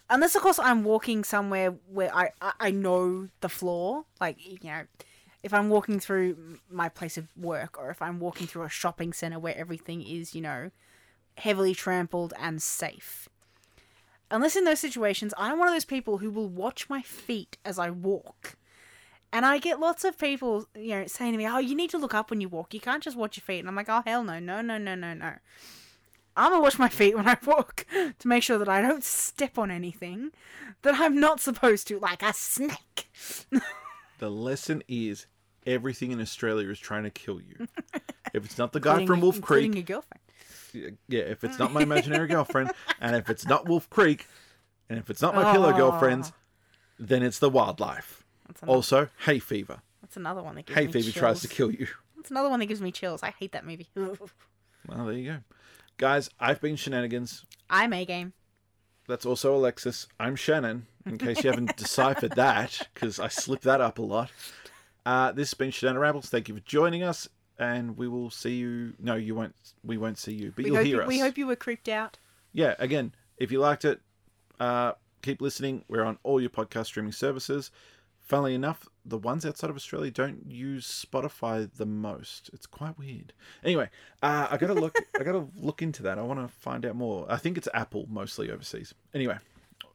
unless 0.09 0.33
of 0.35 0.41
course 0.41 0.57
I'm 0.57 0.83
walking 0.83 1.23
somewhere 1.23 1.75
where 1.87 2.13
I, 2.15 2.31
I, 2.41 2.53
I 2.59 2.71
know 2.71 3.29
the 3.41 3.49
floor, 3.49 4.05
like 4.19 4.37
you 4.43 4.57
know, 4.63 4.85
if 5.43 5.53
I'm 5.53 5.69
walking 5.69 5.99
through 5.99 6.59
my 6.69 6.89
place 6.89 7.17
of 7.17 7.27
work 7.37 7.77
or 7.79 7.89
if 7.89 8.01
I'm 8.01 8.19
walking 8.19 8.47
through 8.47 8.63
a 8.63 8.69
shopping 8.69 9.13
center 9.13 9.39
where 9.39 9.57
everything 9.57 10.01
is 10.01 10.35
you 10.35 10.41
know, 10.41 10.71
heavily 11.37 11.73
trampled 11.73 12.33
and 12.39 12.61
safe. 12.61 13.29
Unless 14.31 14.55
in 14.55 14.63
those 14.63 14.79
situations, 14.79 15.33
I'm 15.37 15.57
one 15.57 15.67
of 15.67 15.73
those 15.73 15.85
people 15.85 16.19
who 16.19 16.29
will 16.29 16.49
watch 16.49 16.89
my 16.89 17.01
feet 17.01 17.57
as 17.65 17.79
I 17.79 17.89
walk. 17.89 18.57
And 19.31 19.45
I 19.45 19.57
get 19.59 19.79
lots 19.79 20.03
of 20.03 20.17
people, 20.17 20.67
you 20.75 20.89
know, 20.89 21.07
saying 21.07 21.31
to 21.33 21.37
me, 21.37 21.47
"Oh, 21.47 21.59
you 21.59 21.75
need 21.75 21.89
to 21.91 21.97
look 21.97 22.13
up 22.13 22.29
when 22.29 22.41
you 22.41 22.49
walk. 22.49 22.73
You 22.73 22.79
can't 22.79 23.03
just 23.03 23.17
watch 23.17 23.37
your 23.37 23.43
feet." 23.43 23.59
And 23.59 23.67
I'm 23.67 23.75
like, 23.75 23.89
"Oh, 23.89 24.01
hell 24.05 24.23
no, 24.23 24.39
no, 24.39 24.61
no, 24.61 24.77
no, 24.77 24.95
no, 24.95 25.13
no." 25.13 25.33
I'm 26.35 26.51
gonna 26.51 26.61
watch 26.61 26.79
my 26.79 26.89
feet 26.89 27.15
when 27.15 27.27
I 27.27 27.37
walk 27.45 27.85
to 28.19 28.27
make 28.27 28.43
sure 28.43 28.57
that 28.57 28.69
I 28.69 28.81
don't 28.81 29.03
step 29.03 29.57
on 29.57 29.69
anything 29.71 30.31
that 30.83 30.95
I'm 30.99 31.19
not 31.19 31.39
supposed 31.39 31.87
to, 31.87 31.99
like 31.99 32.23
a 32.23 32.33
snake. 32.33 33.09
the 34.19 34.29
lesson 34.29 34.83
is 34.87 35.25
everything 35.65 36.11
in 36.11 36.21
Australia 36.21 36.69
is 36.69 36.79
trying 36.79 37.03
to 37.03 37.09
kill 37.09 37.41
you. 37.41 37.67
if 38.33 38.45
it's 38.45 38.57
not 38.57 38.71
the 38.73 38.79
guy 38.79 39.05
from 39.05 39.21
Wolf 39.21 39.41
Creek, 39.41 39.73
your 39.73 39.83
girlfriend. 39.83 40.97
yeah, 41.07 41.21
if 41.21 41.43
it's 41.43 41.57
not 41.59 41.73
my 41.73 41.81
imaginary 41.89 42.27
girlfriend, 42.27 42.71
and 43.01 43.15
if 43.15 43.29
it's 43.29 43.45
not 43.45 43.67
Wolf 43.67 43.89
Creek, 43.89 44.27
and 44.89 44.99
if 44.99 45.09
it's 45.09 45.21
not 45.21 45.35
my 45.35 45.51
pillow 45.51 45.73
girlfriends, 45.73 46.31
then 46.99 47.23
it's 47.23 47.39
the 47.39 47.49
wildlife. 47.49 48.23
Another, 48.61 48.67
Also, 48.77 49.09
hay 49.25 49.39
fever. 49.39 49.81
that's 50.01 50.17
another 50.17 50.41
one 50.41 50.55
that 50.55 50.65
gives 50.65 50.77
Hay 50.79 50.87
me 50.87 50.91
fever 50.91 51.03
chills. 51.11 51.15
tries 51.15 51.41
to 51.41 51.47
kill 51.47 51.71
you. 51.71 51.87
That's 52.15 52.31
another 52.31 52.49
one 52.49 52.59
that 52.59 52.65
gives 52.65 52.81
me 52.81 52.91
chills. 52.91 53.21
I 53.23 53.29
hate 53.31 53.51
that 53.53 53.65
movie. 53.65 53.89
Well, 54.87 55.05
there 55.05 55.13
you 55.13 55.31
go. 55.31 55.37
Guys, 55.97 56.29
I've 56.39 56.61
been 56.61 56.75
Shenanigans. 56.77 57.45
I'm 57.69 57.91
a 57.93 58.05
game. 58.05 58.33
That's 59.07 59.25
also 59.25 59.53
Alexis. 59.55 60.07
I'm 60.19 60.35
Shannon, 60.35 60.87
in 61.09 61.17
case 61.17 61.43
you 61.43 61.49
haven't 61.49 61.75
deciphered 61.77 62.31
that, 62.35 62.87
because 62.93 63.19
I 63.19 63.27
slip 63.27 63.61
that 63.61 63.81
up 63.81 63.97
a 63.99 64.01
lot. 64.01 64.31
Uh, 65.05 65.31
this 65.31 65.49
has 65.49 65.53
been 65.55 65.71
Shannon 65.71 65.97
Rambles. 65.97 66.29
Thank 66.29 66.47
you 66.49 66.55
for 66.55 66.61
joining 66.61 67.03
us, 67.03 67.27
and 67.57 67.97
we 67.97 68.07
will 68.07 68.29
see 68.29 68.55
you. 68.55 68.93
No, 68.99 69.15
you 69.15 69.35
won't. 69.35 69.55
We 69.83 69.97
won't 69.97 70.17
see 70.17 70.33
you, 70.33 70.51
but 70.55 70.63
We 70.65 70.71
you'll 70.71 70.83
hear 70.83 70.97
you, 70.97 71.01
us. 71.01 71.07
we 71.07 71.19
hope 71.19 71.37
you 71.37 71.47
were 71.47 71.55
creeped 71.55 71.89
out. 71.89 72.17
yeah, 72.53 72.75
again, 72.79 73.13
if 73.37 73.51
you 73.51 73.59
liked 73.59 73.85
it, 73.85 74.01
uh, 74.59 74.93
keep 75.21 75.41
listening. 75.41 75.83
We're 75.87 76.03
on 76.03 76.17
all 76.23 76.39
your 76.39 76.49
podcast 76.49 76.85
streaming 76.87 77.11
services. 77.13 77.71
Funnily 78.19 78.53
enough, 78.53 78.87
the 79.03 79.17
ones 79.17 79.43
outside 79.43 79.71
of 79.71 79.75
Australia 79.75 80.11
don't 80.11 80.45
use 80.51 80.85
Spotify 81.11 81.67
the 81.77 81.87
most. 81.87 82.51
It's 82.53 82.67
quite 82.67 82.95
weird. 82.99 83.33
Anyway, 83.63 83.89
uh, 84.21 84.47
I 84.51 84.57
gotta 84.57 84.75
look. 84.75 84.95
I 85.19 85.23
gotta 85.23 85.47
look 85.55 85.81
into 85.81 86.03
that. 86.03 86.19
I 86.19 86.21
want 86.21 86.39
to 86.39 86.47
find 86.47 86.85
out 86.85 86.95
more. 86.95 87.25
I 87.27 87.37
think 87.37 87.57
it's 87.57 87.67
Apple 87.73 88.05
mostly 88.07 88.51
overseas. 88.51 88.93
Anyway, 89.15 89.39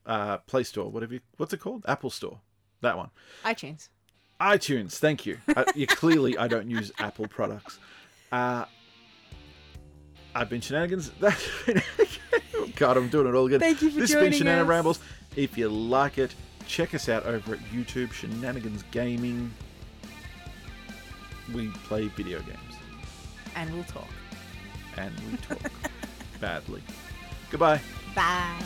uh, 0.06 0.39
Play 0.39 0.62
Store, 0.64 0.90
whatever. 0.90 1.14
You, 1.14 1.20
what's 1.36 1.52
it 1.52 1.59
called? 1.60 1.85
Apple 1.86 2.10
Store. 2.10 2.40
That 2.81 2.97
one. 2.97 3.10
iTunes. 3.44 3.89
iTunes. 4.40 4.93
Thank 4.98 5.24
you. 5.26 5.39
Uh, 5.56 5.64
you 5.74 5.86
clearly, 5.86 6.36
I 6.36 6.48
don't 6.48 6.68
use 6.70 6.93
Apple 6.98 7.26
products. 7.28 7.78
Uh, 8.32 8.64
I've 10.35 10.51
been 10.51 10.60
shenanigans. 10.60 11.10
That's 11.20 11.47
been 11.66 11.81
God, 12.76 12.97
I'm 12.97 13.09
doing 13.09 13.28
it 13.28 13.35
all 13.35 13.47
again. 13.47 13.60
Thank 13.60 13.82
you 13.82 13.90
for 13.90 14.01
This 14.01 14.12
has 14.12 14.20
been 14.22 14.32
joining 14.32 14.47
Shenana 14.59 14.62
us. 14.62 14.66
Rambles. 14.68 14.98
If 15.36 15.56
you 15.56 15.68
like 15.68 16.18
it, 16.18 16.35
check 16.66 16.94
us 16.94 17.09
out 17.09 17.24
over 17.24 17.55
at 17.55 17.60
YouTube, 17.72 18.12
Shenanigans 18.12 18.85
Gaming. 18.90 19.52
We 21.55 21.68
play 21.85 22.09
video 22.09 22.40
games 22.40 22.59
And 23.55 23.72
we'll 23.74 23.85
talk. 23.85 24.09
and 24.97 25.12
we 25.31 25.36
talk 25.39 25.70
badly. 26.40 26.82
Goodbye. 27.51 27.81
Bye. 28.14 28.60